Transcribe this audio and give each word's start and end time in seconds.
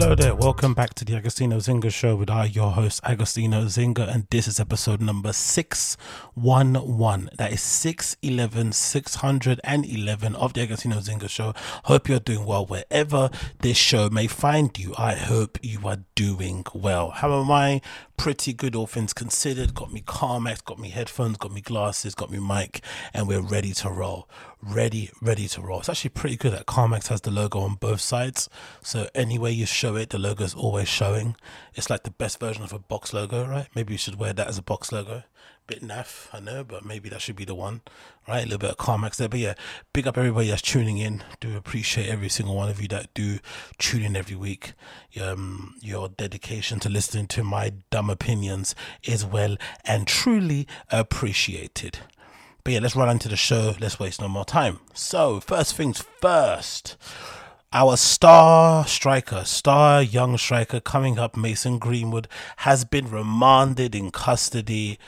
hello 0.00 0.14
there. 0.14 0.32
Welcome 0.32 0.74
back 0.74 0.94
to 0.94 1.04
the 1.04 1.14
Agostinho 1.14 1.56
Zinga 1.56 1.92
Show 1.92 2.14
with 2.14 2.30
I, 2.30 2.44
your 2.44 2.70
host, 2.70 3.02
Agostinho 3.02 3.64
Zinga, 3.64 4.08
and 4.08 4.28
this 4.30 4.46
is 4.46 4.60
episode 4.60 5.00
number 5.00 5.32
611. 5.32 7.30
That 7.36 7.52
is 7.52 7.60
611, 7.60 8.70
611 8.74 10.36
of 10.36 10.52
the 10.52 10.64
Agostinho 10.64 11.02
Zinga 11.02 11.28
Show. 11.28 11.52
Hope 11.86 12.08
you're 12.08 12.20
doing 12.20 12.46
well 12.46 12.64
wherever 12.64 13.28
this 13.60 13.76
show 13.76 14.08
may 14.08 14.28
find 14.28 14.78
you. 14.78 14.94
I 14.96 15.16
hope 15.16 15.58
you 15.62 15.80
are 15.88 15.98
doing 16.14 16.64
well. 16.72 17.10
How 17.10 17.40
am 17.40 17.50
I? 17.50 17.80
Pretty 18.16 18.52
good, 18.52 18.76
all 18.76 18.86
things 18.86 19.12
considered. 19.12 19.74
Got 19.74 19.92
me 19.92 20.02
Carmex, 20.02 20.64
got 20.64 20.78
me 20.78 20.90
headphones, 20.90 21.38
got 21.38 21.52
me 21.52 21.60
glasses, 21.60 22.14
got 22.14 22.30
me 22.30 22.38
mic, 22.38 22.84
and 23.12 23.26
we're 23.26 23.40
ready 23.40 23.72
to 23.72 23.90
roll 23.90 24.28
ready, 24.62 25.10
ready 25.20 25.48
to 25.48 25.60
roll. 25.60 25.80
It's 25.80 25.88
actually 25.88 26.10
pretty 26.10 26.36
good 26.36 26.52
that 26.52 26.66
Carmex 26.66 27.08
has 27.08 27.20
the 27.20 27.30
logo 27.30 27.60
on 27.60 27.74
both 27.74 28.00
sides. 28.00 28.48
So 28.82 29.08
anywhere 29.14 29.50
you 29.50 29.66
show 29.66 29.96
it, 29.96 30.10
the 30.10 30.18
logo 30.18 30.44
is 30.44 30.54
always 30.54 30.88
showing. 30.88 31.36
It's 31.74 31.90
like 31.90 32.02
the 32.04 32.10
best 32.10 32.40
version 32.40 32.62
of 32.64 32.72
a 32.72 32.78
box 32.78 33.12
logo, 33.12 33.46
right? 33.46 33.68
Maybe 33.74 33.94
you 33.94 33.98
should 33.98 34.18
wear 34.18 34.32
that 34.32 34.48
as 34.48 34.58
a 34.58 34.62
box 34.62 34.92
logo. 34.92 35.22
Bit 35.66 35.82
naff, 35.82 36.28
I 36.32 36.40
know, 36.40 36.64
but 36.64 36.84
maybe 36.84 37.10
that 37.10 37.20
should 37.20 37.36
be 37.36 37.44
the 37.44 37.54
one, 37.54 37.82
right? 38.26 38.40
A 38.40 38.44
little 38.44 38.58
bit 38.58 38.70
of 38.70 38.78
Carmex 38.78 39.16
there. 39.16 39.28
But 39.28 39.40
yeah, 39.40 39.54
big 39.92 40.06
up 40.06 40.16
everybody 40.16 40.48
that's 40.48 40.62
tuning 40.62 40.96
in. 40.96 41.22
Do 41.40 41.56
appreciate 41.58 42.08
every 42.08 42.30
single 42.30 42.56
one 42.56 42.70
of 42.70 42.80
you 42.80 42.88
that 42.88 43.12
do 43.12 43.38
tune 43.76 44.02
in 44.02 44.16
every 44.16 44.36
week. 44.36 44.72
Um, 45.20 45.74
your 45.82 46.08
dedication 46.08 46.80
to 46.80 46.88
listening 46.88 47.26
to 47.28 47.44
my 47.44 47.74
dumb 47.90 48.08
opinions 48.08 48.74
is 49.04 49.26
well 49.26 49.56
and 49.84 50.06
truly 50.06 50.66
appreciated. 50.90 51.98
But 52.68 52.74
yeah, 52.74 52.80
let's 52.80 52.96
run 52.96 53.08
into 53.08 53.30
the 53.30 53.36
show. 53.36 53.74
Let's 53.80 53.98
waste 53.98 54.20
no 54.20 54.28
more 54.28 54.44
time. 54.44 54.80
So, 54.92 55.40
first 55.40 55.74
things 55.74 56.04
first. 56.20 56.98
Our 57.72 57.96
star 57.96 58.86
striker, 58.86 59.46
star 59.46 60.02
young 60.02 60.36
striker 60.36 60.78
coming 60.78 61.18
up, 61.18 61.34
Mason 61.34 61.78
Greenwood, 61.78 62.28
has 62.58 62.84
been 62.84 63.10
remanded 63.10 63.94
in 63.94 64.10
custody 64.10 64.98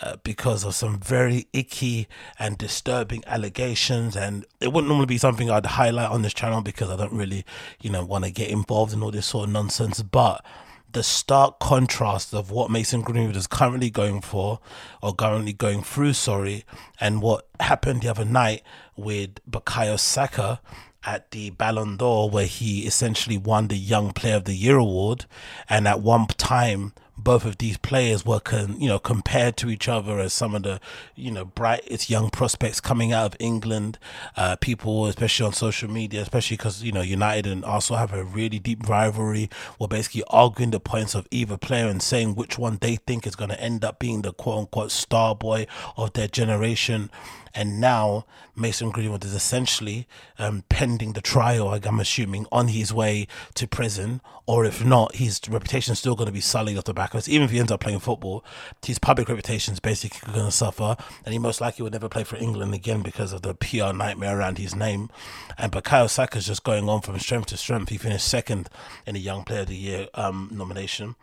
uh, 0.00 0.18
because 0.22 0.62
of 0.62 0.76
some 0.76 1.00
very 1.00 1.48
icky 1.52 2.06
and 2.38 2.56
disturbing 2.56 3.24
allegations. 3.26 4.16
And 4.16 4.46
it 4.60 4.72
wouldn't 4.72 4.86
normally 4.86 5.06
be 5.06 5.18
something 5.18 5.50
I'd 5.50 5.66
highlight 5.66 6.10
on 6.10 6.22
this 6.22 6.34
channel 6.34 6.60
because 6.60 6.88
I 6.88 6.94
don't 6.94 7.12
really, 7.12 7.44
you 7.80 7.90
know, 7.90 8.04
want 8.04 8.26
to 8.26 8.30
get 8.30 8.48
involved 8.48 8.92
in 8.92 9.02
all 9.02 9.10
this 9.10 9.26
sort 9.26 9.48
of 9.48 9.52
nonsense. 9.52 10.02
But 10.02 10.44
the 10.90 11.02
stark 11.02 11.58
contrast 11.58 12.32
of 12.32 12.50
what 12.50 12.70
Mason 12.70 13.02
Greenwood 13.02 13.36
is 13.36 13.46
currently 13.46 13.90
going 13.90 14.20
for, 14.20 14.60
or 15.02 15.14
currently 15.14 15.52
going 15.52 15.82
through, 15.82 16.14
sorry, 16.14 16.64
and 17.00 17.20
what 17.20 17.46
happened 17.60 18.02
the 18.02 18.08
other 18.08 18.24
night 18.24 18.62
with 18.96 19.38
Bukayo 19.48 19.98
Saka 19.98 20.60
at 21.04 21.30
the 21.30 21.50
Ballon 21.50 21.96
d'Or, 21.96 22.30
where 22.30 22.46
he 22.46 22.86
essentially 22.86 23.38
won 23.38 23.68
the 23.68 23.76
Young 23.76 24.12
Player 24.12 24.36
of 24.36 24.44
the 24.44 24.54
Year 24.54 24.76
award, 24.76 25.26
and 25.68 25.86
at 25.86 26.00
one 26.00 26.26
time 26.26 26.92
both 27.18 27.44
of 27.44 27.58
these 27.58 27.76
players 27.76 28.24
were 28.24 28.40
con, 28.40 28.80
you 28.80 28.88
know 28.88 28.98
compared 28.98 29.56
to 29.58 29.68
each 29.68 29.88
other 29.88 30.18
as 30.18 30.32
some 30.32 30.54
of 30.54 30.62
the 30.62 30.80
you 31.14 31.30
know 31.30 31.44
brightest 31.44 32.08
young 32.08 32.30
prospects 32.30 32.80
coming 32.80 33.12
out 33.12 33.26
of 33.26 33.36
England. 33.40 33.98
Uh, 34.36 34.56
people, 34.56 35.06
especially 35.06 35.46
on 35.46 35.52
social 35.52 35.90
media, 35.90 36.22
especially 36.22 36.56
because 36.56 36.82
you 36.82 36.92
know 36.92 37.02
United 37.02 37.46
and 37.46 37.64
Arsenal 37.64 37.98
have 37.98 38.12
a 38.12 38.24
really 38.24 38.58
deep 38.58 38.88
rivalry, 38.88 39.50
were 39.78 39.88
basically 39.88 40.22
arguing 40.28 40.70
the 40.70 40.80
points 40.80 41.14
of 41.14 41.26
either 41.30 41.56
player 41.56 41.88
and 41.88 42.02
saying 42.02 42.34
which 42.34 42.58
one 42.58 42.78
they 42.80 42.96
think 42.96 43.26
is 43.26 43.36
going 43.36 43.50
to 43.50 43.60
end 43.60 43.84
up 43.84 43.98
being 43.98 44.22
the 44.22 44.32
quote 44.32 44.58
unquote 44.58 44.90
star 44.90 45.34
boy 45.34 45.66
of 45.96 46.12
their 46.12 46.28
generation 46.28 47.10
and 47.58 47.80
now 47.80 48.24
Mason 48.54 48.90
Greenwood 48.90 49.24
is 49.24 49.34
essentially 49.34 50.06
um, 50.38 50.62
pending 50.68 51.14
the 51.14 51.20
trial, 51.20 51.70
I'm 51.70 51.98
assuming, 51.98 52.46
on 52.52 52.68
his 52.68 52.94
way 52.94 53.26
to 53.54 53.66
prison, 53.66 54.20
or 54.46 54.64
if 54.64 54.84
not, 54.84 55.16
his 55.16 55.40
reputation 55.48 55.92
is 55.92 55.98
still 55.98 56.14
going 56.14 56.28
to 56.28 56.32
be 56.32 56.40
sullied 56.40 56.78
off 56.78 56.84
the 56.84 56.94
back 56.94 57.14
of 57.14 57.18
this. 57.18 57.28
Even 57.28 57.46
if 57.46 57.50
he 57.50 57.58
ends 57.58 57.72
up 57.72 57.80
playing 57.80 57.98
football, 57.98 58.44
his 58.86 59.00
public 59.00 59.28
reputation 59.28 59.74
is 59.74 59.80
basically 59.80 60.32
going 60.32 60.46
to 60.46 60.52
suffer, 60.52 60.96
and 61.24 61.32
he 61.32 61.38
most 61.40 61.60
likely 61.60 61.82
will 61.82 61.90
never 61.90 62.08
play 62.08 62.22
for 62.22 62.36
England 62.36 62.74
again 62.74 63.02
because 63.02 63.32
of 63.32 63.42
the 63.42 63.54
PR 63.54 63.92
nightmare 63.92 64.38
around 64.38 64.58
his 64.58 64.76
name. 64.76 65.10
And 65.58 65.72
Bukayo 65.72 66.08
Saka 66.08 66.38
is 66.38 66.46
just 66.46 66.62
going 66.62 66.88
on 66.88 67.00
from 67.00 67.18
strength 67.18 67.48
to 67.48 67.56
strength. 67.56 67.88
He 67.88 67.98
finished 67.98 68.28
second 68.28 68.70
in 69.04 69.14
the 69.14 69.20
Young 69.20 69.42
Player 69.42 69.62
of 69.62 69.66
the 69.66 69.74
Year 69.74 70.06
um, 70.14 70.48
nomination. 70.52 71.16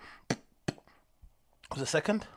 Was 1.71 1.81
it 1.81 1.87
second? 1.87 2.27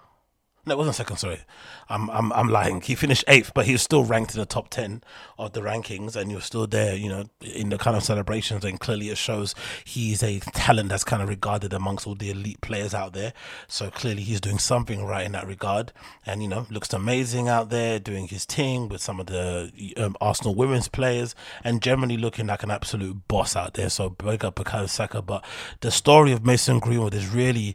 No, 0.68 0.74
it 0.74 0.78
wasn't 0.78 0.96
second. 0.96 1.16
Sorry, 1.16 1.40
I'm 1.88 2.10
I'm 2.10 2.30
I'm 2.34 2.48
lying. 2.48 2.82
He 2.82 2.94
finished 2.94 3.24
eighth, 3.26 3.52
but 3.54 3.64
he 3.64 3.72
was 3.72 3.82
still 3.82 4.04
ranked 4.04 4.34
in 4.34 4.40
the 4.40 4.46
top 4.46 4.68
ten 4.68 5.02
of 5.38 5.52
the 5.52 5.60
rankings, 5.60 6.14
and 6.14 6.30
you're 6.30 6.42
still 6.42 6.66
there. 6.66 6.94
You 6.94 7.08
know, 7.08 7.24
in 7.40 7.70
the 7.70 7.78
kind 7.78 7.96
of 7.96 8.04
celebrations, 8.04 8.64
and 8.64 8.78
clearly 8.78 9.08
it 9.08 9.16
shows 9.16 9.54
he's 9.84 10.22
a 10.22 10.40
talent 10.52 10.90
that's 10.90 11.04
kind 11.04 11.22
of 11.22 11.28
regarded 11.28 11.72
amongst 11.72 12.06
all 12.06 12.14
the 12.14 12.30
elite 12.30 12.60
players 12.60 12.92
out 12.92 13.14
there. 13.14 13.32
So 13.66 13.90
clearly 13.90 14.22
he's 14.22 14.40
doing 14.40 14.58
something 14.58 15.04
right 15.04 15.24
in 15.24 15.32
that 15.32 15.46
regard, 15.46 15.92
and 16.26 16.42
you 16.42 16.48
know, 16.48 16.66
looks 16.70 16.92
amazing 16.92 17.48
out 17.48 17.70
there 17.70 17.98
doing 17.98 18.28
his 18.28 18.44
thing 18.44 18.88
with 18.88 19.00
some 19.00 19.18
of 19.20 19.26
the 19.26 19.72
um, 19.96 20.16
Arsenal 20.20 20.54
women's 20.54 20.88
players, 20.88 21.34
and 21.64 21.80
generally 21.80 22.18
looking 22.18 22.46
like 22.46 22.62
an 22.62 22.70
absolute 22.70 23.26
boss 23.26 23.56
out 23.56 23.72
there. 23.74 23.88
So 23.88 24.10
big 24.10 24.44
up 24.44 24.56
Bukayo 24.56 24.88
Saka, 24.88 25.22
but 25.22 25.44
the 25.80 25.90
story 25.90 26.32
of 26.32 26.44
Mason 26.44 26.78
Greenwood 26.78 27.14
is 27.14 27.28
really 27.28 27.74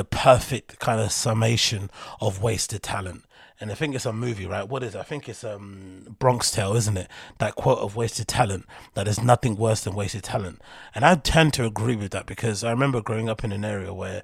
the 0.00 0.04
perfect 0.04 0.78
kind 0.78 0.98
of 0.98 1.12
summation 1.12 1.90
of 2.22 2.40
wasted 2.40 2.82
talent. 2.82 3.22
And 3.60 3.70
I 3.70 3.74
think 3.74 3.94
it's 3.94 4.06
a 4.06 4.14
movie, 4.14 4.46
right? 4.46 4.66
What 4.66 4.82
is 4.82 4.94
it? 4.94 4.98
I 4.98 5.02
think 5.02 5.28
it's 5.28 5.44
um 5.44 6.16
Bronx 6.18 6.50
Tale, 6.50 6.74
isn't 6.74 6.96
it? 6.96 7.06
That 7.36 7.54
quote 7.54 7.80
of 7.80 7.96
wasted 7.96 8.26
talent, 8.26 8.64
that 8.94 9.04
there's 9.04 9.22
nothing 9.22 9.56
worse 9.56 9.84
than 9.84 9.94
wasted 9.94 10.22
talent. 10.22 10.62
And 10.94 11.04
I 11.04 11.16
tend 11.16 11.52
to 11.54 11.66
agree 11.66 11.96
with 11.96 12.12
that 12.12 12.24
because 12.24 12.64
I 12.64 12.70
remember 12.70 13.02
growing 13.02 13.28
up 13.28 13.44
in 13.44 13.52
an 13.52 13.62
area 13.62 13.92
where 13.92 14.22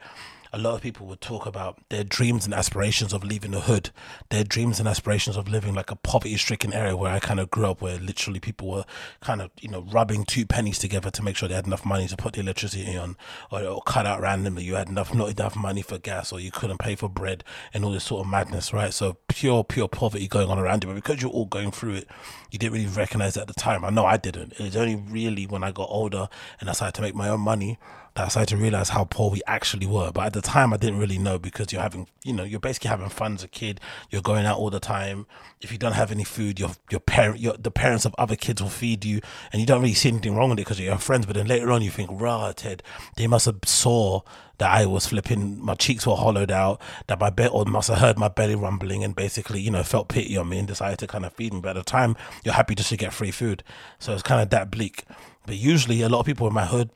a 0.53 0.59
lot 0.59 0.75
of 0.75 0.83
people 0.83 1.07
would 1.07 1.21
talk 1.21 1.47
about 1.47 1.79
their 1.89 2.05
dreams 2.05 2.45
and 2.45 2.55
aspirations 2.55 3.13
of 3.13 3.25
leaving 3.25 3.51
the 3.51 3.61
hood, 3.61 3.91
their 4.31 4.45
dreams 4.45 4.79
and 4.79 4.89
aspirations 4.89 5.37
of 5.37 5.49
living 5.49 5.75
like 5.75 5.91
a 5.91 5.97
poverty 5.97 6.37
stricken 6.37 6.73
area 6.73 6.97
where 6.97 7.13
I 7.13 7.19
kind 7.19 7.41
of 7.41 7.51
grew 7.51 7.67
up, 7.67 7.81
where 7.81 7.99
literally 7.99 8.41
people 8.41 8.69
were 8.69 8.85
kind 9.21 9.43
of, 9.43 9.51
you 9.61 9.69
know, 9.69 9.83
rubbing 9.83 10.25
two 10.25 10.47
pennies 10.47 10.79
together 10.79 11.11
to 11.11 11.23
make 11.23 11.37
sure 11.37 11.49
they 11.49 11.55
had 11.55 11.67
enough 11.67 11.85
money 11.85 12.07
to 12.09 12.17
put 12.17 12.35
the 12.35 12.41
electricity 12.41 12.97
on, 12.97 13.17
or, 13.51 13.83
cut 13.83 14.07
out 14.07 14.21
randomly. 14.21 14.65
You 14.65 14.75
had 14.75 14.89
enough, 14.89 15.15
not 15.15 15.31
enough 15.31 15.57
money 15.57 15.83
for 15.83 15.99
gas, 15.99 16.33
or 16.33 16.41
you 16.41 16.51
couldn't 16.51 16.79
pay 16.79 16.95
for 16.95 17.09
bread, 17.09 17.45
and 17.73 17.85
all 17.85 17.93
this 17.93 18.05
sort 18.05 18.25
of 18.25 18.31
madness, 18.31 18.73
right? 18.73 18.93
So 18.93 19.19
pure, 19.29 19.65
pure 19.65 19.89
poverty 19.89 20.29
going 20.29 20.49
on 20.49 20.59
around 20.59 20.85
you. 20.85 20.91
But 20.91 20.97
because 20.97 21.23
you're 21.23 21.31
all 21.31 21.47
going 21.47 21.71
through 21.71 21.95
it, 21.95 22.09
you 22.51 22.59
didn't 22.59 22.73
really 22.75 22.87
recognize 22.87 23.37
it 23.37 23.41
at 23.41 23.49
the 23.49 23.55
time. 23.55 23.85
I 23.85 23.91
know 23.91 24.07
I 24.07 24.17
didn't. 24.17 24.53
It 24.53 24.61
was 24.61 24.77
only 24.77 24.97
really 24.97 25.47
when 25.47 25.63
I 25.63 25.73
got 25.73 25.89
older 25.91 26.29
and 26.61 26.69
I 26.69 26.73
started 26.73 26.95
to 26.97 27.03
make 27.03 27.15
my 27.15 27.29
own 27.29 27.41
money 27.41 27.79
that 28.17 28.25
I 28.25 28.29
started 28.29 28.57
to 28.57 28.57
realize 28.57 28.89
how 28.89 29.05
poor 29.05 29.31
we 29.31 29.43
actually 29.47 29.87
were. 29.87 30.11
But 30.11 30.27
at 30.27 30.33
the 30.33 30.41
time, 30.41 30.73
I 30.73 30.79
didn't 30.79 30.99
really 30.99 31.19
know 31.19 31.39
because 31.39 31.71
you're 31.73 31.83
having, 31.83 32.09
you 32.25 32.33
know, 32.33 32.45
you're 32.45 32.61
basically 32.61 32.89
having 32.89 33.11
fun 33.11 33.35
as 33.35 33.45
a 33.45 33.49
kid. 33.49 33.79
You're 34.11 34.23
going 34.23 34.47
out 34.47 34.59
all 34.59 34.71
the 34.71 34.81
time. 34.81 35.27
If 35.61 35.71
you 35.71 35.79
don't 35.79 35.93
have 35.93 36.11
any 36.11 36.25
food, 36.25 36.59
your 36.59 36.71
your 36.91 37.01
parent, 37.01 37.41
your 37.41 37.57
the 37.59 37.71
parents 37.71 38.05
of 38.07 38.15
other 38.19 38.35
kids 38.35 38.63
will 38.63 38.71
feed 38.71 39.05
you, 39.05 39.21
and 39.53 39.61
you 39.61 39.67
don't 39.67 39.83
really 39.83 39.95
see 39.95 40.09
anything 40.09 40.35
wrong 40.35 40.51
with 40.51 40.59
it 40.59 40.63
because 40.63 40.81
you're 40.81 40.89
your 40.89 40.99
friends. 40.99 41.27
But 41.27 41.37
then 41.37 41.47
later 41.47 41.71
on, 41.71 41.83
you 41.83 41.91
think, 41.91 42.11
rah, 42.13 42.53
Ted, 42.53 42.83
they 43.17 43.27
must 43.27 43.47
have 43.47 43.59
saw 43.65 44.23
that 44.59 44.71
I 44.71 44.87
was 44.87 45.07
flipping, 45.07 45.63
my 45.63 45.75
cheeks 45.75 46.07
were 46.07 46.17
hollowed 46.17 46.51
out, 46.51 46.81
that 47.09 47.21
my 47.21 47.29
bed 47.29 47.51
or 47.53 47.67
must 47.67 47.89
have 47.89 47.99
heard 47.99 48.19
my 48.19 48.29
belly 48.29 48.55
rumbling 48.55 49.05
and 49.05 49.15
basically, 49.15 49.61
you 49.61 49.71
know, 49.71 49.83
felt 49.83 50.09
pity 50.09 50.35
on 50.37 50.49
me 50.49 50.59
and 50.59 50.67
decided 50.67 50.99
to 51.01 51.07
kind 51.07 51.27
of 51.27 51.35
feed 51.35 51.53
me. 51.53 51.61
But 51.61 51.77
at 51.77 51.85
the 51.85 51.91
time, 51.91 52.17
you're 52.43 52.55
happy 52.55 52.75
just 52.75 52.89
to 52.89 52.97
get 52.97 53.13
free 53.13 53.31
food. 53.31 53.63
So 53.99 54.15
it's 54.15 54.23
kind 54.23 54.41
of 54.41 54.49
that 54.51 54.71
bleak. 54.71 55.05
But 55.45 55.57
usually, 55.57 56.01
a 56.03 56.09
lot 56.09 56.21
of 56.21 56.27
people 56.27 56.47
in 56.47 56.55
my 56.55 56.65
hood, 56.65 56.91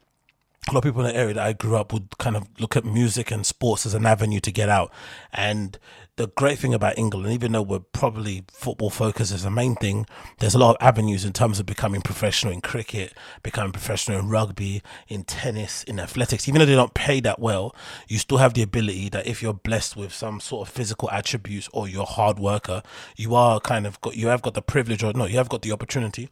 a 0.69 0.73
lot 0.73 0.79
of 0.79 0.85
people 0.85 1.05
in 1.05 1.13
the 1.13 1.19
area 1.19 1.35
that 1.35 1.47
I 1.47 1.53
grew 1.55 1.77
up 1.77 1.93
would 1.93 2.19
kind 2.19 2.37
of 2.37 2.47
look 2.61 2.77
at 2.77 2.85
music 2.85 3.31
and 3.31 3.47
sports 3.47 3.87
as 3.87 3.95
an 3.95 4.05
avenue 4.05 4.41
to 4.41 4.53
get 4.53 4.69
out. 4.69 4.93
And 5.33 5.79
the 6.17 6.29
great 6.29 6.59
thing 6.59 6.75
about 6.75 6.99
England, 6.99 7.33
even 7.33 7.53
though 7.53 7.63
we're 7.63 7.79
probably 7.79 8.45
football 8.53 8.91
focused 8.91 9.33
as 9.33 9.43
the 9.43 9.51
main 9.51 9.75
thing, 9.75 10.05
there's 10.39 10.55
a 10.55 10.59
lot 10.59 10.77
of 10.77 10.77
avenues 10.79 11.25
in 11.25 11.33
terms 11.33 11.61
of 11.61 11.65
becoming 11.65 12.03
professional 12.03 12.53
in 12.53 12.61
cricket, 12.61 13.15
becoming 13.43 13.73
professional 13.73 14.19
in 14.19 14.29
rugby, 14.29 14.83
in 15.09 15.25
tennis, 15.25 15.83
in 15.85 15.99
athletics. 15.99 16.47
Even 16.47 16.59
though 16.59 16.67
they 16.67 16.75
don't 16.75 16.93
pay 16.93 17.21
that 17.21 17.39
well, 17.39 17.75
you 18.07 18.19
still 18.19 18.39
have 18.39 18.53
the 18.53 18.63
ability 18.63 19.09
that 19.09 19.27
if 19.27 19.43
you're 19.43 19.55
blessed 19.55 19.97
with 19.97 20.13
some 20.13 20.41
sort 20.41 20.69
of 20.69 20.75
physical 20.75 21.11
attributes 21.11 21.71
or 21.73 21.89
you're 21.89 22.03
a 22.03 22.05
hard 22.05 22.39
worker, 22.39 22.83
you 23.17 23.35
are 23.35 23.61
kind 23.61 23.87
of 23.87 23.99
got 24.03 24.15
you 24.15 24.27
have 24.27 24.43
got 24.43 24.53
the 24.53 24.63
privilege 24.63 25.03
or 25.03 25.15
no, 25.15 25.25
you 25.25 25.39
have 25.39 25.49
got 25.49 25.63
the 25.63 25.73
opportunity 25.73 26.29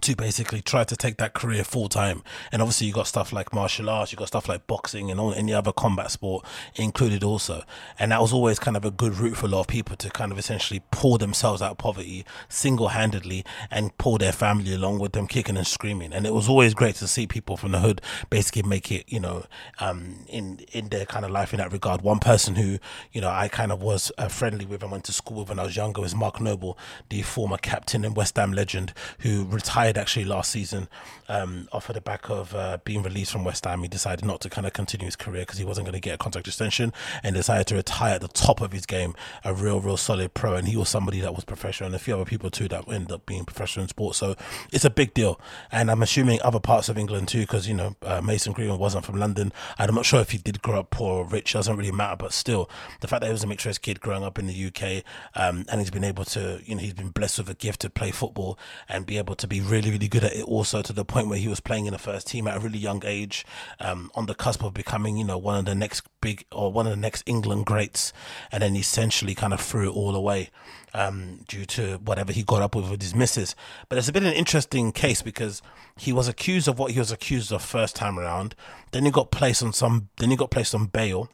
to 0.00 0.16
basically 0.16 0.62
try 0.62 0.84
to 0.84 0.96
take 0.96 1.16
that 1.18 1.34
career 1.34 1.64
full 1.64 1.88
time. 1.88 2.22
And 2.52 2.62
obviously, 2.62 2.86
you 2.86 2.92
got 2.92 3.06
stuff 3.06 3.32
like 3.32 3.52
martial 3.52 3.90
arts, 3.90 4.12
you 4.12 4.18
got 4.18 4.28
stuff 4.28 4.48
like 4.48 4.66
boxing, 4.66 5.10
and 5.10 5.20
all 5.20 5.34
any 5.34 5.52
other 5.52 5.72
combat 5.72 6.10
sport 6.10 6.44
included 6.76 7.22
also. 7.22 7.62
And 7.98 8.12
that 8.12 8.20
was 8.20 8.32
always 8.32 8.58
kind 8.58 8.76
of 8.76 8.84
a 8.84 8.90
good 8.90 9.16
route 9.16 9.36
for 9.36 9.46
a 9.46 9.48
lot 9.48 9.60
of 9.60 9.66
people 9.66 9.96
to 9.96 10.10
kind 10.10 10.32
of 10.32 10.38
essentially 10.38 10.82
pull 10.90 11.18
themselves 11.18 11.60
out 11.60 11.72
of 11.72 11.78
poverty 11.78 12.24
single 12.48 12.88
handedly 12.88 13.44
and 13.70 13.96
pull 13.98 14.18
their 14.18 14.32
family 14.32 14.74
along 14.74 14.98
with 14.98 15.12
them, 15.12 15.26
kicking 15.26 15.56
and 15.56 15.66
screaming. 15.66 16.12
And 16.12 16.26
it 16.26 16.34
was 16.34 16.48
always 16.48 16.74
great 16.74 16.94
to 16.96 17.08
see 17.08 17.26
people 17.26 17.56
from 17.56 17.72
the 17.72 17.80
hood 17.80 18.00
basically 18.30 18.62
make 18.62 18.90
it, 18.90 19.04
you 19.08 19.20
know, 19.20 19.44
um, 19.80 20.24
in 20.28 20.60
in 20.72 20.88
their 20.88 21.04
kind 21.04 21.24
of 21.24 21.30
life 21.30 21.52
in 21.52 21.58
that 21.58 21.72
regard. 21.72 22.02
One 22.02 22.20
person 22.20 22.54
who, 22.54 22.78
you 23.12 23.20
know, 23.20 23.30
I 23.30 23.48
kind 23.48 23.72
of 23.72 23.82
was 23.82 24.12
uh, 24.18 24.28
friendly 24.28 24.66
with 24.66 24.82
and 24.82 24.92
went 24.92 25.04
to 25.04 25.12
school 25.12 25.40
with 25.40 25.48
when 25.48 25.58
I 25.58 25.64
was 25.64 25.76
younger 25.76 26.00
was 26.00 26.14
Mark 26.14 26.40
Noble, 26.40 26.78
the 27.08 27.22
former 27.22 27.58
captain 27.58 28.04
and 28.04 28.16
West 28.16 28.36
Ham 28.36 28.52
legend 28.52 28.92
who 29.20 29.44
retired 29.46 29.79
retired 29.80 29.98
actually 29.98 30.24
last 30.24 30.50
season 30.50 30.88
um, 31.28 31.68
off 31.72 31.88
of 31.88 31.94
the 31.94 32.00
back 32.00 32.28
of 32.28 32.54
uh, 32.54 32.78
being 32.84 33.02
released 33.02 33.32
from 33.32 33.44
West 33.44 33.64
Ham. 33.64 33.82
He 33.82 33.88
decided 33.88 34.24
not 34.24 34.40
to 34.42 34.50
kind 34.50 34.66
of 34.66 34.72
continue 34.72 35.06
his 35.06 35.16
career 35.16 35.42
because 35.42 35.58
he 35.58 35.64
wasn't 35.64 35.86
going 35.86 35.94
to 35.94 36.00
get 36.00 36.14
a 36.14 36.18
contract 36.18 36.48
extension 36.48 36.92
and 37.22 37.34
decided 37.34 37.66
to 37.68 37.76
retire 37.76 38.16
at 38.16 38.20
the 38.20 38.28
top 38.28 38.60
of 38.60 38.72
his 38.72 38.84
game, 38.84 39.14
a 39.44 39.54
real, 39.54 39.80
real 39.80 39.96
solid 39.96 40.34
pro. 40.34 40.54
And 40.54 40.68
he 40.68 40.76
was 40.76 40.88
somebody 40.88 41.20
that 41.20 41.34
was 41.34 41.44
professional 41.44 41.86
and 41.86 41.94
a 41.94 41.98
few 41.98 42.14
other 42.14 42.24
people 42.24 42.50
too 42.50 42.68
that 42.68 42.88
ended 42.88 43.12
up 43.12 43.26
being 43.26 43.44
professional 43.44 43.84
in 43.84 43.88
sports. 43.88 44.18
So 44.18 44.34
it's 44.72 44.84
a 44.84 44.90
big 44.90 45.14
deal. 45.14 45.40
And 45.70 45.90
I'm 45.90 46.02
assuming 46.02 46.40
other 46.42 46.60
parts 46.60 46.88
of 46.88 46.98
England 46.98 47.28
too, 47.28 47.40
because, 47.40 47.68
you 47.68 47.74
know, 47.74 47.96
uh, 48.02 48.20
Mason 48.20 48.52
Greenwood 48.52 48.80
wasn't 48.80 49.04
from 49.04 49.18
London. 49.18 49.52
I'm 49.78 49.94
not 49.94 50.04
sure 50.04 50.20
if 50.20 50.30
he 50.30 50.38
did 50.38 50.62
grow 50.62 50.80
up 50.80 50.90
poor 50.90 51.20
or 51.20 51.26
rich, 51.26 51.52
doesn't 51.52 51.76
really 51.76 51.92
matter. 51.92 52.16
But 52.16 52.32
still, 52.32 52.68
the 53.00 53.08
fact 53.08 53.20
that 53.20 53.28
he 53.28 53.32
was 53.32 53.44
a 53.44 53.46
mixed 53.46 53.66
race 53.66 53.78
kid 53.78 54.00
growing 54.00 54.24
up 54.24 54.38
in 54.38 54.46
the 54.46 54.66
UK 54.66 55.04
um, 55.36 55.64
and 55.68 55.80
he's 55.80 55.90
been 55.90 56.04
able 56.04 56.24
to, 56.24 56.60
you 56.64 56.74
know, 56.74 56.80
he's 56.80 56.94
been 56.94 57.10
blessed 57.10 57.38
with 57.38 57.50
a 57.50 57.54
gift 57.54 57.80
to 57.82 57.90
play 57.90 58.10
football 58.10 58.58
and 58.88 59.06
be 59.06 59.16
able 59.16 59.36
to 59.36 59.46
be 59.46 59.59
really, 59.60 59.90
really 59.90 60.08
good 60.08 60.24
at 60.24 60.34
it 60.34 60.44
also 60.44 60.82
to 60.82 60.92
the 60.92 61.04
point 61.04 61.28
where 61.28 61.38
he 61.38 61.48
was 61.48 61.60
playing 61.60 61.86
in 61.86 61.92
the 61.92 61.98
first 61.98 62.26
team 62.26 62.46
at 62.46 62.56
a 62.56 62.60
really 62.60 62.78
young 62.78 63.02
age, 63.04 63.44
um, 63.78 64.10
on 64.14 64.26
the 64.26 64.34
cusp 64.34 64.62
of 64.62 64.74
becoming, 64.74 65.16
you 65.16 65.24
know, 65.24 65.38
one 65.38 65.58
of 65.58 65.64
the 65.64 65.74
next 65.74 66.02
big 66.20 66.44
or 66.52 66.72
one 66.72 66.86
of 66.86 66.90
the 66.90 66.98
next 66.98 67.22
England 67.26 67.66
greats, 67.66 68.12
and 68.50 68.62
then 68.62 68.76
essentially 68.76 69.34
kind 69.34 69.52
of 69.52 69.60
threw 69.60 69.88
it 69.88 69.94
all 69.94 70.14
away 70.14 70.50
um, 70.94 71.40
due 71.48 71.64
to 71.66 71.96
whatever 71.98 72.32
he 72.32 72.42
got 72.42 72.62
up 72.62 72.74
with 72.74 72.90
with 72.90 73.02
his 73.02 73.14
misses. 73.14 73.54
But 73.88 73.98
it's 73.98 74.08
a 74.08 74.12
bit 74.12 74.22
of 74.22 74.28
an 74.28 74.34
interesting 74.34 74.92
case 74.92 75.22
because 75.22 75.62
he 75.96 76.12
was 76.12 76.28
accused 76.28 76.68
of 76.68 76.78
what 76.78 76.92
he 76.92 76.98
was 76.98 77.12
accused 77.12 77.52
of 77.52 77.62
first 77.62 77.96
time 77.96 78.18
around. 78.18 78.54
Then 78.92 79.04
he 79.04 79.10
got 79.10 79.30
placed 79.30 79.62
on 79.62 79.72
some. 79.72 80.08
Then 80.18 80.30
he 80.30 80.36
got 80.36 80.50
placed 80.50 80.74
on 80.74 80.86
bail. 80.86 81.28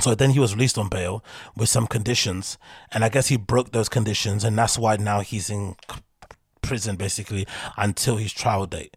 So 0.00 0.14
then 0.14 0.30
he 0.30 0.40
was 0.40 0.54
released 0.54 0.78
on 0.78 0.88
bail 0.88 1.24
with 1.56 1.68
some 1.68 1.86
conditions, 1.86 2.58
and 2.90 3.04
I 3.04 3.08
guess 3.08 3.28
he 3.28 3.36
broke 3.36 3.70
those 3.70 3.88
conditions, 3.88 4.42
and 4.42 4.58
that's 4.58 4.76
why 4.76 4.96
now 4.96 5.20
he's 5.20 5.48
in 5.48 5.76
prison 6.66 6.96
basically 6.96 7.46
until 7.76 8.16
his 8.16 8.32
trial 8.32 8.66
date. 8.66 8.96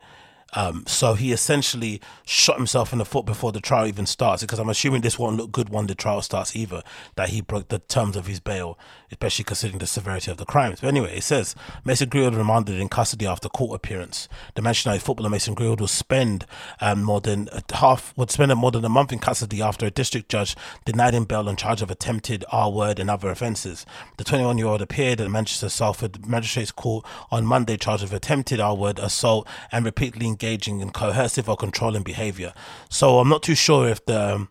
Um, 0.53 0.83
so 0.87 1.13
he 1.13 1.31
essentially 1.31 2.01
shot 2.25 2.57
himself 2.57 2.91
in 2.91 2.97
the 2.97 3.05
foot 3.05 3.25
before 3.25 3.51
the 3.51 3.61
trial 3.61 3.85
even 3.85 4.05
starts 4.05 4.41
because 4.41 4.59
I'm 4.59 4.69
assuming 4.69 5.01
this 5.01 5.19
won't 5.19 5.37
look 5.37 5.51
good 5.51 5.69
when 5.69 5.87
the 5.87 5.95
trial 5.95 6.21
starts 6.21 6.55
either, 6.55 6.81
that 7.15 7.29
he 7.29 7.41
broke 7.41 7.67
the 7.67 7.79
terms 7.79 8.15
of 8.15 8.25
his 8.25 8.39
bail, 8.39 8.77
especially 9.11 9.45
considering 9.45 9.79
the 9.79 9.87
severity 9.87 10.31
of 10.31 10.37
the 10.37 10.45
crimes. 10.45 10.81
But 10.81 10.87
anyway, 10.87 11.17
it 11.17 11.23
says 11.23 11.55
Mason 11.83 12.09
Greenwood 12.09 12.35
remanded 12.35 12.79
in 12.79 12.89
custody 12.89 13.25
after 13.25 13.49
court 13.49 13.75
appearance. 13.75 14.27
The 14.55 14.61
Manchester 14.61 14.89
United 14.89 15.05
footballer 15.05 15.29
Mason 15.29 15.53
Greenwood 15.53 15.79
will 15.79 15.87
spend 15.87 16.45
um, 16.81 17.03
more 17.03 17.21
than 17.21 17.49
half, 17.73 18.15
would 18.17 18.31
spend 18.31 18.53
more 18.55 18.71
than 18.71 18.85
a 18.85 18.89
month 18.89 19.11
in 19.11 19.19
custody 19.19 19.61
after 19.61 19.85
a 19.85 19.91
district 19.91 20.29
judge 20.29 20.55
denied 20.85 21.13
him 21.13 21.25
bail 21.25 21.49
on 21.49 21.55
charge 21.55 21.81
of 21.81 21.91
attempted 21.91 22.45
R 22.51 22.71
word 22.71 22.99
and 22.99 23.09
other 23.09 23.29
offences. 23.29 23.85
The 24.17 24.23
21 24.23 24.57
year 24.57 24.67
old 24.67 24.81
appeared 24.81 25.21
at 25.21 25.31
Manchester 25.31 25.69
Salford 25.69 26.27
Magistrates 26.27 26.71
Court 26.71 27.05
on 27.31 27.45
Monday 27.45 27.77
charged 27.77 28.03
with 28.03 28.13
attempted 28.13 28.59
R 28.59 28.75
word 28.75 28.99
assault 28.99 29.47
and 29.71 29.85
repeatedly 29.85 30.27
engaging 30.27 30.81
in 30.81 30.91
coercive 30.91 31.49
or 31.49 31.57
controlling 31.57 32.03
behavior. 32.03 32.53
So 32.89 33.19
I'm 33.19 33.29
not 33.29 33.43
too 33.43 33.55
sure 33.55 33.87
if 33.87 34.05
the 34.05 34.47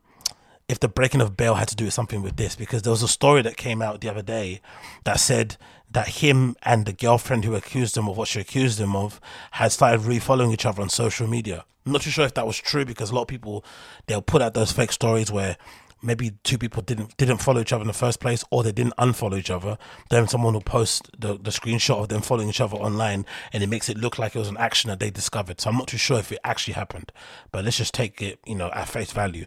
if 0.69 0.79
the 0.79 0.89
breaking 0.89 1.21
of 1.21 1.37
bail 1.37 1.55
had 1.55 1.69
to 1.69 1.77
do 1.77 1.87
with 1.87 1.95
something 1.95 2.23
with 2.23 2.37
this 2.37 2.55
because 2.55 2.83
there 2.83 2.91
was 2.91 3.03
a 3.03 3.09
story 3.09 3.43
that 3.43 3.57
came 3.57 3.81
out 3.81 4.01
the 4.01 4.09
other 4.09 4.23
day 4.23 4.61
that 5.05 5.19
said 5.19 5.57
that 5.91 6.09
him 6.09 6.55
and 6.63 6.85
the 6.85 6.93
girlfriend 6.93 7.45
who 7.45 7.55
accused 7.55 7.97
him 7.97 8.09
of 8.09 8.17
what 8.19 8.29
she 8.29 8.41
accused 8.41 8.79
him 8.79 8.95
of 8.95 9.21
had 9.53 9.73
started 9.73 10.03
refollowing 10.03 10.53
each 10.53 10.67
other 10.67 10.83
on 10.83 10.91
social 10.91 11.27
media. 11.27 11.65
I'm 11.87 11.93
not 11.93 12.03
too 12.03 12.11
sure 12.11 12.27
if 12.27 12.35
that 12.35 12.47
was 12.47 12.59
true 12.59 12.85
because 12.85 13.11
a 13.11 13.15
lot 13.15 13.23
of 13.23 13.29
people 13.29 13.65
they'll 14.07 14.21
put 14.21 14.43
out 14.43 14.53
those 14.53 14.73
fake 14.73 14.93
stories 14.93 15.33
where 15.33 15.57
maybe 16.03 16.33
two 16.45 16.59
people 16.59 16.83
didn't 16.83 17.17
didn't 17.17 17.39
follow 17.39 17.61
each 17.61 17.73
other 17.73 17.83
in 17.83 17.89
the 17.89 17.93
first 17.93 18.21
place 18.21 18.45
or 18.51 18.63
they 18.63 18.73
didn't 18.73 18.97
unfollow 18.97 19.39
each 19.39 19.51
other 19.51 19.79
then 20.11 20.29
someone 20.29 20.55
will 20.55 20.61
post 20.61 21.11
the, 21.19 21.35
the 21.35 21.51
screenshot 21.51 22.01
of 22.01 22.09
them 22.09 22.23
following 22.23 22.49
each 22.49 22.61
other 22.61 22.77
online 22.77 23.25
and 23.53 23.63
it 23.63 23.69
makes 23.69 23.89
it 23.89 23.99
look 23.99 24.19
like 24.19 24.35
it 24.35 24.39
was 24.39 24.49
an 24.49 24.57
action 24.57 24.89
that 24.89 25.01
they 25.01 25.11
discovered 25.11 25.61
so 25.61 25.71
i'm 25.71 25.77
not 25.77 25.89
too 25.89 25.97
sure 25.97 26.19
if 26.19 26.31
it 26.33 26.39
actually 26.45 26.75
happened 26.75 27.13
but 27.53 27.65
let's 27.65 27.77
just 27.77 27.95
take 27.95 28.23
it 28.23 28.39
you 28.47 28.55
know 28.55 28.71
at 28.73 28.89
face 28.89 29.13
value 29.13 29.45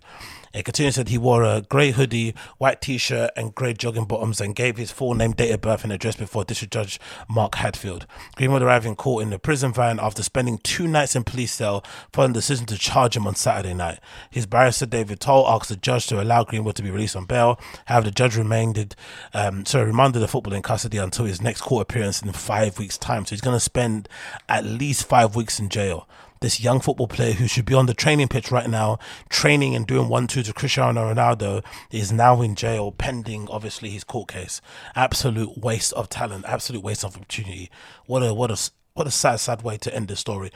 it 0.54 0.66
continues 0.66 0.96
said 0.96 1.08
he 1.08 1.18
wore 1.18 1.44
a 1.44 1.62
grey 1.62 1.92
hoodie, 1.92 2.36
white 2.58 2.82
t-shirt, 2.82 3.32
and 3.38 3.56
grey 3.56 3.74
jogging 3.74 4.04
bottoms, 4.04 4.42
and 4.42 4.54
gave 4.54 4.76
his 4.76 4.92
full 4.92 5.14
name, 5.14 5.32
date 5.32 5.52
of 5.52 5.62
birth, 5.62 5.86
and 5.86 5.94
address 5.94 6.18
before 6.18 6.44
District 6.44 6.74
Judge 6.74 7.00
Mark 7.30 7.56
Hadfield. 7.56 8.06
Greenwood 8.36 8.62
arrived 8.62 8.86
in 8.86 8.96
court 8.96 9.24
in 9.24 9.30
the 9.30 9.40
prison 9.40 9.72
van 9.72 9.98
after 9.98 10.22
spending 10.22 10.58
two 10.58 10.88
nights 10.88 11.16
in 11.16 11.24
police 11.24 11.54
cell 11.54 11.86
following 12.12 12.34
the 12.34 12.40
decision 12.40 12.66
to 12.66 12.78
charge 12.78 13.16
him 13.16 13.28
on 13.28 13.36
Saturday 13.36 13.74
night. 13.74 14.00
His 14.30 14.46
barrister 14.46 14.86
David 14.86 15.22
Toll 15.22 15.48
asked 15.48 15.70
the 15.70 15.78
judge 15.78 16.08
to 16.08 16.22
allow 16.22 16.41
Greenwood 16.48 16.76
to 16.76 16.84
be 16.84 16.92
released 16.92 17.16
on 17.16 17.26
bail. 17.26 17.60
However, 17.86 18.06
the 18.06 18.12
judge 18.12 18.38
remained, 18.38 18.96
um, 19.34 19.66
sorry, 19.66 19.86
remanded 19.86 20.22
the 20.22 20.28
footballer 20.28 20.58
in 20.58 20.64
custody 20.64 20.98
until 20.98 21.26
his 21.26 21.42
next 21.42 21.62
court 21.62 21.84
appearance 21.84 22.22
in 22.22 22.32
five 22.34 22.78
weeks' 22.80 22.98
time. 22.98 23.26
So 23.26 23.32
he's 23.32 23.42
going 23.42 23.56
to 23.56 23.60
spend 23.60 24.08
at 24.48 24.66
least 24.66 25.06
five 25.06 25.36
weeks 25.36 25.60
in 25.60 25.70
jail 25.70 26.08
this 26.42 26.60
young 26.60 26.80
football 26.80 27.08
player 27.08 27.34
who 27.34 27.48
should 27.48 27.66
be 27.66 27.76
on 27.76 27.86
the 27.86 27.94
training 27.94 28.28
pitch 28.28 28.52
right 28.52 28.70
now, 28.70 28.98
training 29.30 29.76
and 29.76 29.86
doing 29.86 30.10
one 30.10 30.28
two 30.28 30.44
to 30.44 30.54
Cristiano 30.54 31.14
Ronaldo, 31.14 31.64
is 31.92 32.12
now 32.12 32.42
in 32.42 32.56
jail 32.56 32.92
pending 32.92 33.48
obviously 33.50 33.92
his 33.92 34.04
court 34.04 34.30
case. 34.30 34.60
Absolute 34.96 35.58
waste 35.58 35.94
of 35.94 36.10
talent, 36.10 36.46
absolute 36.48 36.84
waste 36.84 37.06
of 37.06 37.16
opportunity. 37.16 37.70
What 38.08 38.24
a 38.24 38.34
what 38.34 38.52
a 38.52 38.58
what 38.94 39.08
a 39.08 39.12
sad 39.12 39.40
sad 39.40 39.62
way 39.62 39.78
to 39.78 39.96
end 39.96 40.08
the 40.08 40.16
story 40.16 40.52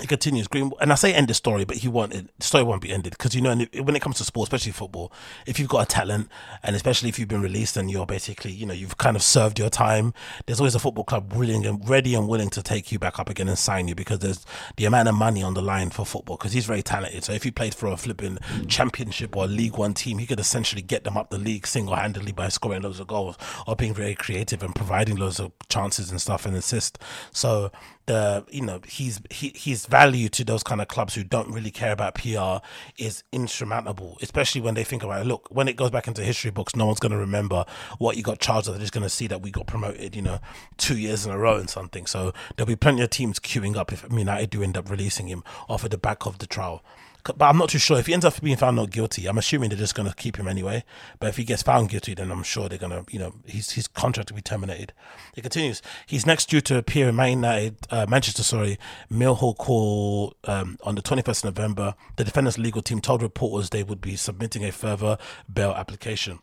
he 0.00 0.06
continues 0.06 0.48
green 0.48 0.70
and 0.80 0.92
i 0.92 0.94
say 0.94 1.12
end 1.12 1.28
the 1.28 1.34
story 1.34 1.64
but 1.64 1.78
he 1.78 1.88
won't 1.88 2.12
the 2.12 2.44
story 2.44 2.64
won't 2.64 2.82
be 2.82 2.92
ended 2.92 3.12
because 3.12 3.34
you 3.34 3.40
know 3.40 3.54
when 3.82 3.96
it 3.96 4.02
comes 4.02 4.18
to 4.18 4.24
sport 4.24 4.46
especially 4.46 4.72
football 4.72 5.12
if 5.46 5.58
you've 5.58 5.68
got 5.68 5.82
a 5.82 5.86
talent 5.86 6.28
and 6.62 6.76
especially 6.76 7.08
if 7.08 7.18
you've 7.18 7.28
been 7.28 7.42
released 7.42 7.76
and 7.76 7.90
you're 7.90 8.06
basically 8.06 8.50
you 8.50 8.66
know 8.66 8.74
you've 8.74 8.98
kind 8.98 9.16
of 9.16 9.22
served 9.22 9.58
your 9.58 9.70
time 9.70 10.12
there's 10.46 10.60
always 10.60 10.74
a 10.74 10.78
football 10.78 11.04
club 11.04 11.32
willing 11.32 11.66
and 11.66 11.88
ready 11.88 12.14
and 12.14 12.28
willing 12.28 12.50
to 12.50 12.62
take 12.62 12.92
you 12.92 12.98
back 12.98 13.18
up 13.18 13.28
again 13.28 13.48
and 13.48 13.58
sign 13.58 13.88
you 13.88 13.94
because 13.94 14.20
there's 14.20 14.44
the 14.76 14.84
amount 14.84 15.08
of 15.08 15.14
money 15.14 15.42
on 15.42 15.54
the 15.54 15.62
line 15.62 15.90
for 15.90 16.04
football 16.04 16.36
because 16.36 16.52
he's 16.52 16.66
very 16.66 16.82
talented. 16.82 17.24
So 17.24 17.32
if 17.32 17.42
he 17.42 17.50
played 17.50 17.74
for 17.74 17.88
a 17.88 17.96
flipping 17.96 18.38
championship 18.68 19.36
or 19.36 19.46
league 19.46 19.76
one 19.76 19.94
team 19.94 20.18
he 20.18 20.26
could 20.26 20.40
essentially 20.40 20.82
get 20.82 21.04
them 21.04 21.16
up 21.16 21.30
the 21.30 21.38
league 21.38 21.66
single-handedly 21.66 22.32
by 22.32 22.48
scoring 22.48 22.82
loads 22.82 23.00
of 23.00 23.06
goals 23.06 23.36
or 23.66 23.76
being 23.76 23.94
very 23.94 24.14
creative 24.14 24.62
and 24.62 24.74
providing 24.74 25.16
loads 25.16 25.40
of 25.40 25.52
chances 25.68 26.10
and 26.10 26.20
stuff 26.20 26.46
and 26.46 26.56
assist 26.56 26.98
so 27.32 27.70
the 28.10 28.44
you 28.50 28.62
know 28.62 28.80
he's 28.88 29.20
he, 29.30 29.52
his 29.54 29.86
value 29.86 30.28
to 30.28 30.44
those 30.44 30.64
kind 30.64 30.80
of 30.80 30.88
clubs 30.88 31.14
who 31.14 31.22
don't 31.22 31.48
really 31.52 31.70
care 31.70 31.92
about 31.92 32.16
PR 32.16 32.66
is 32.98 33.22
insurmountable, 33.30 34.18
especially 34.20 34.60
when 34.60 34.74
they 34.74 34.82
think 34.82 35.04
about 35.04 35.22
it. 35.22 35.26
Look, 35.26 35.46
when 35.50 35.68
it 35.68 35.76
goes 35.76 35.90
back 35.90 36.08
into 36.08 36.22
history 36.24 36.50
books, 36.50 36.74
no 36.74 36.86
one's 36.86 36.98
going 36.98 37.12
to 37.12 37.18
remember 37.18 37.64
what 37.98 38.16
you 38.16 38.24
got 38.24 38.40
charged 38.40 38.66
of. 38.66 38.74
They're 38.74 38.80
just 38.80 38.92
going 38.92 39.04
to 39.04 39.08
see 39.08 39.28
that 39.28 39.42
we 39.42 39.52
got 39.52 39.68
promoted, 39.68 40.16
you 40.16 40.22
know, 40.22 40.40
two 40.76 40.98
years 40.98 41.24
in 41.24 41.30
a 41.30 41.38
row 41.38 41.56
and 41.56 41.70
something. 41.70 42.06
So 42.06 42.32
there'll 42.56 42.66
be 42.66 42.74
plenty 42.74 43.02
of 43.02 43.10
teams 43.10 43.38
queuing 43.38 43.76
up 43.76 43.92
if 43.92 44.04
United 44.10 44.50
do 44.50 44.62
end 44.62 44.76
up 44.76 44.90
releasing 44.90 45.28
him 45.28 45.44
off 45.68 45.84
of 45.84 45.90
the 45.90 45.98
back 45.98 46.26
of 46.26 46.38
the 46.38 46.48
trial 46.48 46.82
but 47.24 47.42
I'm 47.42 47.58
not 47.58 47.70
too 47.70 47.78
sure 47.78 47.98
if 47.98 48.06
he 48.06 48.12
ends 48.12 48.24
up 48.24 48.40
being 48.40 48.56
found 48.56 48.76
not 48.76 48.90
guilty. 48.90 49.26
I'm 49.26 49.38
assuming 49.38 49.70
they're 49.70 49.78
just 49.78 49.94
going 49.94 50.08
to 50.08 50.14
keep 50.14 50.36
him 50.36 50.48
anyway. 50.48 50.84
But 51.18 51.28
if 51.28 51.36
he 51.36 51.44
gets 51.44 51.62
found 51.62 51.88
guilty, 51.88 52.14
then 52.14 52.30
I'm 52.30 52.42
sure 52.42 52.68
they're 52.68 52.78
going 52.78 52.92
to, 52.92 53.04
you 53.12 53.18
know, 53.18 53.34
his 53.46 53.72
his 53.72 53.88
contract 53.88 54.30
will 54.30 54.36
be 54.36 54.42
terminated. 54.42 54.92
It 55.36 55.42
continues. 55.42 55.82
He's 56.06 56.26
next 56.26 56.48
due 56.48 56.60
to 56.62 56.78
appear 56.78 57.08
in 57.08 57.16
Man 57.16 57.30
United, 57.30 57.76
uh, 57.90 58.06
Manchester, 58.08 58.42
sorry, 58.42 58.78
Minshull 59.10 59.56
Court 59.56 60.36
um, 60.44 60.78
on 60.82 60.94
the 60.94 61.02
21st 61.02 61.44
of 61.44 61.56
November. 61.56 61.94
The 62.16 62.24
defendant's 62.24 62.58
legal 62.58 62.82
team 62.82 63.00
told 63.00 63.22
reporters 63.22 63.70
they 63.70 63.82
would 63.82 64.00
be 64.00 64.16
submitting 64.16 64.64
a 64.64 64.72
further 64.72 65.18
bail 65.52 65.72
application. 65.72 66.40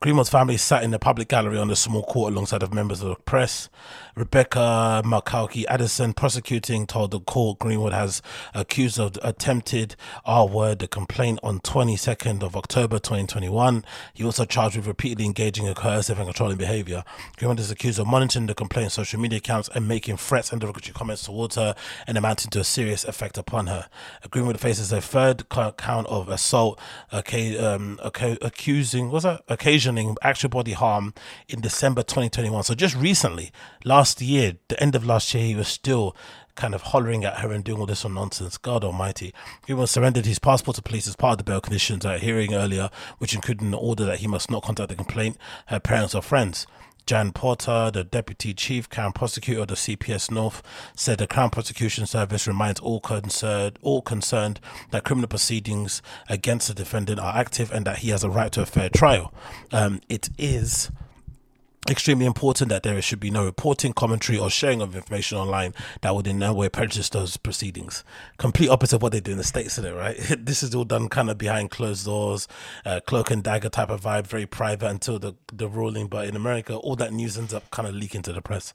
Greenwood's 0.00 0.28
family 0.28 0.56
sat 0.56 0.82
in 0.82 0.90
the 0.90 0.98
public 0.98 1.28
gallery 1.28 1.58
on 1.58 1.68
the 1.68 1.76
small 1.76 2.02
court 2.02 2.32
alongside 2.32 2.62
of 2.62 2.74
members 2.74 3.00
of 3.00 3.08
the 3.08 3.14
press. 3.14 3.68
Rebecca 4.16 5.02
Makauki 5.04 5.64
Addison, 5.68 6.12
prosecuting, 6.12 6.86
told 6.86 7.10
the 7.10 7.18
court 7.18 7.58
Greenwood 7.58 7.92
has 7.92 8.22
accused 8.54 9.00
of 9.00 9.18
attempted 9.24 9.96
R 10.24 10.46
word, 10.46 10.78
the 10.78 10.86
complaint 10.86 11.40
on 11.42 11.58
22nd 11.58 12.44
of 12.44 12.54
October 12.54 13.00
2021. 13.00 13.84
He 14.12 14.22
also 14.22 14.44
charged 14.44 14.76
with 14.76 14.86
repeatedly 14.86 15.24
engaging 15.24 15.66
in 15.66 15.74
coercive 15.74 16.18
and 16.18 16.28
controlling 16.28 16.58
behavior. 16.58 17.02
Greenwood 17.38 17.58
is 17.58 17.72
accused 17.72 17.98
of 17.98 18.06
monitoring 18.06 18.46
the 18.46 18.54
complaint 18.54 18.92
social 18.92 19.18
media 19.18 19.38
accounts 19.38 19.68
and 19.74 19.88
making 19.88 20.16
threats 20.16 20.52
and 20.52 20.60
derogatory 20.60 20.94
comments 20.94 21.24
towards 21.24 21.56
her 21.56 21.74
and 22.06 22.16
amounting 22.16 22.50
to 22.50 22.60
a 22.60 22.64
serious 22.64 23.04
effect 23.04 23.36
upon 23.36 23.66
her. 23.66 23.88
Greenwood 24.30 24.60
faces 24.60 24.92
a 24.92 25.00
third 25.00 25.48
count 25.48 26.06
of 26.06 26.28
assault, 26.28 26.80
um, 27.10 27.98
accusing, 28.04 29.10
was 29.10 29.24
that 29.24 29.42
occasioning 29.48 30.16
actual 30.22 30.50
body 30.50 30.72
harm 30.72 31.14
in 31.48 31.60
December 31.60 32.04
2021. 32.04 32.62
So 32.62 32.74
just 32.74 32.94
recently, 32.94 33.50
last 33.84 34.03
year, 34.20 34.54
the 34.68 34.80
end 34.82 34.94
of 34.94 35.04
last 35.04 35.32
year, 35.34 35.44
he 35.44 35.54
was 35.54 35.68
still 35.68 36.16
kind 36.54 36.74
of 36.74 36.82
hollering 36.82 37.24
at 37.24 37.40
her 37.40 37.52
and 37.52 37.64
doing 37.64 37.80
all 37.80 37.86
this 37.86 38.04
on 38.04 38.14
nonsense. 38.14 38.58
God 38.58 38.84
Almighty. 38.84 39.34
He 39.66 39.74
was 39.74 39.90
surrendered 39.90 40.26
his 40.26 40.38
passport 40.38 40.76
to 40.76 40.82
police 40.82 41.08
as 41.08 41.16
part 41.16 41.32
of 41.32 41.38
the 41.38 41.44
bail 41.44 41.60
conditions 41.60 42.06
at 42.06 42.16
a 42.16 42.18
hearing 42.18 42.54
earlier, 42.54 42.90
which 43.18 43.34
included 43.34 43.64
an 43.64 43.74
order 43.74 44.04
that 44.04 44.20
he 44.20 44.26
must 44.26 44.50
not 44.50 44.62
contact 44.62 44.88
the 44.88 44.94
complaint, 44.94 45.36
her 45.66 45.80
parents 45.80 46.14
or 46.14 46.22
friends. 46.22 46.66
Jan 47.06 47.32
Porter, 47.32 47.90
the 47.92 48.02
Deputy 48.02 48.54
Chief 48.54 48.88
Crown 48.88 49.12
Prosecutor 49.12 49.62
of 49.62 49.68
the 49.68 49.74
CPS 49.74 50.30
North, 50.30 50.62
said 50.96 51.18
the 51.18 51.26
Crown 51.26 51.50
Prosecution 51.50 52.06
Service 52.06 52.46
reminds 52.46 52.80
all 52.80 53.00
concerned, 53.00 53.78
all 53.82 54.00
concerned 54.00 54.58
that 54.90 55.04
criminal 55.04 55.28
proceedings 55.28 56.00
against 56.30 56.68
the 56.68 56.74
defendant 56.74 57.20
are 57.20 57.36
active 57.36 57.70
and 57.70 57.84
that 57.84 57.98
he 57.98 58.08
has 58.08 58.24
a 58.24 58.30
right 58.30 58.50
to 58.52 58.62
a 58.62 58.66
fair 58.66 58.88
trial. 58.88 59.34
Um, 59.70 60.00
it 60.08 60.30
is 60.38 60.90
extremely 61.90 62.26
important 62.26 62.70
that 62.70 62.82
there 62.82 63.00
should 63.02 63.20
be 63.20 63.30
no 63.30 63.44
reporting, 63.44 63.92
commentary, 63.92 64.38
or 64.38 64.50
sharing 64.50 64.80
of 64.80 64.96
information 64.96 65.38
online 65.38 65.74
that 66.00 66.14
would 66.14 66.26
in 66.26 66.38
no 66.38 66.54
way 66.54 66.68
prejudice 66.68 67.08
those 67.08 67.36
proceedings. 67.36 68.04
Complete 68.38 68.68
opposite 68.68 68.96
of 68.96 69.02
what 69.02 69.12
they 69.12 69.20
do 69.20 69.32
in 69.32 69.38
the 69.38 69.44
States, 69.44 69.78
it, 69.78 69.94
right? 69.94 70.16
this 70.38 70.62
is 70.62 70.74
all 70.74 70.84
done 70.84 71.08
kind 71.08 71.30
of 71.30 71.38
behind 71.38 71.70
closed 71.70 72.06
doors, 72.06 72.48
uh, 72.84 73.00
cloak 73.06 73.30
and 73.30 73.42
dagger 73.42 73.68
type 73.68 73.90
of 73.90 74.02
vibe, 74.02 74.26
very 74.26 74.46
private 74.46 74.88
until 74.88 75.18
the, 75.18 75.34
the 75.52 75.68
ruling. 75.68 76.06
But 76.06 76.26
in 76.28 76.36
America, 76.36 76.76
all 76.76 76.96
that 76.96 77.12
news 77.12 77.36
ends 77.36 77.52
up 77.52 77.70
kind 77.70 77.88
of 77.88 77.94
leaking 77.94 78.22
to 78.22 78.32
the 78.32 78.42
press. 78.42 78.72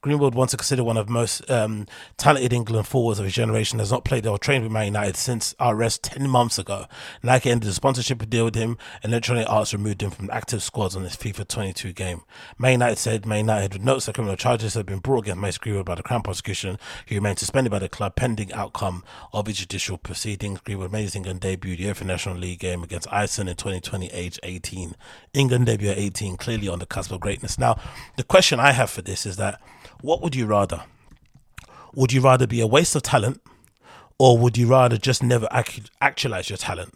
Greenwood, 0.00 0.34
once 0.34 0.54
considered 0.54 0.84
one 0.84 0.96
of 0.96 1.06
the 1.06 1.12
most 1.12 1.48
um, 1.50 1.86
talented 2.16 2.52
England 2.52 2.86
forwards 2.86 3.18
of 3.18 3.26
his 3.26 3.34
generation, 3.34 3.78
has 3.78 3.92
not 3.92 4.04
played 4.04 4.26
or 4.26 4.38
trained 4.38 4.64
with 4.64 4.72
Man 4.72 4.86
United 4.86 5.16
since 5.16 5.54
our 5.58 5.74
arrest 5.74 6.04
10 6.04 6.28
months 6.28 6.58
ago. 6.58 6.86
Nike 7.22 7.50
ended 7.50 7.68
a 7.68 7.72
sponsorship 7.72 8.28
deal 8.28 8.44
with 8.44 8.54
him, 8.54 8.78
and 9.02 9.12
Electronic 9.12 9.48
Arts 9.48 9.72
removed 9.72 10.02
him 10.02 10.10
from 10.10 10.30
active 10.30 10.62
squads 10.62 10.96
on 10.96 11.02
his 11.02 11.16
FIFA 11.16 11.48
22 11.48 11.92
game. 11.92 12.22
Man 12.58 12.72
United 12.72 12.98
said 12.98 13.26
Man 13.26 13.40
United 13.40 13.84
notes 13.84 14.06
that 14.06 14.14
criminal 14.14 14.36
charges 14.36 14.74
have 14.74 14.86
been 14.86 14.98
brought 14.98 15.24
against 15.24 15.40
Mace 15.40 15.58
Greenwood 15.58 15.86
by 15.86 15.94
the 15.94 16.02
Crown 16.02 16.22
prosecution. 16.22 16.78
He 17.06 17.14
remains 17.14 17.40
suspended 17.40 17.70
by 17.70 17.78
the 17.78 17.88
club 17.88 18.16
pending 18.16 18.52
outcome 18.52 19.04
of 19.32 19.44
the 19.44 19.52
judicial 19.52 19.98
proceedings. 19.98 20.60
Greenwood 20.60 20.92
made 20.92 21.02
his 21.02 21.16
England 21.16 21.40
debut 21.40 21.76
the 21.76 21.84
UEFA 21.84 22.06
Nations 22.06 22.40
League 22.40 22.60
game 22.60 22.82
against 22.82 23.12
Iceland 23.12 23.50
in 23.50 23.56
2020, 23.56 24.08
age 24.08 24.38
18. 24.42 24.94
England 25.34 25.66
debut 25.66 25.90
at 25.90 25.98
18, 25.98 26.36
clearly 26.36 26.68
on 26.68 26.78
the 26.78 26.86
cusp 26.86 27.12
of 27.12 27.20
greatness. 27.20 27.58
Now, 27.58 27.78
the 28.16 28.24
question 28.24 28.60
I 28.60 28.72
have 28.72 28.90
for 28.90 29.02
this 29.02 29.26
is 29.26 29.36
that 29.36 29.60
what 30.00 30.22
would 30.22 30.34
you 30.34 30.46
rather? 30.46 30.82
Would 31.94 32.12
you 32.12 32.20
rather 32.20 32.46
be 32.46 32.60
a 32.60 32.66
waste 32.66 32.94
of 32.94 33.02
talent 33.02 33.40
or 34.18 34.38
would 34.38 34.56
you 34.56 34.66
rather 34.66 34.96
just 34.96 35.22
never 35.22 35.48
actualize 35.50 36.50
your 36.50 36.56
talent? 36.56 36.94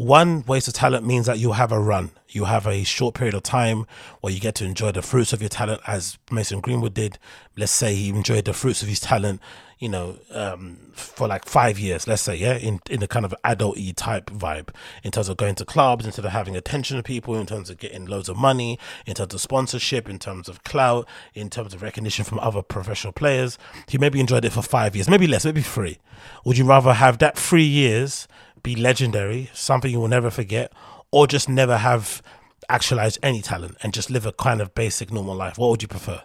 One 0.00 0.44
waste 0.46 0.66
of 0.66 0.72
talent 0.72 1.06
means 1.06 1.26
that 1.26 1.38
you 1.38 1.52
have 1.52 1.72
a 1.72 1.78
run. 1.78 2.12
You 2.30 2.46
have 2.46 2.66
a 2.66 2.84
short 2.84 3.14
period 3.14 3.34
of 3.34 3.42
time 3.42 3.84
where 4.22 4.32
you 4.32 4.40
get 4.40 4.54
to 4.54 4.64
enjoy 4.64 4.92
the 4.92 5.02
fruits 5.02 5.34
of 5.34 5.42
your 5.42 5.50
talent, 5.50 5.82
as 5.86 6.16
Mason 6.30 6.60
Greenwood 6.62 6.94
did. 6.94 7.18
Let's 7.54 7.70
say 7.70 7.94
he 7.94 8.08
enjoyed 8.08 8.46
the 8.46 8.54
fruits 8.54 8.80
of 8.80 8.88
his 8.88 8.98
talent, 8.98 9.42
you 9.78 9.90
know, 9.90 10.16
um, 10.30 10.78
for 10.94 11.28
like 11.28 11.44
five 11.44 11.78
years, 11.78 12.08
let's 12.08 12.22
say, 12.22 12.34
yeah, 12.34 12.54
in, 12.54 12.80
in 12.88 13.02
a 13.02 13.06
kind 13.06 13.26
of 13.26 13.34
adult 13.44 13.76
y 13.76 13.92
type 13.94 14.30
vibe, 14.30 14.70
in 15.04 15.10
terms 15.10 15.28
of 15.28 15.36
going 15.36 15.54
to 15.56 15.66
clubs, 15.66 16.06
in 16.06 16.12
terms 16.12 16.24
of 16.24 16.32
having 16.32 16.56
attention 16.56 16.96
to 16.96 17.02
people, 17.02 17.34
in 17.34 17.44
terms 17.44 17.68
of 17.68 17.76
getting 17.76 18.06
loads 18.06 18.30
of 18.30 18.38
money, 18.38 18.78
in 19.04 19.12
terms 19.12 19.34
of 19.34 19.40
sponsorship, 19.42 20.08
in 20.08 20.18
terms 20.18 20.48
of 20.48 20.64
clout, 20.64 21.06
in 21.34 21.50
terms 21.50 21.74
of 21.74 21.82
recognition 21.82 22.24
from 22.24 22.38
other 22.38 22.62
professional 22.62 23.12
players. 23.12 23.58
He 23.86 23.98
maybe 23.98 24.18
enjoyed 24.18 24.46
it 24.46 24.52
for 24.52 24.62
five 24.62 24.96
years, 24.96 25.10
maybe 25.10 25.26
less, 25.26 25.44
maybe 25.44 25.60
three. 25.60 25.98
Would 26.46 26.56
you 26.56 26.64
rather 26.64 26.94
have 26.94 27.18
that 27.18 27.36
three 27.36 27.64
years? 27.64 28.26
Be 28.62 28.76
legendary, 28.76 29.50
something 29.52 29.90
you 29.90 30.00
will 30.00 30.08
never 30.08 30.30
forget, 30.30 30.72
or 31.10 31.26
just 31.26 31.48
never 31.48 31.78
have 31.78 32.22
actualized 32.68 33.18
any 33.22 33.42
talent 33.42 33.76
and 33.82 33.92
just 33.92 34.10
live 34.10 34.26
a 34.26 34.32
kind 34.32 34.60
of 34.60 34.74
basic 34.74 35.12
normal 35.12 35.34
life? 35.34 35.58
What 35.58 35.70
would 35.70 35.82
you 35.82 35.88
prefer? 35.88 36.22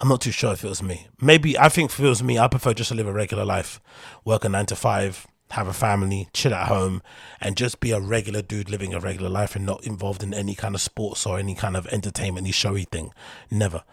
I'm 0.00 0.08
not 0.08 0.20
too 0.20 0.32
sure 0.32 0.52
if 0.52 0.64
it 0.64 0.68
was 0.68 0.82
me. 0.82 1.06
Maybe 1.20 1.58
I 1.58 1.68
think 1.68 1.90
if 1.90 2.00
it 2.00 2.08
was 2.08 2.22
me, 2.22 2.38
I 2.38 2.48
prefer 2.48 2.74
just 2.74 2.88
to 2.88 2.94
live 2.94 3.06
a 3.06 3.12
regular 3.12 3.44
life, 3.44 3.80
work 4.24 4.44
a 4.44 4.48
nine 4.48 4.66
to 4.66 4.76
five, 4.76 5.26
have 5.50 5.68
a 5.68 5.72
family, 5.72 6.28
chill 6.32 6.52
at 6.52 6.66
home, 6.68 7.00
and 7.40 7.56
just 7.56 7.80
be 7.80 7.92
a 7.92 8.00
regular 8.00 8.42
dude 8.42 8.68
living 8.68 8.92
a 8.92 9.00
regular 9.00 9.30
life 9.30 9.54
and 9.54 9.64
not 9.64 9.84
involved 9.86 10.22
in 10.22 10.34
any 10.34 10.54
kind 10.54 10.74
of 10.74 10.80
sports 10.80 11.24
or 11.26 11.38
any 11.38 11.54
kind 11.54 11.76
of 11.76 11.86
entertainment 11.88 12.52
showy 12.52 12.84
thing. 12.84 13.12
Never. 13.50 13.84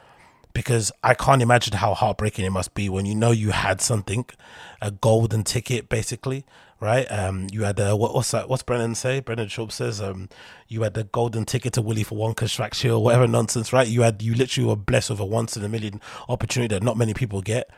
Because 0.53 0.91
I 1.03 1.13
can't 1.13 1.41
imagine 1.41 1.77
how 1.77 1.93
heartbreaking 1.93 2.45
it 2.45 2.49
must 2.49 2.73
be 2.73 2.89
when 2.89 3.05
you 3.05 3.15
know 3.15 3.31
you 3.31 3.51
had 3.51 3.79
something, 3.79 4.25
a 4.81 4.91
golden 4.91 5.43
ticket 5.43 5.87
basically, 5.87 6.45
right? 6.81 7.09
Um, 7.09 7.47
you 7.51 7.63
had 7.63 7.79
uh, 7.79 7.95
what, 7.95 8.13
what's 8.13 8.31
that? 8.31 8.49
What's 8.49 8.63
Brendan 8.63 8.95
say? 8.95 9.21
Brendan 9.21 9.47
Schaub 9.47 9.71
says, 9.71 10.01
um, 10.01 10.27
you 10.67 10.81
had 10.81 10.95
the 10.95 11.05
golden 11.05 11.45
ticket 11.45 11.73
to 11.73 11.81
Willy 11.81 12.03
Wonka 12.03 12.91
or 12.91 13.01
whatever 13.01 13.27
nonsense, 13.27 13.71
right? 13.71 13.87
You 13.87 14.01
had 14.01 14.21
you 14.21 14.33
literally 14.33 14.67
were 14.67 14.75
blessed 14.75 15.11
with 15.11 15.19
a 15.19 15.25
once 15.25 15.55
in 15.55 15.63
a 15.63 15.69
million 15.69 16.01
opportunity 16.27 16.75
that 16.75 16.83
not 16.83 16.97
many 16.97 17.13
people 17.13 17.41
get, 17.41 17.69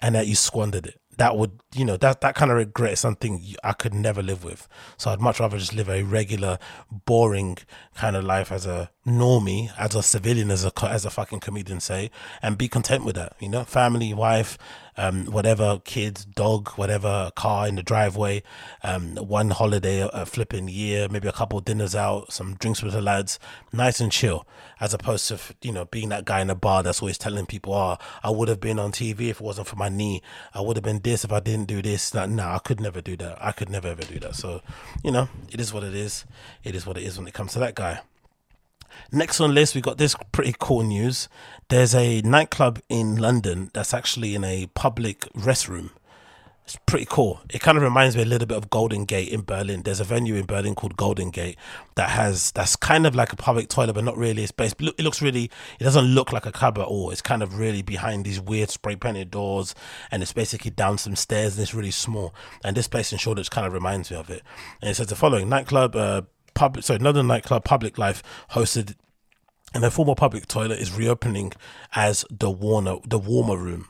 and 0.00 0.14
that 0.14 0.26
you 0.26 0.34
squandered 0.34 0.86
it. 0.86 1.00
That 1.18 1.36
would, 1.36 1.60
you 1.74 1.84
know, 1.84 1.98
that 1.98 2.22
that 2.22 2.34
kind 2.34 2.50
of 2.50 2.56
regret 2.56 2.94
is 2.94 3.00
something 3.00 3.44
I 3.62 3.72
could 3.74 3.92
never 3.92 4.22
live 4.22 4.44
with. 4.44 4.66
So 4.96 5.10
I'd 5.10 5.20
much 5.20 5.40
rather 5.40 5.58
just 5.58 5.74
live 5.74 5.90
a 5.90 6.02
regular, 6.02 6.58
boring 6.90 7.58
kind 7.94 8.16
of 8.16 8.24
life 8.24 8.50
as 8.50 8.64
a 8.64 8.90
normie, 9.06 9.70
as 9.76 9.94
a 9.94 10.02
civilian, 10.02 10.50
as 10.50 10.64
a 10.64 10.72
as 10.86 11.04
a 11.04 11.10
fucking 11.10 11.40
comedian 11.40 11.80
say, 11.80 12.10
and 12.40 12.56
be 12.56 12.68
content 12.68 13.04
with 13.04 13.16
that. 13.16 13.34
You 13.40 13.48
know, 13.48 13.64
family, 13.64 14.14
wife, 14.14 14.56
um, 14.96 15.26
whatever, 15.26 15.80
kids, 15.84 16.24
dog, 16.24 16.68
whatever, 16.70 17.32
car 17.34 17.66
in 17.66 17.74
the 17.74 17.82
driveway, 17.82 18.42
um, 18.82 19.16
one 19.16 19.50
holiday 19.50 20.08
a, 20.12 20.26
flipping 20.26 20.68
year, 20.68 21.08
maybe 21.08 21.26
a 21.26 21.32
couple 21.32 21.60
dinners 21.60 21.96
out, 21.96 22.32
some 22.32 22.54
drinks 22.54 22.82
with 22.82 22.92
the 22.92 23.00
lads, 23.00 23.38
nice 23.72 24.00
and 24.00 24.12
chill, 24.12 24.46
as 24.80 24.94
opposed 24.94 25.26
to 25.28 25.38
you 25.62 25.72
know 25.72 25.84
being 25.86 26.10
that 26.10 26.24
guy 26.24 26.40
in 26.40 26.50
a 26.50 26.54
bar 26.54 26.82
that's 26.82 27.02
always 27.02 27.18
telling 27.18 27.46
people, 27.46 27.74
"Oh, 27.74 27.98
I 28.22 28.30
would 28.30 28.48
have 28.48 28.60
been 28.60 28.78
on 28.78 28.92
TV 28.92 29.30
if 29.30 29.40
it 29.40 29.44
wasn't 29.44 29.66
for 29.66 29.76
my 29.76 29.88
knee. 29.88 30.22
I 30.54 30.60
would 30.60 30.76
have 30.76 30.84
been 30.84 31.00
this 31.00 31.24
if 31.24 31.32
I 31.32 31.40
didn't 31.40 31.66
do 31.66 31.82
this." 31.82 32.14
No, 32.14 32.26
nah, 32.26 32.54
I 32.54 32.58
could 32.58 32.80
never 32.80 33.00
do 33.00 33.16
that. 33.16 33.38
I 33.40 33.50
could 33.52 33.68
never 33.68 33.88
ever 33.88 34.02
do 34.02 34.20
that. 34.20 34.36
So, 34.36 34.62
you 35.02 35.10
know, 35.10 35.28
it 35.50 35.60
is 35.60 35.72
what 35.72 35.82
it 35.82 35.94
is. 35.94 36.24
It 36.62 36.76
is 36.76 36.86
what 36.86 36.96
it 36.96 37.02
is 37.02 37.18
when 37.18 37.26
it 37.26 37.34
comes 37.34 37.52
to 37.54 37.58
that 37.58 37.74
guy. 37.74 38.00
Next 39.10 39.40
on 39.40 39.54
list, 39.54 39.74
we 39.74 39.80
got 39.80 39.98
this 39.98 40.16
pretty 40.32 40.54
cool 40.58 40.82
news. 40.82 41.28
There's 41.68 41.94
a 41.94 42.20
nightclub 42.22 42.80
in 42.88 43.16
London 43.16 43.70
that's 43.74 43.94
actually 43.94 44.34
in 44.34 44.44
a 44.44 44.66
public 44.74 45.20
restroom. 45.32 45.90
It's 46.64 46.78
pretty 46.86 47.06
cool. 47.06 47.40
It 47.50 47.60
kind 47.60 47.76
of 47.76 47.82
reminds 47.82 48.14
me 48.16 48.22
a 48.22 48.24
little 48.24 48.46
bit 48.46 48.56
of 48.56 48.70
Golden 48.70 49.04
Gate 49.04 49.30
in 49.30 49.42
Berlin. 49.42 49.82
There's 49.82 49.98
a 49.98 50.04
venue 50.04 50.36
in 50.36 50.46
Berlin 50.46 50.76
called 50.76 50.96
Golden 50.96 51.30
Gate 51.30 51.58
that 51.96 52.10
has 52.10 52.52
that's 52.52 52.76
kind 52.76 53.04
of 53.04 53.16
like 53.16 53.32
a 53.32 53.36
public 53.36 53.68
toilet, 53.68 53.94
but 53.94 54.04
not 54.04 54.16
really. 54.16 54.44
It's 54.44 54.52
based. 54.52 54.76
It 54.80 55.00
looks 55.00 55.20
really. 55.20 55.50
It 55.80 55.84
doesn't 55.84 56.04
look 56.04 56.32
like 56.32 56.46
a 56.46 56.52
club 56.52 56.78
at 56.78 56.86
all. 56.86 57.10
It's 57.10 57.20
kind 57.20 57.42
of 57.42 57.58
really 57.58 57.82
behind 57.82 58.24
these 58.24 58.40
weird 58.40 58.70
spray 58.70 58.94
painted 58.94 59.32
doors, 59.32 59.74
and 60.12 60.22
it's 60.22 60.32
basically 60.32 60.70
down 60.70 60.98
some 60.98 61.16
stairs, 61.16 61.56
and 61.56 61.62
it's 61.62 61.74
really 61.74 61.90
small. 61.90 62.32
And 62.62 62.76
this 62.76 62.86
place 62.86 63.10
in 63.10 63.18
Shoreditch 63.18 63.50
kind 63.50 63.66
of 63.66 63.72
reminds 63.72 64.12
me 64.12 64.16
of 64.16 64.30
it. 64.30 64.42
And 64.80 64.88
it 64.88 64.94
says 64.94 65.08
the 65.08 65.16
following: 65.16 65.48
nightclub. 65.48 65.96
Uh, 65.96 66.22
public, 66.54 66.84
sorry, 66.84 66.98
another 66.98 67.22
nightclub, 67.22 67.64
Public 67.64 67.98
Life, 67.98 68.22
hosted 68.50 68.94
and 69.74 69.82
the 69.82 69.90
former 69.90 70.14
public 70.14 70.46
toilet 70.46 70.78
is 70.78 70.92
reopening 70.92 71.52
as 71.94 72.24
the 72.30 72.50
Warner, 72.50 72.96
the 73.06 73.18
warmer 73.18 73.56
room 73.56 73.88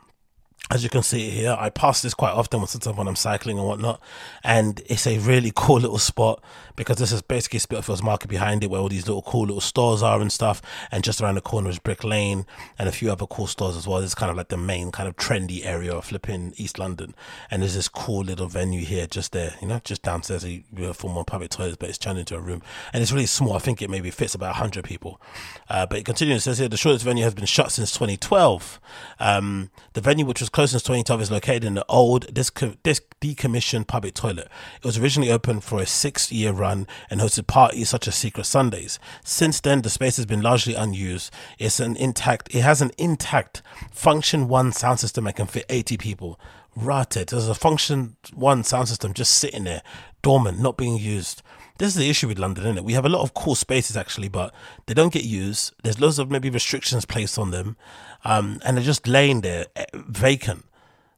as 0.71 0.83
you 0.83 0.89
can 0.89 1.03
see 1.03 1.29
here, 1.29 1.57
I 1.59 1.69
pass 1.71 2.01
this 2.03 2.15
quite 2.15 2.33
often 2.33 2.61
when 2.61 3.09
I'm 3.09 3.17
cycling 3.17 3.59
and 3.59 3.67
whatnot, 3.67 4.01
and 4.43 4.81
it's 4.87 5.07
a 5.07 5.19
really 5.19 5.53
cool 5.57 5.81
little 5.81 5.99
spot 5.99 6.43
because 6.77 6.97
this 6.97 7.13
is 7.13 7.21
basically 7.21 7.59
Spitalfields 7.59 8.03
Market 8.03 8.29
behind 8.29 8.65
it, 8.65 8.71
where 8.71 8.81
all 8.81 8.89
these 8.89 9.07
little 9.07 9.23
cool 9.23 9.43
little 9.43 9.61
stores 9.61 10.03
are 10.03 10.21
and 10.21 10.33
stuff, 10.33 10.63
and 10.91 11.05
just 11.05 11.21
around 11.21 11.35
the 11.35 11.41
corner 11.41 11.69
is 11.69 11.79
Brick 11.79 12.05
Lane 12.05 12.47
and 12.79 12.89
a 12.89 12.93
few 12.93 13.11
other 13.11 13.27
cool 13.27 13.47
stores 13.47 13.77
as 13.77 13.87
well. 13.87 13.99
Is 13.99 14.15
kind 14.15 14.31
of 14.31 14.37
like 14.37 14.49
the 14.49 14.57
main 14.57 14.93
kind 14.93 15.09
of 15.09 15.17
trendy 15.17 15.65
area 15.67 15.93
of 15.93 16.07
flipping 16.07 16.55
East 16.57 16.79
London, 16.79 17.15
and 17.51 17.63
there's 17.63 17.75
this 17.75 17.89
cool 17.89 18.25
little 18.25 18.47
venue 18.49 18.85
here 18.85 19.07
just 19.07 19.33
there, 19.33 19.55
you 19.61 19.69
know, 19.69 19.81
just 19.85 20.03
downstairs. 20.03 20.43
Have 20.43 20.97
former 20.97 21.25
public 21.25 21.51
toilets, 21.51 21.77
but 21.77 21.89
it's 21.89 21.99
turned 21.99 22.19
into 22.19 22.37
a 22.37 22.41
room, 22.41 22.63
and 22.93 23.03
it's 23.03 23.13
really 23.13 23.27
small. 23.27 23.55
I 23.55 23.59
think 23.59 23.83
it 23.83 23.91
maybe 23.91 24.11
fits 24.11 24.35
about 24.35 24.55
hundred 24.57 24.85
people. 24.85 25.21
Uh, 25.69 25.87
but 25.87 25.99
it 25.99 26.05
continues. 26.05 26.43
It 26.43 26.45
says 26.45 26.59
here 26.59 26.69
the 26.69 26.77
Shoreditch 26.77 27.03
venue 27.03 27.25
has 27.25 27.35
been 27.35 27.47
shut 27.47 27.73
since 27.73 27.93
2012. 27.93 28.81
Um, 29.21 29.71
the 29.93 30.01
venue, 30.01 30.25
which 30.25 30.41
was 30.41 30.49
since 30.55 30.83
2012, 30.83 31.23
is 31.23 31.31
located 31.31 31.65
in 31.65 31.75
the 31.75 31.85
old, 31.89 32.33
dis- 32.33 32.51
decommissioned 32.51 33.87
public 33.87 34.15
toilet. 34.15 34.49
It 34.77 34.85
was 34.85 34.99
originally 34.99 35.31
opened 35.31 35.65
for 35.65 35.81
a 35.81 35.87
six 35.87 36.31
year 36.31 36.53
run 36.53 36.87
and 37.09 37.21
hosted 37.21 37.47
parties 37.47 37.89
such 37.89 38.07
as 38.07 38.15
Secret 38.15 38.45
Sundays. 38.45 38.99
Since 39.25 39.61
then, 39.61 39.83
the 39.83 39.91
space 39.91 40.17
has 40.17 40.27
been 40.27 40.43
largely 40.43 40.75
unused. 40.75 41.33
It's 41.59 41.81
an 41.81 41.97
intact, 41.97 42.55
it 42.55 42.61
has 42.61 42.83
an 42.83 42.91
intact 42.99 43.63
Funktion-One 43.95 44.73
sound 44.73 45.01
system 45.01 45.25
that 45.25 45.37
can 45.37 45.47
fit 45.47 45.67
80 45.69 45.97
people. 45.97 46.39
Rotted. 46.75 47.29
There's 47.29 47.49
a 47.49 47.55
Function 47.55 48.17
1 48.35 48.65
sound 48.65 48.89
system 48.89 49.13
just 49.13 49.37
sitting 49.37 49.65
there, 49.65 49.83
dormant, 50.23 50.59
not 50.59 50.77
being 50.77 50.97
used. 50.97 51.43
This 51.79 51.89
is 51.89 51.95
the 51.95 52.09
issue 52.11 52.29
with 52.29 52.39
London, 52.39 52.65
isn't 52.65 52.79
it? 52.79 52.85
We 52.85 52.93
have 52.93 53.07
a 53.07 53.09
lot 53.09 53.23
of 53.23 53.35
cool 53.35 53.55
spaces 53.55 53.97
actually, 53.97 54.29
but 54.29 54.55
they 54.87 54.95
don't 54.95 55.13
get 55.13 55.25
used. 55.25 55.73
There's 55.83 56.01
loads 56.01 56.19
of 56.19 56.31
maybe 56.31 56.51
restrictions 56.51 57.05
placed 57.05 57.39
on 57.39 57.51
them, 57.51 57.77
um, 58.25 58.61
and 58.65 58.77
they're 58.77 58.85
just 58.85 59.09
laying 59.09 59.41
there 59.41 59.67
eh, 59.77 59.87
vacant. 59.95 60.65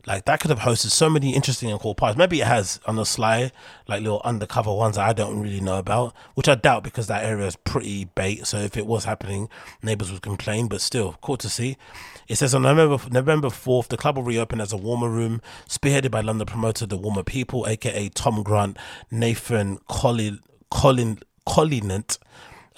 Like 0.06 0.26
that 0.26 0.40
could 0.40 0.50
have 0.50 0.61
hosted 0.61 0.90
so 0.90 1.08
many 1.08 1.34
interesting 1.34 1.70
and 1.70 1.80
cool 1.80 1.94
parties. 1.94 2.18
Maybe 2.18 2.40
it 2.40 2.46
has 2.46 2.78
on 2.87 2.96
the 2.96 3.04
sly, 3.04 3.52
like 3.88 4.02
little 4.02 4.20
undercover 4.25 4.73
ones 4.73 4.96
that 4.96 5.08
I 5.08 5.12
don't 5.12 5.40
really 5.40 5.61
know 5.61 5.78
about, 5.78 6.14
which 6.34 6.49
I 6.49 6.54
doubt 6.54 6.84
because 6.84 7.06
that 7.06 7.25
area 7.25 7.46
is 7.46 7.56
pretty 7.56 8.04
bait. 8.04 8.46
So 8.46 8.58
if 8.58 8.76
it 8.76 8.87
was 8.87 9.04
happening, 9.04 9.49
neighbors 9.82 10.12
would 10.12 10.23
complain. 10.23 10.68
But 10.68 10.82
still, 10.82 11.16
cool 11.23 11.38
to 11.38 11.49
see. 11.49 11.78
It 12.28 12.37
says 12.37 12.54
on 12.54 12.62
November 12.62 12.99
November 13.11 13.50
fourth, 13.50 13.88
the 13.88 13.97
club 13.97 14.16
will 14.16 14.25
reopen 14.25 14.61
as 14.61 14.73
a 14.73 14.76
warmer 14.76 15.09
room, 15.09 15.43
spearheaded 15.69 16.11
by 16.11 16.21
London 16.21 16.47
promoter 16.47 16.87
The 16.87 16.97
Warmer 16.97 17.23
People, 17.23 17.66
aka 17.66 18.09
Tom 18.11 18.43
Grant, 18.43 18.78
Nathan 19.11 19.78
Colin 19.88 20.40
Colin 20.71 21.19
Collinant, 21.47 22.19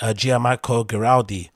uh, 0.00 0.12
Gianmarco 0.15 0.85
Giraldi. 0.85 1.50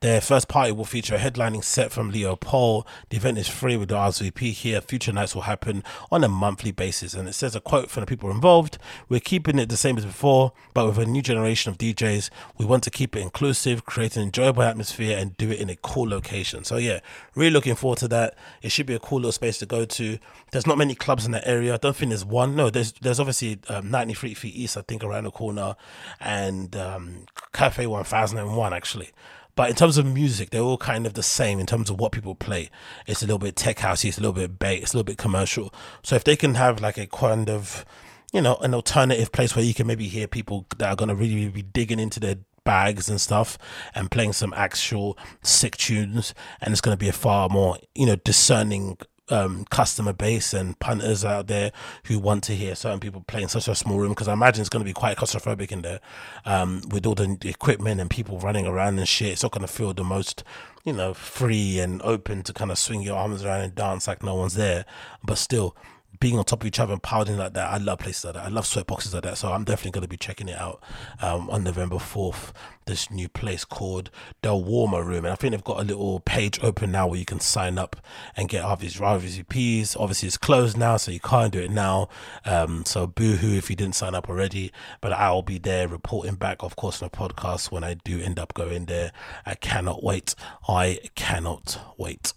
Their 0.00 0.20
first 0.20 0.48
party 0.48 0.72
will 0.72 0.84
feature 0.84 1.14
a 1.14 1.18
headlining 1.18 1.64
set 1.64 1.90
from 1.90 2.10
Leo 2.10 2.36
Paul. 2.36 2.86
The 3.08 3.16
event 3.16 3.38
is 3.38 3.48
free 3.48 3.76
with 3.76 3.88
the 3.88 3.94
RSVP 3.94 4.52
here. 4.52 4.80
Future 4.80 5.12
nights 5.12 5.34
will 5.34 5.42
happen 5.42 5.82
on 6.10 6.22
a 6.22 6.28
monthly 6.28 6.70
basis. 6.70 7.14
And 7.14 7.28
it 7.28 7.32
says 7.32 7.56
a 7.56 7.60
quote 7.60 7.90
from 7.90 8.02
the 8.02 8.06
people 8.06 8.30
involved 8.30 8.78
We're 9.08 9.20
keeping 9.20 9.58
it 9.58 9.68
the 9.68 9.76
same 9.76 9.96
as 9.96 10.04
before, 10.04 10.52
but 10.74 10.86
with 10.86 10.98
a 10.98 11.06
new 11.06 11.22
generation 11.22 11.70
of 11.70 11.78
DJs. 11.78 12.30
We 12.58 12.66
want 12.66 12.84
to 12.84 12.90
keep 12.90 13.16
it 13.16 13.20
inclusive, 13.20 13.86
create 13.86 14.16
an 14.16 14.22
enjoyable 14.22 14.62
atmosphere, 14.62 15.16
and 15.16 15.36
do 15.36 15.50
it 15.50 15.60
in 15.60 15.70
a 15.70 15.76
cool 15.76 16.08
location. 16.08 16.64
So, 16.64 16.76
yeah, 16.76 17.00
really 17.34 17.50
looking 17.50 17.74
forward 17.74 17.98
to 18.00 18.08
that. 18.08 18.36
It 18.62 18.70
should 18.70 18.86
be 18.86 18.94
a 18.94 18.98
cool 18.98 19.18
little 19.18 19.32
space 19.32 19.58
to 19.58 19.66
go 19.66 19.84
to. 19.84 20.18
There's 20.52 20.66
not 20.66 20.78
many 20.78 20.94
clubs 20.94 21.24
in 21.24 21.32
that 21.32 21.46
area. 21.46 21.74
I 21.74 21.78
don't 21.78 21.96
think 21.96 22.10
there's 22.10 22.24
one. 22.24 22.54
No, 22.54 22.70
there's 22.70 22.92
there's 22.92 23.20
obviously 23.20 23.58
um, 23.68 23.90
93 23.90 24.34
feet 24.34 24.54
east, 24.54 24.76
I 24.76 24.82
think, 24.82 25.02
around 25.02 25.24
the 25.24 25.30
corner, 25.30 25.76
and 26.20 26.74
um, 26.76 27.26
Cafe 27.52 27.86
1001, 27.86 28.72
actually. 28.72 29.10
But 29.56 29.70
in 29.70 29.74
terms 29.74 29.98
of 29.98 30.06
music, 30.06 30.50
they're 30.50 30.60
all 30.60 30.78
kind 30.78 31.06
of 31.06 31.14
the 31.14 31.22
same 31.22 31.58
in 31.58 31.66
terms 31.66 31.90
of 31.90 31.98
what 31.98 32.12
people 32.12 32.34
play. 32.34 32.70
It's 33.06 33.22
a 33.22 33.26
little 33.26 33.38
bit 33.38 33.56
tech 33.56 33.78
housey, 33.78 34.08
it's 34.08 34.18
a 34.18 34.20
little 34.20 34.34
bit 34.34 34.58
bait, 34.58 34.82
it's 34.82 34.92
a 34.92 34.96
little 34.96 35.04
bit 35.04 35.18
commercial. 35.18 35.72
So 36.02 36.14
if 36.14 36.22
they 36.22 36.36
can 36.36 36.54
have 36.54 36.80
like 36.80 36.98
a 36.98 37.06
kind 37.06 37.48
of, 37.48 37.84
you 38.32 38.42
know, 38.42 38.56
an 38.56 38.74
alternative 38.74 39.32
place 39.32 39.56
where 39.56 39.64
you 39.64 39.74
can 39.74 39.86
maybe 39.86 40.08
hear 40.08 40.28
people 40.28 40.66
that 40.76 40.88
are 40.88 40.96
going 40.96 41.08
to 41.08 41.14
really 41.14 41.48
be 41.48 41.62
digging 41.62 41.98
into 41.98 42.20
their 42.20 42.36
bags 42.64 43.08
and 43.08 43.20
stuff 43.20 43.56
and 43.94 44.10
playing 44.10 44.34
some 44.34 44.52
actual 44.54 45.16
sick 45.40 45.76
tunes 45.76 46.34
and 46.60 46.72
it's 46.72 46.80
going 46.80 46.92
to 46.92 46.98
be 46.98 47.08
a 47.08 47.12
far 47.12 47.48
more 47.48 47.78
you 47.94 48.04
know 48.04 48.16
discerning 48.16 48.98
um, 49.28 49.64
customer 49.66 50.12
base 50.12 50.54
and 50.54 50.78
punters 50.78 51.24
out 51.24 51.46
there 51.46 51.72
who 52.04 52.18
want 52.18 52.44
to 52.44 52.54
hear 52.54 52.74
certain 52.74 53.00
people 53.00 53.22
play 53.26 53.42
in 53.42 53.48
such 53.48 53.68
a 53.68 53.74
small 53.74 53.98
room 53.98 54.10
because 54.10 54.28
I 54.28 54.32
imagine 54.32 54.60
it's 54.60 54.68
going 54.68 54.84
to 54.84 54.88
be 54.88 54.92
quite 54.92 55.16
claustrophobic 55.16 55.72
in 55.72 55.82
there 55.82 56.00
um, 56.44 56.82
with 56.90 57.06
all 57.06 57.14
the 57.14 57.38
equipment 57.44 58.00
and 58.00 58.08
people 58.08 58.38
running 58.38 58.66
around 58.66 58.98
and 58.98 59.08
shit. 59.08 59.32
It's 59.32 59.42
not 59.42 59.52
going 59.52 59.66
to 59.66 59.72
feel 59.72 59.92
the 59.92 60.04
most, 60.04 60.44
you 60.84 60.92
know, 60.92 61.14
free 61.14 61.78
and 61.80 62.00
open 62.02 62.42
to 62.44 62.52
kind 62.52 62.70
of 62.70 62.78
swing 62.78 63.02
your 63.02 63.16
arms 63.16 63.44
around 63.44 63.62
and 63.62 63.74
dance 63.74 64.06
like 64.06 64.22
no 64.22 64.34
one's 64.34 64.54
there. 64.54 64.84
But 65.24 65.38
still, 65.38 65.76
being 66.20 66.38
on 66.38 66.44
top 66.44 66.62
of 66.62 66.66
each 66.66 66.80
other 66.80 66.92
and 66.92 67.02
pounding 67.02 67.36
like 67.36 67.54
that. 67.54 67.72
I 67.72 67.78
love 67.78 67.98
places 67.98 68.24
like 68.24 68.34
that. 68.34 68.44
I 68.44 68.48
love 68.48 68.64
sweatboxes 68.64 69.14
like 69.14 69.24
that. 69.24 69.38
So 69.38 69.52
I'm 69.52 69.64
definitely 69.64 69.92
going 69.92 70.02
to 70.02 70.08
be 70.08 70.16
checking 70.16 70.48
it 70.48 70.58
out 70.58 70.82
um, 71.20 71.50
on 71.50 71.64
November 71.64 71.96
4th. 71.96 72.52
This 72.86 73.10
new 73.10 73.28
place 73.28 73.64
called 73.64 74.10
the 74.42 74.54
Warmer 74.54 75.02
Room. 75.02 75.24
And 75.24 75.32
I 75.32 75.34
think 75.34 75.50
they've 75.50 75.64
got 75.64 75.80
a 75.80 75.84
little 75.84 76.20
page 76.20 76.60
open 76.62 76.92
now 76.92 77.08
where 77.08 77.18
you 77.18 77.24
can 77.24 77.40
sign 77.40 77.78
up 77.78 77.96
and 78.36 78.48
get 78.48 78.62
obviously 78.62 79.04
RSVPs. 79.04 79.98
Obviously, 79.98 80.28
it's 80.28 80.38
closed 80.38 80.76
now, 80.76 80.96
so 80.96 81.10
you 81.10 81.20
can't 81.20 81.52
do 81.52 81.60
it 81.60 81.70
now. 81.70 82.08
Um, 82.44 82.84
so 82.84 83.06
boohoo 83.06 83.56
if 83.56 83.68
you 83.68 83.76
didn't 83.76 83.96
sign 83.96 84.14
up 84.14 84.28
already. 84.28 84.72
But 85.00 85.12
I'll 85.12 85.42
be 85.42 85.58
there 85.58 85.88
reporting 85.88 86.36
back, 86.36 86.62
of 86.62 86.76
course, 86.76 87.02
on 87.02 87.08
a 87.08 87.10
podcast 87.10 87.72
when 87.72 87.82
I 87.82 87.94
do 87.94 88.20
end 88.20 88.38
up 88.38 88.54
going 88.54 88.84
there. 88.84 89.10
I 89.44 89.54
cannot 89.54 90.04
wait. 90.04 90.34
I 90.68 91.00
cannot 91.16 91.78
wait. 91.98 92.32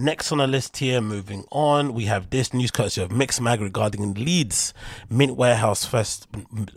Next 0.00 0.30
on 0.30 0.38
the 0.38 0.46
list 0.46 0.76
here, 0.76 1.00
moving 1.00 1.44
on, 1.50 1.92
we 1.92 2.04
have 2.04 2.30
this 2.30 2.54
news 2.54 2.70
courtesy 2.70 3.02
of 3.02 3.08
Mixmag 3.08 3.60
regarding 3.60 4.14
Leeds 4.14 4.72
Mint 5.10 5.34
Warehouse 5.34 5.84
Fest, 5.84 6.28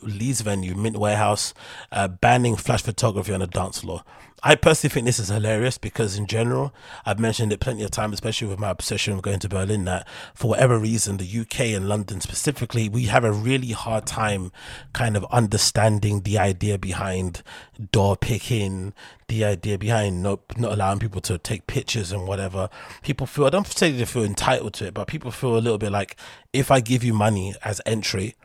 Leeds 0.01 0.41
venue, 0.41 0.73
Mint 0.73 0.97
Warehouse, 0.97 1.53
uh, 1.91 2.07
banning 2.07 2.55
flash 2.55 2.81
photography 2.81 3.31
on 3.31 3.41
the 3.41 3.45
dance 3.45 3.81
floor. 3.81 4.03
I 4.43 4.56
personally 4.56 4.91
think 4.91 5.06
this 5.06 5.19
is 5.19 5.30
hilarious 5.30 5.77
because, 5.77 6.17
in 6.17 6.25
general, 6.25 6.73
I've 7.06 7.19
mentioned 7.19 7.54
it 7.54 7.60
plenty 7.60 7.84
of 7.84 7.91
times, 7.91 8.15
especially 8.15 8.47
with 8.47 8.58
my 8.58 8.71
obsession 8.71 9.13
of 9.13 9.21
going 9.21 9.38
to 9.38 9.49
Berlin, 9.49 9.86
that 9.86 10.08
for 10.34 10.49
whatever 10.49 10.80
reason, 10.80 11.17
the 11.17 11.39
UK 11.41 11.60
and 11.60 11.88
London 11.88 12.21
specifically, 12.21 12.89
we 12.89 13.06
have 13.06 13.23
a 13.23 13.32
really 13.32 13.71
hard 13.71 14.08
time 14.08 14.51
kind 14.93 15.15
of 15.15 15.27
understanding 15.32 16.21
the 16.21 16.39
idea 16.39 16.80
behind 16.80 17.43
door 17.91 18.17
picking, 18.17 18.93
the 19.27 19.45
idea 19.45 19.77
behind 19.77 20.23
not, 20.23 20.39
not 20.58 20.71
allowing 20.71 20.97
people 20.97 21.21
to 21.21 21.38
take 21.38 21.67
pictures 21.67 22.12
and 22.12 22.27
whatever. 22.27 22.67
People 23.04 23.27
feel, 23.27 23.45
I 23.45 23.51
don't 23.51 23.67
say 23.67 23.91
they 23.91 24.06
feel 24.06 24.23
entitled 24.23 24.73
to 24.75 24.88
it, 24.88 24.95
but 24.95 25.08
people 25.08 25.30
feel 25.30 25.56
a 25.56 25.62
little 25.62 25.77
bit 25.77 25.91
like 25.91 26.15
if 26.51 26.71
I 26.71 26.80
give 26.80 27.04
you 27.04 27.13
money 27.13 27.54
as 27.63 27.80
entry, 27.86 28.36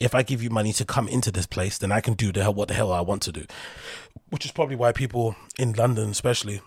if 0.00 0.14
I 0.14 0.22
give 0.22 0.42
you 0.42 0.50
money 0.50 0.72
to 0.74 0.84
come 0.84 1.08
into 1.08 1.30
this 1.30 1.46
place, 1.46 1.78
then 1.78 1.92
I 1.92 2.00
can 2.00 2.14
do 2.14 2.32
the 2.32 2.42
hell 2.42 2.54
what 2.54 2.68
the 2.68 2.74
hell 2.74 2.92
I 2.92 3.00
want 3.00 3.22
to 3.22 3.32
do 3.32 3.44
which 4.32 4.46
is 4.46 4.50
probably 4.50 4.76
why 4.76 4.92
people 4.92 5.36
in 5.58 5.74
London, 5.74 6.08
especially, 6.08 6.62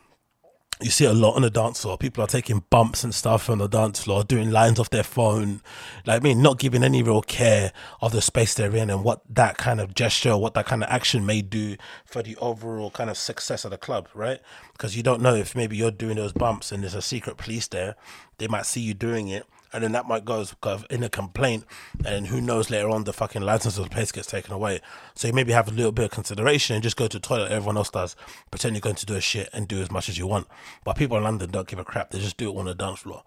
you 0.82 0.92
see 0.92 1.06
a 1.06 1.14
lot 1.14 1.36
on 1.36 1.42
the 1.42 1.50
dance 1.50 1.82
floor. 1.82 1.98
People 1.98 2.24
are 2.24 2.28
taking 2.28 2.64
bumps 2.70 3.04
and 3.04 3.16
stuff 3.16 3.50
on 3.50 3.58
the 3.58 3.68
dance 3.68 4.04
floor, 4.04 4.24
doing 4.24 4.52
lines 4.52 4.80
off 4.80 4.92
their 4.92 5.04
phone, 5.04 5.64
like 6.06 6.22
I 6.22 6.24
mean, 6.24 6.44
not 6.44 6.60
giving 6.60 6.84
any 6.84 7.02
real 7.02 7.24
care 7.24 7.74
of 8.02 8.12
the 8.12 8.22
space 8.22 8.54
they're 8.54 8.76
in 8.76 8.92
and 8.92 9.04
what 9.04 9.22
that 9.28 9.58
kind 9.58 9.82
of 9.82 9.96
gesture, 9.96 10.38
what 10.38 10.54
that 10.54 10.68
kind 10.68 10.84
of 10.84 10.90
action 10.92 11.26
may 11.26 11.42
do 11.42 11.76
for 12.06 12.22
the 12.22 12.38
overall 12.38 12.92
kind 12.92 13.10
of 13.10 13.18
success 13.18 13.66
of 13.66 13.72
the 13.72 13.80
club, 13.80 14.10
right? 14.14 14.42
Because 14.74 14.96
you 14.96 15.02
don't 15.02 15.24
know 15.24 15.34
if 15.34 15.56
maybe 15.56 15.76
you're 15.76 15.90
doing 15.90 16.18
those 16.18 16.34
bumps 16.34 16.72
and 16.72 16.84
there's 16.84 16.94
a 16.94 17.02
secret 17.02 17.38
police 17.38 17.68
there, 17.68 17.96
they 18.38 18.48
might 18.48 18.68
see 18.68 18.82
you 18.82 18.94
doing 18.94 19.30
it 19.30 19.48
and 19.76 19.84
then 19.84 19.92
that 19.92 20.08
might 20.08 20.24
go 20.24 20.46
in 20.90 21.04
a 21.04 21.10
complaint, 21.10 21.66
and 22.06 22.28
who 22.28 22.40
knows 22.40 22.70
later 22.70 22.90
on 22.90 23.04
the 23.04 23.12
fucking 23.12 23.42
license 23.42 23.78
of 23.78 23.84
the 23.84 23.90
place 23.90 24.12
gets 24.12 24.28
taken 24.28 24.54
away. 24.54 24.80
So 25.16 25.28
you 25.28 25.34
maybe 25.34 25.52
have 25.52 25.68
a 25.68 25.72
little 25.72 25.92
bit 25.92 26.06
of 26.06 26.12
consideration 26.12 26.76
and 26.76 26.84
just 26.84 26.96
go 26.96 27.08
to 27.08 27.20
toilet. 27.20 27.52
Everyone 27.52 27.76
else 27.78 27.92
does. 27.92 28.16
Pretend 28.50 28.76
you're 28.76 28.82
going 28.82 28.96
to 28.96 29.06
do 29.06 29.16
a 29.16 29.22
shit 29.22 29.50
and 29.52 29.68
do 29.68 29.82
as 29.82 29.92
much 29.92 30.08
as 30.08 30.18
you 30.18 30.28
want. 30.28 30.48
But 30.86 30.96
people 30.96 31.18
in 31.18 31.24
London 31.24 31.52
don't 31.52 31.68
give 31.68 31.78
a 31.78 31.84
crap. 31.84 32.12
They 32.12 32.20
just 32.20 32.38
do 32.38 32.50
it 32.50 32.58
on 32.58 32.66
the 32.66 32.74
dance 32.74 33.00
floor. 33.00 33.24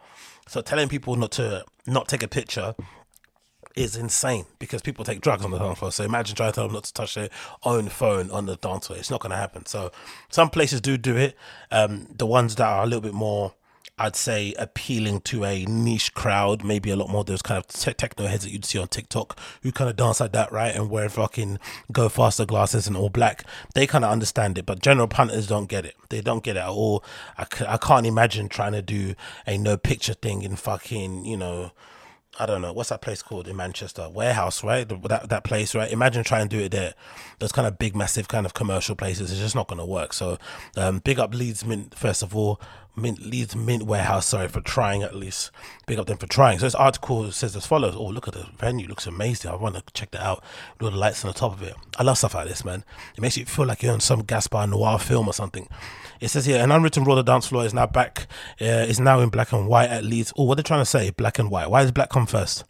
So 0.47 0.63
telling 0.63 0.89
people 0.89 1.15
not 1.17 1.33
to 1.33 1.65
not 1.87 2.09
take 2.09 2.23
a 2.23 2.29
picture 2.29 2.75
is 3.77 3.95
insane 3.95 4.47
because 4.59 4.83
people 4.83 5.05
take 5.05 5.21
drugs 5.21 5.45
on 5.45 5.51
the 5.51 5.59
dance 5.59 5.79
floor. 5.79 5.93
So 5.93 6.05
imagine 6.05 6.35
trying 6.35 6.53
to 6.53 6.55
tell 6.55 6.65
them 6.65 6.75
not 6.75 6.85
to 6.85 6.93
touch 6.93 7.15
their 7.15 7.29
own 7.63 7.89
phone 7.89 8.31
on 8.31 8.47
the 8.47 8.57
dance 8.57 8.87
floor. 8.87 8.99
It's 8.99 9.11
not 9.11 9.21
going 9.21 9.31
to 9.31 9.37
happen. 9.37 9.67
So 9.67 9.93
some 10.31 10.51
places 10.51 10.81
do 10.81 10.97
do 10.97 11.17
it. 11.17 11.37
Um, 11.71 12.09
the 12.17 12.27
ones 12.27 12.57
that 12.57 12.67
are 12.67 12.83
a 12.83 12.87
little 12.87 13.03
bit 13.03 13.15
more 13.15 13.55
I'd 13.99 14.17
say 14.17 14.55
appealing 14.59 15.21
to 15.23 15.45
a 15.45 15.65
niche 15.65 16.15
crowd, 16.15 16.65
maybe 16.65 16.91
a 16.91 16.97
lot 16.97 17.11
more 17.11 17.25
those 17.25 17.43
kind 17.43 17.59
of 17.59 17.67
te- 17.67 17.95
techno 17.95 18.27
heads 18.27 18.45
that 18.45 18.51
you'd 18.51 18.65
see 18.65 18.79
on 18.79 18.89
TikTok 18.89 19.39
who 19.63 19.73
kind 19.73 19.91
of 19.91 19.97
dance 19.97 20.21
like 20.21 20.33
that, 20.33 20.53
right? 20.53 20.75
And 20.75 20.89
wear 20.91 21.09
fucking 21.09 21.59
go 21.93 22.09
faster 22.09 22.47
glasses 22.47 22.87
and 22.87 22.97
all 22.97 23.09
black. 23.11 23.45
They 23.75 23.87
kind 23.87 24.05
of 24.05 24.11
understand 24.11 24.59
it, 24.59 24.67
but 24.67 24.81
general 24.81 25.09
punters 25.09 25.47
don't 25.47 25.69
get 25.69 25.85
it. 25.85 25.97
They 26.11 26.21
don't 26.21 26.45
get 26.45 26.57
it 26.57 26.61
at 26.61 26.69
all. 26.69 27.05
I 27.37 27.45
c- 27.53 27.67
I 27.67 27.77
can't 27.77 28.07
imagine 28.07 28.49
trying 28.49 28.73
to 28.73 28.83
do 28.83 29.15
a 29.47 29.59
no 29.59 29.77
picture 29.77 30.15
thing 30.15 30.43
in 30.43 30.57
fucking, 30.57 31.25
you 31.25 31.37
know, 31.37 31.73
I 32.38 32.46
don't 32.46 32.62
know 32.62 32.72
what's 32.72 32.90
that 32.90 33.03
place 33.03 33.22
called 33.22 33.48
in 33.48 33.57
Manchester, 33.57 34.09
warehouse, 34.09 34.62
right? 34.62 34.88
That 34.88 35.29
that 35.29 35.44
place, 35.44 35.74
right? 35.74 35.90
Imagine 35.90 36.24
trying 36.24 36.48
to 36.48 36.57
do 36.57 36.62
it 36.62 36.70
there. 36.70 36.94
Those 37.40 37.53
kind 37.53 37.66
of 37.66 37.79
big, 37.79 37.96
massive, 37.96 38.29
kind 38.29 38.46
of 38.46 38.55
commercial 38.55 38.94
places. 38.94 39.31
It's 39.31 39.40
just 39.40 39.55
not 39.55 39.68
going 39.68 39.79
to 39.79 39.85
work. 39.85 40.12
So, 40.12 40.38
um, 40.77 41.01
big 41.01 41.18
up 41.18 41.35
Leeds 41.35 41.64
Mint 41.64 41.94
first 41.96 42.22
of 42.22 42.37
all. 42.37 42.61
Mint 42.96 43.24
Leeds 43.24 43.55
Mint 43.55 43.85
Warehouse, 43.85 44.27
sorry 44.27 44.48
for 44.48 44.61
trying 44.61 45.03
at 45.03 45.14
least. 45.14 45.51
Big 45.87 45.98
up 45.98 46.07
them 46.07 46.18
for 46.18 46.27
trying. 46.27 46.59
So 46.59 46.66
this 46.66 46.74
article 46.74 47.31
says 47.31 47.55
as 47.55 47.66
follows. 47.66 47.94
Oh, 47.96 48.07
look 48.07 48.29
at 48.29 48.35
the 48.35 48.46
venue, 48.59 48.88
looks 48.88 49.07
amazing. 49.07 49.51
I 49.51 49.55
want 49.55 49.77
to 49.77 49.83
check 49.92 50.11
that 50.12 50.22
out. 50.22 50.42
All 50.81 50.90
the 50.90 50.96
lights 50.96 51.24
on 51.24 51.31
the 51.33 51.38
top 51.38 51.53
of 51.53 51.62
it. 51.62 51.74
I 51.96 52.03
love 52.03 52.18
stuff 52.18 52.35
like 52.35 52.48
this, 52.48 52.64
man. 52.64 52.85
It 53.16 53.20
makes 53.20 53.37
you 53.37 53.44
feel 53.46 53.66
like 53.66 53.83
you're 53.83 53.94
in 53.94 54.01
some 54.01 54.22
Gaspar 54.22 54.66
Noé 54.66 55.01
film 55.01 55.29
or 55.29 55.33
something. 55.33 55.68
It 56.20 56.28
says 56.28 56.46
here, 56.46 56.62
an 56.62 56.70
unwritten 56.70 57.04
rule 57.04 57.16
the 57.16 57.22
dance 57.22 57.46
floor 57.46 57.64
is 57.64 57.74
now 57.74 57.87
back, 57.87 58.26
uh, 58.61 58.64
is 58.64 59.00
now 59.00 59.20
in 59.20 59.28
black 59.28 59.52
and 59.52 59.68
white 59.68 59.90
at 59.90 60.04
Leeds. 60.04 60.33
Oh, 60.37 60.44
what 60.44 60.57
they're 60.57 60.62
trying 60.62 60.81
to 60.81 60.87
say, 60.87 61.11
black 61.11 61.38
and 61.38 61.50
white. 61.50 61.70
Why 61.70 61.83
does 61.83 61.92
black 61.92 62.11
come 62.11 62.26
first? 62.26 62.64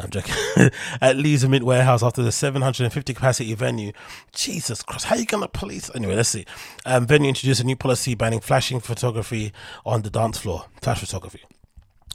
I'm 0.00 0.10
joking. 0.10 0.34
at 1.00 1.16
Leeds 1.16 1.46
Mint 1.46 1.64
Warehouse 1.64 2.02
after 2.02 2.22
the 2.22 2.32
750 2.32 3.14
capacity 3.14 3.54
venue. 3.54 3.92
Jesus 4.32 4.82
Christ, 4.82 5.06
how 5.06 5.16
are 5.16 5.18
you 5.18 5.26
gonna 5.26 5.48
police? 5.48 5.90
Anyway, 5.94 6.14
let's 6.14 6.28
see. 6.28 6.44
Um, 6.86 7.06
venue 7.06 7.28
introduced 7.28 7.60
a 7.60 7.64
new 7.64 7.76
policy 7.76 8.14
banning 8.14 8.40
flashing 8.40 8.80
photography 8.80 9.52
on 9.84 10.02
the 10.02 10.10
dance 10.10 10.38
floor. 10.38 10.66
Flash 10.80 11.00
photography. 11.00 11.42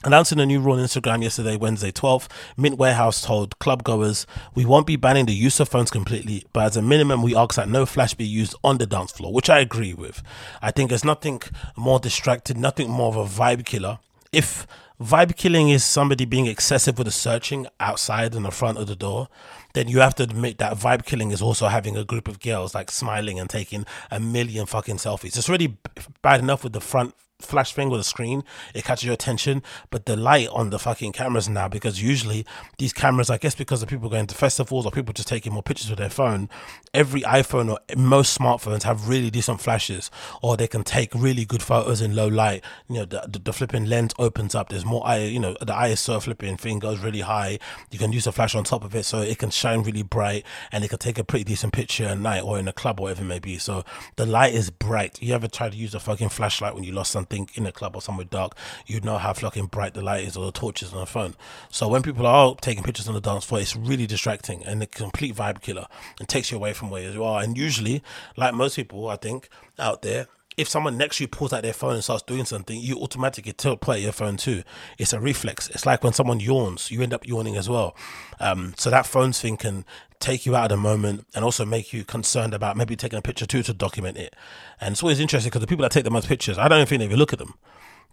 Announcing 0.04 0.40
a 0.40 0.46
new 0.46 0.60
rule 0.60 0.78
on 0.78 0.86
Instagram 0.86 1.24
yesterday, 1.24 1.58
Wednesday 1.58 1.92
12th, 1.92 2.30
Mint 2.56 2.78
Warehouse 2.78 3.24
told 3.24 3.58
club 3.58 3.84
goers, 3.84 4.28
We 4.54 4.64
won't 4.64 4.86
be 4.86 4.96
banning 4.96 5.26
the 5.26 5.34
use 5.34 5.60
of 5.60 5.70
phones 5.70 5.90
completely, 5.90 6.46
but 6.54 6.66
as 6.66 6.78
a 6.78 6.84
minimum, 6.84 7.24
we 7.24 7.36
ask 7.36 7.56
that 7.56 7.68
no 7.68 7.84
flash 7.88 8.14
be 8.14 8.24
used 8.24 8.54
on 8.64 8.78
the 8.78 8.86
dance 8.86 9.12
floor, 9.12 9.34
which 9.34 9.50
I 9.50 9.58
agree 9.58 9.96
with. 9.96 10.22
I 10.62 10.70
think 10.70 10.90
there's 10.90 11.04
nothing 11.04 11.42
more 11.76 12.00
distracted, 12.00 12.58
nothing 12.58 12.92
more 12.92 13.08
of 13.08 13.18
a 13.18 13.26
vibe 13.26 13.66
killer. 13.66 13.98
If 14.32 14.68
vibe 15.02 15.36
killing 15.36 15.70
is 15.70 15.84
somebody 15.84 16.26
being 16.26 16.46
excessive 16.46 17.00
with 17.00 17.06
the 17.06 17.12
searching 17.12 17.66
outside 17.80 18.36
and 18.36 18.46
the 18.46 18.52
front 18.52 18.78
of 18.78 18.86
the 18.86 18.96
door, 18.96 19.30
then 19.74 19.88
you 19.88 20.00
have 20.02 20.14
to 20.16 20.24
admit 20.24 20.60
that 20.60 20.78
vibe 20.78 21.06
killing 21.06 21.32
is 21.32 21.42
also 21.42 21.70
having 21.70 21.98
a 21.98 22.06
group 22.06 22.28
of 22.28 22.40
girls 22.40 22.76
like 22.76 22.92
smiling 22.92 23.40
and 23.40 23.50
taking 23.50 23.84
a 24.12 24.20
million 24.20 24.68
fucking 24.68 24.98
selfies. 24.98 25.38
It's 25.38 25.50
already 25.50 25.80
bad 26.22 26.40
enough 26.40 26.64
with 26.64 26.74
the 26.74 26.82
front 26.82 27.16
flash 27.40 27.74
thing 27.74 27.90
with 27.90 28.00
the 28.00 28.04
screen, 28.04 28.44
it 28.74 28.84
catches 28.84 29.04
your 29.04 29.14
attention. 29.14 29.62
But 29.90 30.06
the 30.06 30.16
light 30.16 30.48
on 30.50 30.70
the 30.70 30.80
fucking 30.80 31.12
cameras 31.12 31.48
now, 31.48 31.68
because 31.68 32.02
usually 32.02 32.46
these 32.78 32.94
cameras, 32.94 33.30
I 33.30 33.38
guess 33.38 33.56
because 33.56 33.84
of 33.84 33.90
people 33.90 34.10
going 34.10 34.28
to 34.28 34.36
festivals 34.36 34.86
or 34.86 34.92
people 34.92 35.14
just 35.14 35.28
taking 35.28 35.54
more 35.54 35.64
pictures 35.64 35.90
with 35.90 36.00
their 36.00 36.10
phone, 36.10 36.50
every 36.94 37.22
iPhone 37.22 37.72
or 37.72 37.80
most 37.96 38.38
smartphones 38.38 38.84
have 38.84 39.08
really 39.08 39.30
decent 39.30 39.62
flashes, 39.62 40.10
or 40.42 40.58
they 40.58 40.68
can 40.68 40.84
take 40.84 41.14
really 41.14 41.46
good 41.46 41.62
photos 41.62 42.02
in 42.02 42.16
low 42.16 42.28
light. 42.28 42.64
You 42.90 42.96
know, 42.96 43.06
the, 43.06 43.28
the, 43.28 43.40
the 43.40 43.54
flipping 43.54 43.86
lens 43.86 44.14
opens 44.18 44.56
up. 44.56 44.70
There's 44.70 44.86
more, 44.86 45.06
I, 45.06 45.20
you 45.20 45.40
know, 45.40 45.56
the 45.60 45.74
ISO 45.74 46.22
flipping 46.22 46.58
thing 46.58 46.80
goes 46.80 47.00
really 47.00 47.22
high. 47.22 47.60
You 47.92 48.00
can 48.00 48.12
use 48.12 48.26
a 48.26 48.32
flash 48.32 48.56
on 48.56 48.64
top 48.64 48.84
of 48.84 48.96
it, 48.96 49.04
so 49.04 49.20
it 49.22 49.38
can 49.38 49.52
shine 49.52 49.84
really 49.84 50.04
bright, 50.04 50.44
and 50.72 50.84
it 50.84 50.88
can 50.88 51.00
take 51.00 51.20
a 51.20 51.24
pretty 51.24 51.44
decent 51.44 51.74
picture 51.74 52.06
at 52.06 52.20
night 52.20 52.44
or 52.44 52.58
in 52.58 52.68
a 52.68 52.74
club 52.74 53.00
or 53.00 53.04
whatever 53.04 53.22
it 53.22 53.28
may 53.28 53.40
be. 53.40 53.58
So 53.58 53.84
the 54.16 54.26
light 54.26 54.54
is 54.54 54.72
bright. 54.72 55.22
You 55.22 55.36
ever 55.36 55.48
try 55.48 55.70
to 55.70 55.78
use 55.78 55.94
a 55.94 56.00
fucking 56.00 56.30
flashlight 56.30 56.74
when 56.74 56.84
you 56.84 56.92
lost 56.92 57.12
something? 57.12 57.27
Something 57.28 57.50
in 57.56 57.66
a 57.66 57.72
club 57.72 57.96
or 57.96 58.02
somewhere 58.02 58.26
dark, 58.26 58.56
you'd 58.86 59.06
know 59.06 59.18
how 59.18 59.34
fucking 59.34 59.68
bright 59.68 59.94
the 59.94 60.02
light 60.02 60.24
is 60.24 60.38
or 60.38 60.46
the 60.46 60.52
torches 60.52 60.94
on 60.94 61.00
the 61.00 61.06
phone. 61.06 61.36
So 61.70 61.88
when 61.88 62.02
people 62.02 62.26
are 62.26 62.56
taking 62.56 62.84
pictures 62.84 63.08
on 63.08 63.14
the 63.14 63.22
dance 63.22 63.46
floor, 63.46 63.62
it's 63.62 63.76
really 63.76 64.08
distracting 64.08 64.64
and 64.64 64.82
a 64.82 64.86
complete 64.86 65.36
vibe 65.36 65.62
killer 65.62 65.88
and 66.20 66.28
takes 66.28 66.52
you 66.52 66.58
away 66.58 66.74
from 66.74 66.90
where 66.90 67.12
you 67.12 67.24
are. 67.24 67.42
And 67.42 67.58
usually, 67.58 68.04
like 68.36 68.54
most 68.54 68.76
people, 68.76 69.10
I 69.10 69.18
think 69.18 69.50
out 69.80 70.02
there, 70.02 70.28
if 70.58 70.68
someone 70.68 70.98
next 70.98 71.18
to 71.18 71.24
you 71.24 71.28
pulls 71.28 71.54
out 71.54 71.62
their 71.62 71.72
phone 71.72 71.94
and 71.94 72.04
starts 72.04 72.24
doing 72.24 72.44
something, 72.44 72.80
you 72.80 72.98
automatically 72.98 73.54
tilt 73.54 73.80
play 73.80 74.00
your 74.00 74.12
phone 74.12 74.38
too. 74.38 74.64
It's 74.98 75.14
a 75.14 75.20
reflex. 75.20 75.70
It's 75.70 75.86
like 75.86 76.04
when 76.04 76.14
someone 76.14 76.40
yawns, 76.40 76.90
you 76.90 77.04
end 77.04 77.14
up 77.14 77.28
yawning 77.28 77.56
as 77.56 77.70
well. 77.70 77.96
Um, 78.40 78.74
so 78.76 78.90
that 78.90 79.06
phone 79.06 79.34
thing 79.34 79.58
can 79.58 79.86
take 80.20 80.48
you 80.48 80.56
out 80.56 80.72
of 80.72 80.78
the 80.78 80.82
moment 80.82 81.28
and 81.36 81.46
also 81.46 81.64
make 81.64 81.94
you 81.94 82.04
concerned 82.04 82.56
about 82.56 82.76
maybe 82.76 82.96
taking 82.96 83.20
a 83.20 83.22
picture 83.22 83.46
too 83.46 83.62
to 83.64 83.74
document 83.74 84.18
it. 84.18 84.36
And 84.82 84.94
it's 84.94 85.04
always 85.04 85.20
interesting 85.20 85.50
because 85.52 85.62
the 85.62 85.68
people 85.68 85.84
that 85.84 85.92
take 85.92 86.06
the 86.06 86.12
most 86.12 86.28
pictures, 86.28 86.58
I 86.58 86.68
don't 86.68 86.80
even 86.80 86.88
think 86.88 87.00
they 87.00 87.06
even 87.06 87.20
look 87.20 87.34
at 87.34 87.40
them. 87.40 87.54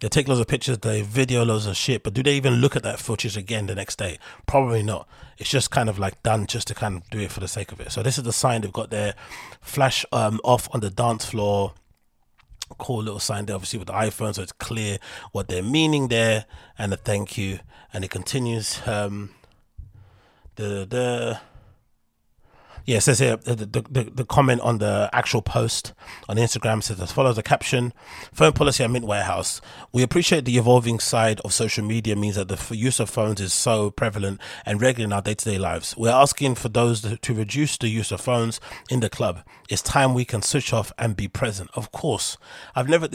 They 0.01 0.09
take 0.09 0.27
loads 0.27 0.41
of 0.41 0.47
pictures, 0.47 0.77
they 0.79 1.01
video 1.01 1.45
loads 1.45 1.65
of 1.65 1.77
shit, 1.77 2.03
but 2.03 2.13
do 2.13 2.21
they 2.21 2.35
even 2.35 2.55
look 2.55 2.75
at 2.75 2.83
that 2.83 2.99
footage 2.99 3.37
again 3.37 3.65
the 3.67 3.75
next 3.75 3.97
day? 3.97 4.19
Probably 4.45 4.83
not. 4.83 5.07
It's 5.37 5.49
just 5.49 5.71
kind 5.71 5.89
of 5.89 5.97
like 5.97 6.21
done 6.21 6.47
just 6.47 6.67
to 6.67 6.75
kind 6.75 6.97
of 6.97 7.09
do 7.09 7.19
it 7.19 7.31
for 7.31 7.39
the 7.39 7.47
sake 7.47 7.71
of 7.71 7.79
it. 7.79 7.91
So 7.91 8.03
this 8.03 8.17
is 8.17 8.25
the 8.25 8.33
sign 8.33 8.61
they've 8.61 8.73
got 8.73 8.89
their 8.89 9.15
flash 9.61 10.05
um, 10.11 10.41
off 10.43 10.67
on 10.73 10.81
the 10.81 10.89
dance 10.89 11.25
floor 11.25 11.73
cool 12.77 13.03
little 13.03 13.19
sign 13.19 13.45
there, 13.45 13.55
obviously 13.55 13.79
with 13.79 13.87
the 13.87 13.93
iPhone, 13.93 14.35
so 14.35 14.41
it's 14.41 14.51
clear 14.51 14.97
what 15.31 15.47
they're 15.47 15.63
meaning 15.63 16.07
there, 16.07 16.45
and 16.77 16.93
a 16.93 16.97
thank 16.97 17.37
you. 17.37 17.59
And 17.93 18.03
it 18.03 18.11
continues. 18.11 18.81
Um, 18.87 19.31
the 20.55 20.85
the 20.89 21.39
yeah, 22.85 22.97
it 22.97 23.01
says 23.01 23.19
here 23.19 23.37
the, 23.37 23.55
the, 23.65 24.11
the, 24.13 24.25
comment 24.25 24.61
on 24.61 24.77
the 24.77 25.09
actual 25.11 25.41
post 25.41 25.93
on 26.29 26.37
Instagram 26.37 26.83
says 26.83 27.01
as 27.01 27.11
follows: 27.11 27.35
the 27.35 27.43
caption, 27.43 27.93
"Phone 28.31 28.53
policy 28.53 28.83
at 28.83 28.91
Mint 28.91 29.05
Warehouse. 29.05 29.59
We 29.91 30.03
appreciate 30.03 30.45
the 30.45 30.57
evolving 30.57 30.99
side 30.99 31.39
of 31.41 31.53
social 31.53 31.83
media 31.83 32.15
means 32.15 32.35
that 32.35 32.47
the 32.47 32.75
use 32.75 32.99
of 32.99 33.09
phones 33.09 33.41
is 33.41 33.53
so 33.53 33.89
prevalent 33.89 34.39
and 34.65 34.79
regular 34.81 35.05
in 35.05 35.13
our 35.13 35.21
day-to-day 35.21 35.57
lives. 35.57 35.95
We're 35.97 36.11
asking 36.11 36.55
for 36.55 36.69
those 36.69 37.01
to 37.01 37.33
reduce 37.33 37.77
the 37.77 37.87
use 37.87 38.11
of 38.11 38.21
phones 38.21 38.59
in 38.89 38.99
the 38.99 39.09
club. 39.09 39.41
It's 39.67 39.81
time 39.81 40.13
we 40.13 40.25
can 40.25 40.43
switch 40.43 40.71
off 40.71 40.93
and 40.99 41.15
be 41.15 41.27
present. 41.27 41.71
Of 41.73 41.91
course, 41.91 42.37
I've 42.75 42.87
never. 42.87 43.09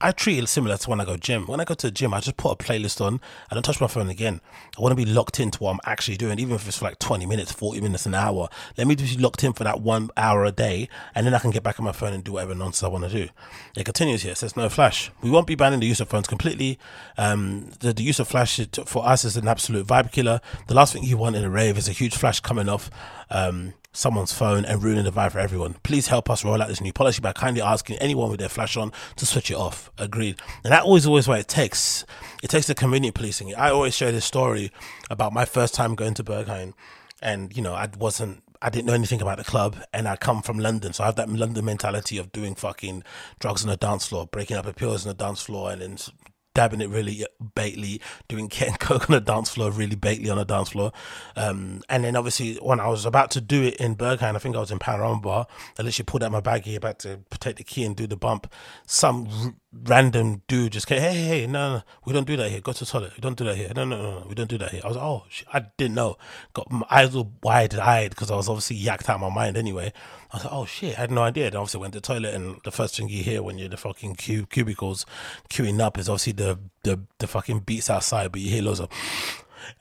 I 0.00 0.12
treat 0.12 0.38
it 0.38 0.48
similar 0.48 0.76
to 0.76 0.90
when 0.90 1.00
I 1.00 1.04
go 1.04 1.16
gym. 1.16 1.46
When 1.46 1.60
I 1.60 1.64
go 1.64 1.74
to 1.74 1.88
the 1.88 1.90
gym, 1.90 2.14
I 2.14 2.20
just 2.20 2.36
put 2.36 2.52
a 2.52 2.64
playlist 2.64 3.00
on. 3.00 3.14
And 3.14 3.20
I 3.50 3.54
don't 3.54 3.64
touch 3.64 3.80
my 3.80 3.88
phone 3.88 4.08
again. 4.08 4.40
I 4.78 4.80
want 4.80 4.92
to 4.92 5.04
be 5.04 5.10
locked 5.10 5.40
into 5.40 5.58
what 5.58 5.72
I'm 5.72 5.80
actually 5.84 6.16
doing, 6.16 6.38
even 6.38 6.54
if 6.54 6.68
it's 6.68 6.78
for 6.78 6.84
like 6.84 7.00
20 7.00 7.26
minutes, 7.26 7.50
40 7.50 7.80
minutes, 7.80 8.06
an 8.06 8.14
hour. 8.14 8.48
Let 8.76 8.86
me 8.86 8.94
just 9.16 9.22
locked 9.22 9.44
in 9.44 9.52
for 9.52 9.64
that 9.64 9.80
one 9.80 10.10
hour 10.16 10.44
a 10.44 10.52
day, 10.52 10.88
and 11.14 11.26
then 11.26 11.34
I 11.34 11.38
can 11.38 11.50
get 11.50 11.62
back 11.62 11.78
on 11.78 11.84
my 11.84 11.92
phone 11.92 12.12
and 12.12 12.22
do 12.22 12.32
whatever 12.32 12.54
nonsense 12.54 12.82
I 12.82 12.88
want 12.88 13.04
to 13.04 13.10
do. 13.10 13.28
It 13.76 13.84
continues 13.84 14.22
here. 14.22 14.32
It 14.32 14.38
says 14.38 14.56
no 14.56 14.68
flash. 14.68 15.10
We 15.22 15.30
won't 15.30 15.46
be 15.46 15.54
banning 15.54 15.80
the 15.80 15.86
use 15.86 16.00
of 16.00 16.08
phones 16.08 16.26
completely. 16.26 16.78
Um, 17.18 17.70
the, 17.80 17.92
the 17.92 18.02
use 18.02 18.18
of 18.20 18.28
flash 18.28 18.60
for 18.86 19.06
us 19.06 19.24
is 19.24 19.36
an 19.36 19.48
absolute 19.48 19.86
vibe 19.86 20.12
killer. 20.12 20.40
The 20.68 20.74
last 20.74 20.92
thing 20.92 21.04
you 21.04 21.16
want 21.16 21.36
in 21.36 21.44
a 21.44 21.50
rave 21.50 21.78
is 21.78 21.88
a 21.88 21.92
huge 21.92 22.16
flash 22.16 22.40
coming 22.40 22.68
off. 22.68 22.90
Um, 23.30 23.74
someone's 23.92 24.32
phone 24.32 24.64
and 24.66 24.82
ruining 24.82 25.04
the 25.04 25.12
vibe 25.12 25.32
for 25.32 25.38
everyone. 25.38 25.74
Please 25.82 26.08
help 26.08 26.28
us 26.28 26.44
roll 26.44 26.60
out 26.60 26.68
this 26.68 26.82
new 26.82 26.92
policy 26.92 27.20
by 27.22 27.32
kindly 27.32 27.62
asking 27.62 27.96
anyone 27.96 28.30
with 28.30 28.38
their 28.38 28.48
flash 28.48 28.76
on 28.76 28.92
to 29.16 29.24
switch 29.24 29.50
it 29.50 29.56
off. 29.56 29.90
Agreed. 29.96 30.38
And 30.62 30.72
that 30.72 30.82
always 30.82 31.06
always 31.06 31.26
what 31.26 31.40
it 31.40 31.48
takes. 31.48 32.04
It 32.42 32.50
takes 32.50 32.66
the 32.66 32.74
community 32.74 33.10
policing. 33.10 33.54
I 33.54 33.70
always 33.70 33.94
share 33.94 34.12
this 34.12 34.26
story 34.26 34.70
about 35.08 35.32
my 35.32 35.46
first 35.46 35.74
time 35.74 35.94
going 35.94 36.14
to 36.14 36.24
Berghain 36.24 36.74
and 37.22 37.56
you 37.56 37.62
know 37.62 37.74
I 37.74 37.88
wasn't 37.98 38.42
I 38.62 38.70
didn't 38.70 38.86
know 38.86 38.94
anything 38.94 39.22
about 39.22 39.38
the 39.38 39.44
club, 39.44 39.76
and 39.92 40.08
I 40.08 40.16
come 40.16 40.42
from 40.42 40.58
London, 40.58 40.92
so 40.92 41.04
I 41.04 41.06
have 41.06 41.16
that 41.16 41.28
London 41.28 41.64
mentality 41.64 42.18
of 42.18 42.32
doing 42.32 42.54
fucking 42.54 43.02
drugs 43.38 43.62
on 43.62 43.70
the 43.70 43.76
dance 43.76 44.06
floor, 44.06 44.26
breaking 44.26 44.56
up 44.56 44.76
pills 44.76 45.06
on 45.06 45.10
the 45.10 45.24
dance 45.24 45.42
floor, 45.42 45.70
and 45.70 45.82
then 45.82 45.98
dabbing 46.56 46.80
it 46.80 46.88
really 46.88 47.26
baitly, 47.54 48.00
doing 48.28 48.48
Ken 48.48 48.72
Coke 48.80 49.10
on 49.10 49.14
the 49.14 49.20
dance 49.20 49.50
floor, 49.50 49.70
really 49.70 49.96
baitly 49.96 50.30
on 50.32 50.38
a 50.38 50.44
dance 50.44 50.70
floor. 50.70 50.92
Um, 51.36 51.82
and 51.88 52.04
then 52.04 52.16
obviously 52.16 52.56
when 52.56 52.80
I 52.80 52.88
was 52.88 53.04
about 53.04 53.30
to 53.32 53.40
do 53.40 53.62
it 53.62 53.76
in 53.76 53.94
Berghain, 53.94 54.34
I 54.34 54.38
think 54.38 54.56
I 54.56 54.60
was 54.60 54.70
in 54.72 54.78
Panorama 54.78 55.20
I 55.78 55.82
literally 55.82 56.04
pulled 56.06 56.22
out 56.22 56.32
my 56.32 56.40
baggie 56.40 56.76
about 56.76 56.98
to 57.00 57.20
take 57.38 57.56
the 57.56 57.64
key 57.64 57.84
and 57.84 57.94
do 57.94 58.06
the 58.06 58.16
bump. 58.16 58.52
Some 58.86 59.28
r- 59.30 59.54
random 59.84 60.42
dude 60.48 60.72
just 60.72 60.86
came, 60.86 61.00
hey, 61.00 61.14
hey, 61.14 61.46
no, 61.46 61.76
no, 61.76 61.82
we 62.04 62.12
don't 62.12 62.26
do 62.26 62.36
that 62.36 62.50
here. 62.50 62.60
Go 62.60 62.72
to 62.72 62.84
the 62.84 62.90
toilet. 62.90 63.12
We 63.16 63.20
don't 63.20 63.36
do 63.36 63.44
that 63.44 63.56
here. 63.56 63.72
No, 63.74 63.84
no, 63.84 64.00
no, 64.00 64.20
no 64.20 64.26
we 64.26 64.34
don't 64.34 64.48
do 64.48 64.58
that 64.58 64.70
here. 64.70 64.80
I 64.84 64.88
was 64.88 64.96
like, 64.96 65.04
oh, 65.04 65.24
I 65.52 65.66
didn't 65.76 65.94
know. 65.94 66.16
Got 66.54 66.70
my 66.70 66.86
eyes 66.90 67.14
all 67.14 67.32
wide 67.42 67.74
eyed 67.74 68.10
because 68.10 68.30
I 68.30 68.36
was 68.36 68.48
obviously 68.48 68.78
yacked 68.78 69.08
out 69.08 69.16
of 69.16 69.20
my 69.20 69.30
mind 69.30 69.56
anyway. 69.56 69.92
I 70.36 70.38
was 70.38 70.44
like, 70.44 70.52
oh 70.52 70.66
shit, 70.66 70.98
I 70.98 71.00
had 71.00 71.10
no 71.10 71.22
idea. 71.22 71.46
And 71.46 71.54
obviously 71.54 71.80
went 71.80 71.94
to 71.94 72.00
the 72.00 72.06
toilet, 72.06 72.34
and 72.34 72.60
the 72.62 72.70
first 72.70 72.96
thing 72.96 73.08
you 73.08 73.22
hear 73.22 73.42
when 73.42 73.56
you're 73.56 73.70
the 73.70 73.78
fucking 73.78 74.16
cub- 74.16 74.50
cubicles 74.50 75.06
queuing 75.48 75.80
up 75.80 75.96
is 75.96 76.10
obviously 76.10 76.34
the, 76.34 76.58
the 76.82 77.00
the 77.18 77.26
fucking 77.26 77.60
beats 77.60 77.88
outside, 77.88 78.32
but 78.32 78.42
you 78.42 78.50
hear 78.50 78.62
loads 78.62 78.80
of 78.80 78.90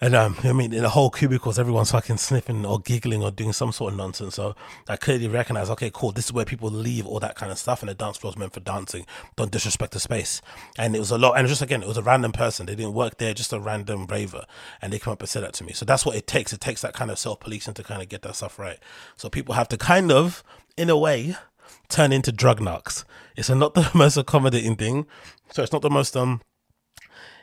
and 0.02 0.16
um, 0.16 0.36
I 0.44 0.54
mean, 0.54 0.74
in 0.74 0.84
the 0.84 0.90
whole 0.90 1.10
cubicles, 1.10 1.58
everyone's 1.58 1.92
fucking 1.92 2.18
sniffing 2.18 2.66
or 2.66 2.80
giggling 2.80 3.24
or 3.24 3.32
doing 3.32 3.54
some 3.54 3.72
sort 3.72 3.94
of 3.94 3.98
nonsense. 3.98 4.36
So 4.36 4.56
I 4.88 4.96
clearly 4.96 5.28
recognize, 5.28 5.70
okay, 5.72 5.92
cool, 5.94 6.12
this 6.12 6.26
is 6.26 6.34
where 6.34 6.46
people 6.46 6.70
leave 6.70 7.06
all 7.06 7.20
that 7.20 7.36
kind 7.36 7.52
of 7.52 7.58
stuff, 7.58 7.82
and 7.82 7.90
the 7.90 7.94
dance 7.94 8.18
floor 8.18 8.32
is 8.32 8.38
meant 8.38 8.54
for 8.54 8.60
dancing. 8.60 9.06
Don't 9.36 9.52
disrespect 9.52 9.94
the 9.94 10.00
space. 10.00 10.42
And 10.78 10.96
it 10.96 11.00
was 11.00 11.12
a 11.12 11.18
lot, 11.18 11.38
and 11.38 11.48
just 11.48 11.62
again, 11.62 11.82
it 11.82 11.88
was 11.88 11.98
a 11.98 12.04
random 12.04 12.32
person. 12.32 12.66
They 12.66 12.76
didn't 12.76 12.94
work 12.94 13.18
there, 13.18 13.34
just 13.34 13.54
a 13.54 13.60
random 13.60 14.08
raver, 14.08 14.46
and 14.82 14.92
they 14.92 15.00
come 15.00 15.14
up 15.14 15.22
and 15.22 15.30
said 15.30 15.44
that 15.44 15.54
to 15.56 15.64
me. 15.64 15.74
So 15.74 15.86
that's 15.86 16.06
what 16.06 16.16
it 16.16 16.28
takes. 16.28 16.54
It 16.54 16.62
takes 16.62 16.82
that 16.82 16.94
kind 16.94 17.12
of 17.12 17.20
self 17.20 17.40
policing 17.40 17.74
to 17.76 17.84
kind 17.84 18.02
of 18.02 18.10
get 18.10 18.22
that 18.24 18.36
stuff 18.36 18.60
right. 18.60 18.80
So 19.16 19.30
people 19.30 19.56
have 19.56 19.70
to 19.70 19.78
kind 19.78 20.12
of, 20.12 20.44
in 20.78 20.90
a 20.90 20.98
way, 20.98 21.36
turn 21.90 22.12
into 22.12 22.32
drug 22.32 22.60
narcs. 22.60 23.04
It's 23.36 23.50
not 23.50 23.74
the 23.74 23.90
most 23.96 24.18
accommodating 24.18 24.76
thing. 24.76 25.06
So 25.52 25.64
it's 25.64 25.74
not 25.74 25.82
the 25.82 25.90
most 25.90 26.16
um 26.18 26.42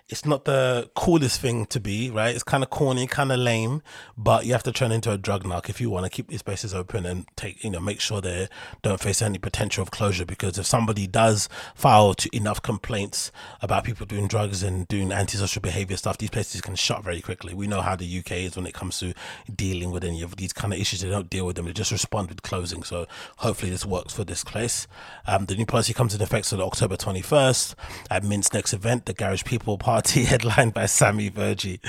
it's 0.09 0.27
not 0.27 0.45
the 0.45 0.91
coolest 0.95 1.41
thing 1.41 1.65
to 1.67 1.81
be, 1.81 2.11
right? 2.11 2.35
It's 2.35 2.45
kind 2.45 2.63
of 2.63 2.69
corny, 2.69 3.07
kind 3.07 3.33
of 3.33 3.39
lame, 3.39 3.81
but 4.15 4.45
you 4.45 4.53
have 4.53 4.63
to 4.65 4.73
turn 4.73 4.93
into 4.93 5.11
a 5.11 5.17
drug 5.17 5.45
narc 5.45 5.71
if 5.71 5.81
you 5.81 5.89
want 5.89 6.05
to 6.05 6.11
keep 6.11 6.29
these 6.29 6.41
spaces 6.41 6.75
open 6.75 7.07
and 7.07 7.25
take, 7.35 7.65
you 7.65 7.71
know, 7.71 7.81
make 7.81 7.99
sure 7.99 8.21
they 8.21 8.49
don't 8.83 9.01
face 9.01 9.23
any 9.23 9.39
potential 9.39 9.81
of 9.81 9.91
closure. 9.91 10.27
Because 10.27 10.59
if 10.59 10.67
somebody 10.67 11.07
does 11.07 11.49
file 11.75 12.13
to 12.15 12.37
enough 12.37 12.61
complaints 12.61 13.33
about 13.63 13.85
people 13.85 14.05
doing 14.05 14.29
drugs 14.29 14.63
and 14.63 14.87
doing 14.87 15.13
antisocial 15.13 15.63
behavior 15.63 15.97
stuff, 15.97 16.19
these 16.19 16.31
places 16.31 16.61
can 16.61 16.75
shut 16.75 17.03
very 17.03 17.23
quickly. 17.23 17.55
We 17.55 17.67
know 17.67 17.81
how 17.81 17.97
the 17.97 18.19
UK 18.19 18.33
is 18.33 18.57
when 18.57 18.67
it 18.67 18.75
comes 18.75 18.99
to 18.99 19.15
dealing 19.55 19.93
with 19.93 20.05
any 20.05 20.21
of 20.21 20.37
these 20.37 20.53
kind 20.53 20.75
of 20.75 20.79
issues. 20.81 21.01
They 21.01 21.09
don't 21.09 21.31
deal 21.31 21.47
with 21.47 21.57
them; 21.57 21.65
they 21.65 21.73
just 21.73 21.91
respond 21.91 22.29
with 22.29 22.43
closing. 22.43 22.83
So 22.83 23.07
hopefully 23.39 23.71
this 23.71 23.87
works 23.87 24.13
for 24.13 24.25
this 24.25 24.45
place. 24.45 24.87
Um, 25.27 25.47
the 25.47 25.55
new 25.55 25.65
policy 25.65 25.95
comes 25.95 26.13
into 26.13 26.25
effect 26.25 26.53
on 26.53 26.61
October 26.61 26.97
21st 26.97 27.75
at 28.11 28.25
Mint's 28.25 28.53
next 28.53 28.75
event, 28.75 29.07
the 29.07 29.15
Garage 29.15 29.45
People 29.45 29.79
Party 29.79 30.02
headlined 30.25 30.75
by 30.75 30.87
Sammy 30.87 31.31
Virji. 31.31 31.81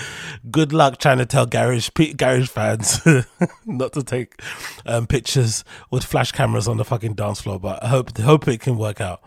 Good 0.50 0.74
luck 0.74 0.98
trying 0.98 1.18
to 1.20 1.26
tell 1.26 1.46
garage 1.46 1.90
garage 2.16 2.50
fans 2.50 3.00
not 3.66 3.94
to 3.94 4.04
take 4.04 4.42
um, 4.86 5.08
pictures 5.08 5.64
with 5.92 6.04
flash 6.04 6.32
cameras 6.32 6.68
on 6.68 6.78
the 6.78 6.86
fucking 6.86 7.14
dance 7.14 7.42
floor, 7.42 7.60
but 7.60 7.84
I 7.84 7.88
hope 7.88 8.18
hope 8.18 8.48
it 8.48 8.62
can 8.62 8.78
work 8.78 9.02
out. 9.02 9.22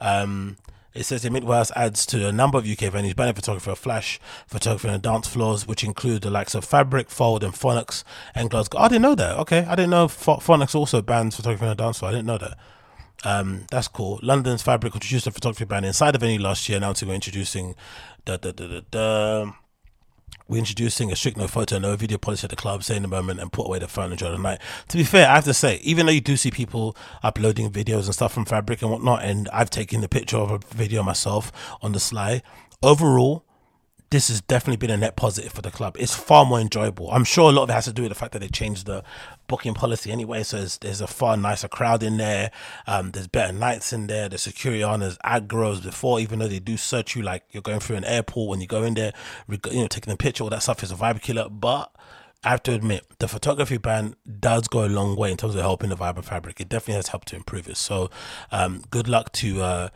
Um, 0.00 0.56
it 0.94 1.04
says 1.04 1.22
the 1.22 1.30
Midwest 1.30 1.72
adds 1.74 2.06
to 2.06 2.28
a 2.28 2.32
number 2.32 2.56
of 2.56 2.64
UK 2.64 2.92
venues 2.92 3.16
banning 3.16 3.34
photographer, 3.34 3.74
flash 3.74 4.20
photography 4.46 4.88
on 4.88 5.00
dance 5.00 5.26
floors, 5.26 5.66
which 5.66 5.82
include 5.82 6.22
the 6.22 6.30
likes 6.30 6.54
of 6.54 6.64
Fabric, 6.64 7.10
Fold, 7.10 7.42
and 7.42 7.52
Phonics 7.52 8.04
and 8.32 8.48
Glasgow. 8.48 8.78
Oh, 8.78 8.82
I 8.82 8.88
didn't 8.88 9.02
know 9.02 9.16
that. 9.16 9.36
Okay, 9.38 9.64
I 9.64 9.74
didn't 9.74 9.90
know 9.90 10.06
Phonics 10.06 10.74
also 10.74 11.02
bans 11.02 11.34
photography 11.34 11.64
on 11.66 11.72
a 11.72 11.74
dance 11.74 11.98
floor. 11.98 12.10
I 12.10 12.12
didn't 12.12 12.26
know 12.26 12.38
that. 12.38 12.56
Um, 13.24 13.66
that's 13.70 13.88
cool. 13.88 14.20
London's 14.22 14.62
Fabric 14.62 14.94
introduced 14.94 15.26
a 15.26 15.30
photography 15.30 15.64
ban 15.64 15.84
inside 15.84 16.12
the 16.12 16.18
venue 16.18 16.40
last 16.40 16.68
year, 16.68 16.76
announcing 16.76 17.08
we're 17.08 17.14
introducing 17.14 17.74
the 18.24 18.38
the 18.38 18.52
the 18.52 18.66
the. 18.66 18.84
the 18.90 19.54
we're 20.46 20.58
introducing 20.58 21.10
a 21.10 21.16
strict 21.16 21.38
no 21.38 21.46
photo, 21.46 21.78
no 21.78 21.96
video 21.96 22.18
policy 22.18 22.44
at 22.44 22.50
the 22.50 22.56
club, 22.56 22.82
say 22.84 22.96
in 22.96 23.02
the 23.02 23.08
moment, 23.08 23.40
and 23.40 23.50
put 23.50 23.66
away 23.66 23.78
the 23.78 23.88
phone 23.88 24.04
and 24.06 24.12
enjoy 24.12 24.30
the 24.30 24.36
night. 24.36 24.60
To 24.88 24.98
be 24.98 25.04
fair, 25.04 25.26
I 25.28 25.36
have 25.36 25.44
to 25.44 25.54
say, 25.54 25.76
even 25.76 26.04
though 26.04 26.12
you 26.12 26.20
do 26.20 26.36
see 26.36 26.50
people 26.50 26.94
uploading 27.22 27.70
videos 27.70 28.04
and 28.04 28.14
stuff 28.14 28.34
from 28.34 28.44
Fabric 28.44 28.82
and 28.82 28.90
whatnot, 28.90 29.24
and 29.24 29.48
I've 29.50 29.70
taken 29.70 30.02
the 30.02 30.08
picture 30.08 30.36
of 30.36 30.50
a 30.50 30.58
video 30.74 31.02
myself 31.02 31.50
on 31.80 31.92
the 31.92 32.00
sly, 32.00 32.42
overall, 32.82 33.43
this 34.14 34.28
has 34.28 34.40
definitely 34.42 34.76
been 34.76 34.94
a 34.94 34.96
net 34.96 35.16
positive 35.16 35.50
for 35.50 35.60
the 35.60 35.72
club. 35.72 35.96
It's 35.98 36.14
far 36.14 36.44
more 36.44 36.60
enjoyable. 36.60 37.10
I'm 37.10 37.24
sure 37.24 37.50
a 37.50 37.52
lot 37.52 37.64
of 37.64 37.70
it 37.70 37.72
has 37.72 37.86
to 37.86 37.92
do 37.92 38.02
with 38.02 38.12
the 38.12 38.14
fact 38.14 38.30
that 38.34 38.38
they 38.38 38.46
changed 38.46 38.86
the 38.86 39.02
booking 39.48 39.74
policy 39.74 40.12
anyway. 40.12 40.44
So 40.44 40.64
there's, 40.64 41.00
a 41.00 41.08
far 41.08 41.36
nicer 41.36 41.66
crowd 41.66 42.04
in 42.04 42.18
there. 42.18 42.52
Um, 42.86 43.10
there's 43.10 43.26
better 43.26 43.52
nights 43.52 43.92
in 43.92 44.06
there. 44.06 44.28
The 44.28 44.38
security 44.38 44.84
on 44.84 45.02
as 45.02 45.18
aggros 45.18 45.82
before, 45.82 46.20
even 46.20 46.38
though 46.38 46.46
they 46.46 46.60
do 46.60 46.76
search 46.76 47.16
you 47.16 47.22
like 47.22 47.42
you're 47.50 47.60
going 47.60 47.80
through 47.80 47.96
an 47.96 48.04
airport 48.04 48.50
when 48.50 48.60
you 48.60 48.68
go 48.68 48.84
in 48.84 48.94
there, 48.94 49.12
you 49.48 49.58
know, 49.80 49.88
taking 49.88 50.12
a 50.12 50.16
picture, 50.16 50.44
all 50.44 50.50
that 50.50 50.62
stuff 50.62 50.84
is 50.84 50.92
a 50.92 50.94
vibe 50.94 51.20
killer. 51.20 51.48
But 51.48 51.90
I 52.44 52.50
have 52.50 52.62
to 52.64 52.72
admit, 52.72 53.04
the 53.18 53.26
photography 53.26 53.78
ban 53.78 54.14
does 54.38 54.68
go 54.68 54.84
a 54.84 54.86
long 54.86 55.16
way 55.16 55.32
in 55.32 55.36
terms 55.36 55.56
of 55.56 55.62
helping 55.62 55.90
the 55.90 55.96
vibe 55.96 56.18
of 56.18 56.26
fabric. 56.26 56.60
It 56.60 56.68
definitely 56.68 56.94
has 56.94 57.08
helped 57.08 57.26
to 57.28 57.36
improve 57.36 57.68
it. 57.68 57.76
So, 57.76 58.10
um, 58.52 58.84
good 58.90 59.08
luck 59.08 59.32
to 59.32 59.60
uh, 59.60 59.88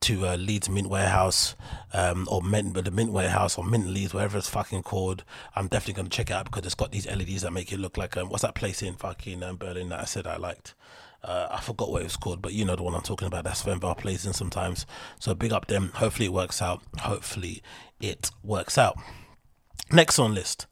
to 0.00 0.26
uh, 0.26 0.36
Leeds 0.36 0.68
Mint 0.68 0.88
Warehouse 0.88 1.54
um, 1.92 2.26
or 2.30 2.42
Mint, 2.42 2.72
but 2.72 2.84
the 2.84 2.90
Mint 2.90 3.12
Warehouse 3.12 3.58
or 3.58 3.64
Mint 3.64 3.88
Leeds, 3.88 4.14
whatever 4.14 4.38
it's 4.38 4.48
fucking 4.48 4.82
called. 4.82 5.24
I'm 5.54 5.66
definitely 5.68 5.94
going 5.94 6.08
to 6.08 6.16
check 6.16 6.30
it 6.30 6.34
out 6.34 6.46
because 6.46 6.64
it's 6.64 6.74
got 6.74 6.92
these 6.92 7.06
LEDs 7.06 7.42
that 7.42 7.52
make 7.52 7.72
it 7.72 7.78
look 7.78 7.96
like 7.96 8.16
um, 8.16 8.28
what's 8.28 8.42
that 8.42 8.54
place 8.54 8.82
in 8.82 8.94
fucking 8.94 9.42
um, 9.42 9.56
Berlin 9.56 9.88
that 9.90 10.00
I 10.00 10.04
said 10.04 10.26
I 10.26 10.36
liked. 10.36 10.74
Uh, 11.22 11.48
I 11.50 11.60
forgot 11.60 11.90
what 11.90 12.00
it 12.00 12.04
was 12.04 12.16
called, 12.16 12.40
but 12.40 12.54
you 12.54 12.64
know 12.64 12.76
the 12.76 12.82
one 12.82 12.94
I'm 12.94 13.02
talking 13.02 13.28
about. 13.28 13.44
That's 13.44 13.62
Venvar 13.62 13.96
plays 13.96 14.24
in 14.24 14.32
sometimes. 14.32 14.86
So 15.18 15.34
big 15.34 15.52
up 15.52 15.66
them. 15.66 15.90
Hopefully 15.94 16.26
it 16.26 16.32
works 16.32 16.62
out. 16.62 16.82
Hopefully 17.00 17.62
it 18.00 18.30
works 18.42 18.78
out. 18.78 18.98
Next 19.92 20.18
on 20.18 20.34
list, 20.34 20.66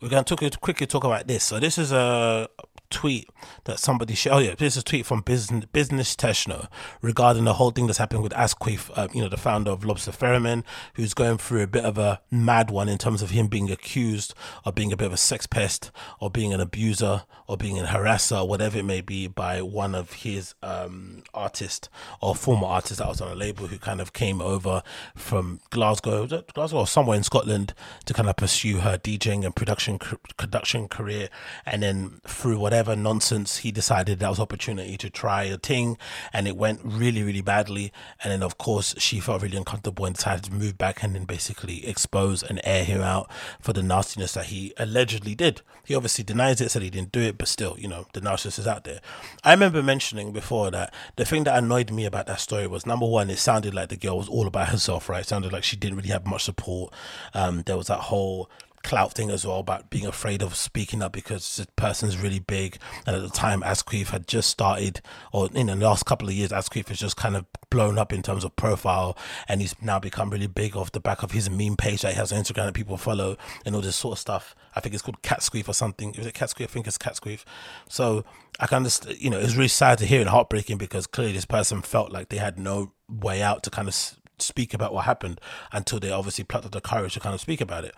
we're 0.00 0.08
going 0.08 0.24
to 0.24 0.34
talk, 0.34 0.60
quickly 0.60 0.86
talk 0.86 1.04
about 1.04 1.28
this. 1.28 1.44
So 1.44 1.60
this 1.60 1.78
is 1.78 1.92
a 1.92 2.48
tweet 2.92 3.28
that 3.64 3.78
somebody 3.78 4.14
shared. 4.14 4.36
Oh 4.36 4.38
yeah, 4.38 4.54
this 4.54 4.76
is 4.76 4.82
a 4.82 4.84
tweet 4.84 5.06
from 5.06 5.20
Business 5.22 5.64
Business 5.72 6.14
Techno 6.14 6.68
regarding 7.00 7.44
the 7.44 7.54
whole 7.54 7.70
thing 7.70 7.86
that's 7.86 7.98
happened 7.98 8.22
with 8.22 8.32
Asquith, 8.34 8.90
uh, 8.94 9.08
you 9.12 9.20
know, 9.20 9.28
the 9.28 9.36
founder 9.36 9.70
of 9.70 9.84
Lobster 9.84 10.12
Theremin, 10.12 10.62
who's 10.94 11.14
going 11.14 11.38
through 11.38 11.62
a 11.62 11.66
bit 11.66 11.84
of 11.84 11.98
a 11.98 12.20
mad 12.30 12.70
one 12.70 12.88
in 12.88 12.98
terms 12.98 13.22
of 13.22 13.30
him 13.30 13.48
being 13.48 13.70
accused 13.70 14.34
of 14.64 14.74
being 14.74 14.92
a 14.92 14.96
bit 14.96 15.06
of 15.06 15.12
a 15.12 15.16
sex 15.16 15.46
pest 15.46 15.90
or 16.20 16.30
being 16.30 16.52
an 16.52 16.60
abuser 16.60 17.24
or 17.48 17.56
being 17.56 17.78
a 17.78 17.84
harasser 17.84 18.46
whatever 18.46 18.78
it 18.78 18.84
may 18.84 19.00
be 19.00 19.26
by 19.26 19.62
one 19.62 19.94
of 19.94 20.12
his 20.12 20.54
um, 20.62 21.22
artists 21.34 21.88
or 22.20 22.34
former 22.34 22.66
artists 22.66 22.98
that 22.98 23.08
was 23.08 23.20
on 23.20 23.30
a 23.30 23.34
label 23.34 23.66
who 23.66 23.78
kind 23.78 24.00
of 24.00 24.12
came 24.12 24.40
over 24.40 24.82
from 25.14 25.60
Glasgow, 25.70 26.26
Glasgow 26.26 26.78
or 26.78 26.86
somewhere 26.86 27.16
in 27.16 27.22
Scotland 27.22 27.74
to 28.04 28.14
kind 28.14 28.28
of 28.28 28.36
pursue 28.36 28.78
her 28.78 28.98
DJing 28.98 29.44
and 29.44 29.54
production 29.54 29.98
production 30.36 30.88
career, 30.88 31.28
and 31.64 31.82
then 31.82 32.20
through 32.26 32.58
whatever 32.58 32.81
whatever 32.82 33.00
nonsense, 33.00 33.58
he 33.58 33.70
decided 33.70 34.18
that 34.18 34.28
was 34.28 34.40
opportunity 34.40 34.96
to 34.96 35.08
try 35.08 35.44
a 35.44 35.56
thing, 35.56 35.96
and 36.32 36.48
it 36.48 36.56
went 36.56 36.80
really, 36.82 37.22
really 37.22 37.40
badly. 37.40 37.92
And 38.24 38.32
then, 38.32 38.42
of 38.42 38.58
course, 38.58 38.96
she 38.98 39.20
felt 39.20 39.40
really 39.40 39.56
uncomfortable 39.56 40.04
and 40.04 40.16
decided 40.16 40.44
to 40.46 40.52
move 40.52 40.76
back 40.76 41.04
and 41.04 41.14
then 41.14 41.24
basically 41.24 41.86
expose 41.86 42.42
and 42.42 42.60
air 42.64 42.82
him 42.82 43.00
out 43.00 43.30
for 43.60 43.72
the 43.72 43.84
nastiness 43.84 44.34
that 44.34 44.46
he 44.46 44.74
allegedly 44.78 45.36
did. 45.36 45.62
He 45.84 45.94
obviously 45.94 46.24
denies 46.24 46.60
it, 46.60 46.72
said 46.72 46.82
he 46.82 46.90
didn't 46.90 47.12
do 47.12 47.20
it, 47.20 47.38
but 47.38 47.46
still, 47.46 47.76
you 47.78 47.86
know, 47.86 48.06
the 48.14 48.20
narcissist 48.20 48.58
is 48.58 48.66
out 48.66 48.82
there. 48.82 49.00
I 49.44 49.52
remember 49.52 49.80
mentioning 49.80 50.32
before 50.32 50.72
that 50.72 50.92
the 51.14 51.24
thing 51.24 51.44
that 51.44 51.56
annoyed 51.56 51.92
me 51.92 52.04
about 52.04 52.26
that 52.26 52.40
story 52.40 52.66
was 52.66 52.84
number 52.84 53.06
one, 53.06 53.30
it 53.30 53.38
sounded 53.38 53.74
like 53.74 53.90
the 53.90 53.96
girl 53.96 54.18
was 54.18 54.28
all 54.28 54.48
about 54.48 54.70
herself, 54.70 55.08
right? 55.08 55.20
It 55.20 55.28
sounded 55.28 55.52
like 55.52 55.62
she 55.62 55.76
didn't 55.76 55.98
really 55.98 56.08
have 56.08 56.26
much 56.26 56.42
support. 56.42 56.92
Um, 57.32 57.62
there 57.62 57.76
was 57.76 57.86
that 57.86 58.00
whole 58.00 58.50
clout 58.82 59.14
thing 59.14 59.30
as 59.30 59.46
well 59.46 59.60
about 59.60 59.90
being 59.90 60.06
afraid 60.06 60.42
of 60.42 60.54
speaking 60.54 61.02
up 61.02 61.12
because 61.12 61.56
the 61.56 61.66
person's 61.76 62.18
really 62.18 62.38
big. 62.38 62.78
And 63.06 63.16
at 63.16 63.22
the 63.22 63.28
time, 63.28 63.62
Asquith 63.62 64.10
had 64.10 64.26
just 64.26 64.50
started, 64.50 65.00
or 65.32 65.48
in 65.52 65.66
the 65.66 65.76
last 65.76 66.04
couple 66.04 66.28
of 66.28 66.34
years, 66.34 66.52
Asquith 66.52 66.88
has 66.88 66.98
just 66.98 67.16
kind 67.16 67.36
of 67.36 67.46
blown 67.70 67.98
up 67.98 68.12
in 68.12 68.22
terms 68.22 68.44
of 68.44 68.54
profile, 68.56 69.16
and 69.48 69.60
he's 69.60 69.74
now 69.80 69.98
become 69.98 70.30
really 70.30 70.46
big 70.46 70.76
off 70.76 70.92
the 70.92 71.00
back 71.00 71.22
of 71.22 71.30
his 71.30 71.48
meme 71.48 71.76
page 71.76 72.02
that 72.02 72.12
he 72.12 72.18
has 72.18 72.32
on 72.32 72.42
Instagram 72.42 72.66
that 72.66 72.74
people 72.74 72.96
follow 72.96 73.36
and 73.64 73.74
all 73.74 73.80
this 73.80 73.96
sort 73.96 74.12
of 74.12 74.18
stuff. 74.18 74.54
I 74.74 74.80
think 74.80 74.94
it's 74.94 75.02
called 75.02 75.22
Cat 75.22 75.40
Squeef 75.40 75.68
or 75.68 75.74
something. 75.74 76.14
Is 76.14 76.26
it 76.26 76.34
Cat 76.34 76.50
Squeef? 76.50 76.64
I 76.64 76.66
think 76.66 76.86
it's 76.86 76.98
Cat 76.98 77.14
Squeef. 77.14 77.44
So 77.88 78.24
I 78.60 78.66
can 78.66 78.76
understand, 78.76 79.18
you 79.18 79.30
know, 79.30 79.38
it's 79.38 79.54
really 79.54 79.68
sad 79.68 79.98
to 79.98 80.06
hear 80.06 80.20
and 80.20 80.30
heartbreaking 80.30 80.78
because 80.78 81.06
clearly 81.06 81.32
this 81.32 81.44
person 81.44 81.82
felt 81.82 82.10
like 82.10 82.28
they 82.28 82.38
had 82.38 82.58
no 82.58 82.92
way 83.08 83.42
out 83.42 83.62
to 83.64 83.70
kind 83.70 83.88
of 83.88 83.94
speak 84.38 84.74
about 84.74 84.92
what 84.92 85.04
happened 85.04 85.40
until 85.72 86.00
they 86.00 86.10
obviously 86.10 86.44
plucked 86.44 86.66
up 86.66 86.72
the 86.72 86.80
courage 86.80 87.14
to 87.14 87.20
kind 87.20 87.34
of 87.34 87.40
speak 87.40 87.60
about 87.60 87.84
it. 87.84 87.94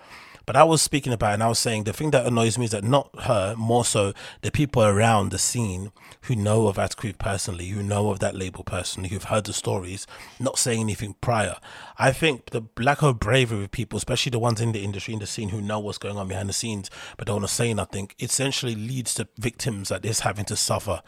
But 0.46 0.56
I 0.56 0.64
was 0.64 0.82
speaking 0.82 1.12
about 1.12 1.34
and 1.34 1.42
I 1.42 1.48
was 1.48 1.58
saying 1.58 1.84
the 1.84 1.92
thing 1.92 2.10
that 2.10 2.26
annoys 2.26 2.58
me 2.58 2.66
is 2.66 2.72
that 2.72 2.84
not 2.84 3.08
her, 3.22 3.54
more 3.56 3.84
so 3.84 4.12
the 4.42 4.50
people 4.50 4.82
around 4.82 5.30
the 5.30 5.38
scene 5.38 5.90
who 6.22 6.36
know 6.36 6.66
of 6.66 6.78
Asquith 6.78 7.18
personally, 7.18 7.68
who 7.68 7.82
know 7.82 8.10
of 8.10 8.18
that 8.20 8.34
label 8.34 8.64
personally, 8.64 9.08
who've 9.08 9.24
heard 9.24 9.44
the 9.44 9.52
stories, 9.52 10.06
not 10.38 10.58
saying 10.58 10.80
anything 10.80 11.14
prior. 11.20 11.56
I 11.98 12.12
think 12.12 12.50
the 12.50 12.62
lack 12.78 13.02
of 13.02 13.18
bravery 13.18 13.64
of 13.64 13.70
people, 13.70 13.96
especially 13.96 14.30
the 14.30 14.38
ones 14.38 14.60
in 14.60 14.72
the 14.72 14.84
industry, 14.84 15.14
in 15.14 15.20
the 15.20 15.26
scene, 15.26 15.50
who 15.50 15.60
know 15.60 15.78
what's 15.78 15.98
going 15.98 16.16
on 16.16 16.28
behind 16.28 16.48
the 16.48 16.54
scenes 16.54 16.90
but 17.16 17.26
don't 17.26 17.36
want 17.36 17.48
to 17.48 17.54
say 17.54 17.72
nothing, 17.72 18.10
essentially 18.20 18.74
leads 18.74 19.14
to 19.14 19.28
victims 19.38 19.90
like 19.90 20.02
this 20.02 20.20
having 20.20 20.44
to 20.46 20.56
suffer. 20.56 21.02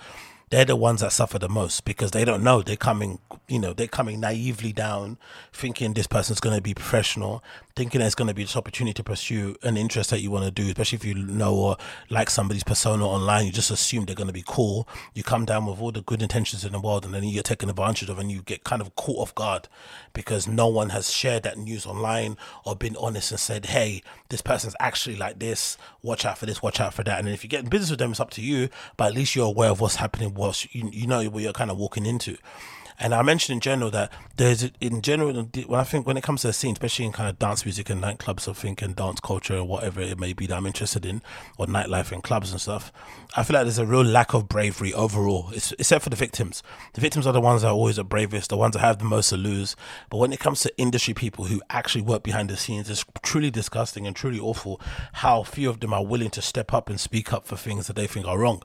They're 0.51 0.64
the 0.64 0.77
ones 0.77 1.01
that 1.01 1.11
suffer 1.11 1.40
the 1.40 1.49
most 1.49 1.85
because 1.85 2.12
they 2.12 2.25
don't 2.25 2.44
know. 2.44 2.62
They're 2.62 2.77
coming 2.77 3.18
you 3.49 3.59
know 3.59 3.72
they're 3.72 3.87
coming 3.87 4.20
naively 4.20 4.72
down 4.72 5.18
thinking 5.53 5.94
this 5.94 6.07
person's 6.07 6.40
going 6.40 6.57
to 6.57 6.62
be 6.62 6.75
professional 6.75 7.42
thinking 7.76 8.00
there's 8.00 8.14
going 8.14 8.28
to 8.28 8.34
be 8.34 8.42
this 8.42 8.56
opportunity 8.56 8.94
to 8.94 9.04
pursue 9.04 9.54
an 9.62 9.76
interest 9.76 10.10
that 10.10 10.20
you 10.20 10.30
want 10.30 10.44
to 10.44 10.50
do 10.50 10.66
especially 10.68 10.96
if 10.96 11.04
you 11.04 11.14
know 11.14 11.54
or 11.54 11.76
like 12.08 12.30
somebody's 12.30 12.64
persona 12.64 13.06
online 13.06 13.44
you 13.44 13.52
just 13.52 13.70
assume 13.70 14.04
they're 14.04 14.14
going 14.14 14.26
to 14.26 14.32
be 14.32 14.44
cool. 14.46 14.88
You 15.14 15.22
come 15.22 15.44
down 15.44 15.66
with 15.66 15.80
all 15.80 15.92
the 15.92 16.02
good 16.02 16.22
intentions 16.22 16.64
in 16.64 16.72
the 16.72 16.80
world 16.80 17.04
and 17.04 17.14
then 17.14 17.22
you 17.24 17.34
get 17.34 17.44
taken 17.44 17.68
advantage 17.68 18.08
of 18.08 18.18
and 18.18 18.30
you 18.30 18.42
get 18.42 18.64
kind 18.64 18.82
of 18.82 18.94
caught 18.96 19.18
off 19.18 19.34
guard 19.34 19.68
because 20.12 20.48
no 20.48 20.66
one 20.66 20.90
has 20.90 21.12
shared 21.12 21.42
that 21.44 21.58
news 21.58 21.86
online 21.86 22.36
or 22.64 22.74
been 22.74 22.96
honest 22.96 23.30
and 23.30 23.40
said 23.40 23.66
hey 23.66 24.02
this 24.28 24.42
person's 24.42 24.74
actually 24.80 25.16
like 25.16 25.38
this. 25.38 25.76
Watch 26.02 26.24
out 26.24 26.38
for 26.38 26.46
this 26.46 26.62
watch 26.62 26.80
out 26.80 26.94
for 26.94 27.04
that. 27.04 27.18
And 27.18 27.28
if 27.28 27.44
you 27.44 27.50
get 27.50 27.64
in 27.64 27.68
business 27.68 27.90
with 27.90 27.98
them 27.98 28.10
it's 28.10 28.20
up 28.20 28.30
to 28.30 28.42
you 28.42 28.68
but 28.96 29.08
at 29.08 29.14
least 29.14 29.36
you're 29.36 29.46
aware 29.46 29.70
of 29.70 29.80
what's 29.80 29.96
happening 29.96 30.34
what 30.34 30.74
you, 30.74 30.88
you 30.92 31.06
know 31.06 31.22
what 31.28 31.42
you're 31.42 31.52
kind 31.52 31.70
of 31.70 31.76
walking 31.76 32.06
into. 32.06 32.36
And 32.98 33.14
I 33.14 33.22
mentioned 33.22 33.54
in 33.56 33.61
general 33.61 33.90
that 33.90 34.11
there's 34.37 34.70
in 34.80 35.02
general 35.02 35.32
when 35.66 35.80
I 35.80 35.85
think 35.85 36.06
when 36.06 36.16
it 36.16 36.22
comes 36.22 36.42
to 36.42 36.46
the 36.48 36.52
scene, 36.52 36.72
especially 36.72 37.04
in 37.04 37.12
kind 37.12 37.28
of 37.28 37.38
dance 37.38 37.64
music 37.64 37.90
and 37.90 38.02
nightclubs, 38.02 38.48
I 38.48 38.52
think 38.54 38.80
and 38.80 38.96
dance 38.96 39.20
culture 39.20 39.56
or 39.56 39.64
whatever 39.64 40.00
it 40.00 40.18
may 40.18 40.32
be 40.32 40.46
that 40.46 40.56
I'm 40.56 40.66
interested 40.66 41.04
in, 41.04 41.20
or 41.59 41.66
nightlife 41.66 42.11
and 42.12 42.22
clubs 42.22 42.52
and 42.52 42.61
stuff. 42.61 42.92
I 43.37 43.42
feel 43.42 43.54
like 43.54 43.64
there's 43.64 43.78
a 43.78 43.87
real 43.87 44.04
lack 44.04 44.32
of 44.32 44.48
bravery 44.48 44.94
overall, 44.94 45.50
it's, 45.52 45.72
except 45.72 46.04
for 46.04 46.11
the 46.11 46.16
victims. 46.16 46.62
The 46.94 47.00
victims 47.00 47.26
are 47.26 47.32
the 47.32 47.40
ones 47.40 47.62
that 47.62 47.68
are 47.68 47.74
always 47.74 47.96
the 47.96 48.04
bravest, 48.04 48.48
the 48.50 48.56
ones 48.56 48.72
that 48.74 48.80
have 48.80 48.98
the 48.98 49.04
most 49.04 49.28
to 49.28 49.37
lose. 49.37 49.76
But 50.09 50.18
when 50.18 50.32
it 50.32 50.40
comes 50.40 50.61
to 50.61 50.78
industry 50.78 51.12
people 51.12 51.46
who 51.46 51.61
actually 51.68 52.02
work 52.02 52.22
behind 52.22 52.48
the 52.48 52.56
scenes, 52.56 52.88
it's 52.88 53.04
truly 53.22 53.50
disgusting 53.50 54.06
and 54.06 54.16
truly 54.16 54.38
awful 54.38 54.80
how 55.14 55.42
few 55.42 55.68
of 55.68 55.80
them 55.80 55.92
are 55.92 56.04
willing 56.04 56.30
to 56.30 56.42
step 56.42 56.72
up 56.72 56.88
and 56.88 56.98
speak 56.98 57.32
up 57.32 57.46
for 57.46 57.56
things 57.56 57.88
that 57.88 57.96
they 57.96 58.06
think 58.06 58.26
are 58.26 58.38
wrong. 58.38 58.62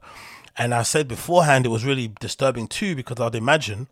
And 0.58 0.74
I 0.74 0.84
said 0.84 1.08
beforehand 1.08 1.65
it 1.65 1.70
was 1.70 1.86
really 1.86 2.10
disturbing 2.20 2.67
too 2.67 2.96
because 2.96 3.20
I'd 3.20 3.36
imagine 3.36 3.88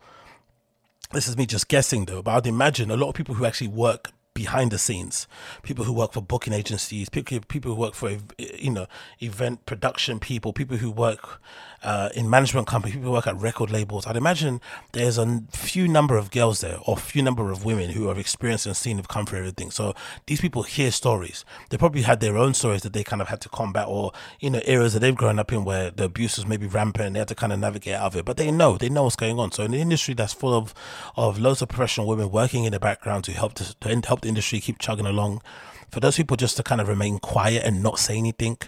this 1.12 1.28
is 1.28 1.36
me 1.36 1.46
just 1.46 1.68
guessing 1.68 2.04
though, 2.04 2.22
but 2.22 2.32
I'd 2.32 2.46
imagine 2.46 2.90
a 2.90 2.96
lot 2.96 3.08
of 3.08 3.14
people 3.14 3.34
who 3.34 3.44
actually 3.44 3.68
work 3.68 4.12
behind 4.34 4.70
the 4.70 4.78
scenes, 4.78 5.26
people 5.62 5.84
who 5.84 5.92
work 5.92 6.12
for 6.12 6.22
booking 6.22 6.52
agencies, 6.52 7.08
people 7.08 7.40
people 7.48 7.74
who 7.74 7.80
work 7.80 7.94
for 7.94 8.16
you 8.38 8.70
know 8.70 8.86
event 9.20 9.66
production 9.66 10.20
people, 10.20 10.52
people 10.52 10.76
who 10.76 10.90
work 10.90 11.40
uh, 11.82 12.10
in 12.14 12.28
management 12.28 12.66
companies, 12.66 12.96
people 12.96 13.12
work 13.12 13.26
at 13.26 13.36
record 13.36 13.70
labels. 13.70 14.06
I'd 14.06 14.16
imagine 14.16 14.60
there's 14.92 15.18
a 15.18 15.42
few 15.50 15.88
number 15.88 16.16
of 16.16 16.30
girls 16.30 16.60
there, 16.60 16.78
or 16.86 16.96
few 16.96 17.22
number 17.22 17.50
of 17.50 17.64
women 17.64 17.90
who 17.90 18.08
have 18.08 18.18
experienced 18.18 18.66
and 18.66 18.76
seen, 18.76 18.98
have 18.98 19.08
come 19.08 19.26
through 19.26 19.38
everything. 19.40 19.70
So 19.70 19.94
these 20.26 20.40
people 20.40 20.62
hear 20.62 20.90
stories. 20.90 21.44
They 21.70 21.78
probably 21.78 22.02
had 22.02 22.20
their 22.20 22.36
own 22.36 22.54
stories 22.54 22.82
that 22.82 22.92
they 22.92 23.04
kind 23.04 23.22
of 23.22 23.28
had 23.28 23.40
to 23.42 23.48
combat, 23.48 23.86
or 23.88 24.12
you 24.40 24.50
know 24.50 24.60
eras 24.64 24.92
that 24.92 25.00
they've 25.00 25.14
grown 25.14 25.38
up 25.38 25.52
in 25.52 25.64
where 25.64 25.90
the 25.90 26.04
abuse 26.04 26.36
was 26.36 26.46
maybe 26.46 26.66
rampant 26.66 27.06
and 27.06 27.16
they 27.16 27.20
had 27.20 27.28
to 27.28 27.34
kind 27.34 27.52
of 27.52 27.58
navigate 27.58 27.94
out 27.94 28.12
of 28.12 28.16
it. 28.16 28.24
But 28.24 28.36
they 28.36 28.50
know, 28.50 28.76
they 28.76 28.88
know 28.88 29.04
what's 29.04 29.16
going 29.16 29.38
on. 29.38 29.52
So 29.52 29.64
in 29.64 29.70
the 29.70 29.80
industry 29.80 30.14
that's 30.14 30.32
full 30.32 30.54
of 30.54 30.74
of 31.16 31.38
loads 31.38 31.62
of 31.62 31.68
professional 31.68 32.06
women 32.06 32.30
working 32.30 32.64
in 32.64 32.72
the 32.72 32.80
background 32.80 33.24
to 33.24 33.32
help 33.32 33.54
to, 33.54 33.74
to 33.74 34.00
help 34.06 34.20
the 34.20 34.28
industry 34.28 34.60
keep 34.60 34.78
chugging 34.78 35.06
along 35.06 35.42
for 35.90 36.00
those 36.00 36.16
people 36.16 36.36
just 36.36 36.56
to 36.56 36.62
kind 36.62 36.80
of 36.80 36.88
remain 36.88 37.18
quiet 37.18 37.64
and 37.64 37.82
not 37.82 37.98
say 37.98 38.16
anything 38.16 38.58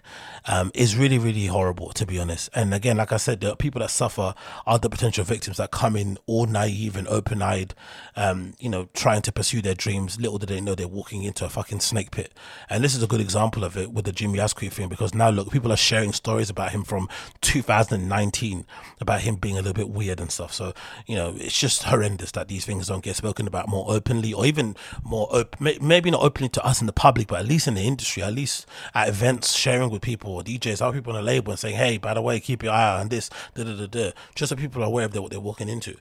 um, 0.46 0.70
is 0.74 0.96
really, 0.96 1.18
really 1.18 1.46
horrible, 1.46 1.90
to 1.92 2.06
be 2.06 2.18
honest. 2.18 2.50
And 2.54 2.74
again, 2.74 2.96
like 2.96 3.12
I 3.12 3.16
said, 3.16 3.40
the 3.40 3.56
people 3.56 3.80
that 3.80 3.90
suffer 3.90 4.34
are 4.66 4.78
the 4.78 4.90
potential 4.90 5.24
victims 5.24 5.56
that 5.56 5.70
come 5.70 5.96
in 5.96 6.18
all 6.26 6.46
naive 6.46 6.96
and 6.96 7.06
open 7.08 7.42
eyed, 7.42 7.74
um, 8.16 8.54
you 8.58 8.68
know, 8.68 8.88
trying 8.94 9.22
to 9.22 9.32
pursue 9.32 9.62
their 9.62 9.74
dreams. 9.74 10.20
Little 10.20 10.38
do 10.38 10.46
they 10.46 10.60
know 10.60 10.74
they're 10.74 10.88
walking 10.88 11.22
into 11.22 11.44
a 11.44 11.48
fucking 11.48 11.80
snake 11.80 12.10
pit. 12.10 12.32
And 12.68 12.82
this 12.82 12.94
is 12.94 13.02
a 13.02 13.06
good 13.06 13.20
example 13.20 13.64
of 13.64 13.76
it 13.76 13.92
with 13.92 14.04
the 14.04 14.12
Jimmy 14.12 14.40
Asquith 14.40 14.74
thing 14.74 14.88
because 14.88 15.14
now 15.14 15.30
look, 15.30 15.50
people 15.50 15.72
are 15.72 15.76
sharing 15.76 16.12
stories 16.12 16.50
about 16.50 16.72
him 16.72 16.84
from 16.84 17.08
2019 17.40 18.66
about 19.00 19.20
him 19.20 19.36
being 19.36 19.56
a 19.56 19.58
little 19.58 19.72
bit 19.72 19.90
weird 19.90 20.20
and 20.20 20.30
stuff. 20.30 20.52
So, 20.52 20.72
you 21.06 21.14
know, 21.14 21.34
it's 21.36 21.58
just 21.58 21.84
horrendous 21.84 22.32
that 22.32 22.48
these 22.48 22.64
things 22.64 22.88
don't 22.88 23.04
get 23.04 23.16
spoken 23.16 23.46
about 23.46 23.68
more 23.68 23.86
openly 23.88 24.32
or 24.32 24.46
even 24.46 24.76
more 25.02 25.28
open, 25.30 25.78
maybe 25.80 26.10
not 26.10 26.22
openly 26.22 26.48
to 26.50 26.64
us 26.64 26.80
in 26.80 26.86
the 26.86 26.92
public, 26.92 27.11
but 27.12 27.40
at 27.40 27.46
least 27.46 27.68
in 27.68 27.74
the 27.74 27.82
industry, 27.82 28.22
at 28.22 28.32
least 28.32 28.66
at 28.94 29.08
events, 29.08 29.54
sharing 29.54 29.90
with 29.90 30.02
people 30.02 30.32
or 30.32 30.42
DJs, 30.42 30.82
other 30.82 30.98
people 30.98 31.12
on 31.12 31.24
the 31.24 31.30
label 31.30 31.52
and 31.52 31.58
saying, 31.58 31.76
hey, 31.76 31.98
by 31.98 32.14
the 32.14 32.22
way, 32.22 32.40
keep 32.40 32.62
your 32.62 32.72
eye 32.72 33.00
on 33.00 33.08
this, 33.08 33.30
da 33.54 33.64
da 33.64 33.76
da 33.76 33.86
da, 33.86 34.12
just 34.34 34.50
so 34.50 34.56
people 34.56 34.82
are 34.82 34.86
aware 34.86 35.06
of 35.06 35.14
what 35.14 35.30
they're 35.30 35.40
walking 35.40 35.68
into. 35.68 35.96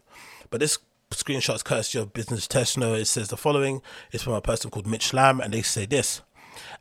But 0.49 0.59
this 0.59 0.79
screenshot 1.11 1.55
is 1.55 1.63
courtesy 1.63 1.99
of 1.99 2.13
Business 2.13 2.47
Techno. 2.47 2.93
It 2.93 3.05
says 3.05 3.29
the 3.29 3.37
following. 3.37 3.81
It's 4.11 4.23
from 4.23 4.33
a 4.33 4.41
person 4.41 4.71
called 4.71 4.87
Mitch 4.87 5.13
Lamb, 5.13 5.39
and 5.39 5.53
they 5.53 5.61
say 5.61 5.85
this. 5.85 6.21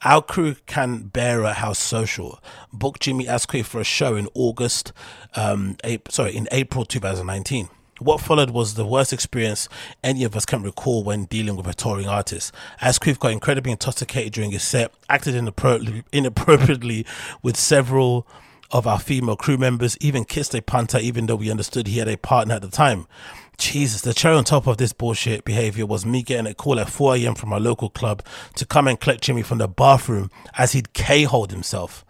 Our 0.03 0.23
crew 0.23 0.57
can 0.67 1.05
bear 1.05 1.43
a 1.43 1.53
house 1.53 1.79
social. 1.79 2.41
Book 2.73 2.99
Jimmy 2.99 3.29
Asquith 3.29 3.67
for 3.67 3.81
a 3.81 3.85
show 3.85 4.17
in 4.17 4.29
August, 4.35 4.93
um, 5.35 5.77
April, 5.85 6.13
sorry, 6.13 6.37
in 6.37 6.49
April 6.51 6.85
2019. 6.85 7.69
What 8.01 8.23
followed 8.23 8.51
was 8.51 8.75
the 8.75 8.87
worst 8.87 9.13
experience 9.13 9.69
any 10.03 10.25
of 10.25 10.35
us 10.35 10.47
can 10.47 10.63
recall 10.63 11.05
when 11.05 11.27
dealing 11.27 11.55
with 11.55 11.67
a 11.67 11.75
touring 11.75 12.09
artist. 12.09 12.51
Asquith 12.81 13.21
got 13.21 13.33
incredibly 13.33 13.73
intoxicated 13.73 14.33
during 14.33 14.53
his 14.53 14.63
set, 14.63 14.95
acted 15.11 15.35
inappropriately 15.35 17.05
with 17.43 17.59
several 17.59 18.27
of 18.71 18.87
our 18.87 18.99
female 18.99 19.37
crew 19.37 19.59
members, 19.59 19.99
even 20.01 20.25
kissed 20.25 20.55
a 20.55 20.63
punter, 20.63 20.99
even 20.99 21.27
though 21.27 21.37
we 21.37 21.51
understood 21.51 21.87
he 21.87 21.99
had 21.99 22.09
a 22.09 22.17
partner 22.17 22.55
at 22.55 22.63
the 22.63 22.69
time. 22.69 23.07
Jesus, 23.59 24.01
the 24.01 24.15
cherry 24.15 24.37
on 24.37 24.45
top 24.45 24.67
of 24.67 24.79
this 24.79 24.95
bullshit 24.95 25.45
behavior 25.45 25.85
was 25.85 26.07
me 26.07 26.23
getting 26.23 26.47
a 26.47 26.55
call 26.55 26.81
at 26.81 26.89
4 26.89 27.17
a.m. 27.17 27.35
from 27.35 27.53
our 27.53 27.61
local 27.61 27.91
club 27.91 28.23
to 28.55 28.65
come 28.65 28.89
and 28.89 28.99
collect 28.99 29.23
Jimmy 29.23 29.43
from 29.43 29.59
the 29.59 29.69
bathroom 29.69 30.31
as 30.57 30.73
he'd 30.73 30.95
K-holed 30.95 31.51
himself 31.51 32.03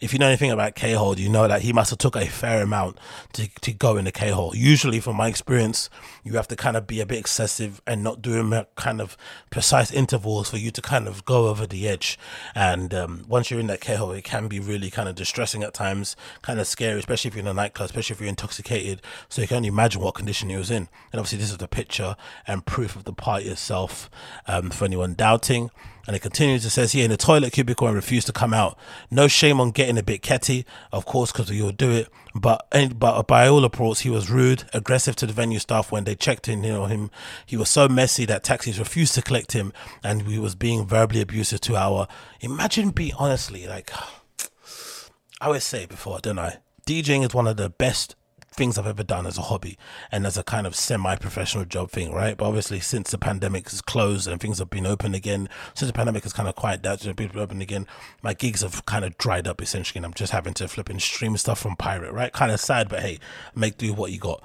if 0.00 0.12
you 0.12 0.18
know 0.18 0.26
anything 0.26 0.50
about 0.50 0.74
K 0.74 0.92
hole, 0.92 1.18
you 1.18 1.28
know 1.28 1.48
that 1.48 1.62
he 1.62 1.72
must 1.72 1.90
have 1.90 1.98
took 1.98 2.16
a 2.16 2.26
fair 2.26 2.62
amount 2.62 2.98
to, 3.34 3.48
to 3.60 3.72
go 3.72 3.96
in 3.96 4.04
the 4.04 4.12
K 4.12 4.30
hole. 4.30 4.54
Usually, 4.54 5.00
from 5.00 5.16
my 5.16 5.28
experience, 5.28 5.90
you 6.22 6.34
have 6.34 6.48
to 6.48 6.56
kind 6.56 6.76
of 6.76 6.86
be 6.86 7.00
a 7.00 7.06
bit 7.06 7.18
excessive 7.18 7.80
and 7.86 8.02
not 8.02 8.22
doing 8.22 8.64
kind 8.76 9.00
of 9.00 9.16
precise 9.50 9.90
intervals 9.92 10.50
for 10.50 10.56
you 10.56 10.70
to 10.70 10.82
kind 10.82 11.08
of 11.08 11.24
go 11.24 11.48
over 11.48 11.66
the 11.66 11.88
edge. 11.88 12.18
And 12.54 12.92
um, 12.94 13.24
once 13.28 13.50
you're 13.50 13.60
in 13.60 13.66
that 13.68 13.80
K 13.80 13.94
hole, 13.94 14.12
it 14.12 14.24
can 14.24 14.48
be 14.48 14.60
really 14.60 14.90
kind 14.90 15.08
of 15.08 15.14
distressing 15.14 15.62
at 15.62 15.74
times, 15.74 16.16
kind 16.42 16.60
of 16.60 16.66
scary, 16.66 16.98
especially 16.98 17.28
if 17.28 17.34
you're 17.34 17.42
in 17.42 17.48
a 17.48 17.54
nightclub, 17.54 17.86
especially 17.86 18.14
if 18.14 18.20
you're 18.20 18.28
intoxicated. 18.28 19.02
So 19.28 19.42
you 19.42 19.48
can 19.48 19.58
only 19.58 19.68
imagine 19.68 20.02
what 20.02 20.14
condition 20.14 20.50
he 20.50 20.56
was 20.56 20.70
in. 20.70 20.88
And 21.12 21.20
obviously, 21.20 21.38
this 21.38 21.50
is 21.50 21.58
the 21.58 21.68
picture 21.68 22.16
and 22.46 22.66
proof 22.66 22.96
of 22.96 23.04
the 23.04 23.12
party 23.12 23.46
itself 23.46 24.10
um, 24.46 24.70
for 24.70 24.84
anyone 24.84 25.14
doubting. 25.14 25.70
And 26.06 26.14
it 26.14 26.20
continues, 26.20 26.64
it 26.64 26.70
says 26.70 26.92
here 26.92 27.04
in 27.04 27.10
the 27.10 27.16
toilet 27.16 27.52
cubicle 27.52 27.86
and 27.86 27.96
refused 27.96 28.26
to 28.26 28.32
come 28.32 28.52
out. 28.52 28.78
No 29.10 29.26
shame 29.26 29.60
on 29.60 29.70
getting 29.70 29.96
a 29.96 30.02
bit 30.02 30.22
catty, 30.22 30.66
of 30.92 31.06
course, 31.06 31.32
because 31.32 31.50
you'll 31.50 31.72
do 31.72 31.90
it. 31.90 32.08
But, 32.34 32.66
but 32.98 33.22
by 33.22 33.46
all 33.46 33.62
reports, 33.62 34.00
he 34.00 34.10
was 34.10 34.28
rude, 34.28 34.64
aggressive 34.74 35.16
to 35.16 35.26
the 35.26 35.32
venue 35.32 35.58
staff 35.58 35.90
when 35.90 36.04
they 36.04 36.14
checked 36.14 36.48
in 36.48 36.64
on 36.66 36.90
him. 36.90 37.10
He 37.46 37.56
was 37.56 37.70
so 37.70 37.88
messy 37.88 38.26
that 38.26 38.44
taxis 38.44 38.78
refused 38.78 39.14
to 39.14 39.22
collect 39.22 39.52
him 39.52 39.72
and 40.02 40.22
he 40.22 40.38
was 40.38 40.54
being 40.54 40.86
verbally 40.86 41.20
abusive 41.20 41.60
to 41.62 41.76
our. 41.76 42.06
Imagine 42.40 42.90
be 42.90 43.14
honestly, 43.18 43.66
like, 43.66 43.90
I 45.40 45.46
always 45.46 45.64
say 45.64 45.86
before, 45.86 46.18
don't 46.20 46.38
I? 46.38 46.58
DJing 46.86 47.24
is 47.24 47.34
one 47.34 47.46
of 47.46 47.56
the 47.56 47.70
best 47.70 48.14
things 48.54 48.78
I've 48.78 48.86
ever 48.86 49.02
done 49.02 49.26
as 49.26 49.36
a 49.36 49.42
hobby 49.42 49.76
and 50.10 50.26
as 50.26 50.38
a 50.38 50.42
kind 50.44 50.66
of 50.66 50.74
semi-professional 50.74 51.64
job 51.64 51.90
thing, 51.90 52.12
right? 52.12 52.36
But 52.36 52.46
obviously, 52.46 52.80
since 52.80 53.10
the 53.10 53.18
pandemic 53.18 53.68
has 53.70 53.82
closed 53.82 54.28
and 54.28 54.40
things 54.40 54.58
have 54.58 54.70
been 54.70 54.86
open 54.86 55.14
again, 55.14 55.48
since 55.74 55.88
the 55.88 55.92
pandemic 55.92 56.22
has 56.22 56.32
kind 56.32 56.48
of 56.48 56.54
quieted 56.54 56.82
down, 56.82 56.98
and 57.04 57.16
people 57.16 57.40
open 57.40 57.60
again, 57.60 57.86
my 58.22 58.32
gigs 58.32 58.62
have 58.62 58.86
kind 58.86 59.04
of 59.04 59.18
dried 59.18 59.48
up 59.48 59.60
essentially, 59.60 59.98
and 59.98 60.06
I'm 60.06 60.14
just 60.14 60.32
having 60.32 60.54
to 60.54 60.68
flip 60.68 60.88
and 60.88 61.02
stream 61.02 61.36
stuff 61.36 61.58
from 61.58 61.76
Pirate, 61.76 62.12
right? 62.12 62.32
Kind 62.32 62.52
of 62.52 62.60
sad, 62.60 62.88
but 62.88 63.00
hey, 63.00 63.18
make 63.54 63.76
do 63.76 63.92
what 63.92 64.12
you 64.12 64.18
got, 64.18 64.42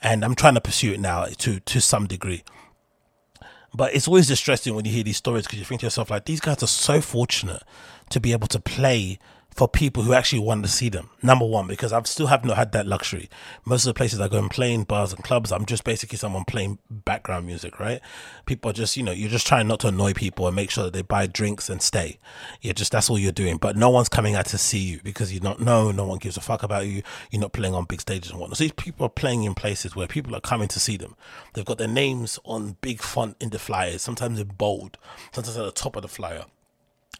and 0.00 0.24
I'm 0.24 0.34
trying 0.34 0.54
to 0.54 0.60
pursue 0.60 0.92
it 0.92 1.00
now 1.00 1.24
to 1.24 1.60
to 1.60 1.80
some 1.80 2.06
degree. 2.06 2.42
But 3.74 3.94
it's 3.94 4.06
always 4.06 4.26
distressing 4.26 4.74
when 4.74 4.84
you 4.84 4.92
hear 4.92 5.04
these 5.04 5.16
stories 5.16 5.46
because 5.46 5.58
you 5.58 5.64
think 5.64 5.80
to 5.80 5.86
yourself, 5.86 6.10
like, 6.10 6.26
these 6.26 6.40
guys 6.40 6.62
are 6.62 6.66
so 6.66 7.00
fortunate 7.00 7.62
to 8.10 8.20
be 8.20 8.32
able 8.32 8.48
to 8.48 8.60
play 8.60 9.18
for 9.54 9.68
people 9.68 10.02
who 10.02 10.14
actually 10.14 10.38
want 10.38 10.64
to 10.64 10.70
see 10.70 10.88
them. 10.88 11.10
Number 11.22 11.44
one, 11.44 11.66
because 11.66 11.92
I've 11.92 12.06
still 12.06 12.28
have 12.28 12.44
not 12.44 12.56
had 12.56 12.72
that 12.72 12.86
luxury. 12.86 13.28
Most 13.64 13.84
of 13.84 13.90
the 13.90 13.98
places 13.98 14.20
I 14.20 14.28
go 14.28 14.38
and 14.38 14.50
play 14.50 14.72
in 14.72 14.84
bars 14.84 15.12
and 15.12 15.22
clubs, 15.22 15.52
I'm 15.52 15.66
just 15.66 15.84
basically 15.84 16.18
someone 16.18 16.44
playing 16.44 16.78
background 16.90 17.46
music, 17.46 17.78
right? 17.78 18.00
People 18.46 18.70
are 18.70 18.74
just, 18.74 18.96
you 18.96 19.02
know, 19.02 19.12
you're 19.12 19.30
just 19.30 19.46
trying 19.46 19.68
not 19.68 19.80
to 19.80 19.88
annoy 19.88 20.14
people 20.14 20.46
and 20.46 20.56
make 20.56 20.70
sure 20.70 20.84
that 20.84 20.94
they 20.94 21.02
buy 21.02 21.26
drinks 21.26 21.68
and 21.68 21.82
stay. 21.82 22.18
Yeah, 22.60 22.72
just 22.72 22.92
that's 22.92 23.10
all 23.10 23.18
you're 23.18 23.32
doing. 23.32 23.58
But 23.58 23.76
no 23.76 23.90
one's 23.90 24.08
coming 24.08 24.34
out 24.34 24.46
to 24.46 24.58
see 24.58 24.78
you 24.78 25.00
because 25.04 25.32
you 25.32 25.40
don't 25.40 25.60
know, 25.60 25.90
no 25.90 26.06
one 26.06 26.18
gives 26.18 26.36
a 26.36 26.40
fuck 26.40 26.62
about 26.62 26.86
you. 26.86 27.02
You're 27.30 27.42
not 27.42 27.52
playing 27.52 27.74
on 27.74 27.84
big 27.84 28.00
stages 28.00 28.30
and 28.30 28.40
whatnot. 28.40 28.56
So 28.56 28.64
these 28.64 28.72
people 28.72 29.06
are 29.06 29.10
playing 29.10 29.44
in 29.44 29.54
places 29.54 29.94
where 29.94 30.06
people 30.06 30.34
are 30.34 30.40
coming 30.40 30.68
to 30.68 30.80
see 30.80 30.96
them. 30.96 31.14
They've 31.52 31.64
got 31.64 31.78
their 31.78 31.88
names 31.88 32.38
on 32.44 32.76
big 32.80 33.02
font 33.02 33.36
in 33.40 33.50
the 33.50 33.58
flyers, 33.58 34.02
sometimes 34.02 34.40
in 34.40 34.48
bold, 34.48 34.96
sometimes 35.32 35.56
at 35.56 35.64
the 35.64 35.72
top 35.72 35.96
of 35.96 36.02
the 36.02 36.08
flyer 36.08 36.46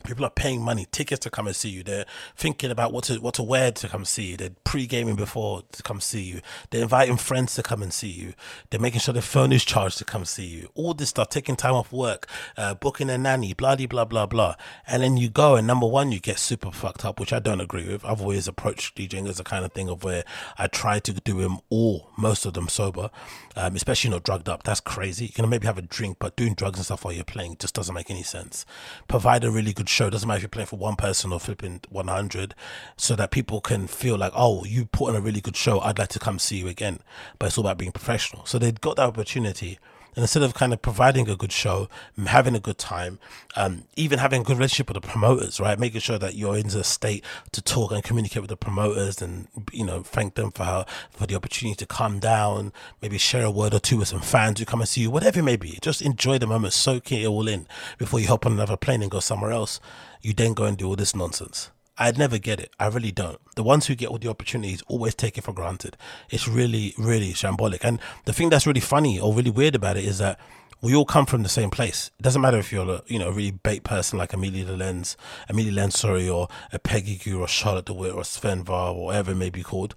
People 0.05 0.25
are 0.25 0.31
paying 0.31 0.63
money, 0.63 0.87
tickets 0.91 1.21
to 1.21 1.31
come 1.31 1.47
and 1.47 1.57
see 1.57 1.69
you. 1.69 1.83
They're 1.83 2.07
thinking 2.37 2.71
about 2.71 2.93
what 2.93 3.05
to 3.05 3.17
what 3.21 3.35
to 3.35 3.43
wear 3.43 3.73
to 3.73 3.89
come 3.89 4.05
see 4.05 4.33
you. 4.33 4.37
They're 4.37 4.51
pre-gaming 4.65 5.17
before 5.17 5.63
to 5.73 5.83
come 5.83 6.01
see 6.01 6.23
you. 6.23 6.41
They're 6.71 6.83
inviting 6.83 7.17
friends 7.17 7.55
to 7.57 7.63
come 7.63 7.83
and 7.83 7.93
see 7.93 8.11
you. 8.11 8.35
They're 8.71 8.81
making 8.81 9.01
sure 9.01 9.13
their 9.13 9.23
phone 9.23 9.53
is 9.53 9.65
charged 9.65 9.99
to 9.99 10.05
come 10.05 10.25
see 10.25 10.47
you. 10.47 10.69
All 10.75 10.95
this 10.95 11.11
stuff, 11.11 11.29
taking 11.29 11.57
time 11.57 11.75
off 11.75 11.93
work, 11.93 12.27
uh, 12.57 12.75
booking 12.75 13.11
a 13.11 13.19
nanny, 13.19 13.55
blah 13.55 13.77
blah 13.77 13.87
blah 13.87 14.05
blah 14.05 14.27
blah. 14.27 14.55
And 14.87 15.03
then 15.03 15.17
you 15.17 15.29
go 15.29 15.57
and 15.57 15.67
number 15.67 15.87
one, 15.87 16.13
you 16.13 16.21
get 16.21 16.39
super 16.39 16.71
fucked 16.71 17.05
up, 17.05 17.21
which 17.21 17.33
I 17.33 17.39
don't 17.39 17.61
agree 17.61 17.87
with. 17.87 18.05
I've 18.05 18.21
always 18.21 18.49
approached 18.49 18.97
DJing 18.97 19.29
as 19.29 19.41
a 19.41 19.45
kind 19.45 19.65
of 19.65 19.73
thing 19.73 19.89
of 19.89 20.05
where 20.05 20.25
I 20.59 20.67
try 20.67 20.99
to 21.01 21.13
do 21.13 21.41
them 21.41 21.59
all, 21.71 22.09
most 22.17 22.47
of 22.47 22.55
them 22.55 22.69
sober, 22.69 23.11
um, 23.57 23.77
especially 23.77 24.11
not 24.11 24.25
drugged 24.25 24.49
up. 24.49 24.63
That's 24.63 24.81
crazy. 24.81 25.27
You 25.27 25.33
can 25.33 25.49
maybe 25.49 25.67
have 25.67 25.79
a 25.79 25.83
drink, 25.83 26.17
but 26.19 26.37
doing 26.37 26.55
drugs 26.55 26.79
and 26.79 26.85
stuff 26.85 27.05
while 27.05 27.15
you're 27.15 27.25
playing 27.25 27.57
just 27.59 27.75
doesn't 27.75 27.95
make 27.95 28.11
any 28.11 28.23
sense. 28.23 28.65
Provide 29.09 29.45
a 29.45 29.51
really 29.51 29.73
good 29.73 29.89
show. 29.93 30.11
Doesn't 30.11 30.27
matter 30.27 30.39
if 30.39 30.43
you're 30.43 30.49
playing 30.49 30.67
for 30.67 30.79
one 30.79 30.97
person 30.97 31.33
or 31.33 31.39
flipping 31.39 31.81
100, 31.89 32.55
so 32.97 33.15
that 33.17 33.31
people 33.31 33.61
can 33.61 33.87
feel 33.87 34.17
like, 34.17 34.33
oh, 34.35 34.65
you 34.65 34.87
put 34.87 35.11
on 35.11 35.17
a 35.17 35.21
really 35.21 35.41
good 35.41 35.57
show. 35.57 35.81
I'd 35.81 35.99
like 35.99 36.09
to 36.09 36.19
come 36.19 36.39
see 36.39 36.57
you 36.57 36.69
again. 36.69 37.01
But 37.39 37.47
it's 37.47 37.59
all 37.59 37.65
about 37.65 37.79
being 37.79 37.93
professional. 37.93 38.45
So 38.47 38.59
they 38.59 38.73
got 38.73 38.97
that 38.97 39.07
opportunity 39.07 39.79
and 40.15 40.23
instead 40.23 40.43
of 40.43 40.55
kind 40.55 40.73
of 40.73 40.83
providing 40.83 41.29
a 41.29 41.37
good 41.37 41.53
show, 41.53 41.89
having 42.27 42.55
a 42.55 42.61
good 42.61 42.79
time, 42.79 43.19
um, 43.57 43.85
even 43.97 44.19
having 44.19 44.43
a 44.43 44.45
good 44.45 44.59
relationship 44.59 44.89
with 44.89 45.03
the 45.03 45.09
promoters, 45.09 45.59
right? 45.59 45.79
Making 45.79 46.01
sure 46.01 46.19
that 46.19 46.35
you're 46.35 46.57
in 46.57 46.69
the 46.69 46.85
state 46.85 47.25
to 47.53 47.63
talk 47.63 47.93
and 47.93 48.03
communicate 48.03 48.43
with 48.43 48.51
the 48.51 48.57
promoters 48.57 49.23
and, 49.23 49.49
you 49.73 49.85
know, 49.85 50.03
thank 50.03 50.35
them 50.35 50.51
for 50.51 50.85
for 51.11 51.27
the 51.27 51.35
opportunity 51.35 51.77
to 51.77 51.87
come 51.87 52.19
down, 52.19 52.73
maybe 53.01 53.17
share 53.19 53.45
a 53.45 53.51
word 53.51 53.75
or 53.75 53.81
two 53.81 53.99
with 53.99 54.09
some 54.09 54.21
fans 54.21 54.59
who 54.59 54.67
come 54.67 54.81
and 54.81 54.89
see 54.89 55.03
you, 55.03 55.11
whatever 55.11 55.41
it 55.41 55.45
may 55.45 55.57
be. 55.57 55.79
Just 55.81 56.03
enjoy 56.03 56.39
the 56.39 56.47
moment, 56.47 56.73
soak 56.73 57.11
it 57.13 57.27
all 57.27 57.49
in 57.49 57.67
before 57.99 58.21
you 58.21 58.29
hop 58.29 58.45
on 58.45 58.53
another 58.53 58.77
plane 58.77 59.03
and 59.03 59.11
go 59.11 59.21
somewhere 59.21 59.53
else. 59.53 59.81
You 60.21 60.35
then 60.35 60.55
go 60.55 60.65
and 60.65 60.77
do 60.77 60.89
all 60.89 60.97
this 60.97 61.15
nonsense. 61.15 61.71
I'd 61.99 62.19
never 62.19 62.39
get 62.39 62.59
it. 62.59 62.71
I 62.81 62.87
really 62.87 63.13
don't. 63.13 63.39
The 63.55 63.63
ones 63.63 63.87
who 63.87 63.95
get 63.95 64.09
all 64.09 64.19
the 64.19 64.31
opportunities 64.31 64.83
always 64.89 65.15
take 65.15 65.37
it 65.37 65.45
for 65.45 65.53
granted. 65.53 65.97
It's 66.31 66.49
really, 66.49 66.95
really 66.97 67.33
shambolic. 67.33 67.81
And 67.83 68.01
the 68.25 68.33
thing 68.33 68.49
that's 68.49 68.67
really 68.67 68.81
funny 68.81 69.21
or 69.21 69.35
really 69.35 69.51
weird 69.51 69.75
about 69.75 69.97
it 69.97 70.05
is 70.05 70.19
that 70.19 70.41
we 70.81 70.95
all 70.97 71.05
come 71.05 71.27
from 71.27 71.43
the 71.43 71.49
same 71.49 71.71
place. 71.71 72.11
It 72.19 72.23
doesn't 72.23 72.43
matter 72.43 72.59
if 72.59 72.73
you're 72.73 72.91
a 72.91 73.03
you 73.07 73.19
know 73.19 73.29
a 73.29 73.33
really 73.33 73.53
bait 73.53 73.85
person 73.85 74.19
like 74.19 74.33
Amelia 74.33 74.67
Lens, 74.73 75.17
Amelia 75.49 75.73
Lens, 75.73 75.99
sorry, 75.99 76.29
or 76.29 76.49
a 76.73 76.79
Peggy 76.79 77.17
Gou 77.17 77.41
or 77.41 77.49
Charlotte 77.49 77.85
de 77.87 77.93
Witte 77.93 78.15
or 78.15 78.25
Sven 78.25 78.65
Väth 78.65 78.95
or 78.95 79.07
whatever 79.07 79.33
it 79.33 79.37
may 79.37 79.51
be 79.51 79.63
called. 79.63 79.95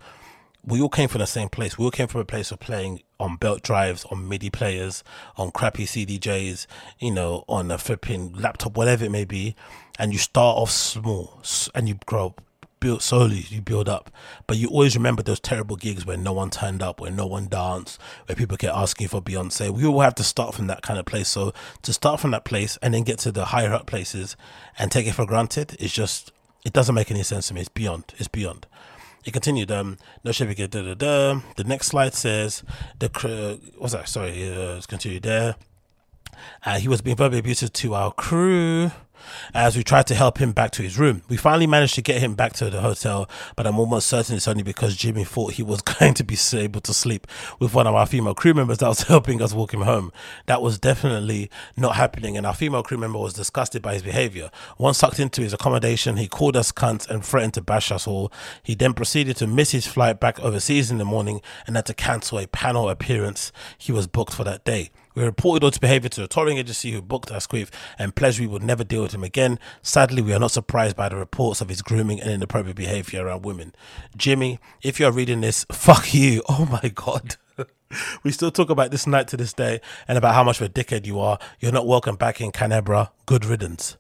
We 0.63 0.81
all 0.81 0.89
came 0.89 1.09
from 1.09 1.19
the 1.19 1.27
same 1.27 1.49
place. 1.49 1.77
We 1.77 1.85
all 1.85 1.91
came 1.91 2.07
from 2.07 2.21
a 2.21 2.25
place 2.25 2.51
of 2.51 2.59
playing 2.59 3.01
on 3.19 3.37
belt 3.37 3.61
drives, 3.61 4.03
on 4.05 4.27
MIDI 4.27 4.49
players, 4.49 5.03
on 5.37 5.51
crappy 5.51 5.85
CDJs, 5.85 6.65
you 6.99 7.11
know, 7.11 7.45
on 7.47 7.69
a 7.69 7.77
flipping 7.77 8.33
laptop, 8.33 8.75
whatever 8.75 9.05
it 9.05 9.11
may 9.11 9.25
be 9.25 9.55
and 9.97 10.13
you 10.13 10.19
start 10.19 10.57
off 10.57 10.71
small 10.71 11.41
and 11.73 11.87
you 11.87 11.97
grow 12.05 12.35
build 12.85 13.01
slowly 13.01 13.45
you 13.49 13.61
build 13.61 13.89
up. 13.89 14.11
But 14.45 14.57
you 14.57 14.67
always 14.67 14.95
remember 14.95 15.23
those 15.23 15.39
terrible 15.39 15.75
gigs 15.75 16.05
where 16.05 16.17
no 16.17 16.33
one 16.33 16.51
turned 16.51 16.83
up 16.83 17.01
where 17.01 17.11
no 17.11 17.25
one 17.25 17.47
danced 17.47 17.99
where 18.27 18.35
people 18.35 18.57
kept 18.57 18.75
asking 18.75 19.07
for 19.07 19.21
beyonce. 19.21 19.71
We 19.71 19.85
all 19.85 20.01
have 20.01 20.15
to 20.15 20.23
start 20.23 20.53
from 20.53 20.67
that 20.67 20.83
kind 20.83 20.99
of 20.99 21.05
place. 21.05 21.27
So 21.27 21.53
to 21.81 21.93
start 21.93 22.19
from 22.19 22.31
that 22.31 22.45
place 22.45 22.77
and 22.83 22.93
then 22.93 23.03
get 23.03 23.17
to 23.19 23.31
the 23.31 23.45
higher 23.45 23.73
up 23.73 23.87
places 23.87 24.35
and 24.77 24.91
take 24.91 25.07
it 25.07 25.13
for 25.13 25.25
granted 25.25 25.75
is 25.79 25.91
just 25.91 26.31
it 26.63 26.73
doesn't 26.73 26.95
make 26.95 27.09
any 27.09 27.23
sense 27.23 27.47
to 27.47 27.53
me. 27.53 27.61
It's 27.61 27.69
beyond 27.69 28.13
it's 28.17 28.27
beyond. 28.27 28.67
It 29.23 29.33
continued 29.33 29.71
um 29.71 29.97
no 30.23 30.31
shit 30.31 30.55
da, 30.55 30.67
da, 30.67 30.93
da. 30.93 31.41
the 31.55 31.63
next 31.63 31.87
slide 31.87 32.13
says 32.13 32.63
the 32.99 33.59
what's 33.77 33.93
that? 33.93 34.07
Sorry 34.07 34.51
uh, 34.51 34.73
let's 34.75 34.85
continue 34.85 35.19
there. 35.19 35.55
Uh, 36.65 36.77
he 36.77 36.87
was 36.87 37.01
being 37.01 37.15
verbally 37.15 37.39
abusive 37.39 37.71
to 37.71 37.95
our 37.95 38.11
crew 38.11 38.91
as 39.53 39.75
we 39.75 39.83
tried 39.83 40.07
to 40.07 40.15
help 40.15 40.37
him 40.37 40.51
back 40.51 40.71
to 40.71 40.81
his 40.81 40.97
room. 40.97 41.21
We 41.27 41.37
finally 41.37 41.67
managed 41.67 41.95
to 41.95 42.01
get 42.01 42.21
him 42.21 42.35
back 42.35 42.53
to 42.53 42.69
the 42.69 42.81
hotel, 42.81 43.29
but 43.55 43.67
I'm 43.67 43.79
almost 43.79 44.07
certain 44.07 44.35
it's 44.35 44.47
only 44.47 44.63
because 44.63 44.95
Jimmy 44.95 45.23
thought 45.23 45.53
he 45.53 45.63
was 45.63 45.81
going 45.99 46.13
to 46.15 46.23
be 46.23 46.37
able 46.53 46.81
to 46.81 46.93
sleep 46.93 47.27
with 47.59 47.73
one 47.73 47.87
of 47.87 47.95
our 47.95 48.05
female 48.05 48.35
crew 48.35 48.53
members 48.53 48.79
that 48.79 48.87
was 48.87 49.01
helping 49.07 49.41
us 49.41 49.53
walk 49.53 49.73
him 49.73 49.81
home. 49.81 50.11
That 50.45 50.61
was 50.61 50.79
definitely 50.79 51.49
not 51.77 51.95
happening, 51.95 52.37
and 52.37 52.45
our 52.45 52.53
female 52.53 52.83
crew 52.83 52.97
member 52.97 53.19
was 53.19 53.33
disgusted 53.33 53.81
by 53.81 53.93
his 53.93 54.03
behavior. 54.03 54.51
Once 54.77 54.97
sucked 54.99 55.19
into 55.19 55.41
his 55.41 55.53
accommodation, 55.53 56.17
he 56.17 56.27
called 56.27 56.55
us 56.55 56.71
cunts 56.71 57.09
and 57.09 57.23
threatened 57.25 57.53
to 57.55 57.61
bash 57.61 57.91
us 57.91 58.07
all. 58.07 58.31
He 58.63 58.75
then 58.75 58.93
proceeded 58.93 59.37
to 59.37 59.47
miss 59.47 59.71
his 59.71 59.87
flight 59.87 60.19
back 60.19 60.39
overseas 60.39 60.91
in 60.91 60.97
the 60.97 61.05
morning 61.05 61.41
and 61.67 61.75
had 61.75 61.85
to 61.87 61.93
cancel 61.93 62.39
a 62.39 62.47
panel 62.47 62.89
appearance 62.89 63.51
he 63.77 63.91
was 63.91 64.07
booked 64.07 64.33
for 64.33 64.43
that 64.43 64.63
day. 64.65 64.89
We 65.15 65.23
reported 65.23 65.65
his 65.65 65.77
behavior 65.77 66.09
to 66.09 66.25
a 66.25 66.27
touring 66.27 66.57
agency 66.57 66.91
who 66.91 67.01
booked 67.01 67.31
us 67.31 67.47
with 67.51 67.71
and 67.97 68.15
pledged 68.15 68.39
we 68.39 68.47
would 68.47 68.63
never 68.63 68.83
deal 68.83 69.01
with 69.01 69.13
him 69.13 69.23
again. 69.23 69.59
Sadly, 69.81 70.21
we 70.21 70.33
are 70.33 70.39
not 70.39 70.51
surprised 70.51 70.95
by 70.95 71.09
the 71.09 71.15
reports 71.15 71.61
of 71.61 71.69
his 71.69 71.81
grooming 71.81 72.19
and 72.19 72.29
inappropriate 72.29 72.75
behavior 72.75 73.25
around 73.25 73.45
women. 73.45 73.73
Jimmy, 74.17 74.59
if 74.83 74.99
you're 74.99 75.11
reading 75.11 75.41
this, 75.41 75.65
fuck 75.71 76.13
you. 76.13 76.43
Oh 76.49 76.67
my 76.69 76.89
God. 76.89 77.37
we 78.23 78.31
still 78.31 78.51
talk 78.51 78.69
about 78.69 78.91
this 78.91 79.07
night 79.07 79.27
to 79.29 79.37
this 79.37 79.53
day 79.53 79.79
and 80.07 80.17
about 80.17 80.35
how 80.35 80.43
much 80.43 80.59
of 80.59 80.67
a 80.67 80.69
dickhead 80.69 81.05
you 81.05 81.19
are. 81.19 81.39
You're 81.59 81.71
not 81.71 81.87
welcome 81.87 82.17
back 82.17 82.41
in 82.41 82.51
Canberra. 82.51 83.11
Good 83.25 83.45
riddance. 83.45 83.97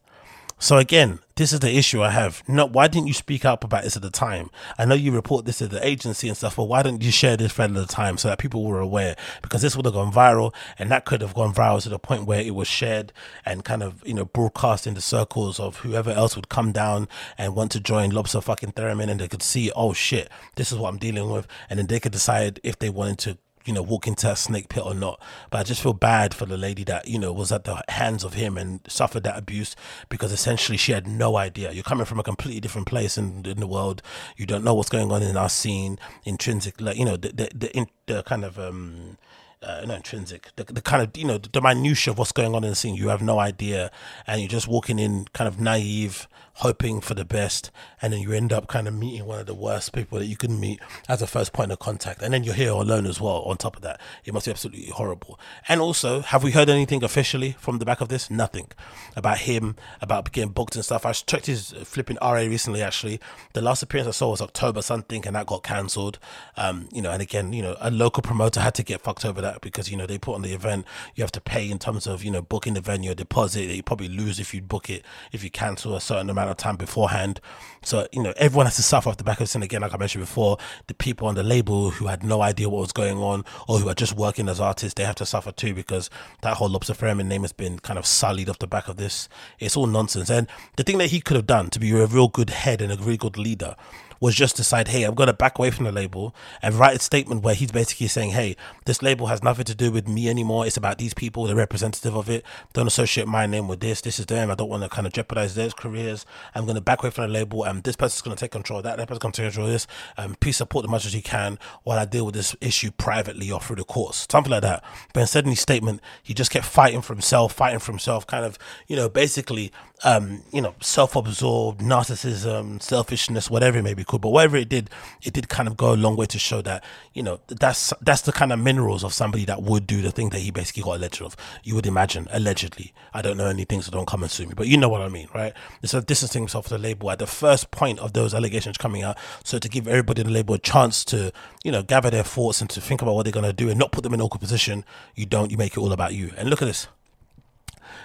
So 0.57 0.77
again, 0.77 1.19
this 1.35 1.51
is 1.51 1.59
the 1.59 1.75
issue 1.75 2.01
I 2.01 2.11
have. 2.11 2.41
Not 2.47 2.71
why 2.71 2.87
didn't 2.87 3.07
you 3.07 3.13
speak 3.13 3.43
up 3.43 3.65
about 3.65 3.83
this 3.83 3.97
at 3.97 4.01
the 4.01 4.09
time? 4.09 4.49
I 4.77 4.85
know 4.85 4.95
you 4.95 5.11
report 5.11 5.45
this 5.45 5.57
to 5.57 5.67
the 5.67 5.85
agency 5.85 6.29
and 6.29 6.37
stuff, 6.37 6.55
but 6.55 6.63
why 6.63 6.81
didn't 6.81 7.03
you 7.03 7.11
share 7.11 7.35
this 7.35 7.51
friend 7.51 7.75
at 7.75 7.85
the 7.85 7.93
time 7.93 8.17
so 8.17 8.29
that 8.29 8.39
people 8.39 8.63
were 8.63 8.79
aware? 8.79 9.17
Because 9.41 9.61
this 9.61 9.75
would 9.75 9.85
have 9.85 9.93
gone 9.93 10.13
viral, 10.13 10.55
and 10.79 10.89
that 10.91 11.03
could 11.03 11.19
have 11.19 11.33
gone 11.33 11.53
viral 11.53 11.83
to 11.83 11.89
the 11.89 11.99
point 11.99 12.25
where 12.25 12.39
it 12.39 12.55
was 12.55 12.69
shared 12.69 13.11
and 13.45 13.65
kind 13.65 13.83
of 13.83 14.01
you 14.07 14.13
know 14.13 14.23
broadcast 14.23 14.87
in 14.87 14.93
the 14.93 15.01
circles 15.01 15.59
of 15.59 15.77
whoever 15.79 16.11
else 16.11 16.37
would 16.37 16.47
come 16.47 16.71
down 16.71 17.09
and 17.37 17.53
want 17.53 17.71
to 17.73 17.81
join 17.81 18.11
Lobster 18.11 18.39
fucking 18.39 18.71
Theremin, 18.71 19.09
and 19.09 19.19
they 19.19 19.27
could 19.27 19.43
see, 19.43 19.71
oh 19.75 19.91
shit, 19.91 20.29
this 20.55 20.71
is 20.71 20.77
what 20.77 20.87
I'm 20.87 20.97
dealing 20.97 21.29
with, 21.29 21.47
and 21.69 21.79
then 21.79 21.87
they 21.87 21.99
could 21.99 22.13
decide 22.13 22.61
if 22.63 22.79
they 22.79 22.89
wanted 22.89 23.19
to 23.19 23.37
you 23.65 23.73
know, 23.73 23.81
walk 23.81 24.07
into 24.07 24.31
a 24.31 24.35
snake 24.35 24.69
pit 24.69 24.85
or 24.85 24.93
not. 24.93 25.21
But 25.49 25.59
I 25.59 25.63
just 25.63 25.81
feel 25.81 25.93
bad 25.93 26.33
for 26.33 26.45
the 26.45 26.57
lady 26.57 26.83
that, 26.85 27.07
you 27.07 27.19
know, 27.19 27.33
was 27.33 27.51
at 27.51 27.63
the 27.63 27.83
hands 27.89 28.23
of 28.23 28.33
him 28.33 28.57
and 28.57 28.79
suffered 28.87 29.23
that 29.23 29.37
abuse 29.37 29.75
because 30.07 30.31
essentially 30.31 30.77
she 30.77 30.91
had 30.91 31.07
no 31.07 31.35
idea. 31.35 31.71
You're 31.71 31.83
coming 31.83 32.05
from 32.05 32.19
a 32.19 32.23
completely 32.23 32.59
different 32.59 32.87
place 32.87 33.17
in, 33.17 33.45
in 33.45 33.59
the 33.59 33.67
world. 33.67 34.01
You 34.37 34.45
don't 34.45 34.63
know 34.63 34.73
what's 34.73 34.89
going 34.89 35.11
on 35.11 35.23
in 35.23 35.35
our 35.35 35.49
scene, 35.49 35.99
intrinsic, 36.23 36.79
like, 36.79 36.97
you 36.97 37.05
know, 37.05 37.17
the, 37.17 37.29
the, 37.29 37.49
the, 37.53 37.75
in, 37.75 37.87
the 38.05 38.23
kind 38.23 38.45
of, 38.45 38.59
um, 38.59 39.17
uh, 39.63 39.83
not 39.85 39.97
intrinsic, 39.97 40.51
the, 40.57 40.63
the 40.65 40.81
kind 40.81 41.01
of, 41.01 41.17
you 41.17 41.25
know, 41.25 41.39
the, 41.39 41.49
the 41.49 41.61
minutia 41.61 42.11
of 42.11 42.19
what's 42.19 42.31
going 42.31 42.53
on 42.53 42.63
in 42.63 42.69
the 42.69 42.75
scene. 42.75 42.93
You 42.95 43.07
have 43.07 43.21
no 43.21 43.39
idea. 43.39 43.91
And 44.27 44.41
you're 44.41 44.47
just 44.47 44.67
walking 44.67 44.99
in 44.99 45.25
kind 45.33 45.47
of 45.47 45.59
naive, 45.59 46.27
hoping 46.55 47.01
for 47.01 47.13
the 47.13 47.25
best, 47.25 47.71
and 48.01 48.13
then 48.13 48.21
you 48.21 48.31
end 48.31 48.53
up 48.53 48.67
kind 48.67 48.87
of 48.87 48.93
meeting 48.93 49.25
one 49.25 49.39
of 49.39 49.45
the 49.45 49.53
worst 49.53 49.93
people 49.93 50.19
that 50.19 50.25
you 50.25 50.37
can 50.37 50.59
meet 50.59 50.79
as 51.07 51.21
a 51.21 51.27
first 51.27 51.53
point 51.53 51.71
of 51.71 51.79
contact, 51.79 52.21
and 52.21 52.33
then 52.33 52.43
you're 52.43 52.53
here 52.53 52.71
alone 52.71 53.05
as 53.05 53.19
well. 53.19 53.41
On 53.43 53.57
top 53.57 53.75
of 53.75 53.81
that, 53.81 53.99
it 54.23 54.33
must 54.33 54.45
be 54.45 54.51
absolutely 54.51 54.85
horrible. 54.87 55.39
And 55.67 55.81
also, 55.81 56.21
have 56.21 56.43
we 56.43 56.51
heard 56.51 56.69
anything 56.69 57.03
officially 57.03 57.55
from 57.59 57.79
the 57.79 57.85
back 57.85 58.01
of 58.01 58.09
this? 58.09 58.29
Nothing 58.29 58.67
about 59.15 59.39
him, 59.39 59.75
about 60.01 60.31
getting 60.31 60.51
booked 60.51 60.75
and 60.75 60.85
stuff. 60.85 61.05
I 61.05 61.11
checked 61.13 61.45
his 61.45 61.71
flipping 61.83 62.17
RA 62.21 62.33
recently. 62.33 62.81
Actually, 62.81 63.19
the 63.53 63.61
last 63.61 63.83
appearance 63.83 64.07
I 64.07 64.11
saw 64.11 64.31
was 64.31 64.41
October 64.41 64.81
something, 64.81 65.25
and 65.25 65.35
that 65.35 65.47
got 65.47 65.63
cancelled. 65.63 66.19
Um, 66.57 66.89
you 66.91 67.01
know, 67.01 67.11
and 67.11 67.21
again, 67.21 67.53
you 67.53 67.61
know, 67.61 67.75
a 67.79 67.91
local 67.91 68.23
promoter 68.23 68.61
had 68.61 68.75
to 68.75 68.83
get 68.83 69.01
fucked 69.01 69.25
over 69.25 69.41
that 69.41 69.61
because 69.61 69.89
you 69.89 69.97
know 69.97 70.05
they 70.05 70.17
put 70.17 70.35
on 70.35 70.41
the 70.41 70.53
event. 70.53 70.85
You 71.15 71.23
have 71.23 71.31
to 71.33 71.41
pay 71.41 71.69
in 71.69 71.79
terms 71.79 72.07
of 72.07 72.23
you 72.23 72.31
know 72.31 72.41
booking 72.41 72.73
the 72.73 72.81
venue, 72.81 73.11
a 73.11 73.15
deposit 73.15 73.67
that 73.67 73.75
you 73.75 73.83
probably 73.83 74.07
lose 74.07 74.39
if 74.39 74.53
you 74.53 74.61
book 74.61 74.89
it 74.89 75.03
if 75.31 75.43
you 75.43 75.49
cancel 75.49 75.95
a 75.95 76.01
certain 76.01 76.29
amount 76.29 76.44
amount 76.45 76.59
of 76.59 76.63
time 76.63 76.77
beforehand. 76.77 77.41
So, 77.83 78.07
you 78.11 78.23
know, 78.23 78.33
everyone 78.37 78.65
has 78.65 78.77
to 78.77 78.83
suffer 78.83 79.09
off 79.09 79.17
the 79.17 79.23
back 79.23 79.41
of. 79.41 79.53
And 79.53 79.63
again, 79.63 79.81
like 79.81 79.93
I 79.93 79.97
mentioned 79.97 80.23
before, 80.23 80.57
the 80.87 80.93
people 80.95 81.27
on 81.27 81.35
the 81.35 81.43
label 81.43 81.91
who 81.91 82.07
had 82.07 82.23
no 82.23 82.41
idea 82.41 82.67
what 82.67 82.81
was 82.81 82.91
going 82.91 83.17
on 83.17 83.45
or 83.67 83.77
who 83.79 83.87
are 83.87 83.93
just 83.93 84.13
working 84.13 84.49
as 84.49 84.59
artists, 84.59 84.95
they 84.95 85.03
have 85.03 85.15
to 85.15 85.25
suffer 85.25 85.51
too 85.51 85.73
because 85.73 86.09
that 86.41 86.57
whole 86.57 86.69
Lobster 86.69 86.93
Theremin 86.93 87.27
name 87.27 87.43
has 87.43 87.53
been 87.53 87.77
kind 87.79 87.99
of 87.99 88.05
sullied 88.05 88.49
off 88.49 88.59
the 88.59 88.67
back 88.67 88.87
of 88.87 88.97
this. 88.97 89.29
It's 89.59 89.77
all 89.77 89.85
nonsense. 89.85 90.31
And 90.31 90.47
the 90.77 90.83
thing 90.83 90.97
that 90.97 91.11
he 91.11 91.21
could 91.21 91.35
have 91.35 91.45
done 91.45 91.69
to 91.69 91.79
be 91.79 91.91
a 91.91 92.05
real 92.07 92.27
good 92.27 92.49
head 92.49 92.81
and 92.81 92.91
a 92.91 92.95
really 92.97 93.17
good 93.17 93.37
leader 93.37 93.75
was 94.19 94.35
just 94.35 94.55
decide, 94.55 94.87
hey, 94.87 95.03
I'm 95.03 95.15
going 95.15 95.27
to 95.27 95.33
back 95.33 95.57
away 95.57 95.71
from 95.71 95.85
the 95.85 95.91
label 95.91 96.35
and 96.61 96.75
write 96.75 96.95
a 96.95 96.99
statement 96.99 97.43
where 97.43 97.55
he's 97.55 97.71
basically 97.71 98.07
saying, 98.07 98.31
hey, 98.31 98.55
this 98.85 99.01
label 99.01 99.27
has 99.27 99.43
nothing 99.43 99.65
to 99.65 99.75
do 99.75 99.91
with 99.91 100.07
me 100.07 100.29
anymore. 100.29 100.65
It's 100.65 100.77
about 100.77 100.97
these 100.97 101.13
people, 101.13 101.45
the 101.45 101.55
representative 101.55 102.15
of 102.15 102.29
it. 102.29 102.43
Don't 102.73 102.87
associate 102.87 103.27
my 103.27 103.45
name 103.45 103.67
with 103.67 103.79
this. 103.79 104.01
This 104.01 104.19
is 104.19 104.25
them. 104.25 104.51
I 104.51 104.55
don't 104.55 104.69
want 104.69 104.83
to 104.83 104.89
kind 104.89 105.07
of 105.07 105.13
jeopardize 105.13 105.55
their 105.55 105.69
careers. 105.69 106.25
I'm 106.53 106.65
going 106.65 106.75
to 106.75 106.81
back 106.81 107.03
away 107.03 107.09
from 107.09 107.27
the 107.27 107.33
label 107.33 107.63
and 107.63 107.83
this 107.83 107.95
person's 107.95 108.21
going 108.21 108.35
to 108.35 108.39
take 108.39 108.51
control 108.51 108.81
that. 108.81 108.97
That 108.97 109.07
person's 109.07 109.19
going 109.19 109.31
to 109.33 109.41
take 109.41 109.51
control 109.51 109.67
this. 109.67 109.87
Um, 110.17 110.35
please 110.39 110.57
support 110.57 110.85
as 110.85 110.91
much 110.91 111.05
as 111.05 111.13
you 111.13 111.21
can 111.21 111.59
while 111.83 111.99
I 111.99 112.05
deal 112.05 112.25
with 112.25 112.35
this 112.35 112.55
issue 112.61 112.91
privately 112.91 113.51
or 113.51 113.59
through 113.59 113.77
the 113.77 113.83
courts. 113.83 114.27
Something 114.29 114.51
like 114.51 114.61
that. 114.61 114.83
But 115.13 115.21
instead 115.21 115.43
in 115.43 115.49
his 115.51 115.59
statement, 115.59 116.01
he 116.23 116.33
just 116.33 116.51
kept 116.51 116.65
fighting 116.65 117.01
for 117.01 117.13
himself, 117.13 117.53
fighting 117.53 117.79
for 117.79 117.91
himself, 117.91 118.25
kind 118.25 118.45
of, 118.45 118.57
you 118.87 118.95
know, 118.95 119.09
basically, 119.09 119.71
um, 120.03 120.43
you 120.51 120.61
know, 120.61 120.75
self-absorbed, 120.81 121.81
narcissism, 121.81 122.81
selfishness, 122.81 123.49
whatever 123.49 123.77
it 123.79 123.83
may 123.83 123.93
be 123.93 124.03
called. 124.05 124.21
But 124.21 124.29
whatever 124.29 124.57
it 124.57 124.69
did, 124.69 124.89
it 125.21 125.33
did 125.33 125.49
kind 125.49 125.67
of 125.67 125.77
go 125.77 125.93
a 125.93 125.95
long 125.95 126.15
way 126.15 126.25
to 126.27 126.39
show 126.39 126.61
that 126.61 126.83
you 127.13 127.23
know 127.23 127.39
that's 127.47 127.93
that's 128.01 128.21
the 128.21 128.31
kind 128.31 128.51
of 128.51 128.59
minerals 128.59 129.03
of 129.03 129.13
somebody 129.13 129.45
that 129.45 129.61
would 129.61 129.87
do 129.87 130.01
the 130.01 130.11
thing 130.11 130.29
that 130.29 130.39
he 130.39 130.51
basically 130.51 130.83
got 130.83 130.97
alleged 130.97 131.21
of. 131.21 131.35
You 131.63 131.75
would 131.75 131.85
imagine, 131.85 132.27
allegedly. 132.31 132.93
I 133.13 133.21
don't 133.21 133.37
know 133.37 133.47
anything, 133.47 133.81
so 133.81 133.91
don't 133.91 134.07
come 134.07 134.23
and 134.23 134.31
sue 134.31 134.45
me. 134.45 134.53
But 134.55 134.67
you 134.67 134.77
know 134.77 134.89
what 134.89 135.01
I 135.01 135.09
mean, 135.09 135.27
right? 135.33 135.53
So 135.83 136.01
distancing 136.01 136.43
himself 136.43 136.67
from 136.67 136.77
the 136.77 136.87
label 136.87 137.11
at 137.11 137.19
the 137.19 137.27
first 137.27 137.71
point 137.71 137.99
of 137.99 138.13
those 138.13 138.33
allegations 138.33 138.77
coming 138.77 139.03
out, 139.03 139.17
so 139.43 139.59
to 139.59 139.69
give 139.69 139.87
everybody 139.87 140.21
in 140.21 140.27
the 140.27 140.33
label 140.33 140.55
a 140.55 140.59
chance 140.59 141.03
to 141.05 141.31
you 141.63 141.71
know 141.71 141.83
gather 141.83 142.09
their 142.09 142.23
thoughts 142.23 142.61
and 142.61 142.69
to 142.71 142.81
think 142.81 143.01
about 143.01 143.15
what 143.15 143.23
they're 143.23 143.31
gonna 143.31 143.53
do 143.53 143.69
and 143.69 143.79
not 143.79 143.91
put 143.91 144.03
them 144.03 144.13
in 144.13 144.19
an 144.19 144.25
awkward 144.25 144.41
position. 144.41 144.85
You 145.15 145.25
don't. 145.25 145.51
You 145.51 145.57
make 145.57 145.73
it 145.73 145.79
all 145.79 145.91
about 145.91 146.13
you. 146.13 146.31
And 146.37 146.49
look 146.49 146.61
at 146.61 146.65
this. 146.65 146.87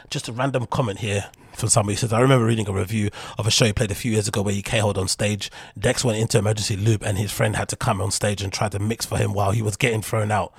Just 0.08 0.28
a 0.28 0.32
random 0.32 0.66
comment 0.66 0.98
here 0.98 1.30
from 1.60 1.68
somebody 1.68 1.96
says, 1.96 2.12
I 2.12 2.20
remember 2.20 2.46
reading 2.46 2.68
a 2.68 2.72
review 2.72 3.10
of 3.38 3.46
a 3.46 3.50
show 3.50 3.66
he 3.66 3.72
played 3.72 3.90
a 3.90 3.94
few 3.94 4.12
years 4.12 4.26
ago 4.26 4.42
where 4.42 4.54
he 4.54 4.62
K-holed 4.62 4.98
on 4.98 5.08
stage. 5.08 5.50
Decks 5.78 6.04
went 6.04 6.18
into 6.18 6.38
emergency 6.38 6.76
loop 6.76 7.04
and 7.04 7.18
his 7.18 7.30
friend 7.30 7.56
had 7.56 7.68
to 7.68 7.76
come 7.76 8.00
on 8.00 8.10
stage 8.10 8.42
and 8.42 8.52
try 8.52 8.68
to 8.68 8.78
mix 8.78 9.06
for 9.06 9.16
him 9.16 9.32
while 9.32 9.52
he 9.52 9.62
was 9.62 9.76
getting 9.76 10.02
thrown 10.02 10.32
out. 10.32 10.52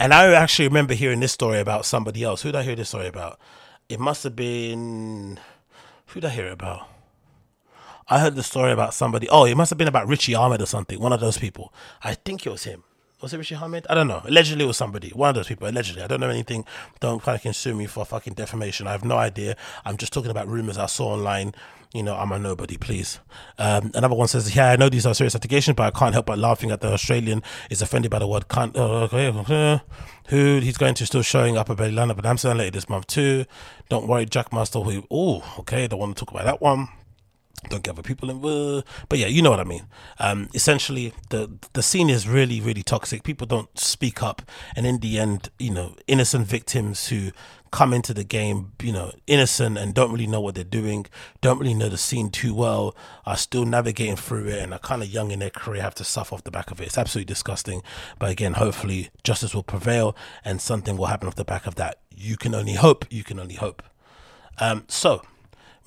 And 0.00 0.14
I 0.14 0.32
actually 0.32 0.68
remember 0.68 0.94
hearing 0.94 1.20
this 1.20 1.32
story 1.32 1.58
about 1.58 1.84
somebody 1.84 2.22
else. 2.22 2.42
Who 2.42 2.50
did 2.50 2.58
I 2.58 2.62
hear 2.62 2.76
this 2.76 2.88
story 2.88 3.08
about? 3.08 3.38
It 3.88 3.98
must 3.98 4.22
have 4.24 4.36
been. 4.36 5.40
Who 6.06 6.20
did 6.20 6.28
I 6.28 6.32
hear 6.32 6.46
it 6.46 6.52
about? 6.52 6.88
I 8.08 8.20
heard 8.20 8.36
the 8.36 8.42
story 8.42 8.72
about 8.72 8.94
somebody. 8.94 9.28
Oh, 9.28 9.44
it 9.44 9.56
must 9.56 9.70
have 9.70 9.78
been 9.78 9.88
about 9.88 10.08
Richie 10.08 10.34
Ahmed 10.34 10.62
or 10.62 10.66
something. 10.66 10.98
One 10.98 11.12
of 11.12 11.20
those 11.20 11.36
people. 11.36 11.74
I 12.02 12.14
think 12.14 12.46
it 12.46 12.50
was 12.50 12.64
him 12.64 12.84
was 13.20 13.34
it 13.34 13.38
Richie 13.38 13.56
Hamid? 13.56 13.86
I 13.90 13.94
don't 13.94 14.06
know. 14.06 14.22
Allegedly, 14.24 14.64
it 14.64 14.68
was 14.68 14.76
somebody. 14.76 15.10
One 15.10 15.30
of 15.30 15.34
those 15.34 15.48
people. 15.48 15.68
Allegedly, 15.68 16.02
I 16.02 16.06
don't 16.06 16.20
know 16.20 16.28
anything. 16.28 16.64
Don't 17.00 17.22
fucking 17.22 17.52
sue 17.52 17.74
me 17.74 17.86
for 17.86 18.04
fucking 18.04 18.34
defamation. 18.34 18.86
I 18.86 18.92
have 18.92 19.04
no 19.04 19.16
idea. 19.16 19.56
I'm 19.84 19.96
just 19.96 20.12
talking 20.12 20.30
about 20.30 20.46
rumors 20.46 20.78
I 20.78 20.86
saw 20.86 21.08
online. 21.08 21.54
You 21.92 22.02
know, 22.02 22.14
I'm 22.14 22.30
a 22.32 22.38
nobody. 22.38 22.76
Please. 22.76 23.18
Um, 23.58 23.90
another 23.94 24.14
one 24.14 24.28
says, 24.28 24.54
"Yeah, 24.54 24.70
I 24.70 24.76
know 24.76 24.88
these 24.88 25.06
are 25.06 25.14
serious 25.14 25.34
allegations, 25.34 25.74
but 25.74 25.94
I 25.94 25.98
can't 25.98 26.12
help 26.12 26.26
but 26.26 26.38
laughing 26.38 26.70
at 26.70 26.80
the 26.80 26.92
Australian 26.92 27.42
is 27.70 27.82
offended 27.82 28.10
by 28.10 28.18
the 28.18 28.28
word 28.28 28.48
can't." 28.48 28.76
Uh, 28.76 29.04
uh, 29.04 29.78
who 30.28 30.60
he's 30.60 30.76
going 30.76 30.94
to 30.94 31.06
still 31.06 31.22
showing 31.22 31.56
up 31.56 31.70
at 31.70 31.78
Berlin, 31.78 32.12
but 32.14 32.26
Amsterdam 32.26 32.58
later 32.58 32.72
this 32.72 32.88
month 32.88 33.06
too. 33.06 33.46
Don't 33.88 34.06
worry, 34.06 34.26
Jackmaster. 34.26 34.84
Who? 34.84 35.06
Oh, 35.10 35.42
okay. 35.60 35.88
Don't 35.88 35.98
want 35.98 36.16
to 36.16 36.24
talk 36.24 36.32
about 36.32 36.44
that 36.44 36.60
one 36.60 36.88
don't 37.68 37.82
get 37.82 37.92
other 37.92 38.02
people 38.02 38.30
involved. 38.30 38.86
But 39.08 39.18
yeah, 39.18 39.26
you 39.26 39.42
know 39.42 39.50
what 39.50 39.60
I 39.60 39.64
mean. 39.64 39.86
Um, 40.18 40.48
essentially, 40.54 41.12
the 41.30 41.50
the 41.72 41.82
scene 41.82 42.10
is 42.10 42.28
really, 42.28 42.60
really 42.60 42.82
toxic. 42.82 43.22
People 43.22 43.46
don't 43.46 43.78
speak 43.78 44.22
up, 44.22 44.42
and 44.76 44.86
in 44.86 44.98
the 44.98 45.18
end, 45.18 45.50
you 45.58 45.70
know, 45.70 45.94
innocent 46.06 46.46
victims 46.46 47.08
who 47.08 47.32
come 47.70 47.92
into 47.92 48.14
the 48.14 48.24
game, 48.24 48.72
you 48.82 48.92
know, 48.92 49.12
innocent 49.26 49.76
and 49.76 49.94
don't 49.94 50.10
really 50.10 50.26
know 50.26 50.40
what 50.40 50.54
they're 50.54 50.64
doing, 50.64 51.06
don't 51.40 51.58
really 51.58 51.74
know 51.74 51.88
the 51.88 51.98
scene 51.98 52.30
too 52.30 52.54
well, 52.54 52.96
are 53.26 53.36
still 53.36 53.64
navigating 53.64 54.16
through 54.16 54.46
it, 54.46 54.62
and 54.62 54.72
are 54.72 54.78
kind 54.78 55.02
of 55.02 55.08
young 55.08 55.30
in 55.30 55.40
their 55.40 55.50
career, 55.50 55.82
have 55.82 55.94
to 55.94 56.04
suffer 56.04 56.34
off 56.34 56.44
the 56.44 56.50
back 56.50 56.70
of 56.70 56.80
it. 56.80 56.86
It's 56.86 56.98
absolutely 56.98 57.32
disgusting. 57.32 57.82
But 58.18 58.30
again, 58.30 58.54
hopefully, 58.54 59.10
justice 59.22 59.54
will 59.54 59.62
prevail, 59.62 60.16
and 60.44 60.60
something 60.60 60.96
will 60.96 61.06
happen 61.06 61.28
off 61.28 61.34
the 61.34 61.44
back 61.44 61.66
of 61.66 61.74
that. 61.76 62.00
You 62.14 62.36
can 62.36 62.54
only 62.54 62.74
hope. 62.74 63.04
You 63.10 63.22
can 63.22 63.38
only 63.38 63.54
hope. 63.54 63.82
Um, 64.60 64.84
so 64.88 65.22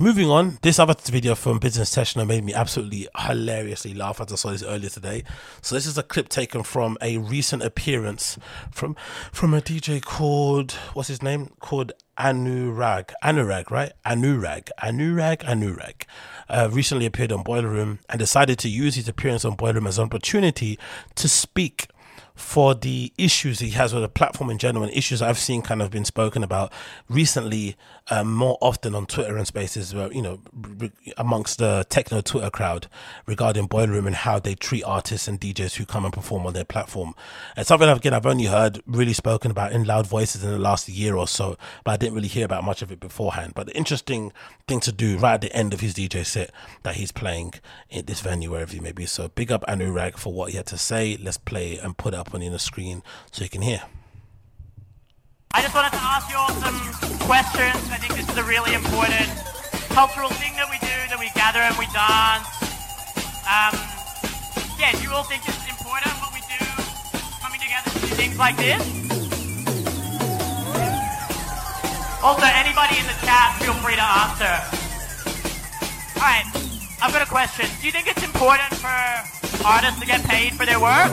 Moving 0.01 0.31
on, 0.31 0.57
this 0.63 0.79
other 0.79 0.95
video 0.99 1.35
from 1.35 1.59
Business 1.59 1.91
Techno 1.91 2.25
made 2.25 2.43
me 2.43 2.55
absolutely 2.55 3.07
hilariously 3.15 3.93
laugh 3.93 4.19
as 4.19 4.33
I 4.33 4.35
saw 4.35 4.49
this 4.49 4.63
earlier 4.63 4.89
today. 4.89 5.23
So 5.61 5.75
this 5.75 5.85
is 5.85 5.95
a 5.95 6.01
clip 6.01 6.27
taken 6.27 6.63
from 6.63 6.97
a 7.03 7.19
recent 7.19 7.61
appearance 7.61 8.39
from 8.71 8.95
from 9.31 9.53
a 9.53 9.61
DJ 9.61 10.01
called 10.01 10.71
what's 10.93 11.07
his 11.07 11.21
name? 11.21 11.51
Called 11.59 11.91
Anuraag. 12.17 13.11
Anuraag 13.23 13.69
right? 13.69 13.93
Anuraag. 14.03 14.69
Anuraag 14.81 15.43
Anuraag. 15.43 16.05
Uh, 16.49 16.67
recently 16.71 17.05
appeared 17.05 17.31
on 17.31 17.43
Boiler 17.43 17.69
Room 17.69 17.99
and 18.09 18.17
decided 18.17 18.57
to 18.57 18.69
use 18.69 18.95
his 18.95 19.07
appearance 19.07 19.45
on 19.45 19.53
Boiler 19.53 19.75
Room 19.75 19.85
as 19.85 19.99
an 19.99 20.05
opportunity 20.05 20.79
to 21.13 21.29
speak 21.29 21.89
for 22.41 22.73
the 22.73 23.13
issues 23.17 23.59
he 23.59 23.69
has 23.71 23.93
with 23.93 24.03
the 24.03 24.09
platform 24.09 24.49
in 24.49 24.57
general 24.57 24.83
and 24.83 24.93
issues 24.93 25.21
I've 25.21 25.37
seen 25.37 25.61
kind 25.61 25.81
of 25.81 25.91
been 25.91 26.05
spoken 26.05 26.43
about 26.43 26.71
recently 27.07 27.75
um, 28.09 28.33
more 28.33 28.57
often 28.61 28.95
on 28.95 29.05
Twitter 29.05 29.37
and 29.37 29.47
spaces, 29.47 29.93
where, 29.93 30.11
you 30.11 30.21
know, 30.21 30.39
re- 30.53 30.91
amongst 31.17 31.59
the 31.59 31.85
techno 31.89 32.21
Twitter 32.21 32.49
crowd 32.49 32.87
regarding 33.25 33.67
Boiler 33.67 33.91
Room 33.91 34.07
and 34.07 34.15
how 34.15 34.39
they 34.39 34.55
treat 34.55 34.83
artists 34.83 35.27
and 35.27 35.39
DJs 35.39 35.75
who 35.75 35.85
come 35.85 36.03
and 36.03 36.13
perform 36.13 36.45
on 36.45 36.53
their 36.53 36.65
platform. 36.65 37.13
And 37.55 37.65
something 37.65 37.87
again 37.87 38.13
I've 38.13 38.25
only 38.25 38.45
heard 38.45 38.81
really 38.85 39.13
spoken 39.13 39.51
about 39.51 39.71
in 39.71 39.85
loud 39.85 40.07
voices 40.07 40.43
in 40.43 40.49
the 40.51 40.57
last 40.57 40.89
year 40.89 41.15
or 41.15 41.27
so, 41.27 41.57
but 41.83 41.91
I 41.91 41.97
didn't 41.97 42.15
really 42.15 42.27
hear 42.27 42.45
about 42.45 42.63
much 42.63 42.81
of 42.81 42.91
it 42.91 42.99
beforehand. 42.99 43.53
But 43.55 43.67
the 43.67 43.77
interesting 43.77 44.33
thing 44.67 44.79
to 44.81 44.91
do 44.91 45.17
right 45.17 45.35
at 45.35 45.41
the 45.41 45.55
end 45.55 45.73
of 45.73 45.79
his 45.79 45.93
DJ 45.93 46.25
set 46.25 46.51
that 46.83 46.95
he's 46.95 47.11
playing 47.11 47.53
in 47.89 48.05
this 48.05 48.21
venue, 48.21 48.51
wherever 48.51 48.75
you 48.75 48.81
may 48.81 48.91
be. 48.91 49.05
So 49.05 49.27
big 49.29 49.51
up 49.51 49.63
Anuraag 49.67 50.17
for 50.17 50.33
what 50.33 50.51
he 50.51 50.57
had 50.57 50.65
to 50.67 50.77
say. 50.77 51.17
Let's 51.21 51.37
play 51.37 51.77
and 51.77 51.97
put 51.97 52.13
it 52.13 52.17
up 52.17 52.33
on 52.33 52.41
the 52.41 52.59
screen 52.59 53.03
so 53.31 53.43
you 53.43 53.49
can 53.49 53.61
hear. 53.61 53.83
I 55.53 55.61
just 55.61 55.75
wanted 55.75 55.91
to 55.91 55.99
ask 55.99 56.31
you 56.31 56.37
all 56.39 56.51
some 56.63 56.79
questions. 57.27 57.75
I 57.91 57.99
think 57.99 58.15
this 58.15 58.23
is 58.23 58.37
a 58.37 58.43
really 58.43 58.73
important 58.73 59.27
cultural 59.91 60.29
thing 60.39 60.55
that 60.55 60.71
we 60.71 60.79
do, 60.79 60.95
that 61.11 61.19
we 61.19 61.27
gather 61.35 61.59
and 61.59 61.75
we 61.75 61.83
dance. 61.91 62.47
Um, 63.43 63.75
yeah, 64.79 64.95
do 64.95 65.03
you 65.03 65.11
all 65.11 65.27
think 65.27 65.43
it's 65.43 65.67
important 65.67 66.07
what 66.23 66.31
we 66.31 66.39
do, 66.47 66.63
coming 67.43 67.59
together 67.59 67.91
to 67.91 67.99
do 67.99 68.15
things 68.15 68.39
like 68.39 68.55
this? 68.55 68.79
Also, 72.23 72.47
anybody 72.47 72.95
in 72.95 73.05
the 73.11 73.17
chat, 73.27 73.59
feel 73.59 73.75
free 73.83 73.99
to 73.99 74.07
answer. 74.07 74.55
Alright, 76.15 76.47
I've 77.03 77.11
got 77.11 77.27
a 77.27 77.29
question. 77.29 77.67
Do 77.81 77.85
you 77.87 77.91
think 77.91 78.07
it's 78.07 78.23
important 78.23 78.71
for 78.79 78.87
artists 79.67 79.99
to 79.99 80.07
get 80.07 80.23
paid 80.23 80.55
for 80.55 80.65
their 80.65 80.79
work? 80.79 81.11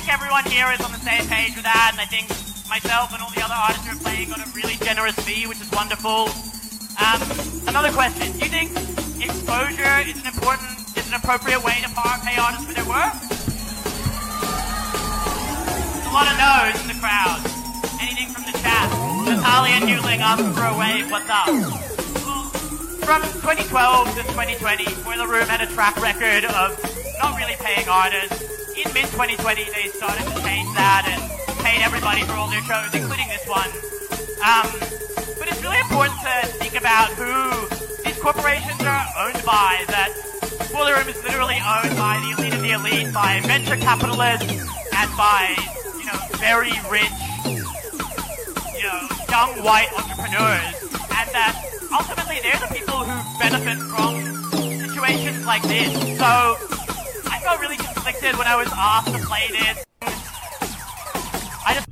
I 0.00 0.02
think 0.02 0.16
everyone 0.16 0.44
here 0.48 0.64
is 0.72 0.80
on 0.80 0.96
the 0.96 1.04
same 1.04 1.28
page 1.28 1.52
with 1.52 1.68
that, 1.68 1.92
and 1.92 2.00
I 2.00 2.08
think 2.08 2.24
myself 2.72 3.12
and 3.12 3.20
all 3.20 3.28
the 3.36 3.44
other 3.44 3.52
artists 3.52 3.84
who 3.84 3.92
are 3.92 4.00
playing 4.00 4.32
got 4.32 4.40
a 4.40 4.48
really 4.56 4.80
generous 4.80 5.12
fee, 5.28 5.44
which 5.44 5.60
is 5.60 5.68
wonderful. 5.76 6.32
Um, 6.96 7.20
another 7.68 7.92
question: 7.92 8.32
Do 8.32 8.40
you 8.40 8.48
think 8.48 8.72
exposure 9.20 10.00
is 10.08 10.16
an 10.16 10.24
important, 10.24 10.72
is 10.96 11.04
an 11.04 11.20
appropriate 11.20 11.60
way 11.60 11.84
to 11.84 11.92
pay 12.24 12.32
artists 12.40 12.64
for 12.64 12.72
their 12.72 12.88
work? 12.88 13.12
A 16.08 16.12
lot 16.16 16.32
of 16.32 16.36
no's 16.40 16.80
in 16.80 16.88
the 16.88 16.96
crowd. 16.96 17.44
Anything 18.00 18.32
from 18.32 18.48
the 18.48 18.56
chat? 18.56 18.88
Natalia 19.28 19.84
Newling 19.84 20.24
asking 20.24 20.56
for 20.56 20.64
a 20.64 20.76
wave. 20.80 21.12
What's 21.12 21.28
up? 21.28 21.44
From 23.04 23.20
2012 23.44 23.68
to 24.16 24.22
2020, 24.32 25.04
Boiler 25.04 25.28
Room 25.28 25.44
had 25.44 25.60
a 25.60 25.68
track 25.68 26.00
record 26.00 26.48
of 26.48 26.72
not 27.20 27.36
really 27.36 27.60
paying 27.60 27.84
artists 27.84 28.59
in 28.86 28.92
mid 28.94 29.04
2020 29.12 29.64
they 29.76 29.88
started 29.92 30.24
to 30.24 30.36
change 30.40 30.68
that 30.72 31.04
and 31.04 31.20
paid 31.60 31.84
everybody 31.84 32.22
for 32.24 32.32
all 32.32 32.48
their 32.48 32.64
shows, 32.64 32.88
including 32.96 33.28
this 33.28 33.44
one. 33.44 33.68
Um, 34.40 34.68
but 35.36 35.52
it's 35.52 35.60
really 35.60 35.80
important 35.84 36.16
to 36.24 36.34
think 36.56 36.74
about 36.80 37.12
who 37.12 37.28
these 38.04 38.16
corporations 38.16 38.80
are 38.80 39.04
owned 39.20 39.42
by. 39.44 39.84
That 39.92 40.16
Boiler 40.72 40.96
Room 40.96 41.08
is 41.12 41.20
literally 41.24 41.60
owned 41.60 41.92
by 42.00 42.24
the 42.24 42.30
elite 42.40 42.54
of 42.54 42.62
the 42.64 42.72
elite, 42.72 43.12
by 43.12 43.40
venture 43.44 43.76
capitalists, 43.76 44.48
and 44.48 45.08
by 45.16 45.52
you 46.00 46.06
know 46.08 46.18
very 46.40 46.72
rich, 46.88 47.16
you 47.44 48.84
know 48.88 49.00
young 49.28 49.60
white 49.60 49.92
entrepreneurs, 49.92 50.72
and 51.20 51.26
that 51.36 51.52
ultimately 51.92 52.40
they're 52.40 52.60
the 52.64 52.72
people 52.72 53.04
who 53.04 53.16
benefit 53.36 53.76
from 53.92 54.16
situations 54.88 55.44
like 55.44 55.62
this. 55.68 55.92
So 56.16 56.56
I 57.40 57.42
felt 57.42 57.60
really 57.60 57.78
conflicted 57.78 58.36
when 58.36 58.46
I 58.46 58.54
was 58.54 58.68
asked 58.70 59.14
to 59.14 59.18
play 59.26 59.48
this. 59.48 59.84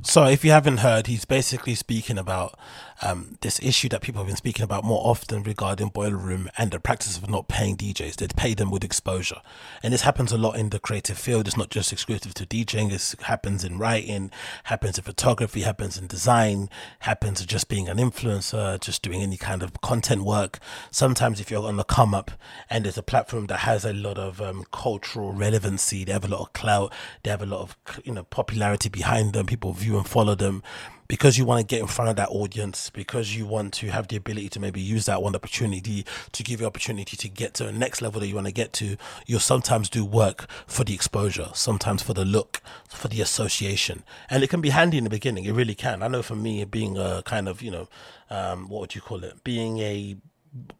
So, 0.03 0.25
if 0.25 0.45
you 0.45 0.51
haven't 0.51 0.77
heard, 0.77 1.07
he's 1.07 1.25
basically 1.25 1.73
speaking 1.73 2.19
about 2.19 2.57
um, 3.01 3.37
this 3.41 3.59
issue 3.61 3.89
that 3.89 4.01
people 4.01 4.19
have 4.19 4.27
been 4.27 4.35
speaking 4.35 4.63
about 4.63 4.83
more 4.83 5.01
often 5.05 5.43
regarding 5.43 5.89
Boiler 5.89 6.17
Room 6.17 6.49
and 6.57 6.71
the 6.71 6.79
practice 6.79 7.17
of 7.17 7.29
not 7.29 7.47
paying 7.47 7.77
DJs. 7.77 8.17
They 8.17 8.27
pay 8.27 8.53
them 8.53 8.71
with 8.71 8.83
exposure. 8.83 9.41
And 9.81 9.93
this 9.93 10.01
happens 10.01 10.31
a 10.31 10.37
lot 10.37 10.57
in 10.57 10.69
the 10.69 10.79
creative 10.79 11.17
field. 11.17 11.47
It's 11.47 11.57
not 11.57 11.69
just 11.69 11.93
exclusive 11.93 12.33
to 12.35 12.45
DJing, 12.45 12.91
it 12.91 13.23
happens 13.23 13.63
in 13.63 13.77
writing, 13.77 14.31
happens 14.65 14.97
in 14.97 15.03
photography, 15.03 15.61
happens 15.61 15.97
in 15.97 16.07
design, 16.07 16.69
happens 16.99 17.45
just 17.45 17.69
being 17.69 17.87
an 17.87 17.97
influencer, 17.97 18.79
just 18.79 19.01
doing 19.01 19.21
any 19.21 19.37
kind 19.37 19.63
of 19.63 19.79
content 19.81 20.23
work. 20.23 20.59
Sometimes, 20.91 21.39
if 21.39 21.49
you're 21.49 21.65
on 21.65 21.77
the 21.77 21.83
come 21.83 22.13
up 22.13 22.31
and 22.69 22.85
there's 22.85 22.97
a 22.97 23.03
platform 23.03 23.47
that 23.47 23.59
has 23.59 23.85
a 23.85 23.93
lot 23.93 24.17
of 24.17 24.41
um, 24.41 24.65
cultural 24.71 25.31
relevancy, 25.31 26.03
they 26.03 26.11
have 26.11 26.25
a 26.25 26.29
lot 26.29 26.41
of 26.41 26.53
clout, 26.53 26.93
they 27.23 27.29
have 27.29 27.41
a 27.41 27.45
lot 27.45 27.61
of 27.61 27.77
you 28.03 28.13
know 28.13 28.23
popularity 28.23 28.89
behind 28.89 29.33
them, 29.33 29.45
people 29.45 29.73
view 29.73 29.97
and 29.97 30.07
follow 30.07 30.35
them 30.35 30.63
because 31.09 31.39
you 31.39 31.43
want 31.43 31.59
to 31.59 31.65
get 31.65 31.81
in 31.81 31.87
front 31.87 32.07
of 32.07 32.15
that 32.15 32.29
audience, 32.29 32.91
because 32.91 33.35
you 33.35 33.45
want 33.45 33.73
to 33.73 33.87
have 33.87 34.07
the 34.07 34.15
ability 34.15 34.47
to 34.47 34.59
maybe 34.59 34.79
use 34.79 35.05
that 35.07 35.21
one 35.21 35.35
opportunity 35.35 36.05
to 36.31 36.43
give 36.43 36.61
you 36.61 36.67
opportunity 36.67 37.17
to 37.17 37.27
get 37.27 37.55
to 37.55 37.63
the 37.65 37.71
next 37.71 38.01
level 38.01 38.21
that 38.21 38.27
you 38.27 38.35
want 38.35 38.45
to 38.45 38.53
get 38.53 38.71
to, 38.73 38.95
you'll 39.25 39.39
sometimes 39.39 39.89
do 39.89 40.05
work 40.05 40.45
for 40.67 40.83
the 40.83 40.93
exposure, 40.93 41.49
sometimes 41.53 42.03
for 42.03 42.13
the 42.13 42.23
look, 42.23 42.61
for 42.87 43.07
the 43.07 43.21
association. 43.21 44.03
And 44.29 44.43
it 44.43 44.51
can 44.51 44.61
be 44.61 44.69
handy 44.69 44.99
in 44.99 45.03
the 45.03 45.09
beginning, 45.09 45.45
it 45.45 45.53
really 45.53 45.75
can. 45.75 46.03
I 46.03 46.07
know 46.07 46.21
for 46.21 46.35
me, 46.35 46.63
being 46.63 46.95
a 46.97 47.23
kind 47.25 47.49
of, 47.49 47.63
you 47.63 47.71
know, 47.71 47.89
um, 48.29 48.69
what 48.69 48.81
would 48.81 48.95
you 48.95 49.01
call 49.01 49.23
it? 49.23 49.43
Being 49.43 49.79
a 49.79 50.15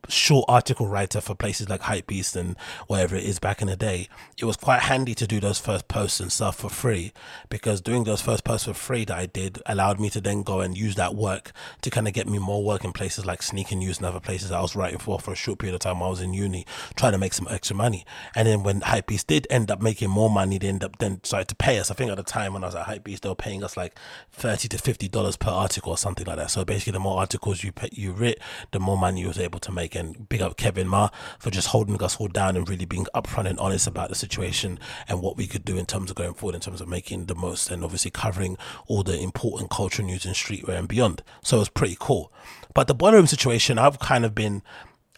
short 0.07 0.45
article 0.47 0.87
writer 0.87 1.21
for 1.21 1.35
places 1.35 1.69
like 1.69 1.81
Hypebeast 1.81 2.35
and 2.35 2.55
whatever 2.87 3.15
it 3.15 3.23
is 3.23 3.39
back 3.39 3.61
in 3.61 3.67
the 3.67 3.75
day, 3.75 4.07
it 4.37 4.45
was 4.45 4.57
quite 4.57 4.81
handy 4.81 5.13
to 5.15 5.27
do 5.27 5.39
those 5.39 5.59
first 5.59 5.87
posts 5.87 6.19
and 6.19 6.31
stuff 6.31 6.57
for 6.57 6.69
free 6.69 7.13
because 7.49 7.79
doing 7.79 8.03
those 8.03 8.21
first 8.21 8.43
posts 8.43 8.65
for 8.65 8.73
free 8.73 9.05
that 9.05 9.17
I 9.17 9.27
did 9.27 9.61
allowed 9.67 9.99
me 9.99 10.09
to 10.11 10.21
then 10.21 10.41
go 10.41 10.61
and 10.61 10.77
use 10.77 10.95
that 10.95 11.13
work 11.15 11.51
to 11.81 11.89
kind 11.89 12.07
of 12.07 12.13
get 12.13 12.27
me 12.27 12.39
more 12.39 12.63
work 12.63 12.83
in 12.83 12.91
places 12.91 13.25
like 13.25 13.43
Sneaker 13.43 13.75
News 13.75 13.97
and 13.97 14.07
other 14.07 14.19
places 14.19 14.51
I 14.51 14.61
was 14.61 14.75
writing 14.75 14.97
for 14.97 15.19
for 15.19 15.33
a 15.33 15.35
short 15.35 15.59
period 15.59 15.75
of 15.75 15.81
time 15.81 15.99
while 15.99 16.07
I 16.07 16.11
was 16.11 16.21
in 16.21 16.33
uni, 16.33 16.65
trying 16.95 17.11
to 17.11 17.17
make 17.17 17.33
some 17.33 17.47
extra 17.49 17.75
money. 17.75 18.05
And 18.35 18.47
then 18.47 18.63
when 18.63 18.81
Hypebeast 18.81 19.27
did 19.27 19.45
end 19.49 19.69
up 19.69 19.81
making 19.81 20.09
more 20.09 20.29
money, 20.29 20.57
they 20.57 20.67
end 20.67 20.83
up 20.83 20.97
then 20.97 21.23
started 21.23 21.47
to 21.49 21.55
pay 21.55 21.77
us. 21.79 21.91
I 21.91 21.93
think 21.93 22.09
at 22.09 22.17
the 22.17 22.23
time 22.23 22.53
when 22.53 22.63
I 22.63 22.67
was 22.67 22.75
at 22.75 22.87
Hypebeast, 22.87 23.21
they 23.21 23.29
were 23.29 23.35
paying 23.35 23.63
us 23.63 23.77
like 23.77 23.97
thirty 24.31 24.67
to 24.69 24.77
fifty 24.77 25.07
dollars 25.07 25.37
per 25.37 25.51
article 25.51 25.91
or 25.91 25.97
something 25.97 26.25
like 26.25 26.37
that. 26.37 26.49
So 26.49 26.65
basically, 26.65 26.93
the 26.93 26.99
more 26.99 27.19
articles 27.19 27.63
you 27.63 27.71
pay, 27.71 27.89
you 27.91 28.11
writ, 28.11 28.39
the 28.71 28.79
more 28.79 28.97
money 28.97 29.21
you 29.21 29.27
was 29.27 29.39
able 29.39 29.58
to 29.59 29.71
make 29.71 29.95
and 29.95 30.27
big 30.29 30.41
up 30.41 30.57
Kevin 30.57 30.87
Ma 30.87 31.09
for 31.39 31.49
just 31.51 31.67
holding 31.67 32.01
us 32.01 32.17
all 32.17 32.27
down 32.27 32.55
and 32.55 32.67
really 32.67 32.85
being 32.85 33.05
upfront 33.13 33.49
and 33.49 33.59
honest 33.59 33.87
about 33.87 34.09
the 34.09 34.15
situation 34.15 34.79
and 35.07 35.21
what 35.21 35.37
we 35.37 35.47
could 35.47 35.65
do 35.65 35.77
in 35.77 35.85
terms 35.85 36.09
of 36.09 36.15
going 36.15 36.33
forward, 36.33 36.55
in 36.55 36.61
terms 36.61 36.81
of 36.81 36.87
making 36.87 37.25
the 37.25 37.35
most 37.35 37.69
and 37.71 37.83
obviously 37.83 38.11
covering 38.11 38.57
all 38.87 39.03
the 39.03 39.19
important 39.19 39.69
cultural 39.69 40.07
news 40.07 40.25
in 40.25 40.33
streetwear 40.33 40.77
and 40.77 40.87
beyond. 40.87 41.21
So 41.43 41.57
it 41.57 41.59
was 41.59 41.69
pretty 41.69 41.97
cool. 41.99 42.31
But 42.73 42.87
the 42.87 42.95
boiler 42.95 43.17
room 43.17 43.27
situation, 43.27 43.77
I've 43.77 43.99
kind 43.99 44.25
of 44.25 44.35
been, 44.35 44.61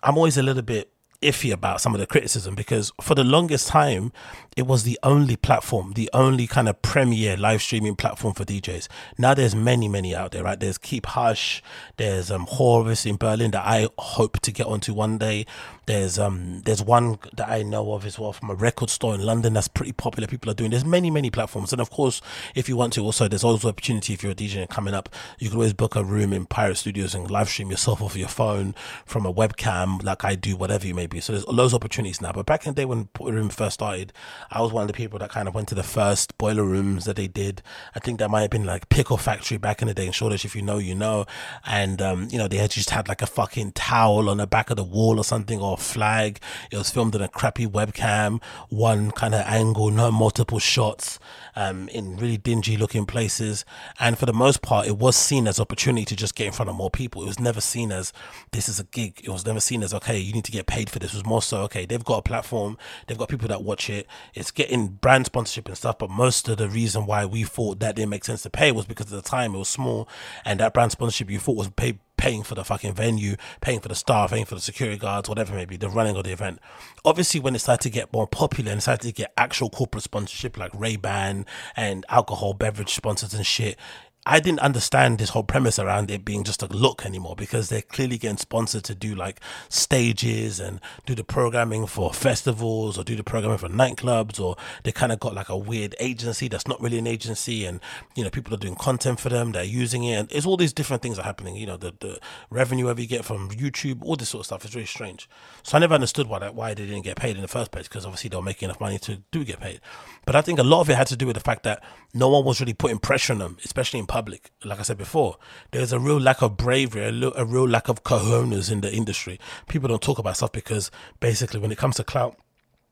I'm 0.04 0.18
always 0.18 0.38
a 0.38 0.44
little 0.44 0.64
bit 0.64 0.92
iffy 1.22 1.52
about 1.52 1.80
some 1.80 1.94
of 1.94 2.00
the 2.00 2.08
criticism 2.08 2.56
because 2.56 2.92
for 3.00 3.14
the 3.14 3.24
longest 3.24 3.68
time 3.68 4.12
it 4.58 4.68
was 4.68 4.84
the 4.84 5.00
only 5.04 5.36
platform 5.36 5.94
the 5.94 6.10
only 6.14 6.46
kind 6.46 6.68
of 6.68 6.82
premier 6.82 7.38
live 7.38 7.62
streaming 7.62 7.96
platform 7.96 8.34
for 8.34 8.44
djs 8.44 8.88
now 9.18 9.34
there's 9.34 9.56
many 9.56 9.88
many 9.88 10.16
out 10.16 10.32
there 10.32 10.44
right? 10.44 10.60
There's 10.60 10.78
keep 10.78 11.06
hush 11.06 11.62
there's 11.98 12.30
um 12.32 12.46
horus 12.50 13.06
in 13.06 13.16
berlin 13.16 13.52
that 13.52 13.66
i 13.66 13.88
hope 13.98 14.40
to 14.42 14.52
get 14.52 14.68
onto 14.68 14.94
one 14.94 15.18
day. 15.18 15.46
There's 15.86 16.20
um 16.20 16.62
there's 16.62 16.82
one 16.82 17.18
that 17.36 17.50
i 17.50 17.64
know 17.64 17.94
of 17.94 18.06
as 18.06 18.18
well 18.20 18.34
from 18.34 18.50
a 18.50 18.56
record 18.56 18.90
store 18.90 19.16
in 19.16 19.22
london 19.22 19.54
that's 19.54 19.68
pretty 19.68 19.92
popular 19.92 20.28
people 20.28 20.50
are 20.52 20.54
doing. 20.54 20.72
There's 20.72 20.86
many 20.86 21.12
many 21.12 21.30
platforms. 21.30 21.72
And 21.72 21.82
of 21.82 21.90
course 21.90 22.22
if 22.56 22.70
you 22.70 22.78
want 22.78 22.94
to 22.94 23.04
also 23.04 23.28
there's 23.28 23.44
also 23.44 23.70
opportunity 23.70 24.14
if 24.14 24.24
you're 24.24 24.32
a 24.32 24.36
dj 24.36 24.58
and 24.58 24.70
coming 24.70 24.94
up 24.94 25.10
you 25.40 25.50
can 25.50 25.58
always 25.58 25.74
book 25.74 25.96
a 25.96 26.04
room 26.04 26.34
in 26.34 26.46
pirate 26.46 26.76
studios 26.76 27.16
and 27.16 27.30
live 27.30 27.50
stream 27.50 27.70
yourself 27.72 28.02
off 28.06 28.16
your 28.16 28.28
phone 28.28 28.74
from 29.06 29.26
a 29.26 29.34
webcam 29.34 30.04
like 30.04 30.24
i 30.24 30.36
do 30.36 30.56
whatever 30.56 30.88
you 30.88 30.94
may 30.94 31.08
be. 31.08 31.20
So 31.20 31.34
there's 31.34 31.48
loads 31.48 31.74
of 31.74 31.78
opportunities 31.78 32.22
now. 32.22 32.32
But 32.32 32.46
back 32.46 32.66
in 32.66 32.74
the 32.74 32.82
day 32.82 32.86
when 32.86 33.10
Room 33.20 33.50
first 33.50 33.76
started, 33.76 34.14
I 34.52 34.62
was 34.62 34.74
one 34.74 34.82
of 34.82 34.88
the 34.88 34.94
people 34.94 35.18
that 35.20 35.30
kind 35.30 35.48
of 35.48 35.56
went 35.56 35.70
to 35.70 35.76
the 35.76 35.84
first 35.84 36.38
boiler 36.38 36.66
rooms 36.66 37.06
that 37.06 37.16
they 37.16 37.28
did. 37.28 37.62
I 37.96 38.00
think 38.00 38.20
that 38.20 38.30
might 38.30 38.42
have 38.42 38.50
been 38.50 38.66
like 38.66 38.90
Pickle 38.90 39.16
Factory 39.16 39.58
back 39.58 39.82
in 39.82 39.88
the 39.88 39.94
day 39.94 40.06
in 40.06 40.12
Shoreditch, 40.12 40.44
if 40.44 40.58
you 40.58 40.62
know, 40.62 40.78
you 40.78 40.94
know. 40.94 41.26
And, 41.66 42.02
um, 42.02 42.28
you 42.30 42.38
know, 42.38 42.50
they 42.50 42.58
had 42.58 42.72
just 42.72 42.90
had 42.90 43.08
like 43.08 43.22
a 43.22 43.28
fucking 43.28 43.72
towel 43.72 44.30
on 44.30 44.38
the 44.38 44.48
back 44.48 44.70
of 44.70 44.76
the 44.76 44.84
wall 44.84 45.18
or 45.18 45.24
something 45.24 45.62
or 45.62 45.76
a 45.76 45.78
flag. 45.78 46.40
It 46.70 46.78
was 46.78 46.90
filmed 46.90 47.16
in 47.16 47.22
a 47.22 47.30
crappy 47.30 47.66
webcam, 47.66 48.44
one 48.68 49.12
kind 49.12 49.34
of 49.34 49.42
angle, 49.46 49.90
no 49.90 50.12
multiple 50.12 50.60
shots 50.60 51.18
um, 51.56 51.88
in 51.90 52.18
really 52.18 52.38
dingy 52.38 52.76
looking 52.76 53.06
places. 53.06 53.64
And 54.00 54.18
for 54.18 54.26
the 54.26 54.34
most 54.34 54.62
part, 54.62 54.86
it 54.86 54.98
was 54.98 55.16
seen 55.16 55.48
as 55.48 55.62
opportunity 55.62 56.04
to 56.06 56.16
just 56.16 56.36
get 56.36 56.48
in 56.48 56.54
front 56.54 56.70
of 56.70 56.76
more 56.76 56.90
people. 56.90 57.24
It 57.24 57.28
was 57.28 57.40
never 57.40 57.62
seen 57.62 57.92
as 57.92 58.12
this 58.52 58.68
is 58.68 58.82
a 58.82 58.84
gig. 58.84 59.22
It 59.24 59.30
was 59.30 59.46
never 59.46 59.62
seen 59.62 59.82
as 59.82 59.94
okay, 59.94 60.18
you 60.18 60.34
need 60.34 60.46
to 60.46 60.52
get 60.52 60.68
paid 60.68 60.90
for 60.90 61.00
this. 61.00 61.14
It 61.14 61.18
was 61.18 61.26
more 61.26 61.42
so 61.42 61.62
okay, 61.62 61.86
they've 61.86 62.04
got 62.04 62.18
a 62.18 62.22
platform, 62.22 62.78
they've 63.08 63.18
got 63.18 63.30
people 63.30 63.48
that 63.48 63.64
watch 63.64 63.90
it. 63.90 64.08
Getting 64.50 64.88
brand 64.88 65.28
sponsorship 65.28 65.68
and 65.68 65.78
stuff. 65.78 66.00
But 66.00 66.10
most 66.10 66.50
of 66.50 66.58
the 66.58 66.68
reason 66.68 67.06
why 67.06 67.26
we 67.26 67.44
thought 67.44 67.80
that 67.82 67.96
didn't 67.96 68.10
make 68.10 68.26
sense 68.26 68.42
to 68.44 68.50
pay 68.50 68.72
was 68.72 68.88
because 68.88 69.14
at 69.14 69.24
the 69.24 69.30
time 69.30 69.54
it 69.54 69.60
was 69.60 69.70
small, 69.70 70.10
and 70.44 70.60
that 70.60 70.74
brand 70.74 70.92
sponsorship 70.94 71.30
you 71.30 71.38
thought 71.38 71.58
was 71.58 71.70
paying 72.18 72.44
for 72.44 72.56
the 72.56 72.64
fucking 72.64 72.94
venue, 72.94 73.36
paying 73.62 73.80
for 73.80 73.90
the 73.90 73.96
staff, 73.96 74.32
paying 74.32 74.46
for 74.46 74.56
the 74.56 74.62
security 74.62 74.98
guards, 74.98 75.28
whatever 75.28 75.54
it 75.54 75.58
may 75.58 75.66
be, 75.66 75.76
the 75.78 75.90
running 75.90 76.16
of 76.16 76.24
the 76.24 76.32
event. 76.32 76.60
Obviously, 77.04 77.40
when 77.40 77.56
it 77.56 77.60
started 77.60 77.82
to 77.84 77.90
get 77.90 78.14
more 78.14 78.28
popular 78.28 78.72
and 78.72 78.82
started 78.82 79.08
to 79.08 79.12
get 79.12 79.34
actual 79.38 79.70
corporate 79.70 80.04
sponsorship 80.04 80.58
like 80.58 80.72
Ray 80.74 80.96
Ban 80.96 81.46
and 81.76 82.06
alcohol 82.10 82.54
beverage 82.54 82.94
sponsors 82.94 83.34
and 83.34 83.46
shit, 83.46 83.78
I 84.24 84.40
didn't 84.40 84.60
understand 84.60 85.18
this 85.18 85.30
whole 85.30 85.44
premise 85.44 85.80
around 85.80 86.12
it 86.12 86.24
being 86.24 86.44
just 86.44 86.62
a 86.62 86.68
look 86.68 87.08
anymore 87.08 87.36
because 87.36 87.70
they're 87.70 87.82
clearly 87.82 88.20
getting 88.20 88.38
sponsored 88.38 88.84
to 88.84 88.94
do 88.94 89.16
like 89.16 89.40
stages 89.68 90.60
and 90.60 90.80
do 91.08 91.16
the 91.16 91.24
programming 91.24 91.88
for 91.88 92.14
festivals 92.14 93.00
or 93.00 93.04
do 93.04 93.16
the 93.16 93.24
programming 93.24 93.58
for 93.58 93.68
nightclubs 93.68 94.40
or 94.40 94.58
they 94.84 94.92
kind 94.92 95.12
of 95.12 95.20
got 95.20 95.34
like 95.34 95.50
a 95.50 95.58
weird 95.58 95.96
agency 96.00 96.48
that's 96.48 96.68
not 96.68 96.80
really 96.80 97.00
an 97.00 97.08
agency 97.08 97.66
and 97.66 97.80
you 98.16 98.24
know 98.24 98.30
people 98.30 98.54
are 98.54 98.58
doing 98.58 98.76
content 98.76 99.20
for 99.20 99.30
them 99.30 99.54
they're 99.54 99.64
using 99.64 100.04
it 100.04 100.14
and 100.14 100.32
it's 100.32 100.46
all 100.46 100.56
these 100.56 100.74
different 100.74 101.02
things 101.02 101.18
are 101.18 101.24
happening 101.24 101.56
you 101.56 101.66
know 101.66 101.78
the, 101.78 101.92
the 102.00 102.20
revenue 102.52 102.90
ever 102.90 103.02
you 103.02 103.08
get 103.08 103.26
from 103.26 103.50
YouTube 103.50 104.04
all 104.04 104.16
this 104.16 104.30
sort 104.30 104.42
of 104.42 104.46
stuff 104.46 104.64
is 104.66 104.76
really 104.76 104.86
strange. 104.86 105.28
So 105.64 105.78
I 105.78 105.80
never 105.80 105.96
understood 105.96 106.28
why 106.28 106.38
that 106.40 106.54
why 106.54 106.76
they 106.76 106.86
didn't 106.86 107.02
get 107.02 107.18
paid 107.18 107.38
in 107.38 107.42
the 107.42 107.48
first 107.48 107.72
place 107.72 107.88
because 107.88 108.06
obviously 108.06 108.30
they 108.30 108.38
were 108.38 108.44
making 108.44 108.68
enough 108.68 108.80
money 108.80 109.00
to 109.00 109.24
do 109.32 109.44
get 109.44 109.60
paid 109.60 109.82
but 110.26 110.36
I 110.36 110.42
think 110.42 110.60
a 110.60 110.64
lot 110.64 110.82
of 110.82 110.90
it 110.90 110.96
had 110.96 111.08
to 111.08 111.16
do 111.16 111.28
with 111.28 111.36
the 111.36 111.42
fact 111.42 111.64
that 111.64 111.84
no 112.14 112.30
one 112.30 112.46
was 112.46 112.60
really 112.60 112.74
putting 112.74 113.00
pressure 113.00 113.34
on 113.34 113.40
them 113.40 113.58
especially 113.64 114.00
in 114.00 114.06
public. 114.06 114.52
Like 114.64 114.80
I 114.80 114.84
said 114.84 114.98
before, 114.98 115.38
there's 115.72 115.94
a 115.94 116.00
real 116.00 116.20
lack 116.20 116.42
of 116.42 116.58
bravery, 116.58 117.06
a, 117.06 117.12
lo- 117.12 117.34
a 117.36 117.46
real 117.46 117.68
lack 117.68 117.88
of 117.88 118.04
cojones 118.04 118.72
in 118.72 118.82
the 118.82 118.94
industry. 118.94 119.40
People 119.68 119.90
don't 119.90 120.02
talk 120.02 120.20
about 120.20 120.38
stuff 120.38 120.52
because 120.52 120.92
basically, 121.20 121.60
when 121.60 121.72
it 121.72 121.78
comes 121.78 121.96
to 121.98 122.04
clout, 122.04 122.38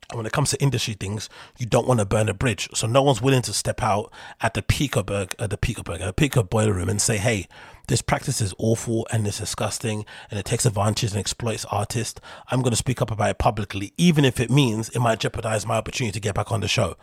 and 0.09 0.17
when 0.17 0.25
it 0.25 0.32
comes 0.32 0.49
to 0.49 0.61
industry 0.61 0.95
things, 0.95 1.30
you 1.59 1.67
don't 1.67 1.88
want 1.88 1.99
to 1.99 2.05
burn 2.05 2.30
a 2.30 2.34
bridge. 2.34 2.67
So 2.73 2.88
no 2.88 3.03
one's 3.03 3.21
willing 3.21 3.43
to 3.43 3.53
step 3.53 3.84
out 3.84 4.11
at 4.41 4.55
the 4.55 4.63
Peakerberg, 4.63 5.36
at 5.38 5.51
the 5.51 5.57
Peakerberg, 5.57 6.01
at 6.01 6.15
the 6.15 6.30
Peaker 6.30 6.49
boiler 6.49 6.73
room 6.73 6.89
and 6.89 6.99
say, 6.99 7.17
hey, 7.17 7.47
this 7.89 8.03
practice 8.03 8.39
is 8.39 8.53
awful 8.59 9.07
and 9.11 9.25
it's 9.27 9.39
disgusting 9.39 10.05
and 10.29 10.39
it 10.39 10.45
takes 10.45 10.65
advantage 10.65 11.09
and 11.09 11.19
exploits 11.19 11.65
artists. 11.65 12.21
I'm 12.49 12.61
going 12.61 12.71
to 12.71 12.77
speak 12.77 13.01
up 13.01 13.09
about 13.09 13.31
it 13.31 13.39
publicly, 13.39 13.93
even 13.97 14.23
if 14.23 14.39
it 14.39 14.51
means 14.51 14.89
it 14.89 14.99
might 14.99 15.19
jeopardize 15.19 15.65
my 15.65 15.77
opportunity 15.77 16.13
to 16.13 16.19
get 16.19 16.35
back 16.35 16.51
on 16.51 16.61
the 16.61 16.67
show 16.67 16.97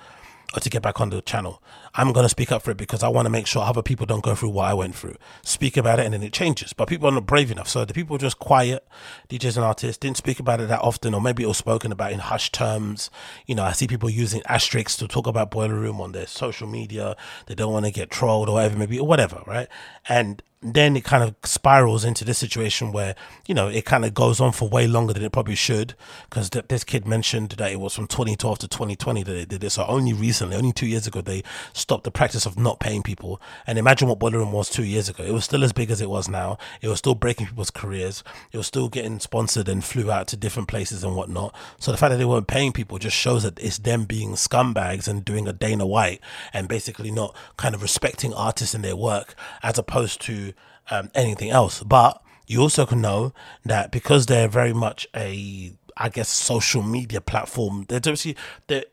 or 0.55 0.61
to 0.61 0.71
get 0.71 0.83
back 0.83 1.01
on 1.01 1.11
the 1.11 1.21
channel. 1.23 1.61
I'm 1.97 2.13
going 2.13 2.25
to 2.25 2.29
speak 2.29 2.53
up 2.53 2.63
for 2.63 2.71
it 2.71 2.77
because 2.77 3.03
I 3.03 3.09
want 3.09 3.27
to 3.27 3.31
make 3.31 3.49
sure 3.49 3.63
other 3.63 3.83
people 3.83 4.07
don't 4.07 4.23
go 4.23 4.37
through 4.37 4.51
what 4.51 4.67
I 4.67 4.75
went 4.75 4.95
through. 4.95 5.17
Speak 5.43 5.77
about 5.77 5.99
it 5.99 6.05
and 6.05 6.15
then 6.15 6.23
it 6.23 6.33
changes. 6.33 6.73
But 6.73 6.89
people 6.89 7.09
are 7.09 7.13
not 7.13 7.27
brave 7.27 7.51
enough. 7.51 7.67
So 7.67 7.85
the 7.85 7.93
people 7.93 8.17
just 8.17 8.39
quiet, 8.39 8.87
DJs 9.29 9.57
and 9.57 9.65
artists, 9.65 9.99
didn't 9.99 10.19
speak 10.19 10.39
about 10.39 10.61
it 10.61 10.69
that 10.69 10.83
often, 10.83 11.15
or 11.15 11.21
maybe 11.21 11.43
it 11.43 11.49
was 11.49 11.57
spoken 11.57 11.91
about 11.91 12.13
in 12.13 12.21
hushed 12.21 12.55
terms. 12.55 13.11
You 13.47 13.57
know, 13.57 13.65
I 13.65 13.73
see 13.73 13.89
people 13.89 14.09
using 14.09 14.43
asterisks 14.47 14.97
to 14.99 15.09
talk 15.09 15.27
about 15.27 15.51
Boiler 15.51 15.75
Room 15.75 16.01
on 16.01 16.13
their 16.13 16.29
social 16.29 16.69
media. 16.69 17.17
They 17.47 17.57
don't 17.57 17.73
want 17.73 17.87
to 17.87 17.91
get 17.91 18.11
trolled 18.11 18.49
or 18.49 18.53
whatever, 18.53 18.79
maybe, 18.79 19.01
or 19.01 19.07
whatever, 19.07 19.43
right? 19.49 19.67
And 20.09 20.45
then 20.63 20.97
it 20.97 21.05
kind 21.05 21.23
of 21.23 21.35
spirals 21.45 22.05
into 22.05 22.25
this 22.25 22.39
situation 22.39 22.93
where 22.93 23.15
you 23.47 23.55
know 23.55 23.69
it 23.69 23.85
kind 23.85 24.05
of 24.05 24.15
goes 24.15 24.41
on 24.41 24.53
for 24.53 24.69
way 24.69 24.87
longer 24.87 25.13
than 25.13 25.23
it 25.23 25.33
probably 25.33 25.55
should 25.55 25.95
because 26.29 26.51
th- 26.51 26.65
this 26.69 26.83
kid 26.83 27.07
mentioned 27.07 27.51
that 27.51 27.71
it 27.71 27.79
was 27.81 27.95
from 27.95 28.07
2012 28.07 28.59
to 28.59 28.69
2020 28.69 29.23
that 29.23 29.33
they 29.33 29.45
did 29.45 29.61
this 29.61 29.75
so 29.75 29.85
only 29.87 30.13
recently 30.13 30.57
only 30.57 30.73
two 30.73 30.87
years 30.87 31.07
ago 31.07 31.21
they 31.21 31.43
stopped 31.73 32.05
the 32.05 32.11
practice 32.11 32.47
of 32.47 32.59
not 32.59 32.81
paying 32.81 33.03
people. 33.03 33.41
And 33.67 33.79
imagine 33.79 34.09
what 34.09 34.19
boiler 34.19 34.39
room 34.39 34.53
was 34.53 34.71
two 34.71 34.85
years 34.85 35.09
ago. 35.09 35.25
It 35.25 35.33
was 35.33 35.45
still 35.45 35.65
as 35.65 35.73
big 35.73 35.91
as 35.91 36.01
it 36.01 36.11
was 36.11 36.29
now. 36.29 36.59
It 36.81 36.89
was 36.89 36.99
still 36.99 37.15
breaking 37.15 37.47
people's 37.47 37.71
careers. 37.71 38.25
It 38.53 38.57
was 38.57 38.67
still 38.67 38.89
getting 38.89 39.21
sponsored 39.21 39.69
and 39.69 39.85
flew 39.85 40.11
out 40.11 40.29
to 40.29 40.37
different 40.37 40.69
places 40.69 41.05
and 41.05 41.15
whatnot. 41.15 41.55
So 41.79 41.93
the 41.93 41.99
fact 41.99 42.11
that 42.11 42.17
they 42.17 42.25
weren't 42.25 42.47
paying 42.47 42.73
people 42.73 42.99
just 42.99 43.17
shows 43.17 43.43
that 43.43 43.59
it's 43.59 43.79
them 43.79 44.05
being 44.05 44.33
scumbags 44.33 45.09
and 45.09 45.25
doing 45.25 45.47
a 45.47 45.53
dana 45.53 45.87
white 45.87 46.21
and 46.53 46.69
basically 46.69 47.11
not 47.11 47.37
kind 47.57 47.75
of 47.75 47.83
respecting 47.83 48.33
artists 48.33 48.75
and 48.75 48.85
their 48.85 48.97
work 48.97 49.35
as 49.63 49.79
opposed 49.79 50.21
to 50.23 50.53
um, 50.91 51.11
anything 51.15 51.51
else. 51.51 51.83
But 51.83 52.23
you 52.47 52.61
also 52.61 52.87
can 52.87 53.01
know 53.01 53.33
that 53.65 53.91
because 53.91 54.27
they're 54.27 54.49
very 54.49 54.73
much 54.73 55.07
a, 55.15 55.73
I 55.97 56.09
guess, 56.09 56.29
social 56.29 56.83
media 56.83 57.21
platform, 57.21 57.87
they're 57.89 57.99
obviously 57.99 58.37
they 58.67 58.85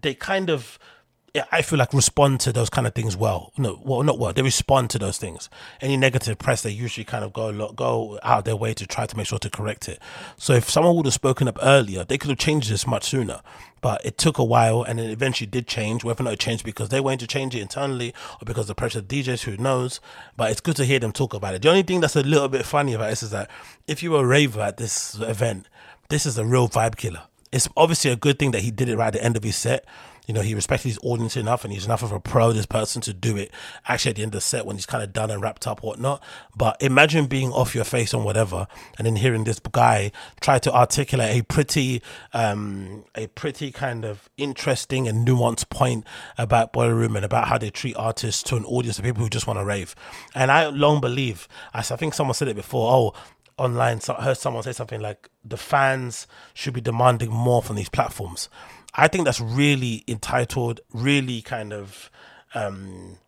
they 0.00 0.14
kind 0.14 0.50
of. 0.50 0.78
I 1.50 1.62
feel 1.62 1.78
like 1.78 1.94
respond 1.94 2.40
to 2.40 2.52
those 2.52 2.68
kind 2.68 2.86
of 2.86 2.94
things 2.94 3.16
well. 3.16 3.52
No, 3.56 3.80
well, 3.82 4.02
not 4.02 4.18
well. 4.18 4.34
They 4.34 4.42
respond 4.42 4.90
to 4.90 4.98
those 4.98 5.16
things. 5.16 5.48
Any 5.80 5.96
negative 5.96 6.36
press, 6.36 6.60
they 6.60 6.68
usually 6.68 7.06
kind 7.06 7.24
of 7.24 7.32
go 7.32 7.72
go 7.72 8.18
out 8.22 8.44
their 8.44 8.54
way 8.54 8.74
to 8.74 8.86
try 8.86 9.06
to 9.06 9.16
make 9.16 9.28
sure 9.28 9.38
to 9.38 9.48
correct 9.48 9.88
it. 9.88 9.98
So 10.36 10.52
if 10.52 10.68
someone 10.68 10.94
would 10.96 11.06
have 11.06 11.14
spoken 11.14 11.48
up 11.48 11.56
earlier, 11.62 12.04
they 12.04 12.18
could 12.18 12.28
have 12.28 12.38
changed 12.38 12.70
this 12.70 12.86
much 12.86 13.04
sooner 13.04 13.40
but 13.82 14.02
it 14.06 14.16
took 14.16 14.38
a 14.38 14.44
while 14.44 14.82
and 14.82 14.98
it 14.98 15.10
eventually 15.10 15.46
did 15.46 15.66
change. 15.66 16.02
Whether 16.04 16.22
or 16.22 16.24
not 16.24 16.34
it 16.34 16.38
changed 16.38 16.64
because 16.64 16.88
they 16.88 17.00
wanted 17.00 17.20
to 17.20 17.26
change 17.26 17.54
it 17.54 17.60
internally 17.60 18.14
or 18.40 18.46
because 18.46 18.68
the 18.68 18.74
pressure 18.74 19.00
of 19.00 19.08
DJs, 19.08 19.42
who 19.42 19.58
knows? 19.58 20.00
But 20.36 20.50
it's 20.50 20.60
good 20.60 20.76
to 20.76 20.86
hear 20.86 21.00
them 21.00 21.12
talk 21.12 21.34
about 21.34 21.54
it. 21.54 21.60
The 21.60 21.68
only 21.68 21.82
thing 21.82 22.00
that's 22.00 22.16
a 22.16 22.22
little 22.22 22.48
bit 22.48 22.64
funny 22.64 22.94
about 22.94 23.10
this 23.10 23.22
is 23.22 23.30
that 23.32 23.50
if 23.86 24.02
you 24.02 24.12
were 24.12 24.20
a 24.20 24.26
raver 24.26 24.62
at 24.62 24.78
this 24.78 25.16
event, 25.20 25.68
this 26.08 26.24
is 26.24 26.38
a 26.38 26.46
real 26.46 26.68
vibe 26.68 26.96
killer. 26.96 27.24
It's 27.50 27.68
obviously 27.76 28.10
a 28.10 28.16
good 28.16 28.38
thing 28.38 28.52
that 28.52 28.62
he 28.62 28.70
did 28.70 28.88
it 28.88 28.96
right 28.96 29.08
at 29.08 29.14
the 29.14 29.24
end 29.24 29.36
of 29.36 29.42
his 29.42 29.56
set 29.56 29.84
you 30.26 30.34
know, 30.34 30.40
he 30.40 30.54
respected 30.54 30.88
his 30.88 30.98
audience 31.02 31.36
enough 31.36 31.64
and 31.64 31.72
he's 31.72 31.84
enough 31.84 32.02
of 32.02 32.12
a 32.12 32.20
pro, 32.20 32.52
this 32.52 32.66
person, 32.66 33.02
to 33.02 33.12
do 33.12 33.36
it 33.36 33.50
actually 33.88 34.10
at 34.10 34.16
the 34.16 34.22
end 34.22 34.30
of 34.30 34.38
the 34.38 34.40
set 34.40 34.64
when 34.64 34.76
he's 34.76 34.86
kind 34.86 35.02
of 35.02 35.12
done 35.12 35.30
and 35.30 35.42
wrapped 35.42 35.66
up, 35.66 35.82
whatnot. 35.82 36.22
But 36.56 36.80
imagine 36.80 37.26
being 37.26 37.50
off 37.50 37.74
your 37.74 37.84
face 37.84 38.14
on 38.14 38.24
whatever 38.24 38.66
and 38.98 39.06
then 39.06 39.16
hearing 39.16 39.44
this 39.44 39.58
guy 39.58 40.12
try 40.40 40.58
to 40.60 40.72
articulate 40.72 41.40
a 41.40 41.42
pretty, 41.44 42.02
um, 42.32 43.04
a 43.14 43.26
pretty 43.28 43.72
kind 43.72 44.04
of 44.04 44.28
interesting 44.36 45.08
and 45.08 45.26
nuanced 45.26 45.68
point 45.70 46.06
about 46.38 46.72
Boiler 46.72 46.94
Room 46.94 47.16
and 47.16 47.24
about 47.24 47.48
how 47.48 47.58
they 47.58 47.70
treat 47.70 47.96
artists 47.96 48.42
to 48.44 48.56
an 48.56 48.64
audience 48.64 48.98
of 48.98 49.04
people 49.04 49.22
who 49.22 49.28
just 49.28 49.46
want 49.46 49.58
to 49.58 49.64
rave. 49.64 49.94
And 50.34 50.52
I 50.52 50.68
long 50.68 51.00
believe, 51.00 51.48
as 51.74 51.90
I 51.90 51.96
think 51.96 52.14
someone 52.14 52.34
said 52.34 52.48
it 52.48 52.56
before, 52.56 52.92
oh, 52.92 53.14
online, 53.58 54.00
so 54.00 54.14
I 54.18 54.22
heard 54.22 54.38
someone 54.38 54.62
say 54.62 54.72
something 54.72 55.00
like 55.00 55.28
the 55.44 55.56
fans 55.56 56.26
should 56.54 56.74
be 56.74 56.80
demanding 56.80 57.30
more 57.30 57.62
from 57.62 57.76
these 57.76 57.88
platforms. 57.88 58.48
I 58.94 59.08
think 59.08 59.24
that's 59.24 59.40
really 59.40 60.04
entitled, 60.06 60.80
really 60.92 61.40
kind 61.42 61.72
of 61.72 62.10
um, 62.54 63.18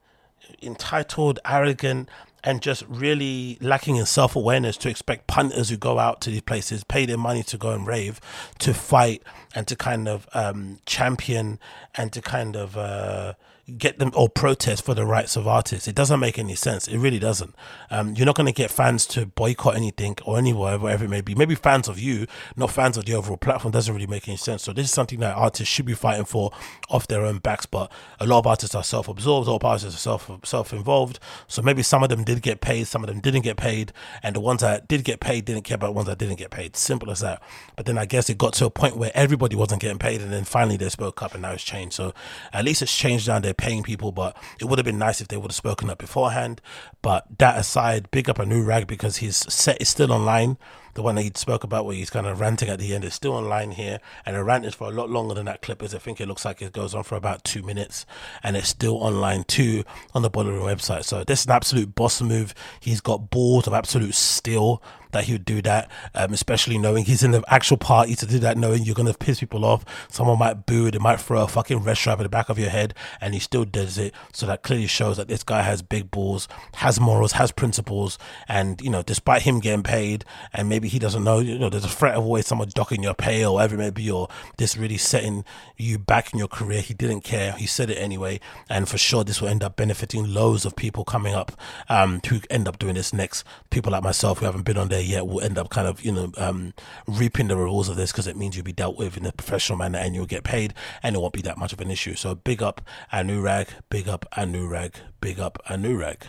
entitled, 0.62 1.38
arrogant, 1.44 2.08
and 2.42 2.60
just 2.60 2.84
really 2.86 3.56
lacking 3.60 3.96
in 3.96 4.04
self 4.04 4.36
awareness 4.36 4.76
to 4.78 4.90
expect 4.90 5.26
punters 5.26 5.70
who 5.70 5.76
go 5.76 5.98
out 5.98 6.20
to 6.22 6.30
these 6.30 6.42
places, 6.42 6.84
pay 6.84 7.06
their 7.06 7.16
money 7.16 7.42
to 7.44 7.56
go 7.56 7.70
and 7.70 7.86
rave, 7.86 8.20
to 8.58 8.74
fight 8.74 9.22
and 9.54 9.66
to 9.66 9.74
kind 9.74 10.06
of 10.06 10.28
um, 10.34 10.78
champion 10.86 11.58
and 11.94 12.12
to 12.12 12.20
kind 12.20 12.56
of. 12.56 12.76
Uh, 12.76 13.34
get 13.78 13.98
them 13.98 14.10
or 14.14 14.28
protest 14.28 14.84
for 14.84 14.94
the 14.94 15.06
rights 15.06 15.36
of 15.36 15.48
artists. 15.48 15.88
It 15.88 15.94
doesn't 15.94 16.20
make 16.20 16.38
any 16.38 16.54
sense. 16.54 16.86
It 16.86 16.98
really 16.98 17.18
doesn't. 17.18 17.54
Um, 17.90 18.14
you're 18.14 18.26
not 18.26 18.36
going 18.36 18.46
to 18.46 18.52
get 18.52 18.70
fans 18.70 19.06
to 19.08 19.26
boycott 19.26 19.74
anything 19.74 20.16
or 20.24 20.36
anywhere, 20.36 20.78
wherever 20.78 21.04
it 21.04 21.08
may 21.08 21.22
be. 21.22 21.34
Maybe 21.34 21.54
fans 21.54 21.88
of 21.88 21.98
you, 21.98 22.26
not 22.56 22.70
fans 22.70 22.96
of 22.96 23.06
the 23.06 23.14
overall 23.14 23.38
platform. 23.38 23.72
Doesn't 23.72 23.94
really 23.94 24.06
make 24.06 24.28
any 24.28 24.36
sense. 24.36 24.62
So 24.62 24.72
this 24.72 24.86
is 24.86 24.92
something 24.92 25.20
that 25.20 25.34
artists 25.34 25.72
should 25.72 25.86
be 25.86 25.94
fighting 25.94 26.26
for 26.26 26.52
off 26.90 27.06
their 27.06 27.24
own 27.24 27.38
backs. 27.38 27.64
But 27.64 27.90
a 28.20 28.26
lot 28.26 28.40
of 28.40 28.46
artists 28.46 28.74
are 28.74 28.84
self-absorbed. 28.84 29.48
Of 29.48 29.64
artists 29.64 29.94
are 29.94 29.98
self 29.98 30.30
self-involved. 30.44 31.18
So 31.48 31.62
maybe 31.62 31.82
some 31.82 32.02
of 32.02 32.10
them 32.10 32.22
did 32.22 32.42
get 32.42 32.60
paid, 32.60 32.86
some 32.86 33.02
of 33.02 33.08
them 33.08 33.20
didn't 33.20 33.42
get 33.42 33.56
paid, 33.56 33.92
and 34.22 34.36
the 34.36 34.40
ones 34.40 34.60
that 34.60 34.88
did 34.88 35.04
get 35.04 35.20
paid 35.20 35.46
didn't 35.46 35.62
care 35.62 35.76
about 35.76 35.88
the 35.88 35.92
ones 35.92 36.06
that 36.08 36.18
didn't 36.18 36.36
get 36.36 36.50
paid. 36.50 36.76
Simple 36.76 37.10
as 37.10 37.20
that. 37.20 37.42
But 37.76 37.86
then 37.86 37.96
I 37.96 38.04
guess 38.04 38.28
it 38.28 38.36
got 38.36 38.52
to 38.54 38.66
a 38.66 38.70
point 38.70 38.96
where 38.96 39.10
everybody 39.14 39.56
wasn't 39.56 39.80
getting 39.80 39.98
paid, 39.98 40.20
and 40.20 40.30
then 40.30 40.44
finally 40.44 40.76
they 40.76 40.90
spoke 40.90 41.22
up, 41.22 41.32
and 41.32 41.42
now 41.42 41.52
it's 41.52 41.64
changed. 41.64 41.94
So 41.94 42.12
at 42.52 42.64
least 42.64 42.82
it's 42.82 42.94
changed 42.94 43.26
down 43.26 43.42
there 43.42 43.53
paying 43.57 43.82
people, 43.82 44.12
but 44.12 44.36
it 44.59 44.66
would 44.66 44.78
have 44.78 44.86
been 44.86 44.98
nice 44.98 45.20
if 45.20 45.28
they 45.28 45.36
would 45.36 45.50
have 45.50 45.57
spoken 45.57 45.90
up 45.90 45.98
beforehand. 45.98 46.61
But 47.02 47.38
that 47.38 47.59
aside, 47.59 48.11
big 48.11 48.28
up 48.28 48.38
Anuraag 48.38 48.86
because 48.86 49.18
his 49.18 49.36
set 49.36 49.80
is 49.80 49.88
still 49.88 50.12
online. 50.12 50.59
The 50.94 51.02
one 51.02 51.16
that 51.16 51.22
he 51.22 51.32
spoke 51.34 51.64
about 51.64 51.86
where 51.86 51.96
he's 51.96 52.11
kind 52.11 52.24
of 52.24 52.38
ranting 52.38 52.68
at 52.68 52.78
the 52.78 52.94
end 52.94 53.02
is 53.02 53.14
still 53.14 53.32
online 53.32 53.72
here, 53.72 53.98
and 54.24 54.36
the 54.36 54.44
rant 54.44 54.64
is 54.64 54.74
for 54.74 54.86
a 54.86 54.92
lot 54.92 55.11
longer 55.11 55.34
than 55.34 55.46
that 55.46 55.61
clip 55.61 55.82
is. 55.82 55.92
I 55.92 55.98
think 55.98 56.20
it 56.20 56.28
looks 56.28 56.44
like 56.44 56.62
it 56.62 56.72
goes 56.72 56.94
on 56.94 57.02
for 57.02 57.16
about 57.16 57.42
two 57.42 57.62
minutes, 57.62 58.07
and 58.44 58.57
it's 58.57 58.68
still 58.68 58.98
online 58.98 59.42
too 59.42 59.82
on 60.14 60.22
the 60.22 60.30
Boiler 60.30 60.52
Room 60.52 60.66
website. 60.66 61.05
So 61.05 61.24
this 61.24 61.40
is 61.40 61.46
an 61.46 61.52
absolute 61.52 61.96
boss 61.96 62.22
move. 62.22 62.55
He's 62.78 63.00
got 63.00 63.30
balls 63.30 63.66
of 63.66 63.72
absolute 63.72 64.14
steel 64.14 64.80
that 65.14 65.24
he 65.24 65.32
would 65.32 65.44
do 65.44 65.62
that, 65.62 65.90
um, 66.14 66.32
especially 66.32 66.78
knowing 66.78 67.04
he's 67.04 67.22
in 67.22 67.30
the 67.30 67.42
actual 67.48 67.76
party 67.76 68.14
to 68.14 68.26
do 68.26 68.38
that, 68.40 68.58
knowing 68.58 68.82
you're 68.82 68.94
going 68.94 69.10
to 69.10 69.18
piss 69.18 69.40
people 69.40 69.64
off. 69.64 69.84
Someone 70.08 70.38
might 70.38 70.66
boo, 70.66 70.90
they 70.90 70.98
might 70.98 71.20
throw 71.20 71.42
a 71.42 71.48
fucking 71.48 71.78
red 71.78 71.96
strap 71.96 72.20
at 72.20 72.24
the 72.24 72.28
back 72.28 72.48
of 72.48 72.58
your 72.58 72.70
head, 72.70 72.94
and 73.20 73.34
he 73.34 73.40
still 73.40 73.64
does 73.64 73.96
it. 73.98 74.14
So 74.32 74.46
that 74.46 74.62
clearly 74.62 74.86
shows 74.86 75.16
that 75.16 75.28
this 75.28 75.42
guy 75.42 75.62
has 75.62 75.82
big 75.82 76.10
balls, 76.10 76.46
has 76.74 77.00
morals, 77.00 77.32
has 77.32 77.50
principles, 77.52 78.18
and, 78.48 78.80
you 78.80 78.90
know, 78.90 79.02
despite 79.02 79.42
him 79.42 79.60
getting 79.60 79.82
paid, 79.82 80.24
and 80.52 80.68
maybe 80.68 80.88
he 80.88 80.98
doesn't 80.98 81.24
know, 81.24 81.38
you 81.38 81.58
know, 81.58 81.70
there's 81.70 81.84
a 81.84 81.88
threat 81.88 82.14
of 82.14 82.24
always 82.24 82.46
someone 82.46 82.68
docking 82.74 83.02
your 83.02 83.14
pay 83.14 83.44
or 83.44 83.54
whatever 83.54 83.74
it 83.76 83.78
may 83.78 83.90
be, 83.90 84.10
or 84.10 84.28
this 84.58 84.76
really 84.76 84.98
setting 84.98 85.44
you 85.76 85.98
back 85.98 86.32
in 86.32 86.38
your 86.38 86.48
career. 86.48 86.80
He 86.80 86.94
didn't 86.94 87.22
care. 87.22 87.52
He 87.52 87.66
said 87.66 87.90
it 87.90 87.96
anyway. 87.96 88.40
And 88.68 88.88
for 88.88 88.98
sure, 88.98 89.24
this 89.24 89.40
will 89.40 89.48
end 89.48 89.62
up 89.62 89.76
benefiting 89.76 90.32
loads 90.32 90.64
of 90.64 90.76
people 90.76 91.04
coming 91.04 91.34
up 91.34 91.52
um, 91.88 92.20
who 92.28 92.40
end 92.50 92.68
up 92.68 92.78
doing 92.78 92.94
this 92.94 93.12
next. 93.12 93.44
People 93.70 93.92
like 93.92 94.02
myself 94.02 94.38
who 94.38 94.46
haven't 94.46 94.64
been 94.64 94.78
on 94.78 94.88
there 94.88 95.00
yet 95.05 95.26
will 95.26 95.40
end 95.40 95.59
up 95.59 95.70
kind 95.70 95.86
of, 95.86 96.05
you 96.05 96.12
know, 96.12 96.32
um, 96.36 96.74
reaping 97.07 97.48
the 97.48 97.57
rewards 97.57 97.88
of 97.88 97.96
this 97.96 98.12
because 98.12 98.26
it 98.26 98.36
means 98.36 98.57
you'll 98.57 98.64
be 98.64 98.72
dealt 98.72 98.96
with 98.96 99.16
in 99.16 99.26
a 99.26 99.32
professional 99.32 99.78
manner 99.78 99.98
and 99.98 100.14
you'll 100.14 100.26
get 100.26 100.44
paid 100.44 100.74
and 101.02 101.14
it 101.16 101.18
won't 101.18 101.32
be 101.32 101.42
that 101.42 101.59
much 101.59 101.72
of 101.72 101.80
an 101.80 101.90
issue. 101.90 102.14
So 102.14 102.34
big 102.34 102.62
up 102.62 102.80
Anuraag, 103.12 103.68
big 103.90 104.09
up 104.09 104.26
Anuraag, 104.36 104.94
big 105.20 105.38
up 105.38 105.59
Anuraag. 105.68 106.22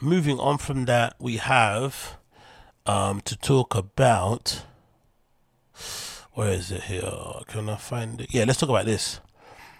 moving 0.00 0.38
on 0.38 0.58
from 0.58 0.84
that, 0.86 1.14
we 1.18 1.36
have 1.36 2.16
um, 2.86 3.20
to 3.22 3.36
talk 3.36 3.74
about. 3.74 4.64
Where 6.34 6.52
is 6.52 6.70
it 6.72 6.84
here? 6.84 7.12
Can 7.46 7.68
I 7.68 7.76
find 7.76 8.20
it? 8.20 8.32
Yeah, 8.32 8.44
let's 8.46 8.58
talk 8.58 8.70
about 8.70 8.86
this. 8.86 9.20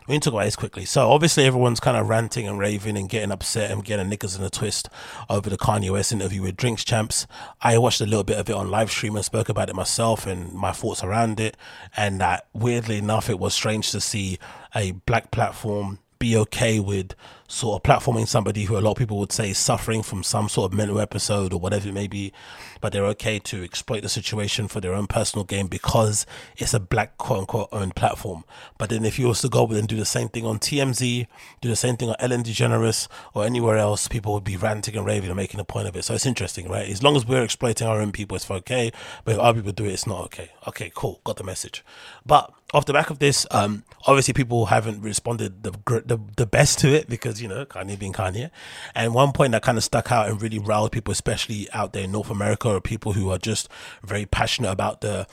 We 0.06 0.14
need 0.14 0.22
to 0.22 0.30
about 0.30 0.44
this 0.44 0.56
quickly. 0.56 0.84
So 0.84 1.10
obviously 1.10 1.44
everyone's 1.44 1.80
kind 1.80 1.96
of 1.96 2.08
ranting 2.08 2.48
and 2.48 2.58
raving 2.58 2.96
and 2.96 3.08
getting 3.08 3.30
upset 3.30 3.70
and 3.70 3.84
getting 3.84 4.08
knickers 4.08 4.36
in 4.36 4.42
a 4.44 4.50
twist 4.50 4.88
over 5.30 5.48
the 5.48 5.56
Kanye 5.56 5.90
West 5.90 6.12
interview 6.12 6.42
with 6.42 6.56
Drinks 6.56 6.84
Champs. 6.84 7.26
I 7.60 7.78
watched 7.78 8.00
a 8.00 8.06
little 8.06 8.24
bit 8.24 8.38
of 8.38 8.48
it 8.50 8.54
on 8.54 8.70
live 8.70 8.90
stream 8.90 9.14
and 9.16 9.24
spoke 9.24 9.48
about 9.48 9.68
it 9.68 9.76
myself 9.76 10.26
and 10.26 10.52
my 10.52 10.72
thoughts 10.72 11.04
around 11.04 11.38
it. 11.38 11.56
And 11.96 12.20
that 12.20 12.46
weirdly 12.52 12.98
enough, 12.98 13.30
it 13.30 13.38
was 13.38 13.54
strange 13.54 13.90
to 13.92 14.00
see 14.00 14.38
a 14.74 14.92
black 14.92 15.30
platform 15.30 15.98
be 16.22 16.36
okay 16.36 16.78
with 16.78 17.16
sort 17.48 17.76
of 17.76 17.82
platforming 17.82 18.28
somebody 18.28 18.64
who 18.64 18.78
a 18.78 18.80
lot 18.80 18.92
of 18.92 18.96
people 18.96 19.18
would 19.18 19.32
say 19.32 19.50
is 19.50 19.58
suffering 19.58 20.04
from 20.04 20.22
some 20.22 20.48
sort 20.48 20.70
of 20.70 20.78
mental 20.78 21.00
episode 21.00 21.52
or 21.52 21.58
whatever 21.58 21.88
it 21.88 21.92
may 21.92 22.06
be, 22.06 22.32
but 22.80 22.92
they're 22.92 23.04
okay 23.04 23.40
to 23.40 23.64
exploit 23.64 24.02
the 24.02 24.08
situation 24.08 24.68
for 24.68 24.80
their 24.80 24.94
own 24.94 25.08
personal 25.08 25.44
gain 25.44 25.66
because 25.66 26.24
it's 26.56 26.72
a 26.72 26.78
black 26.78 27.18
quote 27.18 27.40
unquote 27.40 27.68
owned 27.72 27.96
platform. 27.96 28.44
But 28.78 28.90
then 28.90 29.04
if 29.04 29.18
you 29.18 29.26
also 29.26 29.48
go 29.48 29.66
and 29.66 29.88
do 29.88 29.96
the 29.96 30.04
same 30.04 30.28
thing 30.28 30.46
on 30.46 30.60
TMZ, 30.60 31.26
do 31.60 31.68
the 31.68 31.74
same 31.74 31.96
thing 31.96 32.08
on 32.08 32.16
Ellen 32.20 32.44
DeGeneres 32.44 33.08
or 33.34 33.44
anywhere 33.44 33.78
else, 33.78 34.06
people 34.06 34.32
would 34.34 34.44
be 34.44 34.56
ranting 34.56 34.96
and 34.96 35.04
raving 35.04 35.28
and 35.28 35.36
making 35.36 35.58
a 35.58 35.64
point 35.64 35.88
of 35.88 35.96
it. 35.96 36.04
So 36.04 36.14
it's 36.14 36.24
interesting, 36.24 36.68
right? 36.68 36.88
As 36.88 37.02
long 37.02 37.16
as 37.16 37.26
we're 37.26 37.42
exploiting 37.42 37.88
our 37.88 38.00
own 38.00 38.12
people, 38.12 38.36
it's 38.36 38.48
okay. 38.48 38.92
But 39.24 39.32
if 39.32 39.40
other 39.40 39.58
people 39.58 39.72
do 39.72 39.86
it, 39.86 39.92
it's 39.92 40.06
not 40.06 40.24
okay. 40.26 40.52
Okay, 40.68 40.92
cool. 40.94 41.20
Got 41.24 41.38
the 41.38 41.44
message. 41.44 41.84
But 42.24 42.54
off 42.72 42.86
the 42.86 42.92
back 42.92 43.10
of 43.10 43.18
this, 43.18 43.46
um, 43.50 43.84
obviously 44.06 44.32
people 44.34 44.66
haven't 44.66 45.02
responded 45.02 45.62
the, 45.62 45.72
the 46.06 46.18
the 46.36 46.46
best 46.46 46.78
to 46.80 46.88
it 46.88 47.08
because 47.08 47.42
you 47.42 47.48
know 47.48 47.66
Kanye 47.66 47.98
being 47.98 48.12
Kanye. 48.12 48.50
And 48.94 49.14
one 49.14 49.32
point 49.32 49.52
that 49.52 49.62
kind 49.62 49.78
of 49.78 49.84
stuck 49.84 50.10
out 50.10 50.28
and 50.28 50.40
really 50.40 50.58
riled 50.58 50.92
people, 50.92 51.12
especially 51.12 51.70
out 51.72 51.92
there 51.92 52.04
in 52.04 52.12
North 52.12 52.30
America, 52.30 52.68
or 52.68 52.80
people 52.80 53.12
who 53.12 53.30
are 53.30 53.38
just 53.38 53.68
very 54.02 54.26
passionate 54.26 54.70
about 54.70 55.02
the 55.02 55.26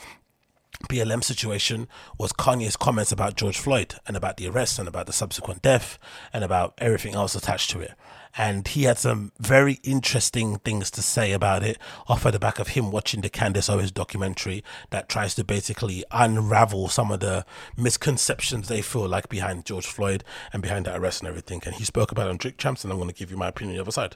BLM 0.87 1.23
situation 1.23 1.87
was 2.17 2.31
Kanye's 2.31 2.77
comments 2.77 3.11
about 3.11 3.35
George 3.35 3.57
Floyd 3.57 3.95
and 4.07 4.15
about 4.15 4.37
the 4.37 4.47
arrest 4.47 4.79
and 4.79 4.87
about 4.87 5.07
the 5.07 5.13
subsequent 5.13 5.61
death 5.61 5.99
and 6.31 6.43
about 6.43 6.73
everything 6.77 7.15
else 7.15 7.35
attached 7.35 7.69
to 7.71 7.79
it 7.79 7.93
and 8.37 8.67
he 8.67 8.83
had 8.83 8.97
some 8.97 9.31
very 9.39 9.79
interesting 9.83 10.57
things 10.59 10.91
to 10.91 11.01
say 11.01 11.31
about 11.31 11.63
it 11.63 11.77
off 12.07 12.25
of 12.25 12.33
the 12.33 12.39
back 12.39 12.59
of 12.59 12.69
him 12.69 12.91
watching 12.91 13.21
the 13.21 13.29
Candace 13.29 13.69
Owens 13.69 13.91
documentary 13.91 14.63
that 14.91 15.09
tries 15.09 15.35
to 15.35 15.43
basically 15.43 16.03
unravel 16.11 16.87
some 16.87 17.11
of 17.11 17.19
the 17.19 17.45
misconceptions 17.75 18.67
they 18.67 18.81
feel 18.81 19.07
like 19.07 19.29
behind 19.29 19.65
George 19.65 19.87
Floyd 19.87 20.23
and 20.53 20.61
behind 20.61 20.85
that 20.85 20.97
arrest 20.99 21.21
and 21.21 21.27
everything. 21.27 21.61
And 21.65 21.75
he 21.75 21.83
spoke 21.83 22.11
about 22.11 22.27
it 22.27 22.29
on 22.29 22.37
Champs, 22.57 22.83
and 22.83 22.93
I'm 22.93 22.99
going 22.99 23.09
to 23.09 23.15
give 23.15 23.31
you 23.31 23.37
my 23.37 23.47
opinion 23.47 23.73
on 23.73 23.77
the 23.77 23.81
other 23.81 23.91
side. 23.91 24.15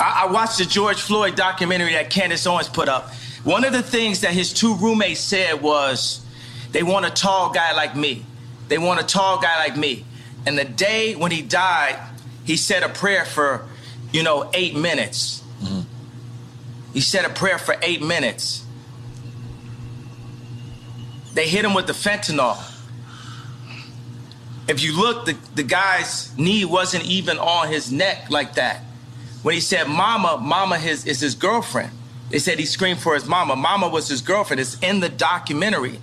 I 0.00 0.28
watched 0.30 0.58
the 0.58 0.64
George 0.64 1.00
Floyd 1.00 1.34
documentary 1.34 1.94
that 1.94 2.08
Candace 2.08 2.46
Owens 2.46 2.68
put 2.68 2.88
up. 2.88 3.10
One 3.42 3.64
of 3.64 3.72
the 3.72 3.82
things 3.82 4.20
that 4.20 4.32
his 4.32 4.52
two 4.52 4.76
roommates 4.76 5.20
said 5.20 5.60
was, 5.60 6.24
they 6.70 6.84
want 6.84 7.06
a 7.06 7.10
tall 7.10 7.50
guy 7.50 7.72
like 7.72 7.96
me. 7.96 8.24
They 8.68 8.78
want 8.78 9.00
a 9.00 9.04
tall 9.04 9.40
guy 9.40 9.58
like 9.58 9.76
me. 9.76 10.04
And 10.46 10.56
the 10.56 10.64
day 10.64 11.16
when 11.16 11.32
he 11.32 11.42
died, 11.42 11.98
he 12.48 12.56
said 12.56 12.82
a 12.82 12.88
prayer 12.88 13.26
for, 13.26 13.68
you 14.10 14.22
know, 14.22 14.50
eight 14.54 14.74
minutes. 14.74 15.42
Mm-hmm. 15.60 15.80
He 16.94 17.02
said 17.02 17.26
a 17.26 17.28
prayer 17.28 17.58
for 17.58 17.76
eight 17.82 18.02
minutes. 18.02 18.64
They 21.34 21.46
hit 21.46 21.62
him 21.62 21.74
with 21.74 21.86
the 21.86 21.92
fentanyl. 21.92 22.56
If 24.66 24.82
you 24.82 24.98
look, 24.98 25.26
the, 25.26 25.36
the 25.56 25.62
guy's 25.62 26.36
knee 26.38 26.64
wasn't 26.64 27.04
even 27.04 27.36
on 27.36 27.68
his 27.68 27.92
neck 27.92 28.30
like 28.30 28.54
that. 28.54 28.80
When 29.42 29.54
he 29.54 29.60
said 29.60 29.86
mama, 29.86 30.38
mama 30.40 30.78
his, 30.78 31.06
is 31.06 31.20
his 31.20 31.34
girlfriend. 31.34 31.90
They 32.30 32.38
said 32.38 32.58
he 32.58 32.64
screamed 32.64 33.00
for 33.00 33.12
his 33.12 33.26
mama. 33.26 33.56
Mama 33.56 33.90
was 33.90 34.08
his 34.08 34.22
girlfriend. 34.22 34.60
It's 34.60 34.78
in 34.78 35.00
the 35.00 35.10
documentary. 35.10 36.00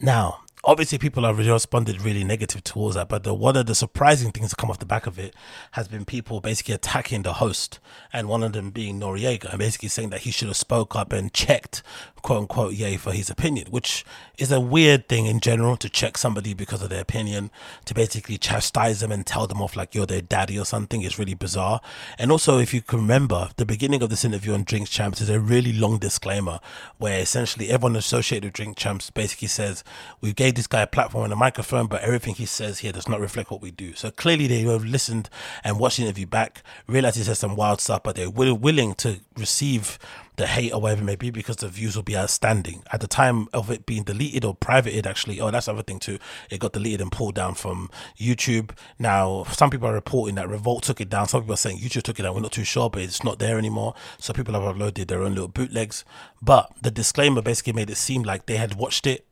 Now, 0.00 0.40
obviously 0.66 0.98
people 0.98 1.24
have 1.24 1.38
responded 1.38 2.00
really 2.00 2.24
negative 2.24 2.64
towards 2.64 2.96
that 2.96 3.08
but 3.08 3.22
the, 3.22 3.34
one 3.34 3.56
of 3.56 3.66
the 3.66 3.74
surprising 3.74 4.32
things 4.32 4.50
to 4.50 4.56
come 4.56 4.70
off 4.70 4.78
the 4.78 4.86
back 4.86 5.06
of 5.06 5.18
it 5.18 5.34
has 5.72 5.88
been 5.88 6.04
people 6.04 6.40
basically 6.40 6.74
attacking 6.74 7.22
the 7.22 7.34
host 7.34 7.78
and 8.12 8.28
one 8.28 8.42
of 8.42 8.52
them 8.52 8.70
being 8.70 8.98
Noreaga 9.00 9.50
and 9.50 9.58
basically 9.58 9.88
saying 9.88 10.10
that 10.10 10.20
he 10.20 10.30
should 10.30 10.48
have 10.48 10.56
spoke 10.56 10.96
up 10.96 11.12
and 11.12 11.32
checked 11.32 11.82
quote 12.24 12.40
unquote 12.40 12.72
Ye 12.74 12.96
for 12.96 13.12
his 13.12 13.30
opinion 13.30 13.68
which 13.70 14.04
is 14.36 14.50
a 14.50 14.60
weird 14.60 15.08
thing 15.08 15.26
in 15.26 15.38
general 15.38 15.76
to 15.76 15.88
check 15.88 16.18
somebody 16.18 16.54
because 16.54 16.82
of 16.82 16.90
their 16.90 17.02
opinion 17.02 17.52
to 17.84 17.94
basically 17.94 18.38
chastise 18.38 18.98
them 18.98 19.12
and 19.12 19.24
tell 19.24 19.46
them 19.46 19.62
off 19.62 19.76
like 19.76 19.94
you're 19.94 20.06
their 20.06 20.20
daddy 20.20 20.58
or 20.58 20.64
something 20.64 21.02
is 21.02 21.18
really 21.20 21.34
bizarre 21.34 21.80
and 22.18 22.32
also 22.32 22.58
if 22.58 22.74
you 22.74 22.82
can 22.82 22.98
remember 22.98 23.50
the 23.58 23.64
beginning 23.64 24.02
of 24.02 24.10
this 24.10 24.24
interview 24.24 24.54
on 24.54 24.64
Drinks 24.64 24.90
Champs 24.90 25.20
is 25.20 25.30
a 25.30 25.38
really 25.38 25.72
long 25.72 25.98
disclaimer 25.98 26.58
where 26.98 27.20
essentially 27.20 27.68
everyone 27.68 27.96
associated 27.96 28.44
with 28.44 28.54
Drink 28.54 28.76
Champs 28.76 29.10
basically 29.10 29.48
says 29.48 29.84
we 30.20 30.32
gave 30.32 30.54
this 30.54 30.66
guy 30.66 30.82
a 30.82 30.86
platform 30.86 31.24
and 31.24 31.32
a 31.32 31.36
microphone, 31.36 31.86
but 31.86 32.02
everything 32.02 32.34
he 32.34 32.46
says 32.46 32.78
here 32.78 32.92
does 32.92 33.08
not 33.08 33.20
reflect 33.20 33.50
what 33.50 33.60
we 33.60 33.70
do. 33.70 33.94
So 33.94 34.10
clearly 34.10 34.46
they 34.46 34.62
have 34.62 34.84
listened 34.84 35.28
and 35.62 35.78
watched 35.78 35.98
the 35.98 36.04
interview 36.04 36.26
back, 36.26 36.62
realized 36.86 37.16
he 37.16 37.22
said 37.22 37.36
some 37.36 37.56
wild 37.56 37.80
stuff, 37.80 38.02
but 38.02 38.16
they're 38.16 38.30
willing 38.30 38.94
to 38.94 39.20
receive 39.36 39.98
the 40.36 40.46
hate 40.46 40.72
or 40.72 40.80
whatever 40.80 41.02
it 41.02 41.04
may 41.04 41.16
be 41.16 41.30
because 41.30 41.56
the 41.56 41.68
views 41.68 41.94
will 41.94 42.02
be 42.02 42.16
outstanding. 42.16 42.82
At 42.92 43.00
the 43.00 43.06
time 43.06 43.48
of 43.52 43.70
it 43.70 43.86
being 43.86 44.02
deleted 44.02 44.44
or 44.44 44.54
privated, 44.54 45.06
actually, 45.06 45.40
oh, 45.40 45.50
that's 45.50 45.66
the 45.66 45.72
other 45.72 45.82
thing 45.82 45.98
too. 46.00 46.18
It 46.50 46.60
got 46.60 46.72
deleted 46.72 47.00
and 47.00 47.12
pulled 47.12 47.34
down 47.34 47.54
from 47.54 47.90
YouTube. 48.18 48.76
Now, 48.98 49.44
some 49.44 49.70
people 49.70 49.88
are 49.88 49.94
reporting 49.94 50.34
that 50.36 50.48
Revolt 50.48 50.82
took 50.82 51.00
it 51.00 51.08
down. 51.08 51.28
Some 51.28 51.42
people 51.42 51.54
are 51.54 51.58
saying 51.58 51.78
YouTube 51.78 52.02
took 52.02 52.18
it 52.18 52.22
down. 52.22 52.34
We're 52.34 52.40
not 52.40 52.52
too 52.52 52.64
sure, 52.64 52.90
but 52.90 53.02
it's 53.02 53.24
not 53.24 53.38
there 53.38 53.58
anymore. 53.58 53.94
So 54.18 54.32
people 54.32 54.54
have 54.54 54.74
uploaded 54.74 55.08
their 55.08 55.22
own 55.22 55.34
little 55.34 55.48
bootlegs. 55.48 56.04
But 56.42 56.72
the 56.82 56.90
disclaimer 56.90 57.42
basically 57.42 57.72
made 57.72 57.90
it 57.90 57.96
seem 57.96 58.22
like 58.22 58.46
they 58.46 58.56
had 58.56 58.74
watched 58.74 59.06
it 59.06 59.26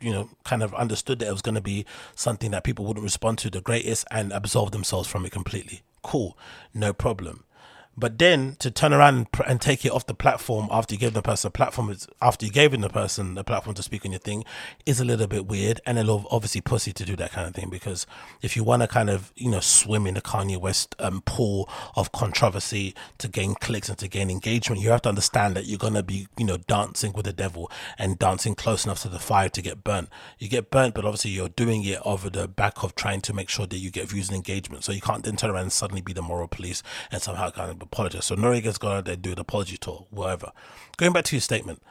you 0.00 0.12
know, 0.12 0.30
kind 0.44 0.62
of 0.62 0.72
understood 0.74 1.18
that 1.18 1.28
it 1.28 1.32
was 1.32 1.42
going 1.42 1.54
to 1.56 1.60
be 1.60 1.84
something 2.14 2.52
that 2.52 2.64
people 2.64 2.84
wouldn't 2.84 3.02
respond 3.02 3.38
to 3.38 3.50
the 3.50 3.60
greatest 3.60 4.04
and 4.10 4.32
absolve 4.32 4.70
themselves 4.70 5.08
from 5.08 5.26
it 5.26 5.32
completely. 5.32 5.82
Cool, 6.02 6.38
no 6.72 6.92
problem. 6.92 7.42
But 7.98 8.18
then 8.18 8.56
to 8.58 8.70
turn 8.70 8.92
around 8.92 9.28
and, 9.46 9.60
take 9.66 9.86
it 9.86 9.90
off 9.90 10.06
the 10.06 10.14
platform 10.14 10.68
after 10.70 10.94
you 10.94 11.00
gave 11.00 11.14
the 11.14 11.22
person 11.22 11.48
a 11.48 11.50
platform, 11.50 11.96
after 12.20 12.44
you 12.44 12.52
gave 12.52 12.78
the 12.78 12.88
person 12.90 13.38
a 13.38 13.42
platform 13.42 13.74
to 13.74 13.82
speak 13.82 14.04
on 14.04 14.12
your 14.12 14.18
thing, 14.18 14.44
is 14.84 15.00
a 15.00 15.04
little 15.04 15.26
bit 15.26 15.46
weird 15.46 15.80
and 15.86 15.98
a 15.98 16.02
little 16.02 16.26
obviously 16.30 16.60
pussy 16.60 16.92
to 16.92 17.04
do 17.04 17.16
that 17.16 17.32
kind 17.32 17.48
of 17.48 17.54
thing. 17.54 17.70
Because 17.70 18.06
if 18.42 18.54
you 18.54 18.62
want 18.62 18.82
to 18.82 18.88
kind 18.88 19.08
of 19.08 19.32
you 19.34 19.50
know 19.50 19.60
swim 19.60 20.06
in 20.06 20.14
the 20.14 20.20
Kanye 20.20 20.60
West 20.60 20.94
um, 20.98 21.22
pool 21.22 21.70
of 21.96 22.12
controversy 22.12 22.94
to 23.18 23.28
gain 23.28 23.54
clicks 23.54 23.88
and 23.88 23.96
to 23.98 24.08
gain 24.08 24.30
engagement, 24.30 24.82
you 24.82 24.90
have 24.90 25.02
to 25.02 25.08
understand 25.08 25.56
that 25.56 25.64
you're 25.64 25.78
gonna 25.78 26.02
be 26.02 26.28
you 26.36 26.44
know 26.44 26.58
dancing 26.58 27.12
with 27.14 27.24
the 27.24 27.32
devil 27.32 27.70
and 27.98 28.18
dancing 28.18 28.54
close 28.54 28.84
enough 28.84 29.00
to 29.02 29.08
the 29.08 29.18
fire 29.18 29.48
to 29.48 29.62
get 29.62 29.82
burnt. 29.82 30.10
You 30.38 30.48
get 30.48 30.70
burnt, 30.70 30.94
but 30.94 31.06
obviously 31.06 31.30
you're 31.30 31.48
doing 31.48 31.82
it 31.84 32.00
over 32.04 32.28
the 32.28 32.46
back 32.46 32.82
of 32.82 32.94
trying 32.94 33.22
to 33.22 33.32
make 33.32 33.48
sure 33.48 33.66
that 33.66 33.78
you 33.78 33.90
get 33.90 34.08
views 34.10 34.28
and 34.28 34.36
engagement. 34.36 34.84
So 34.84 34.92
you 34.92 35.00
can't 35.00 35.24
then 35.24 35.36
turn 35.36 35.50
around 35.50 35.62
and 35.62 35.72
suddenly 35.72 36.02
be 36.02 36.12
the 36.12 36.22
moral 36.22 36.46
police 36.46 36.82
and 37.10 37.22
somehow 37.22 37.50
kind 37.50 37.70
of 37.70 37.85
apologize. 37.86 38.26
So 38.26 38.36
Noreaga's 38.36 38.78
gone 38.78 38.98
out 38.98 39.04
there 39.04 39.16
do 39.16 39.32
an 39.32 39.38
apology 39.38 39.76
tour, 39.76 40.06
whatever. 40.10 40.52
Going 40.96 41.12
back 41.12 41.24
to 41.24 41.36
your 41.36 41.40
statement, 41.40 41.82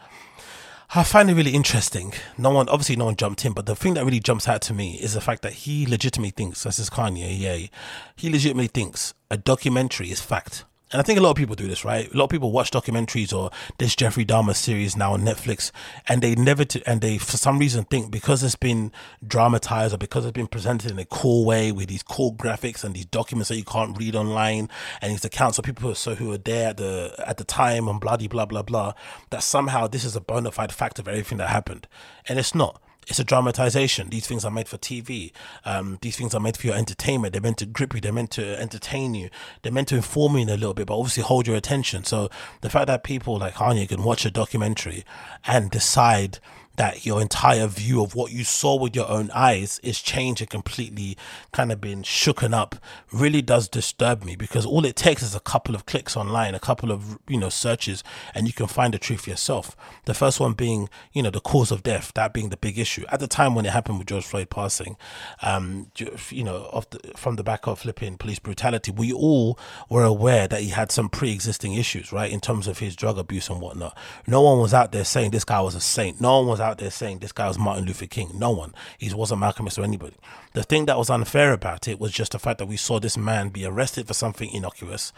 I 0.93 1.03
find 1.03 1.29
it 1.29 1.33
really 1.33 1.55
interesting. 1.55 2.13
No 2.37 2.51
one, 2.51 2.69
obviously, 2.69 2.95
no 2.95 3.05
one 3.05 3.15
jumped 3.15 3.43
in, 3.43 3.53
but 3.53 3.65
the 3.65 3.75
thing 3.75 3.95
that 3.95 4.05
really 4.05 4.19
jumps 4.19 4.47
out 4.47 4.61
to 4.63 4.73
me 4.73 4.95
is 4.95 5.13
the 5.13 5.21
fact 5.21 5.41
that 5.41 5.53
he 5.53 5.85
legitimately 5.85 6.31
thinks, 6.31 6.63
this 6.63 6.79
is 6.79 6.89
Kanye, 6.89 7.37
yeah, 7.37 7.67
he 8.15 8.29
legitimately 8.29 8.67
thinks 8.67 9.13
a 9.31 9.37
documentary 9.37 10.11
is 10.11 10.21
fact 10.21 10.65
and 10.95 11.01
I 11.01 11.03
think 11.03 11.19
a 11.19 11.21
lot 11.21 11.31
of 11.31 11.35
people 11.35 11.55
do 11.55 11.67
this, 11.67 11.83
right? 11.83 12.09
A 12.09 12.17
lot 12.17 12.23
of 12.23 12.29
people 12.29 12.53
watch 12.53 12.71
documentaries 12.71 13.37
or 13.37 13.51
this 13.79 13.97
Jeffrey 13.97 14.23
Dahmer 14.23 14.55
series 14.55 14.95
now 14.95 15.11
on 15.11 15.23
Netflix, 15.23 15.71
and 16.07 16.21
they 16.21 16.35
never, 16.35 16.63
t- 16.63 16.81
and 16.87 17.01
they 17.01 17.17
for 17.17 17.35
some 17.35 17.59
reason 17.59 17.83
think 17.83 18.11
because 18.11 18.41
it's 18.43 18.55
been 18.55 18.93
dramatized 19.27 19.93
or 19.93 19.97
because 19.97 20.23
it's 20.23 20.31
been 20.31 20.47
presented 20.47 20.91
in 20.91 20.97
a 20.97 21.03
cool 21.03 21.43
way 21.43 21.73
with 21.73 21.89
these 21.89 22.01
cool 22.01 22.33
graphics 22.33 22.85
and 22.85 22.95
these 22.95 23.07
documents 23.07 23.49
that 23.49 23.57
you 23.57 23.65
can't 23.65 23.97
read 23.97 24.15
online 24.15 24.69
and 25.01 25.11
these 25.11 25.25
accounts 25.25 25.57
of 25.57 25.65
people 25.65 25.81
who 25.81 25.91
are, 25.91 25.95
so 25.95 26.15
who 26.15 26.31
are 26.31 26.37
there 26.37 26.69
at 26.69 26.77
the 26.77 27.13
at 27.27 27.35
the 27.35 27.43
time 27.43 27.89
and 27.89 27.99
blah 27.99 28.15
blah 28.15 28.45
blah 28.45 28.61
blah, 28.61 28.93
that 29.31 29.43
somehow 29.43 29.87
this 29.87 30.05
is 30.05 30.15
a 30.15 30.21
bona 30.21 30.49
fide 30.49 30.71
fact 30.71 30.97
of 30.97 31.09
everything 31.09 31.39
that 31.39 31.49
happened, 31.49 31.89
and 32.29 32.39
it's 32.39 32.55
not 32.55 32.81
it's 33.07 33.19
a 33.19 33.23
dramatization. 33.23 34.09
These 34.09 34.27
things 34.27 34.45
are 34.45 34.51
made 34.51 34.67
for 34.67 34.77
TV. 34.77 35.31
Um, 35.63 35.99
these 36.01 36.17
things 36.17 36.33
are 36.33 36.39
made 36.39 36.57
for 36.57 36.67
your 36.67 36.75
entertainment. 36.75 37.33
They're 37.33 37.41
meant 37.41 37.57
to 37.59 37.65
grip 37.65 37.93
you. 37.93 38.01
They're 38.01 38.13
meant 38.13 38.31
to 38.31 38.59
entertain 38.59 39.13
you. 39.13 39.29
They're 39.61 39.71
meant 39.71 39.89
to 39.89 39.95
inform 39.95 40.35
you 40.35 40.41
in 40.41 40.49
a 40.49 40.57
little 40.57 40.73
bit, 40.73 40.87
but 40.87 40.97
obviously 40.97 41.23
hold 41.23 41.47
your 41.47 41.55
attention. 41.55 42.03
So 42.03 42.29
the 42.61 42.69
fact 42.69 42.87
that 42.87 43.03
people 43.03 43.37
like 43.37 43.55
Kanye 43.55 43.87
can 43.87 44.03
watch 44.03 44.25
a 44.25 44.31
documentary 44.31 45.05
and 45.45 45.69
decide 45.69 46.39
that 46.77 47.05
your 47.05 47.21
entire 47.21 47.67
view 47.67 48.03
of 48.03 48.15
what 48.15 48.31
you 48.31 48.43
saw 48.43 48.75
with 48.75 48.95
your 48.95 49.09
own 49.09 49.31
eyes 49.31 49.79
is 49.83 50.01
changed 50.01 50.41
and 50.41 50.49
completely 50.49 51.17
kind 51.51 51.71
of 51.71 51.79
been 51.79 52.03
shooken 52.03 52.53
up 52.53 52.75
really 53.11 53.41
does 53.41 53.67
disturb 53.67 54.23
me 54.23 54.35
because 54.35 54.65
all 54.65 54.85
it 54.85 54.95
takes 54.95 55.23
is 55.23 55.35
a 55.35 55.39
couple 55.39 55.75
of 55.75 55.85
clicks 55.85 56.17
online, 56.17 56.55
a 56.55 56.59
couple 56.59 56.91
of, 56.91 57.17
you 57.27 57.37
know, 57.37 57.49
searches, 57.49 58.03
and 58.33 58.47
you 58.47 58.53
can 58.53 58.67
find 58.67 58.93
the 58.93 58.99
truth 58.99 59.27
yourself. 59.27 59.75
The 60.05 60.13
first 60.13 60.39
one 60.39 60.53
being, 60.53 60.89
you 61.13 61.23
know, 61.23 61.29
the 61.29 61.39
cause 61.39 61.71
of 61.71 61.83
death, 61.83 62.11
that 62.15 62.33
being 62.33 62.49
the 62.49 62.57
big 62.57 62.77
issue. 62.77 63.05
At 63.09 63.19
the 63.19 63.27
time 63.27 63.55
when 63.55 63.65
it 63.65 63.71
happened 63.71 63.99
with 63.99 64.07
George 64.07 64.25
Floyd 64.25 64.49
passing, 64.49 64.97
um, 65.41 65.91
you 66.29 66.43
know, 66.43 66.69
of 66.71 66.89
the, 66.89 66.99
from 67.15 67.35
the 67.35 67.43
back 67.43 67.67
of 67.67 67.79
flipping 67.79 68.17
police 68.17 68.39
brutality, 68.39 68.91
we 68.91 69.11
all 69.13 69.57
were 69.89 70.03
aware 70.03 70.47
that 70.47 70.61
he 70.61 70.69
had 70.69 70.91
some 70.91 71.09
pre 71.09 71.31
existing 71.31 71.73
issues, 71.73 72.11
right, 72.11 72.31
in 72.31 72.39
terms 72.39 72.67
of 72.67 72.79
his 72.79 72.95
drug 72.95 73.17
abuse 73.17 73.49
and 73.49 73.61
whatnot. 73.61 73.97
No 74.27 74.41
one 74.41 74.59
was 74.59 74.73
out 74.73 74.91
there 74.91 75.05
saying 75.05 75.31
this 75.31 75.45
guy 75.45 75.61
was 75.61 75.75
a 75.75 75.81
saint. 75.81 76.19
No 76.19 76.39
one 76.39 76.47
was 76.47 76.59
out 76.65 76.79
there 76.79 76.91
saying 76.91 77.19
this 77.19 77.31
guy 77.31 77.47
was 77.47 77.57
Martin 77.57 77.85
Luther 77.85 78.07
King. 78.07 78.31
No 78.35 78.51
one. 78.51 78.73
He 78.97 79.13
wasn't 79.13 79.39
Malcolm 79.39 79.67
X 79.67 79.77
or 79.77 79.83
anybody. 79.83 80.15
The 80.53 80.63
thing 80.63 80.85
that 80.85 80.97
was 80.97 81.09
unfair 81.09 81.53
about 81.53 81.87
it 81.87 81.99
was 81.99 82.11
just 82.11 82.33
the 82.33 82.39
fact 82.39 82.59
that 82.59 82.67
we 82.67 82.77
saw 82.77 82.99
this 82.99 83.17
man 83.17 83.49
be 83.49 83.65
arrested 83.65 84.07
for 84.07 84.13
something 84.13 84.49
innocuous 84.51 85.13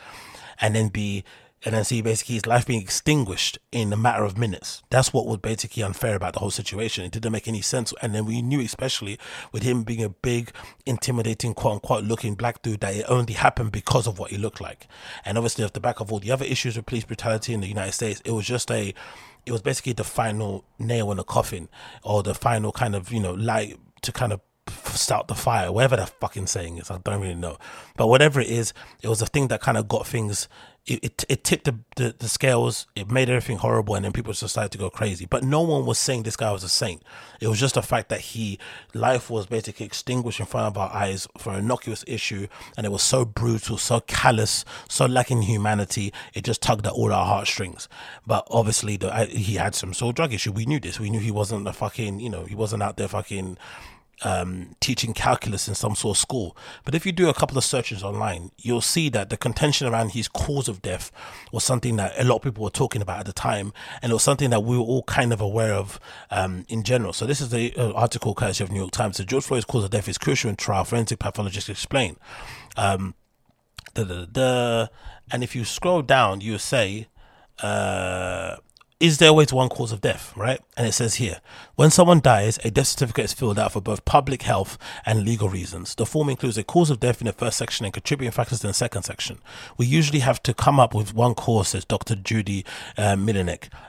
and 0.60 0.76
then 0.76 0.90
be 0.90 1.24
and 1.66 1.74
then 1.74 1.84
see 1.84 2.02
basically 2.02 2.36
his 2.36 2.46
life 2.46 2.68
being 2.68 2.82
extinguished 2.82 3.58
in 3.72 3.92
a 3.92 3.98
matter 3.98 4.24
of 4.24 4.38
minutes. 4.38 4.84
That's 4.90 5.12
what 5.12 5.26
was 5.26 5.38
basically 5.38 5.82
unfair 5.82 6.16
about 6.16 6.34
the 6.34 6.40
whole 6.40 6.52
situation. 6.52 7.04
It 7.04 7.12
didn't 7.12 7.32
make 7.32 7.48
any 7.48 7.62
sense. 7.62 7.94
And 8.02 8.14
then 8.14 8.26
we 8.26 8.42
knew, 8.42 8.62
especially 8.62 9.18
with 9.52 9.64
him 9.64 9.84
being 9.84 10.04
a 10.04 10.10
big, 10.10 10.52
intimidating, 10.86 11.56
quote 11.56 11.74
unquote, 11.74 12.04
looking 12.04 12.36
black 12.36 12.62
dude, 12.62 12.82
that 12.82 12.96
it 12.96 13.06
only 13.10 13.34
happened 13.34 13.72
because 13.72 14.06
of 14.06 14.20
what 14.20 14.32
he 14.32 14.38
looked 14.38 14.62
like. 14.62 14.88
And 15.26 15.38
obviously, 15.38 15.66
off 15.66 15.74
the 15.74 15.80
back 15.80 16.00
of 16.00 16.12
all 16.12 16.20
the 16.20 16.32
other 16.32 16.46
issues 16.46 16.76
with 16.76 16.86
police 16.86 17.06
brutality 17.06 17.54
in 17.54 17.62
the 17.62 17.68
United 17.68 17.94
States, 17.94 18.22
it 18.24 18.32
was 18.32 18.46
just 18.46 18.70
a 18.70 18.94
it 19.48 19.52
was 19.52 19.62
basically 19.62 19.94
the 19.94 20.04
final 20.04 20.66
nail 20.78 21.10
in 21.12 21.18
the 21.18 21.24
coffin 21.24 21.70
or 22.04 22.22
the 22.22 22.36
final 22.36 22.72
kind 22.72 22.96
of 22.96 23.12
you 23.12 23.20
know 23.20 23.34
light 23.34 23.80
to 24.02 24.12
kind 24.12 24.34
of 24.34 24.42
start 24.88 25.28
the 25.28 25.36
fire 25.36 25.72
whatever 25.72 25.96
that 25.96 26.10
fucking 26.20 26.46
saying 26.46 26.78
is 26.78 26.92
i 26.92 26.98
don't 26.98 27.22
really 27.22 27.34
know. 27.34 27.58
But 27.96 28.08
whatever 28.08 28.42
it 28.42 28.48
is 28.48 28.74
it 29.02 29.08
was 29.08 29.22
a 29.22 29.26
thing 29.26 29.48
that 29.48 29.62
kind 29.62 29.78
of 29.78 29.88
got 29.88 30.06
things 30.06 30.50
it, 30.88 31.04
it, 31.04 31.26
it 31.28 31.44
tipped 31.44 31.66
the, 31.66 31.78
the, 31.98 32.16
the, 32.18 32.30
scales, 32.30 32.88
it 32.96 33.12
made 33.12 33.30
everything 33.30 33.58
horrible, 33.58 33.96
and 33.96 34.06
then 34.06 34.14
people 34.14 34.32
just 34.32 34.54
started 34.54 34.72
to 34.72 34.78
go 34.78 34.90
crazy. 34.90 35.26
But 35.26 35.44
no 35.44 35.62
one 35.62 35.86
was 35.86 36.00
saying 36.00 36.24
this 36.24 36.38
guy 36.38 36.52
was 36.52 36.64
a 36.64 36.70
saint. 36.70 37.04
It 37.42 37.50
was 37.50 37.60
just 37.60 37.76
the 37.76 37.82
fact 37.82 38.08
that 38.10 38.22
he 38.22 38.58
life 38.94 39.30
was 39.30 39.46
basically 39.46 39.86
extinguished 39.86 40.40
in 40.40 40.46
front 40.46 40.68
of 40.68 40.78
our 40.78 40.90
eyes 40.96 41.28
for 41.38 41.52
an 41.52 41.60
innocuous 41.60 42.06
issue, 42.08 42.48
and 42.78 42.86
it 42.86 42.90
was 42.90 43.04
so 43.04 43.26
brutal, 43.26 43.78
so 43.78 44.00
callous, 44.00 44.64
so 44.88 45.06
lacking 45.06 45.42
humanity. 45.42 46.14
It 46.34 46.46
just 46.46 46.62
tugged 46.62 46.88
at 46.88 46.94
all 46.94 47.12
our 47.12 47.26
heartstrings. 47.26 47.90
But 48.26 48.48
obviously, 48.50 48.96
the, 48.96 49.26
he 49.26 49.56
had 49.56 49.76
some 49.76 49.94
sort 49.94 50.12
of 50.12 50.16
drug 50.16 50.34
issue. 50.34 50.54
We 50.54 50.66
knew 50.66 50.80
this. 50.80 51.02
We 51.02 51.10
knew 51.10 51.20
he 51.20 51.32
wasn't 51.32 51.68
a 51.68 51.74
fucking, 51.74 52.22
you 52.22 52.30
know, 52.30 52.46
he 52.46 52.56
wasn't 52.56 52.82
out 52.82 52.96
there 52.96 53.10
fucking 53.10 53.58
um, 54.24 54.76
teaching 54.80 55.14
calculus 55.14 55.68
in 55.68 55.76
some 55.76 55.96
sort 55.96 56.18
of 56.18 56.20
school. 56.20 56.58
But 56.84 56.96
if 56.96 57.06
you 57.06 57.12
do 57.12 57.30
a 57.30 57.34
couple 57.34 57.58
of 57.58 57.64
searches 57.64 58.04
online, 58.04 58.52
you'll 58.58 58.82
see 58.82 59.10
that 59.10 59.30
the 59.30 59.38
contention 59.38 59.88
around 59.88 60.12
his 60.12 60.28
cause 60.28 60.68
of 60.68 60.82
death 60.82 61.12
was 61.52 61.64
something 61.64 61.96
that 61.98 62.14
a 62.18 62.24
lot 62.24 62.38
of 62.38 62.42
people 62.42 62.64
were 62.64 62.70
talking 62.70 63.02
about 63.02 63.20
at 63.20 63.26
the 63.26 63.34
time, 63.34 63.74
and 64.02 64.12
it 64.12 64.14
was 64.14 64.24
something 64.24 64.50
that 64.50 64.64
we 64.64 64.78
were 64.78 64.84
all 64.84 65.04
kind 65.04 65.32
of 65.32 65.42
aware 65.42 65.74
of 65.74 66.00
um, 66.32 66.66
in 66.68 66.84
general. 66.84 67.14
So 67.14 67.26
this 67.26 67.42
is 67.42 67.50
the 67.50 67.74
uh, 67.76 67.92
article 67.94 68.34
courtesy 68.34 68.64
of 68.64 68.72
New 68.72 68.80
York 68.80 68.92
Times. 68.92 69.18
So 69.18 69.24
George 69.24 69.46
Floyd's 69.46 69.66
cause 69.66 69.84
of 69.84 69.92
death 69.92 70.08
is 70.08 70.18
crucial 70.18 70.50
in 70.50 70.56
trial. 70.56 70.84
Forensic 70.84 71.20
pathologists 71.20 71.70
explain. 71.70 72.18
Um, 72.76 73.16
da, 73.94 74.04
da, 74.04 74.26
da, 74.26 74.88
and 75.32 75.44
if 75.44 75.56
you 75.56 75.66
scroll 75.66 76.02
down, 76.02 76.42
you 76.42 76.58
say. 76.58 77.08
Uh, 77.60 78.58
is 79.00 79.20
there 79.20 79.30
always 79.30 79.54
one 79.54 79.70
cause 79.70 79.92
of 79.92 80.02
death, 80.02 80.34
right? 80.36 80.60
And 80.76 80.88
it 80.88 80.94
says 80.94 81.16
here, 81.16 81.40
when 81.76 81.92
someone 81.92 82.20
dies, 82.20 82.58
a 82.64 82.72
death 82.72 82.88
certificate 82.88 83.26
is 83.26 83.34
filled 83.34 83.60
out 83.60 83.72
for 83.72 83.82
both 83.82 84.06
public 84.06 84.42
health 84.42 84.80
and 85.06 85.24
legal 85.24 85.50
reasons. 85.50 85.94
The 85.94 86.06
form 86.06 86.30
includes 86.30 86.58
a 86.58 86.64
cause 86.64 86.90
of 86.90 87.00
death 87.00 87.22
in 87.22 87.28
the 87.28 87.34
first 87.34 87.58
section 87.58 87.86
and 87.86 87.94
contributing 87.94 88.32
factors 88.32 88.64
in 88.64 88.70
the 88.70 88.74
second 88.74 89.04
section. 89.04 89.38
We 89.78 89.86
usually 89.86 90.20
have 90.20 90.42
to 90.44 90.54
come 90.54 90.80
up 90.80 90.96
with 90.96 91.14
one 91.14 91.36
cause, 91.36 91.70
says 91.70 91.86
Dr. 91.86 92.16
Judy 92.16 92.66
uh, 92.98 93.16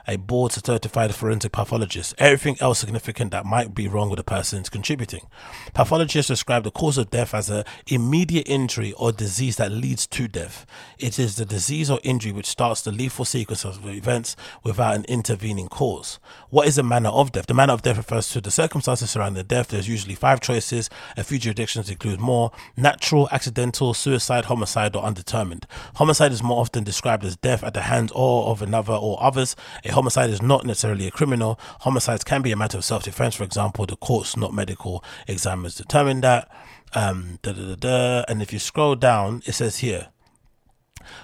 a 0.07 0.15
board 0.17 0.51
certified 0.51 1.15
forensic 1.15 1.53
pathologist. 1.53 2.13
Everything 2.19 2.57
else 2.59 2.77
significant 2.79 3.31
that 3.31 3.45
might 3.45 3.73
be 3.73 3.87
wrong 3.87 4.09
with 4.09 4.17
the 4.17 4.23
person 4.23 4.61
is 4.61 4.69
contributing. 4.69 5.25
Pathologists 5.73 6.27
describe 6.27 6.63
the 6.63 6.71
cause 6.71 6.99
of 6.99 7.09
death 7.09 7.33
as 7.33 7.49
an 7.49 7.63
immediate 7.87 8.47
injury 8.47 8.93
or 8.93 9.11
disease 9.11 9.55
that 9.55 9.71
leads 9.71 10.05
to 10.05 10.27
death. 10.27 10.67
It 10.99 11.17
is 11.17 11.35
the 11.35 11.45
disease 11.45 11.89
or 11.89 11.99
injury 12.03 12.31
which 12.31 12.45
starts 12.45 12.81
the 12.83 12.91
lethal 12.91 13.25
sequence 13.25 13.65
of 13.65 13.87
events 13.87 14.35
without 14.63 14.98
an 14.99 15.05
intervening 15.05 15.67
cause. 15.67 16.19
What 16.49 16.67
is 16.67 16.75
the 16.75 16.83
manner 16.83 17.09
of 17.09 17.31
death? 17.31 17.47
The 17.47 17.53
manner 17.53 17.73
of 17.73 17.81
death 17.81 17.97
refers 17.97 18.29
to 18.29 18.41
the 18.41 18.51
circumstances 18.51 19.09
surrounding 19.09 19.35
the 19.35 19.43
death. 19.43 19.69
There's 19.69 19.87
usually 19.87 20.15
five 20.15 20.41
choices. 20.41 20.89
A 21.15 21.23
few 21.23 21.39
jurisdictions 21.39 21.89
include 21.89 22.19
more 22.19 22.51
natural, 22.75 23.29
accidental, 23.31 23.93
suicide, 23.93 24.45
homicide, 24.45 24.95
or 24.95 25.03
undetermined. 25.03 25.65
Homicide 25.95 26.31
is 26.31 26.43
more 26.43 26.59
often 26.59 26.83
described 26.83 27.23
as 27.23 27.37
death 27.37 27.63
at 27.63 27.73
the 27.73 27.81
hands 27.81 28.11
or 28.13 28.47
of 28.51 28.61
another 28.61 28.93
or 28.93 29.21
others. 29.23 29.55
A 29.85 29.91
homicide 29.91 30.29
is 30.29 30.41
not 30.41 30.65
necessarily 30.65 31.07
a 31.07 31.11
criminal. 31.11 31.59
Homicides 31.81 32.23
can 32.23 32.41
be 32.41 32.51
a 32.51 32.57
matter 32.57 32.77
of 32.77 32.85
self 32.85 33.03
defense. 33.03 33.35
For 33.35 33.43
example, 33.43 33.85
the 33.85 33.95
courts, 33.95 34.35
not 34.35 34.53
medical 34.53 35.03
examiners, 35.27 35.75
determine 35.75 36.21
that. 36.21 36.51
Um, 36.93 37.39
da, 37.41 37.53
da, 37.53 37.61
da, 37.61 37.75
da. 37.75 38.25
And 38.27 38.41
if 38.41 38.51
you 38.51 38.59
scroll 38.59 38.95
down, 38.95 39.43
it 39.45 39.53
says 39.53 39.77
here 39.77 40.09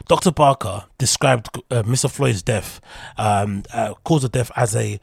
Dr. 0.07 0.31
Baker 0.31 0.85
described 0.97 1.49
uh, 1.71 1.83
Mr. 1.83 2.09
Floyd's 2.09 2.43
death, 2.43 2.81
um, 3.17 3.63
uh, 3.73 3.93
cause 4.03 4.23
of 4.23 4.31
death, 4.31 4.51
as 4.55 4.75
a 4.75 4.99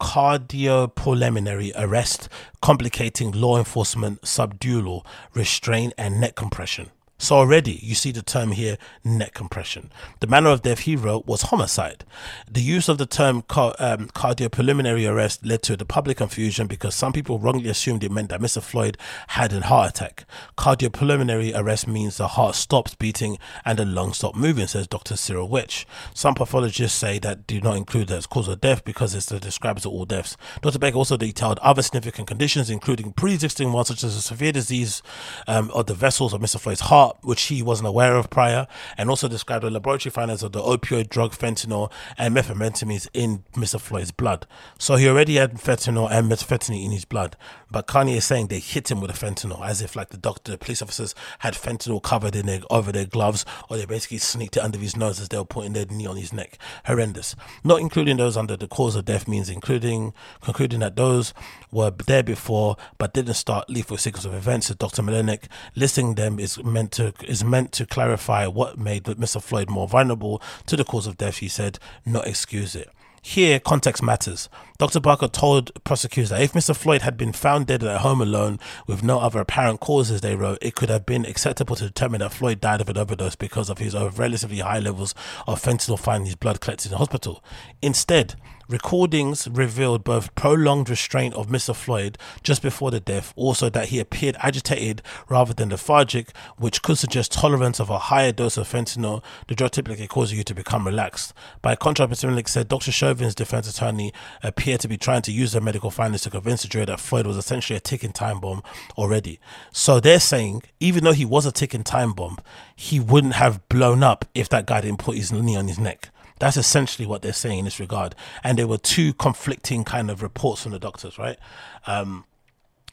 cardiopulmonary 0.00 1.72
arrest, 1.76 2.28
complicating 2.60 3.30
law 3.30 3.56
enforcement 3.56 4.26
subdual, 4.26 5.06
restraint, 5.34 5.92
and 5.96 6.20
neck 6.20 6.34
compression. 6.34 6.90
So 7.22 7.36
already 7.36 7.78
you 7.80 7.94
see 7.94 8.10
the 8.10 8.20
term 8.20 8.50
here, 8.50 8.78
neck 9.04 9.32
compression. 9.32 9.92
The 10.18 10.26
manner 10.26 10.50
of 10.50 10.62
death 10.62 10.80
he 10.80 10.96
wrote 10.96 11.24
was 11.24 11.42
homicide. 11.42 12.04
The 12.50 12.60
use 12.60 12.88
of 12.88 12.98
the 12.98 13.06
term 13.06 13.36
um, 13.36 14.08
cardiopulmonary 14.08 15.08
arrest 15.08 15.46
led 15.46 15.62
to 15.62 15.76
the 15.76 15.84
public 15.84 16.16
confusion 16.16 16.66
because 16.66 16.96
some 16.96 17.12
people 17.12 17.38
wrongly 17.38 17.70
assumed 17.70 18.02
it 18.02 18.10
meant 18.10 18.30
that 18.30 18.40
Mr. 18.40 18.60
Floyd 18.60 18.98
had 19.28 19.52
a 19.52 19.60
heart 19.60 19.90
attack. 19.90 20.24
Cardiopulmonary 20.58 21.56
arrest 21.56 21.86
means 21.86 22.16
the 22.16 22.26
heart 22.26 22.56
stops 22.56 22.96
beating 22.96 23.38
and 23.64 23.78
the 23.78 23.84
lungs 23.84 24.16
stop 24.16 24.34
moving, 24.34 24.66
says 24.66 24.88
Dr. 24.88 25.14
Cyril 25.14 25.48
Wecht. 25.48 25.86
Some 26.14 26.34
pathologists 26.34 26.98
say 26.98 27.20
that 27.20 27.46
do 27.46 27.60
not 27.60 27.76
include 27.76 28.08
that 28.08 28.16
as 28.16 28.26
cause 28.26 28.48
of 28.48 28.60
death 28.60 28.84
because 28.84 29.14
it 29.14 29.40
describes 29.40 29.86
all 29.86 30.04
deaths. 30.06 30.36
Dr. 30.60 30.80
Baker 30.80 30.96
also 30.96 31.16
detailed 31.16 31.60
other 31.60 31.82
significant 31.82 32.26
conditions, 32.26 32.68
including 32.68 33.12
pre-existing 33.12 33.72
ones 33.72 33.86
such 33.86 34.02
as 34.02 34.16
a 34.16 34.20
severe 34.20 34.50
disease 34.50 35.04
um, 35.46 35.70
of 35.70 35.86
the 35.86 35.94
vessels 35.94 36.34
of 36.34 36.40
Mr. 36.40 36.58
Floyd's 36.58 36.80
heart 36.80 37.11
which 37.22 37.42
he 37.44 37.62
wasn't 37.62 37.88
aware 37.88 38.16
of 38.16 38.30
prior, 38.30 38.66
and 38.96 39.10
also 39.10 39.28
described 39.28 39.64
the 39.64 39.70
laboratory 39.70 40.10
findings 40.10 40.42
of 40.42 40.52
the 40.52 40.60
opioid 40.60 41.08
drug 41.08 41.32
fentanyl 41.32 41.90
and 42.18 42.34
methamphetamines 42.34 43.08
in 43.12 43.44
Mr. 43.54 43.80
Floyd's 43.80 44.12
blood. 44.12 44.46
So 44.78 44.96
he 44.96 45.08
already 45.08 45.36
had 45.36 45.54
fentanyl 45.54 46.10
and 46.10 46.30
methamphetamine 46.30 46.84
in 46.84 46.90
his 46.90 47.04
blood, 47.04 47.36
but 47.70 47.86
Kanye 47.86 48.16
is 48.16 48.24
saying 48.24 48.48
they 48.48 48.58
hit 48.58 48.90
him 48.90 49.00
with 49.00 49.10
a 49.10 49.14
fentanyl, 49.14 49.66
as 49.66 49.82
if 49.82 49.96
like 49.96 50.10
the 50.10 50.16
doctor, 50.16 50.52
the 50.52 50.58
police 50.58 50.82
officers 50.82 51.14
had 51.40 51.54
fentanyl 51.54 52.02
covered 52.02 52.36
in 52.36 52.46
their, 52.46 52.60
over 52.70 52.92
their 52.92 53.06
gloves, 53.06 53.44
or 53.68 53.76
they 53.76 53.86
basically 53.86 54.18
sneaked 54.18 54.56
it 54.56 54.62
under 54.62 54.78
his 54.78 54.96
nose 54.96 55.20
as 55.20 55.28
they 55.28 55.38
were 55.38 55.44
putting 55.44 55.72
their 55.72 55.86
knee 55.86 56.06
on 56.06 56.16
his 56.16 56.32
neck. 56.32 56.58
Horrendous. 56.86 57.34
Not 57.64 57.80
including 57.80 58.16
those 58.16 58.36
under 58.36 58.56
the 58.56 58.68
cause 58.68 58.96
of 58.96 59.04
death 59.04 59.26
means 59.28 59.48
including 59.48 60.12
concluding 60.40 60.80
that 60.80 60.96
those 60.96 61.34
were 61.70 61.90
there 61.90 62.22
before 62.22 62.76
but 62.98 63.14
didn't 63.14 63.34
start 63.34 63.68
lethal 63.68 63.96
sequence 63.96 64.24
of 64.24 64.34
events. 64.34 64.70
As 64.70 64.76
Dr. 64.76 65.02
Melinek 65.02 65.44
listing 65.74 66.14
them 66.14 66.38
is 66.38 66.62
meant 66.62 66.92
to 66.92 67.01
to 67.10 67.26
is 67.26 67.44
meant 67.44 67.72
to 67.72 67.86
clarify 67.86 68.46
what 68.46 68.78
made 68.78 69.04
Mr. 69.04 69.42
Floyd 69.42 69.70
more 69.70 69.88
vulnerable 69.88 70.42
to 70.66 70.76
the 70.76 70.84
cause 70.84 71.06
of 71.06 71.16
death. 71.16 71.38
He 71.38 71.48
said, 71.48 71.78
not 72.04 72.26
excuse 72.26 72.74
it. 72.74 72.88
Here, 73.24 73.60
context 73.60 74.02
matters. 74.02 74.48
Dr. 74.78 74.98
Baker 74.98 75.28
told 75.28 75.70
prosecutors 75.84 76.30
that 76.30 76.42
if 76.42 76.54
Mr. 76.54 76.74
Floyd 76.74 77.02
had 77.02 77.16
been 77.16 77.32
found 77.32 77.68
dead 77.68 77.84
at 77.84 78.00
home 78.00 78.20
alone 78.20 78.58
with 78.88 79.04
no 79.04 79.20
other 79.20 79.38
apparent 79.38 79.78
causes, 79.78 80.22
they 80.22 80.34
wrote, 80.34 80.58
it 80.60 80.74
could 80.74 80.90
have 80.90 81.06
been 81.06 81.24
acceptable 81.24 81.76
to 81.76 81.84
determine 81.84 82.18
that 82.18 82.32
Floyd 82.32 82.60
died 82.60 82.80
of 82.80 82.88
an 82.88 82.98
overdose 82.98 83.36
because 83.36 83.70
of 83.70 83.78
his 83.78 83.94
relatively 83.94 84.58
high 84.58 84.80
levels 84.80 85.14
of 85.46 85.62
fentanyl 85.62 85.96
found 85.96 86.22
in 86.22 86.26
his 86.26 86.34
blood 86.34 86.60
collected 86.60 86.88
in 86.88 86.92
the 86.92 86.98
hospital. 86.98 87.44
Instead, 87.80 88.34
Recordings 88.72 89.48
revealed 89.48 90.02
both 90.02 90.34
prolonged 90.34 90.88
restraint 90.88 91.34
of 91.34 91.48
Mr. 91.48 91.76
Floyd 91.76 92.16
just 92.42 92.62
before 92.62 92.90
the 92.90 93.00
death, 93.00 93.34
also 93.36 93.68
that 93.68 93.88
he 93.88 93.98
appeared 93.98 94.34
agitated 94.38 95.02
rather 95.28 95.52
than 95.52 95.68
lethargic, 95.68 96.34
which 96.56 96.80
could 96.80 96.96
suggest 96.96 97.32
tolerance 97.32 97.78
of 97.80 97.90
a 97.90 97.98
higher 97.98 98.32
dose 98.32 98.56
of 98.56 98.66
fentanyl, 98.66 99.22
the 99.46 99.54
drug 99.54 99.72
typically 99.72 100.06
causes 100.06 100.38
you 100.38 100.42
to 100.42 100.54
become 100.54 100.86
relaxed. 100.86 101.34
By 101.60 101.76
contrast, 101.76 102.10
Mr. 102.10 102.30
Melinek 102.30 102.48
said 102.48 102.68
Dr. 102.68 102.92
Chauvin's 102.92 103.34
defense 103.34 103.68
attorney 103.68 104.10
appeared 104.42 104.80
to 104.80 104.88
be 104.88 104.96
trying 104.96 105.20
to 105.20 105.32
use 105.32 105.52
the 105.52 105.60
medical 105.60 105.90
findings 105.90 106.22
to 106.22 106.30
convince 106.30 106.62
the 106.62 106.68
jury 106.68 106.86
that 106.86 106.98
Floyd 106.98 107.26
was 107.26 107.36
essentially 107.36 107.76
a 107.76 107.80
ticking 107.80 108.12
time 108.12 108.40
bomb 108.40 108.62
already. 108.96 109.38
So 109.70 110.00
they're 110.00 110.18
saying, 110.18 110.62
even 110.80 111.04
though 111.04 111.12
he 111.12 111.26
was 111.26 111.44
a 111.44 111.52
ticking 111.52 111.84
time 111.84 112.14
bomb, 112.14 112.38
he 112.74 112.98
wouldn't 112.98 113.34
have 113.34 113.68
blown 113.68 114.02
up 114.02 114.24
if 114.34 114.48
that 114.48 114.64
guy 114.64 114.80
didn't 114.80 115.00
put 115.00 115.18
his 115.18 115.30
knee 115.30 115.56
on 115.56 115.68
his 115.68 115.78
neck. 115.78 116.08
That's 116.38 116.56
essentially 116.56 117.06
what 117.06 117.22
they're 117.22 117.32
saying 117.32 117.60
in 117.60 117.64
this 117.64 117.80
regard. 117.80 118.14
And 118.42 118.58
there 118.58 118.66
were 118.66 118.78
two 118.78 119.14
conflicting 119.14 119.84
kind 119.84 120.10
of 120.10 120.22
reports 120.22 120.62
from 120.62 120.72
the 120.72 120.78
doctors, 120.78 121.18
right? 121.18 121.38
Um, 121.86 122.24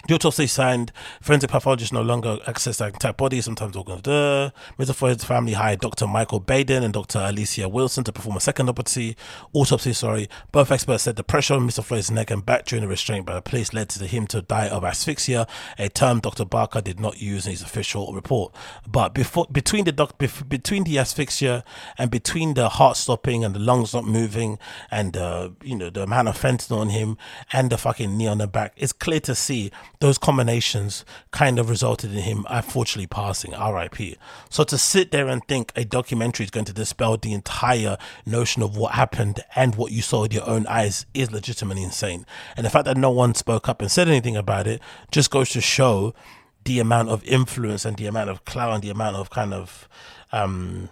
the 0.07 0.15
autopsy 0.15 0.47
signed 0.47 0.91
forensic 1.21 1.51
pathologists 1.51 1.91
no 1.91 2.01
longer 2.01 2.39
access 2.47 2.77
the 2.77 2.87
intact 2.87 3.17
body, 3.17 3.41
sometimes 3.41 3.75
organs. 3.75 4.01
Mr. 4.01 4.95
Floyd's 4.95 5.25
family 5.25 5.53
hired 5.53 5.81
Dr. 5.81 6.07
Michael 6.07 6.39
Baden 6.39 6.83
and 6.83 6.93
Dr. 6.93 7.19
Allecia 7.19 7.69
Wilson 7.69 8.05
to 8.05 8.13
perform 8.13 8.37
a 8.37 8.39
second 8.39 8.69
autopsy. 8.69 9.17
Autopsy, 9.53 9.93
sorry. 9.93 10.29
Both 10.51 10.71
experts 10.71 11.03
said 11.03 11.17
the 11.17 11.23
pressure 11.23 11.53
on 11.53 11.67
Mr. 11.67 11.83
Floyd's 11.83 12.09
neck 12.09 12.31
and 12.31 12.45
back 12.45 12.65
during 12.65 12.81
the 12.81 12.87
restraint 12.87 13.25
by 13.25 13.35
the 13.35 13.41
police 13.41 13.73
led 13.73 13.89
to 13.89 14.07
him 14.07 14.25
to 14.27 14.41
die 14.41 14.69
of 14.69 14.83
asphyxia, 14.83 15.45
a 15.77 15.89
term 15.89 16.21
Dr. 16.21 16.45
Baker 16.45 16.81
did 16.81 16.99
not 16.99 17.21
use 17.21 17.45
in 17.45 17.51
his 17.51 17.61
official 17.61 18.13
report. 18.13 18.55
But 18.87 19.13
before, 19.13 19.47
between 19.51 19.83
the 19.83 19.91
doc, 19.91 20.17
between 20.17 20.85
the 20.85 20.97
asphyxia 20.97 21.63
and 21.97 22.09
between 22.09 22.53
the 22.53 22.69
heart 22.69 22.95
stopping 22.95 23.43
and 23.43 23.53
the 23.53 23.59
lungs 23.59 23.93
not 23.93 24.05
moving 24.05 24.59
and 24.89 25.17
uh, 25.17 25.49
you 25.61 25.75
know 25.75 25.89
the 25.89 26.03
amount 26.03 26.29
of 26.29 26.37
fentanyl 26.37 26.79
on 26.79 26.89
him 26.89 27.17
and 27.51 27.69
the 27.69 27.77
fucking 27.77 28.17
knee 28.17 28.27
on 28.27 28.37
the 28.37 28.47
back, 28.47 28.73
it's 28.77 28.93
clear 28.93 29.19
to 29.19 29.35
see 29.35 29.71
those 29.99 30.17
combinations 30.17 31.03
kind 31.31 31.59
of 31.59 31.69
resulted 31.69 32.13
in 32.13 32.21
him 32.21 32.45
unfortunately 32.49 33.07
passing 33.07 33.51
RIP. 33.51 34.17
So 34.49 34.63
to 34.63 34.77
sit 34.77 35.11
there 35.11 35.27
and 35.27 35.45
think 35.45 35.73
a 35.75 35.83
documentary 35.83 36.45
is 36.45 36.51
going 36.51 36.65
to 36.65 36.73
dispel 36.73 37.17
the 37.17 37.33
entire 37.33 37.97
notion 38.25 38.63
of 38.63 38.77
what 38.77 38.93
happened 38.93 39.41
and 39.55 39.75
what 39.75 39.91
you 39.91 40.01
saw 40.01 40.21
with 40.21 40.33
your 40.33 40.47
own 40.47 40.65
eyes 40.67 41.05
is 41.13 41.31
legitimately 41.31 41.83
insane. 41.83 42.25
And 42.55 42.65
the 42.65 42.69
fact 42.69 42.85
that 42.85 42.95
no 42.95 43.11
one 43.11 43.35
spoke 43.35 43.67
up 43.67 43.81
and 43.81 43.91
said 43.91 44.07
anything 44.07 44.37
about 44.37 44.67
it 44.67 44.81
just 45.11 45.31
goes 45.31 45.49
to 45.49 45.61
show 45.61 46.13
the 46.63 46.79
amount 46.79 47.09
of 47.09 47.23
influence 47.25 47.83
and 47.83 47.97
the 47.97 48.05
amount 48.05 48.29
of 48.29 48.45
clout 48.45 48.73
and 48.73 48.83
the 48.83 48.89
amount 48.89 49.15
of 49.15 49.29
kind 49.29 49.53
of 49.53 49.87
um 50.31 50.89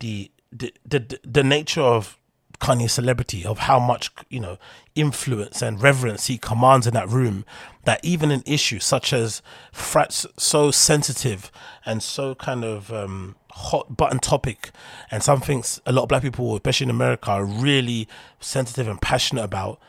the 0.00 0.30
the 0.50 0.72
the, 0.84 1.18
the 1.24 1.44
nature 1.44 1.82
of 1.82 2.18
Kanye's 2.60 2.92
celebrity, 2.92 3.44
of 3.44 3.58
how 3.58 3.78
much 3.78 4.10
you 4.28 4.40
know 4.40 4.58
influence 4.94 5.62
and 5.62 5.82
reverence 5.82 6.26
he 6.26 6.38
commands 6.38 6.86
in 6.86 6.94
that 6.94 7.08
room, 7.08 7.44
that 7.84 8.04
even 8.04 8.30
an 8.30 8.42
issue 8.46 8.78
such 8.78 9.12
as 9.12 9.42
frats 9.72 10.26
so 10.36 10.70
sensitive 10.70 11.50
and 11.84 12.02
so 12.02 12.34
kind 12.34 12.64
of 12.64 12.92
um, 12.92 13.36
hot 13.50 13.96
button 13.96 14.18
topic, 14.18 14.70
and 15.10 15.22
something 15.22 15.62
a 15.86 15.92
lot 15.92 16.04
of 16.04 16.08
black 16.08 16.22
people, 16.22 16.54
especially 16.54 16.84
in 16.84 16.90
America, 16.90 17.30
are 17.30 17.44
really 17.44 18.08
sensitive 18.40 18.88
and 18.88 19.00
passionate 19.00 19.44
about 19.44 19.80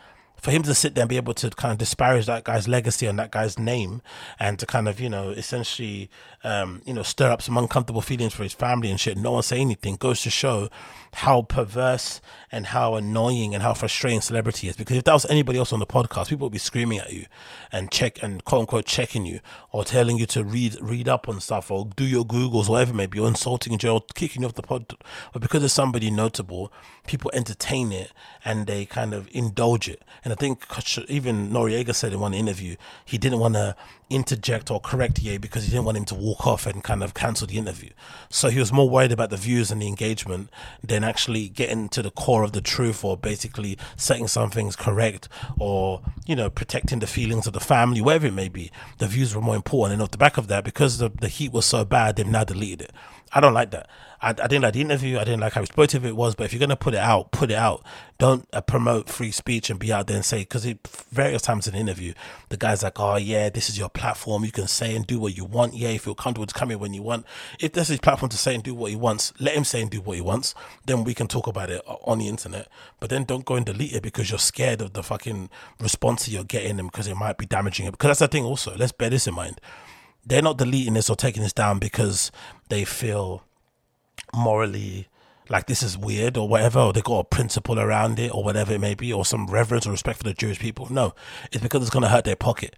for 0.46 0.52
him 0.52 0.62
to 0.62 0.76
sit 0.76 0.94
there 0.94 1.02
and 1.02 1.10
be 1.10 1.18
able 1.18 1.34
to 1.34 1.50
kind 1.50 1.72
of 1.72 1.80
disparage 1.80 2.28
that 2.28 2.44
guy's 2.44 2.68
legacy 2.68 3.08
and 3.08 3.18
that 3.18 3.32
guy's 3.32 3.58
name 3.58 4.00
and 4.40 4.60
to 4.60 4.68
kind 4.68 4.88
of, 4.88 5.00
you 5.00 5.10
know, 5.10 5.32
essentially, 5.32 6.08
um, 6.44 6.84
you 6.86 6.94
know, 6.94 7.02
stir 7.02 7.32
up 7.32 7.42
some 7.42 7.58
uncomfortable 7.58 8.00
feelings 8.00 8.32
for 8.32 8.44
his 8.44 8.54
family 8.54 8.92
and 8.92 9.00
shit, 9.00 9.18
no 9.18 9.32
one 9.32 9.42
say 9.42 9.60
anything 9.60 9.96
goes 9.96 10.22
to 10.22 10.30
show 10.30 10.70
how 11.14 11.42
perverse 11.42 12.22
and 12.52 12.68
how 12.68 12.94
annoying 12.94 13.56
and 13.56 13.64
how 13.64 13.74
frustrating 13.74 14.22
celebrity 14.22 14.68
is. 14.68 14.78
Because 14.78 14.98
if 14.98 15.04
that 15.06 15.14
was 15.14 15.26
anybody 15.32 15.58
else 15.58 15.74
on 15.74 15.80
the 15.80 15.88
podcast, 15.88 16.30
people 16.30 16.46
would 16.46 16.54
be 16.54 16.60
screaming 16.60 17.00
at 17.00 17.12
you 17.12 17.26
and 17.72 17.90
check 17.90 18.22
and 18.22 18.46
quote 18.46 18.62
unquote 18.62 18.86
checking 18.86 19.26
you 19.26 19.40
or 19.72 19.84
telling 19.84 20.18
you 20.20 20.28
to 20.28 20.44
read 20.44 20.78
read 20.80 21.10
up 21.10 21.28
on 21.28 21.40
stuff 21.40 21.72
or 21.72 21.90
do 21.96 22.06
your 22.06 22.24
Googles, 22.24 22.70
whatever 22.70 22.92
it 22.92 22.96
may 22.96 23.08
be, 23.08 23.20
or 23.20 23.28
insulting 23.28 23.74
in 23.74 23.80
general, 23.80 24.02
kicking 24.14 24.44
you 24.44 24.48
off 24.48 24.54
the 24.54 24.62
pod. 24.62 24.94
But 25.34 25.42
because 25.42 25.64
it's 25.64 25.74
somebody 25.74 26.12
notable, 26.12 26.72
people 27.08 27.32
entertain 27.34 27.92
it 27.92 28.12
and 28.44 28.68
they 28.68 28.86
kind 28.86 29.14
of 29.14 29.28
indulge 29.32 29.88
it. 29.88 30.04
And 30.24 30.32
I 30.32 30.36
think 30.36 30.66
even 31.08 31.50
Noreaga 31.50 31.94
said 31.94 32.14
in 32.14 32.20
one 32.20 32.34
interview, 32.34 32.76
he 33.04 33.18
didn't 33.18 33.40
want 33.40 33.56
to 33.56 33.76
interject 34.10 34.70
or 34.70 34.80
correct 34.80 35.20
Ye 35.20 35.38
because 35.38 35.64
he 35.64 35.72
didn't 35.72 35.86
want 35.86 35.98
him 35.98 36.06
to 36.06 36.16
walk 36.16 36.46
off 36.46 36.68
and 36.68 36.84
kind 36.84 37.04
of 37.04 37.14
cancel 37.14 37.48
the 37.48 37.58
interview. 37.58 37.90
So 38.30 38.50
he 38.50 38.60
was 38.60 38.72
more 38.72 38.90
worried 38.90 39.12
about 39.12 39.32
the 39.32 39.38
views 39.38 39.72
and 39.72 39.82
the 39.82 39.88
engagement 39.88 40.50
than 40.84 41.04
actually 41.04 41.50
getting 41.50 41.90
to 41.90 42.02
the 42.02 42.12
core 42.12 42.44
of 42.44 42.52
the 42.52 42.62
truth 42.62 43.04
or 43.04 43.18
basically 43.18 43.78
setting 43.96 44.28
some 44.28 44.52
things 44.52 44.76
correct 44.76 45.28
or, 45.60 46.02
you 46.26 46.36
know, 46.36 46.50
protecting 46.50 47.00
the 47.00 47.08
feelings 47.08 47.48
of 47.48 47.54
the 47.54 47.60
family, 47.60 48.02
whatever 48.02 48.28
it 48.28 48.34
may 48.34 48.50
be. 48.50 48.72
The 49.00 49.08
views 49.08 49.36
were 49.36 49.42
more 49.42 49.56
important. 49.56 49.94
And 49.94 50.02
off 50.04 50.12
the 50.12 50.18
back 50.18 50.38
of 50.38 50.48
that, 50.48 50.64
because 50.64 51.00
the, 51.00 51.10
the 51.10 51.28
heat 51.28 51.52
was 51.52 51.66
so 51.66 51.84
bad, 51.84 52.16
they've 52.16 52.28
now 52.28 52.44
deleted 52.44 52.82
it. 52.82 52.92
I 53.34 53.40
don't 53.40 53.54
like 53.54 53.72
that. 53.72 53.90
I, 54.22 54.30
I 54.30 54.34
didn't 54.34 54.62
like 54.62 54.74
the 54.74 54.82
interview. 54.82 55.18
I 55.18 55.24
didn't 55.24 55.42
like 55.42 55.54
how 55.54 55.62
exploitative 55.62 56.06
it 56.06 56.16
was. 56.16 56.36
But 56.36 56.46
if 56.46 56.54
you're 56.54 56.60
gonna 56.60 56.76
put 56.76 56.94
it 56.94 57.00
out, 57.00 57.32
put 57.32 57.52
it 57.52 57.58
out. 57.58 57.84
Don't 58.18 58.48
uh, 58.54 58.62
promote 58.62 59.10
free 59.10 59.32
speech 59.32 59.70
and 59.70 59.78
be 59.78 59.92
out 59.92 60.08
there 60.08 60.16
and 60.16 60.26
say 60.26 60.40
because 60.40 60.66
various 61.12 61.42
times 61.42 61.68
in 61.68 61.74
the 61.74 61.80
interview, 61.80 62.14
the 62.50 62.58
guy's 62.58 62.82
like, 62.82 63.00
"Oh 63.00 63.18
yeah, 63.18 63.50
this 63.50 63.70
is 63.70 63.78
your 63.78 63.90
platform. 63.90 64.46
You 64.46 64.52
can 64.52 64.68
say 64.68 64.96
and 64.96 65.06
do 65.06 65.20
what 65.20 65.36
you 65.36 65.46
want. 65.46 65.74
Yeah, 65.74 65.90
if 65.90 66.06
you're 66.06 66.16
comfortable 66.16 66.46
to 66.46 66.54
come 66.54 66.72
in 66.72 66.80
when 66.80 66.94
you 66.94 67.02
want. 67.02 67.26
If 67.60 67.74
this 67.74 67.84
is 67.84 67.90
his 67.90 68.00
platform 68.00 68.30
to 68.30 68.38
say 68.38 68.56
and 68.56 68.64
do 68.64 68.74
what 68.74 68.90
he 68.90 68.96
wants, 68.96 69.34
let 69.40 69.56
him 69.56 69.64
say 69.64 69.82
and 69.82 69.92
do 69.92 70.02
what 70.02 70.16
he 70.16 70.22
wants. 70.22 70.56
Then 70.86 71.04
we 71.04 71.14
can 71.14 71.28
talk 71.28 71.48
about 71.48 71.70
it 71.70 71.82
on 71.86 72.20
the 72.20 72.28
internet. 72.28 72.68
But 73.00 73.10
then 73.10 73.26
don't 73.26 73.46
go 73.46 73.56
and 73.56 73.66
delete 73.66 73.94
it 73.94 74.04
because 74.04 74.30
you're 74.30 74.40
scared 74.40 74.82
of 74.82 74.94
the 74.94 75.04
fucking 75.04 75.50
response 75.80 76.28
you're 76.30 76.44
getting 76.44 76.80
and 76.80 76.90
because 76.90 77.08
it 77.08 77.16
might 77.16 77.38
be 77.38 77.46
damaging 77.46 77.86
it. 77.86 77.92
Because 77.92 78.08
that's 78.08 78.20
the 78.20 78.28
thing. 78.28 78.46
Also, 78.46 78.76
let's 78.78 78.92
bear 78.92 79.10
this 79.10 79.28
in 79.28 79.36
mind 79.36 79.60
they're 80.26 80.42
not 80.42 80.58
deleting 80.58 80.94
this 80.94 81.10
or 81.10 81.16
taking 81.16 81.44
this 81.44 81.54
down 81.54 81.80
because 81.80 82.32
they 82.70 82.84
feel 82.84 83.44
morally 84.34 85.08
like 85.50 85.68
this 85.68 85.84
is 85.84 85.98
weird 85.98 86.38
or 86.38 86.48
whatever, 86.48 86.80
or 86.80 86.94
they 86.94 87.02
got 87.02 87.20
a 87.20 87.24
principle 87.24 87.80
around 87.80 88.20
it 88.20 88.34
or 88.34 88.44
whatever 88.44 88.74
it 88.74 88.82
may 88.82 88.96
be, 88.96 89.14
or 89.14 89.24
some 89.24 89.48
reverence 89.48 89.86
or 89.86 89.92
respect 89.92 90.18
for 90.18 90.24
the 90.24 90.34
Jewish 90.34 90.60
people. 90.60 90.92
No, 90.92 91.14
it's 91.52 91.62
because 91.62 91.82
it's 91.82 91.92
going 91.92 92.04
to 92.04 92.10
hurt 92.10 92.26
their 92.26 92.36
pocket. 92.36 92.76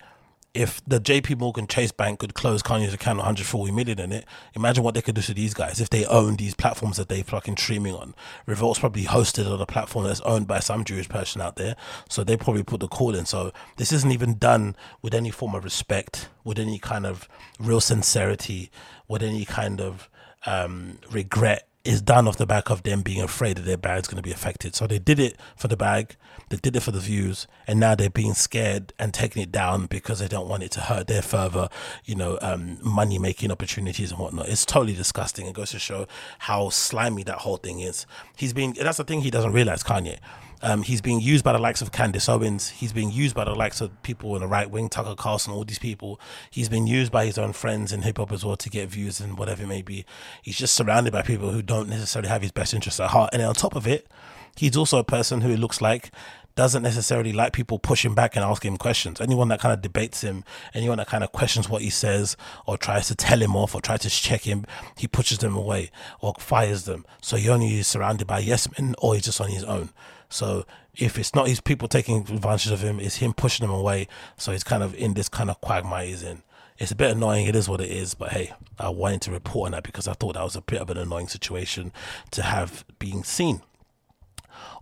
If 0.57 0.81
the 0.87 0.99
JP 0.99 1.37
Morgan 1.37 1.67
Chase 1.67 1.91
Bank 1.91 2.17
could 2.17 2.33
close 2.33 2.63
Kanye's 2.63 2.91
account 2.91 3.19
140 3.19 3.71
million 3.71 3.99
in 3.99 4.11
it, 4.11 4.25
imagine 4.55 4.83
what 4.83 4.95
they 4.95 5.03
could 5.03 5.13
do 5.13 5.21
to 5.21 5.33
these 5.35 5.53
guys 5.53 5.79
if 5.79 5.91
they 5.91 6.03
own 6.07 6.37
these 6.37 6.55
platforms 6.55 6.97
that 6.97 7.09
they 7.09 7.21
fucking 7.21 7.57
streaming 7.57 7.93
on. 7.93 8.15
Revolt's 8.47 8.79
probably 8.79 9.03
hosted 9.03 9.47
on 9.47 9.61
a 9.61 9.67
platform 9.67 10.05
that's 10.05 10.19
owned 10.21 10.47
by 10.47 10.57
some 10.57 10.83
Jewish 10.83 11.07
person 11.09 11.41
out 11.41 11.57
there, 11.57 11.75
so 12.09 12.23
they 12.23 12.35
probably 12.35 12.63
put 12.63 12.79
the 12.79 12.87
call 12.87 13.13
in. 13.13 13.27
So 13.27 13.53
this 13.75 13.91
isn't 13.91 14.11
even 14.11 14.39
done 14.39 14.75
with 15.03 15.13
any 15.13 15.29
form 15.29 15.53
of 15.53 15.63
respect, 15.63 16.27
with 16.43 16.57
any 16.57 16.79
kind 16.79 17.05
of 17.05 17.29
real 17.59 17.79
sincerity, 17.79 18.71
with 19.07 19.21
any 19.21 19.45
kind 19.45 19.79
of 19.79 20.09
um, 20.47 20.97
regret 21.11 21.66
is 21.87 22.01
done 22.01 22.27
off 22.27 22.37
the 22.37 22.45
back 22.45 22.69
of 22.69 22.83
them 22.83 23.01
being 23.01 23.21
afraid 23.21 23.57
that 23.57 23.63
their 23.63 23.77
bag's 23.77 24.07
going 24.07 24.17
to 24.17 24.21
be 24.21 24.31
affected. 24.31 24.75
So 24.75 24.85
they 24.87 24.99
did 24.99 25.19
it 25.19 25.37
for 25.55 25.67
the 25.67 25.77
bag, 25.77 26.15
they 26.49 26.57
did 26.57 26.75
it 26.75 26.81
for 26.81 26.91
the 26.91 26.99
views, 26.99 27.47
and 27.65 27.79
now 27.79 27.95
they're 27.95 28.09
being 28.09 28.33
scared 28.33 28.93
and 28.99 29.13
taking 29.13 29.41
it 29.41 29.51
down 29.51 29.85
because 29.85 30.19
they 30.19 30.27
don't 30.27 30.47
want 30.47 30.63
it 30.63 30.71
to 30.71 30.81
hurt 30.81 31.07
their 31.07 31.21
further, 31.21 31.69
you 32.03 32.15
know, 32.15 32.37
um, 32.41 32.77
money 32.81 33.17
making 33.17 33.51
opportunities 33.51 34.11
and 34.11 34.19
whatnot. 34.19 34.49
It's 34.49 34.65
totally 34.65 34.93
disgusting. 34.93 35.47
It 35.47 35.53
goes 35.53 35.71
to 35.71 35.79
show 35.79 36.07
how 36.39 36.69
slimy 36.69 37.23
that 37.23 37.39
whole 37.39 37.57
thing 37.57 37.79
is. 37.79 38.05
He's 38.35 38.53
being, 38.53 38.73
that's 38.73 38.97
the 38.97 39.03
thing 39.05 39.21
he 39.21 39.31
doesn't 39.31 39.53
realize, 39.53 39.83
Kanye. 39.83 40.19
Um, 40.61 40.81
he's 40.81 41.01
being 41.01 41.19
used 41.19 41.43
by 41.43 41.53
the 41.53 41.59
likes 41.59 41.81
of 41.81 41.91
Candace 41.91 42.27
Owens. 42.27 42.69
He's 42.69 42.93
being 42.93 43.11
used 43.11 43.35
by 43.35 43.45
the 43.45 43.53
likes 43.53 43.81
of 43.81 44.01
people 44.01 44.35
in 44.35 44.41
the 44.41 44.47
right 44.47 44.69
wing, 44.69 44.89
Tucker 44.89 45.15
Carlson, 45.15 45.53
all 45.53 45.63
these 45.63 45.79
people. 45.79 46.19
He's 46.49 46.69
been 46.69 46.87
used 46.87 47.11
by 47.11 47.25
his 47.25 47.37
own 47.37 47.53
friends 47.53 47.91
in 47.91 48.01
hip 48.01 48.17
hop 48.17 48.31
as 48.31 48.43
well 48.43 48.57
to 48.57 48.69
get 48.69 48.89
views 48.89 49.19
and 49.19 49.37
whatever 49.37 49.63
it 49.63 49.67
may 49.67 49.81
be. 49.81 50.05
He's 50.41 50.57
just 50.57 50.73
surrounded 50.73 51.13
by 51.13 51.21
people 51.21 51.51
who 51.51 51.61
don't 51.61 51.89
necessarily 51.89 52.29
have 52.29 52.41
his 52.41 52.51
best 52.51 52.73
interests 52.73 52.99
at 52.99 53.11
heart. 53.11 53.31
And 53.33 53.41
on 53.41 53.53
top 53.53 53.75
of 53.75 53.87
it, 53.87 54.07
he's 54.55 54.75
also 54.75 54.97
a 54.97 55.03
person 55.03 55.41
who 55.41 55.51
it 55.51 55.59
looks 55.59 55.81
like 55.81 56.11
doesn't 56.55 56.81
necessarily 56.81 57.31
like 57.31 57.53
people 57.53 57.77
pushing 57.77 58.15
back 58.15 58.35
and 58.35 58.43
asking 58.43 58.71
him 58.71 58.77
questions. 58.77 59.21
Anyone 59.21 59.47
that 59.49 59.59
kind 59.59 59.73
of 59.73 59.81
debates 59.81 60.21
him, 60.21 60.43
anyone 60.73 60.97
that 60.97 61.05
kind 61.05 61.23
of 61.23 61.31
questions 61.31 61.69
what 61.69 61.83
he 61.83 61.91
says 61.91 62.35
or 62.65 62.77
tries 62.77 63.07
to 63.09 63.15
tell 63.15 63.39
him 63.39 63.55
off 63.55 63.75
or 63.75 63.79
tries 63.79 63.99
to 63.99 64.09
check 64.09 64.41
him, 64.41 64.65
he 64.97 65.07
pushes 65.07 65.37
them 65.37 65.55
away 65.55 65.91
or 66.19 66.33
fires 66.39 66.85
them. 66.85 67.05
So 67.21 67.37
he 67.37 67.47
only 67.47 67.77
is 67.77 67.85
surrounded 67.85 68.25
by 68.25 68.39
yes 68.39 68.67
men 68.77 68.95
or 68.97 69.13
he's 69.13 69.25
just 69.25 69.39
on 69.39 69.49
his 69.49 69.63
own. 69.63 69.91
So 70.29 70.65
if 70.95 71.17
it's 71.17 71.33
not 71.33 71.47
his 71.47 71.61
people 71.61 71.87
taking 71.87 72.17
advantage 72.17 72.71
of 72.71 72.81
him, 72.81 72.99
it's 72.99 73.17
him 73.17 73.33
pushing 73.33 73.65
them 73.65 73.75
away. 73.75 74.07
So 74.37 74.51
he's 74.51 74.63
kind 74.63 74.83
of 74.83 74.93
in 74.95 75.13
this 75.13 75.29
kind 75.29 75.49
of 75.49 75.61
quagmire 75.61 76.05
he's 76.05 76.23
in. 76.23 76.43
It's 76.77 76.91
a 76.91 76.95
bit 76.95 77.11
annoying. 77.11 77.47
It 77.47 77.55
is 77.55 77.67
what 77.67 77.81
it 77.81 77.89
is. 77.89 78.13
But 78.13 78.31
hey, 78.31 78.53
I 78.79 78.89
wanted 78.89 79.21
to 79.23 79.31
report 79.31 79.67
on 79.67 79.71
that 79.71 79.83
because 79.83 80.07
I 80.07 80.13
thought 80.13 80.35
that 80.35 80.43
was 80.43 80.55
a 80.55 80.61
bit 80.61 80.81
of 80.81 80.89
an 80.89 80.97
annoying 80.97 81.27
situation 81.27 81.91
to 82.31 82.43
have 82.43 82.85
being 82.99 83.23
seen 83.23 83.61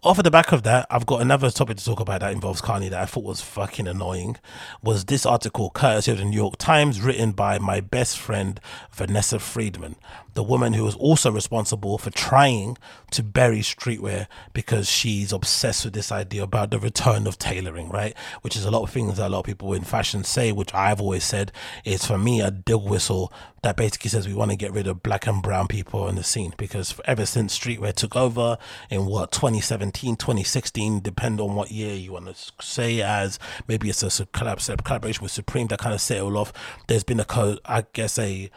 off 0.05 0.19
of 0.19 0.23
the 0.23 0.31
back 0.31 0.51
of 0.51 0.61
that, 0.63 0.85
I've 0.91 1.07
got 1.07 1.21
another 1.21 1.49
topic 1.49 1.77
to 1.77 1.83
talk 1.83 1.99
about 1.99 2.21
that 2.21 2.31
involves 2.31 2.61
Kanye 2.61 2.91
that 2.91 3.01
I 3.01 3.05
thought 3.05 3.23
was 3.23 3.41
fucking 3.41 3.87
annoying. 3.87 4.37
Was 4.83 5.05
this 5.05 5.25
article 5.25 5.71
courtesy 5.71 6.11
of 6.11 6.19
the 6.19 6.25
New 6.25 6.35
York 6.35 6.57
Times, 6.57 7.01
written 7.01 7.31
by 7.31 7.57
my 7.57 7.81
best 7.81 8.17
friend 8.19 8.59
Vanessa 8.91 9.39
Friedman, 9.39 9.95
the 10.35 10.43
woman 10.43 10.73
who 10.73 10.83
was 10.83 10.95
also 10.95 11.31
responsible 11.31 11.97
for 11.97 12.11
trying 12.11 12.77
to 13.11 13.23
bury 13.23 13.61
streetwear 13.61 14.27
because 14.53 14.89
she's 14.89 15.31
obsessed 15.33 15.85
with 15.85 15.93
this 15.93 16.11
idea 16.11 16.43
about 16.43 16.71
the 16.71 16.79
return 16.79 17.25
of 17.25 17.39
tailoring, 17.39 17.89
right? 17.89 18.13
Which 18.41 18.55
is 18.55 18.65
a 18.65 18.71
lot 18.71 18.83
of 18.83 18.89
things 18.89 19.17
that 19.17 19.27
a 19.27 19.29
lot 19.29 19.39
of 19.39 19.45
people 19.45 19.73
in 19.73 19.83
fashion 19.83 20.23
say, 20.25 20.51
which 20.51 20.73
I've 20.73 21.01
always 21.01 21.23
said 21.23 21.51
is 21.85 22.05
for 22.05 22.17
me 22.17 22.41
a 22.41 22.51
dog 22.51 22.87
whistle 22.87 23.31
that 23.63 23.77
basically 23.77 24.09
says 24.09 24.27
we 24.27 24.33
want 24.33 24.51
to 24.51 24.57
get 24.57 24.73
rid 24.73 24.87
of 24.87 25.01
black 25.01 25.25
and 25.25 25.41
brown 25.41 25.67
people 25.67 26.07
in 26.07 26.15
the 26.15 26.23
scene 26.23 26.53
because 26.57 26.99
ever 27.05 27.25
since 27.25 27.57
streetwear 27.57 27.93
took 27.93 28.15
over 28.15 28.59
in 28.91 29.07
what 29.07 29.31
2017 29.31 30.15
2016 30.17 30.99
depend 30.99 31.41
on 31.41 31.55
what 31.55 31.71
year 31.71 31.95
you 31.95 32.11
want 32.11 32.27
to 32.27 32.35
say 32.63 33.01
as 33.01 33.39
maybe 33.67 33.89
it's 33.89 34.03
a 34.19 34.25
collaboration 34.27 35.23
with 35.23 35.31
supreme 35.31 35.65
that 35.65 35.79
kind 35.79 35.95
of 35.95 35.99
set 35.99 36.17
it 36.17 36.21
all 36.21 36.37
off 36.37 36.53
there's 36.85 37.03
been 37.03 37.19
a 37.19 37.25
co 37.25 37.57
i 37.65 37.83
guess 37.93 38.19
a 38.19 38.51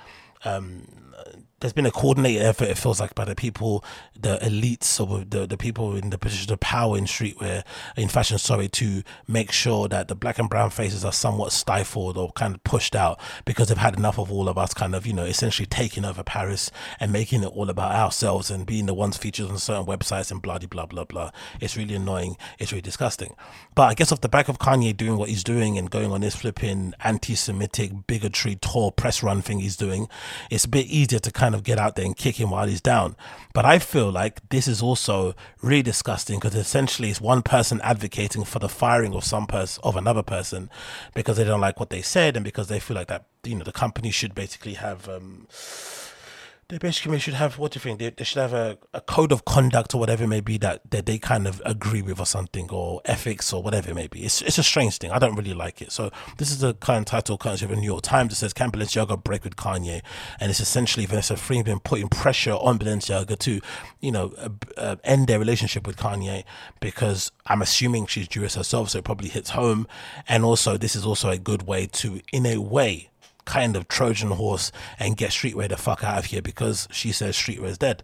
um 0.45 0.87
there's 1.61 1.73
been 1.73 1.87
a 1.87 1.91
coordinated 1.91 2.43
effort. 2.43 2.69
It 2.69 2.79
feels 2.79 3.01
like 3.01 3.15
by 3.15 3.25
the 3.25 3.35
people, 3.35 3.85
the 4.19 4.39
elites 4.39 5.01
or 5.01 5.25
the 5.25 5.47
the 5.47 5.57
people 5.57 5.97
in 5.97 6.11
the 6.11 6.19
position 6.19 6.53
of 6.53 6.61
power 6.61 6.97
in 6.97 7.05
streetwear, 7.05 7.65
in 7.97 8.09
fashion, 8.09 8.39
sorry, 8.39 8.69
to 8.69 9.03
make 9.27 9.51
sure 9.51 9.89
that 9.89 10.09
the 10.09 10.15
black 10.15 10.39
and 10.39 10.49
brown 10.49 10.71
faces 10.71 11.05
are 11.05 11.13
somewhat 11.13 11.53
stifled 11.53 12.17
or 12.17 12.31
kind 12.33 12.55
of 12.55 12.63
pushed 12.63 12.95
out 12.95 13.21
because 13.45 13.69
they've 13.69 13.79
had 13.79 13.97
enough 13.97 14.19
of 14.19 14.31
all 14.31 14.49
of 14.49 14.57
us, 14.57 14.73
kind 14.73 14.95
of 14.95 15.07
you 15.07 15.13
know, 15.13 15.25
essentially 15.25 15.67
taking 15.67 16.05
over 16.05 16.23
Paris 16.23 16.71
and 17.01 17.13
making 17.13 17.43
it 17.43 17.47
all 17.47 17.69
about 17.69 17.93
ourselves 17.93 18.51
and 18.51 18.65
being 18.65 18.87
the 18.87 18.95
ones 18.95 19.17
featured 19.17 19.51
on 19.51 19.59
certain 19.59 19.87
websites 19.87 20.31
and 20.31 20.41
blah 20.41 20.59
blah 20.59 20.87
blah 20.87 21.05
blah. 21.05 21.31
It's 21.61 21.77
really 21.77 21.95
annoying. 21.95 22.37
It's 22.59 22.71
really 22.71 22.83
disgusting. 22.83 23.35
But 23.75 23.91
I 23.91 23.95
guess 23.95 24.13
off 24.13 24.21
the 24.21 24.29
back 24.29 24.49
of 24.49 24.59
Kanye 24.59 24.97
doing 24.97 25.17
what 25.17 25.29
he's 25.29 25.45
doing 25.45 25.77
and 25.77 25.91
going 25.91 26.13
on 26.13 26.21
this 26.21 26.37
flipping 26.37 26.95
anti-Semitic 27.03 28.07
bigotry 28.07 28.57
tour 28.57 28.93
press 28.93 29.23
run 29.23 29.43
thing 29.43 29.59
he's 29.59 29.77
doing, 29.77 30.09
it's 30.51 30.65
a 30.65 30.69
bit 30.69 30.87
easier 30.87 31.19
to 31.19 31.31
kind 31.31 31.48
kind 31.49 31.55
of 31.55 31.65
get 31.65 31.79
out 31.79 31.97
there 31.97 32.05
and 32.05 32.15
kick 32.15 32.39
him 32.39 32.51
while 32.51 32.67
he's 32.67 32.83
down. 32.83 33.17
But 33.55 33.65
I 33.65 33.79
feel 33.79 34.11
like 34.11 34.47
this 34.51 34.69
is 34.69 34.83
also 34.83 35.35
really 35.63 35.83
disgusting 35.83 36.39
because 36.39 36.55
essentially 36.55 37.09
it's 37.09 37.23
one 37.23 37.41
person 37.41 37.81
advocating 37.83 38.45
for 38.45 38.59
the 38.59 38.69
firing 38.69 39.15
of 39.15 39.25
some 39.25 39.47
person 39.47 39.81
of 39.83 39.97
another 39.97 40.23
person 40.23 40.69
because 41.15 41.39
they 41.39 41.45
don't 41.45 41.63
like 41.63 41.81
what 41.81 41.89
they 41.89 42.03
said 42.03 42.37
and 42.37 42.45
because 42.45 42.69
they 42.69 42.79
feel 42.79 42.97
like 42.97 43.09
that 43.09 43.25
you 43.45 43.55
know 43.55 43.65
the 43.65 43.73
company 43.73 44.11
should 44.11 44.35
basically 44.35 44.75
have 44.75 45.09
um 45.09 45.47
they 46.69 46.77
basically 46.77 47.19
should 47.19 47.33
have 47.33 47.57
what 47.57 47.73
do 47.73 47.77
you 47.79 47.81
think? 47.81 47.99
They, 47.99 48.11
they 48.11 48.25
should 48.25 48.41
have 48.41 48.53
a, 48.53 48.77
a 48.93 49.01
code 49.01 49.33
of 49.33 49.47
conduct 49.47 49.95
or 49.95 49.99
whatever 49.99 50.25
it 50.25 50.27
may 50.27 50.43
be 50.43 50.59
that, 50.59 50.91
that 50.91 51.07
they 51.07 51.19
kind 51.19 51.49
of 51.49 51.63
agree 51.65 52.03
with 52.03 52.21
or 52.21 52.27
something 52.27 52.69
or 52.71 53.01
ethics 53.07 53.55
or 53.55 53.63
whatever 53.63 53.91
it 53.91 53.95
may 53.95 54.07
be. 54.07 54.25
It's, 54.25 54.43
it's 54.43 54.59
a 54.59 54.63
strange 54.63 54.99
thing. 54.99 55.11
I 55.11 55.19
don't 55.19 55.35
really 55.35 55.55
like 55.55 55.81
it. 55.81 55.93
So 55.93 56.11
this 56.37 56.51
is 56.51 56.59
the 56.59 56.77
of 56.79 57.05
title 57.07 57.39
currently 57.39 57.65
of 57.65 57.71
the 57.71 57.77
new 57.77 57.87
york 57.87 58.03
times. 58.03 58.33
It 58.33 58.37
says 58.37 58.53
can 58.53 58.71
balenciaga 58.71 59.25
break 59.25 59.45
with 59.45 59.57
kanye? 59.57 60.03
And 60.41 60.51
it's 60.51 60.61
essentially 60.61 61.07
vanessa 61.07 61.39
friedman 61.39 61.81
putting 61.81 62.09
pressure 62.09 62.53
on 62.53 62.79
balenciaga 62.79 63.39
to 63.39 63.61
you 64.01 64.13
know 64.13 64.35
uh, 64.37 64.51
uh, 64.77 64.97
end 65.05 65.27
their 65.27 65.39
relationship 65.39 65.87
with 65.87 65.97
kanye 65.97 66.45
because 66.81 67.33
i'm 67.47 67.63
assuming 67.63 68.07
she's 68.07 68.29
jewish 68.29 68.55
herself 68.55 68.91
so 68.91 68.99
it 68.99 69.05
probably 69.05 69.29
hits 69.29 69.51
home. 69.51 69.89
And 70.29 70.45
also 70.45 70.77
this 70.77 70.95
is 70.95 71.07
also 71.07 71.31
a 71.31 71.39
good 71.39 71.63
way 71.63 71.87
to 71.87 72.21
in 72.31 72.45
a 72.45 72.59
way 72.59 73.09
kind 73.49 73.77
of 73.77 73.89
Trojan 73.89 74.31
horse 74.31 74.71
and 74.99 75.17
get 75.17 75.31
streetwear 75.31 75.71
the 75.71 75.79
fuck 75.79 76.05
out 76.05 76.19
of 76.19 76.27
here 76.27 76.43
because 76.43 76.87
she 76.93 77.13
says 77.13 77.35
streetwear 77.35 77.69
is 77.71 77.79
dead. 77.79 78.03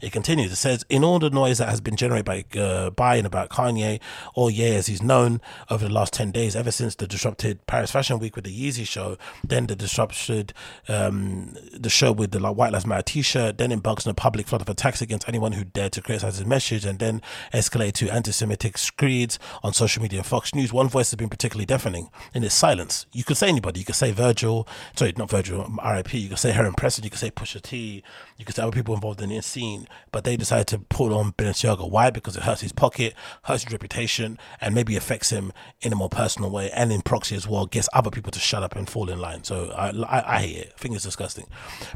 It 0.00 0.12
continues. 0.12 0.52
It 0.52 0.56
says, 0.56 0.84
in 0.88 1.04
all 1.04 1.18
the 1.18 1.30
noise 1.30 1.58
that 1.58 1.68
has 1.68 1.80
been 1.80 1.96
generated 1.96 2.24
by, 2.24 2.44
uh, 2.58 2.90
and 2.98 3.26
about 3.26 3.50
Kanye, 3.50 4.00
or 4.34 4.50
Ye 4.50 4.74
as 4.74 4.86
he's 4.86 5.02
known, 5.02 5.40
over 5.70 5.86
the 5.86 5.92
last 5.92 6.12
10 6.12 6.32
days, 6.32 6.56
ever 6.56 6.70
since 6.70 6.94
the 6.94 7.06
disrupted 7.06 7.66
Paris 7.66 7.90
Fashion 7.90 8.18
Week 8.18 8.36
with 8.36 8.44
the 8.44 8.50
Yeezy 8.68 8.86
show, 8.86 9.16
then 9.44 9.66
the 9.66 9.76
disrupted, 9.76 10.52
um, 10.88 11.56
the 11.72 11.90
show 11.90 12.12
with 12.12 12.32
the 12.32 12.40
White 12.40 12.72
Lives 12.72 12.86
Matter 12.86 13.02
t-shirt, 13.02 13.58
then 13.58 13.72
embarks 13.72 14.06
on 14.06 14.10
a 14.10 14.14
public 14.14 14.46
flood 14.46 14.60
of 14.60 14.68
attacks 14.68 15.00
against 15.00 15.28
anyone 15.28 15.52
who 15.52 15.64
dared 15.64 15.92
to 15.92 16.02
criticize 16.02 16.38
his 16.38 16.46
message, 16.46 16.84
and 16.84 16.98
then 16.98 17.22
escalate 17.52 17.92
to 17.94 18.10
anti-Semitic 18.10 18.78
screeds 18.78 19.38
on 19.62 19.72
social 19.72 20.02
media 20.02 20.20
and 20.20 20.26
Fox 20.26 20.54
News. 20.54 20.72
One 20.72 20.88
voice 20.88 21.10
has 21.10 21.16
been 21.16 21.28
particularly 21.28 21.66
deafening 21.66 22.10
in 22.34 22.44
its 22.44 22.54
silence. 22.54 23.06
You 23.12 23.24
could 23.24 23.36
say 23.36 23.48
anybody. 23.48 23.80
You 23.80 23.86
could 23.86 23.94
say 23.94 24.12
Virgil, 24.12 24.68
sorry, 24.94 25.14
not 25.16 25.30
Virgil, 25.30 25.70
RIP. 25.84 26.14
You 26.14 26.28
could 26.28 26.38
say 26.38 26.52
Heron 26.52 26.74
Preston. 26.74 27.04
You 27.04 27.10
could 27.10 27.20
say 27.20 27.30
Pusha 27.30 27.62
T. 27.62 28.02
You 28.36 28.44
could 28.44 28.54
say 28.54 28.62
other 28.62 28.72
people 28.72 28.94
involved 28.94 29.20
in 29.20 29.30
the 29.30 29.40
scene 29.42 29.85
but 30.12 30.24
they 30.24 30.36
decided 30.36 30.66
to 30.68 30.78
pull 30.78 31.14
on 31.14 31.32
Balenciaga. 31.32 31.88
Why? 31.88 32.10
Because 32.10 32.36
it 32.36 32.42
hurts 32.42 32.60
his 32.60 32.72
pocket, 32.72 33.14
hurts 33.44 33.64
his 33.64 33.72
reputation, 33.72 34.38
and 34.60 34.74
maybe 34.74 34.96
affects 34.96 35.30
him 35.30 35.52
in 35.80 35.92
a 35.92 35.96
more 35.96 36.08
personal 36.08 36.50
way 36.50 36.70
and 36.70 36.92
in 36.92 37.02
proxy 37.02 37.36
as 37.36 37.46
well, 37.46 37.66
gets 37.66 37.88
other 37.92 38.10
people 38.10 38.30
to 38.32 38.38
shut 38.38 38.62
up 38.62 38.76
and 38.76 38.88
fall 38.88 39.10
in 39.10 39.18
line. 39.18 39.44
So 39.44 39.70
I, 39.76 39.90
I, 39.90 40.36
I 40.36 40.40
hate 40.40 40.56
it. 40.56 40.72
I 40.76 40.78
think 40.78 40.94
it's 40.94 41.04
disgusting. 41.04 41.46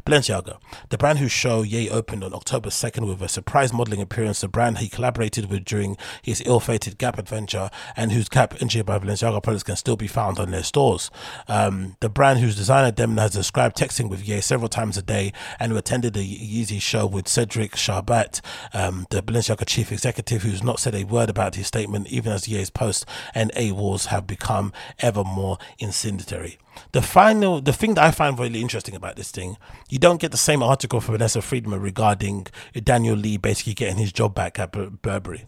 Balenciaga, 0.05 0.57
the 0.89 0.97
brand 0.97 1.19
whose 1.19 1.31
show 1.31 1.61
Ye 1.61 1.89
opened 1.89 2.23
on 2.23 2.33
October 2.33 2.69
2nd 2.69 3.07
with 3.07 3.21
a 3.21 3.27
surprise 3.27 3.73
modeling 3.73 4.01
appearance, 4.01 4.41
the 4.41 4.47
brand 4.47 4.79
he 4.79 4.89
collaborated 4.89 5.49
with 5.49 5.65
during 5.65 5.97
his 6.21 6.41
ill-fated 6.45 6.97
Gap 6.97 7.17
adventure 7.17 7.69
and 7.95 8.11
whose 8.11 8.29
Gap 8.29 8.61
engineered 8.61 8.85
by 8.85 8.99
Balenciaga 8.99 9.41
products 9.41 9.63
can 9.63 9.75
still 9.75 9.95
be 9.95 10.07
found 10.07 10.39
on 10.39 10.51
their 10.51 10.63
stores. 10.63 11.09
Um, 11.47 11.97
the 11.99 12.09
brand 12.09 12.39
whose 12.39 12.55
designer 12.55 12.91
Demna 12.91 13.21
has 13.21 13.31
described 13.31 13.77
texting 13.77 14.09
with 14.09 14.27
Ye 14.27 14.41
several 14.41 14.69
times 14.69 14.97
a 14.97 15.01
day 15.01 15.33
and 15.59 15.71
who 15.71 15.77
attended 15.77 16.13
the 16.13 16.21
Yeezy 16.21 16.81
show 16.81 17.05
with 17.05 17.27
Cedric 17.27 17.75
Charbit, 17.81 18.41
um, 18.73 19.07
the 19.09 19.21
Balenciaga 19.21 19.65
chief 19.65 19.91
executive, 19.91 20.43
who's 20.43 20.63
not 20.63 20.79
said 20.79 20.95
a 20.95 21.03
word 21.03 21.29
about 21.29 21.55
his 21.55 21.67
statement, 21.67 22.07
even 22.07 22.31
as 22.31 22.47
Ye's 22.47 22.69
post 22.69 23.05
and 23.33 23.51
A 23.55 23.71
wars 23.71 24.07
have 24.07 24.27
become 24.27 24.71
ever 24.99 25.23
more 25.23 25.57
incendiary. 25.79 26.57
The 26.93 27.01
final, 27.01 27.61
the 27.61 27.73
thing 27.73 27.95
that 27.95 28.03
I 28.05 28.11
find 28.11 28.39
really 28.39 28.61
interesting 28.61 28.95
about 28.95 29.15
this 29.15 29.31
thing, 29.31 29.57
you 29.89 29.99
don't 29.99 30.21
get 30.21 30.31
the 30.31 30.37
same 30.37 30.63
article 30.63 31.01
from 31.01 31.13
Vanessa 31.13 31.41
Friedman 31.41 31.81
regarding 31.81 32.47
Daniel 32.83 33.15
Lee 33.15 33.37
basically 33.37 33.73
getting 33.73 33.97
his 33.97 34.13
job 34.13 34.33
back 34.33 34.57
at 34.59 34.71
Burberry 34.71 35.45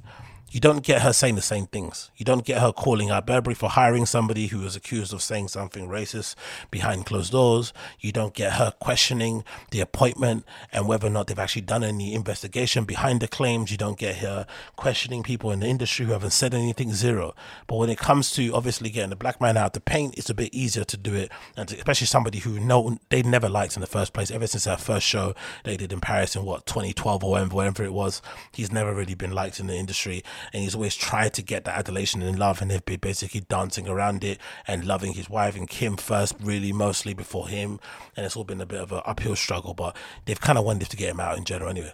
you 0.53 0.59
don't 0.59 0.83
get 0.83 1.01
her 1.01 1.11
saying 1.11 1.33
the 1.33 1.41
same 1.41 1.65
things. 1.65 2.11
You 2.15 2.25
don't 2.25 2.45
get 2.45 2.61
her 2.61 2.71
calling 2.71 3.09
out 3.09 3.25
Burberry 3.25 3.55
for 3.55 3.69
hiring 3.69 4.05
somebody 4.05 4.47
who 4.47 4.59
was 4.59 4.75
accused 4.75 5.11
of 5.11 5.23
saying 5.23 5.47
something 5.47 5.87
racist 5.87 6.35
behind 6.69 7.07
closed 7.07 7.31
doors. 7.31 7.73
You 7.99 8.11
don't 8.11 8.35
get 8.35 8.53
her 8.53 8.71
questioning 8.79 9.43
the 9.71 9.79
appointment 9.79 10.45
and 10.71 10.87
whether 10.87 11.07
or 11.07 11.09
not 11.09 11.25
they've 11.25 11.39
actually 11.39 11.63
done 11.63 11.83
any 11.83 12.13
investigation 12.13 12.85
behind 12.85 13.19
the 13.19 13.27
claims. 13.27 13.71
You 13.71 13.77
don't 13.77 13.97
get 13.97 14.17
her 14.17 14.45
questioning 14.75 15.23
people 15.23 15.49
in 15.49 15.61
the 15.61 15.65
industry 15.65 16.05
who 16.05 16.11
haven't 16.11 16.29
said 16.29 16.53
anything 16.53 16.93
zero. 16.93 17.33
But 17.65 17.77
when 17.77 17.89
it 17.89 17.97
comes 17.97 18.29
to 18.33 18.53
obviously 18.53 18.91
getting 18.91 19.09
the 19.09 19.15
black 19.15 19.41
man 19.41 19.57
out 19.57 19.73
the 19.73 19.81
paint, 19.81 20.19
it's 20.19 20.29
a 20.29 20.35
bit 20.35 20.53
easier 20.53 20.83
to 20.83 20.97
do 20.97 21.15
it, 21.15 21.31
and 21.57 21.71
especially 21.71 22.05
somebody 22.05 22.37
who 22.37 22.59
know 22.59 22.99
they 23.09 23.23
never 23.23 23.49
liked 23.49 23.75
in 23.75 23.81
the 23.81 23.87
first 23.87 24.13
place. 24.13 24.29
Ever 24.29 24.45
since 24.45 24.65
that 24.65 24.79
first 24.79 25.07
show 25.07 25.33
they 25.63 25.77
did 25.77 25.91
in 25.91 25.99
Paris 25.99 26.35
in 26.35 26.45
what 26.45 26.67
2012 26.67 27.23
or 27.23 27.43
whatever 27.47 27.83
it 27.83 27.93
was, 27.93 28.21
he's 28.51 28.71
never 28.71 28.93
really 28.93 29.15
been 29.15 29.31
liked 29.31 29.59
in 29.59 29.65
the 29.65 29.75
industry 29.75 30.23
and 30.51 30.63
he's 30.63 30.75
always 30.75 30.95
tried 30.95 31.33
to 31.35 31.41
get 31.41 31.65
that 31.65 31.77
adulation 31.77 32.21
and 32.21 32.37
love, 32.37 32.61
and 32.61 32.69
they've 32.69 32.85
been 32.85 32.99
basically 32.99 33.41
dancing 33.41 33.87
around 33.87 34.23
it 34.23 34.39
and 34.67 34.85
loving 34.85 35.13
his 35.13 35.29
wife 35.29 35.55
and 35.55 35.69
Kim 35.69 35.97
first, 35.97 36.35
really 36.41 36.73
mostly 36.73 37.13
before 37.13 37.47
him, 37.47 37.79
and 38.15 38.25
it's 38.25 38.35
all 38.35 38.43
been 38.43 38.61
a 38.61 38.65
bit 38.65 38.81
of 38.81 38.91
an 38.91 39.01
uphill 39.05 39.35
struggle, 39.35 39.73
but 39.73 39.95
they've 40.25 40.41
kind 40.41 40.57
of 40.57 40.65
wanted 40.65 40.89
to 40.89 40.97
get 40.97 41.09
him 41.09 41.19
out 41.19 41.37
in 41.37 41.45
general 41.45 41.69
anyway. 41.69 41.93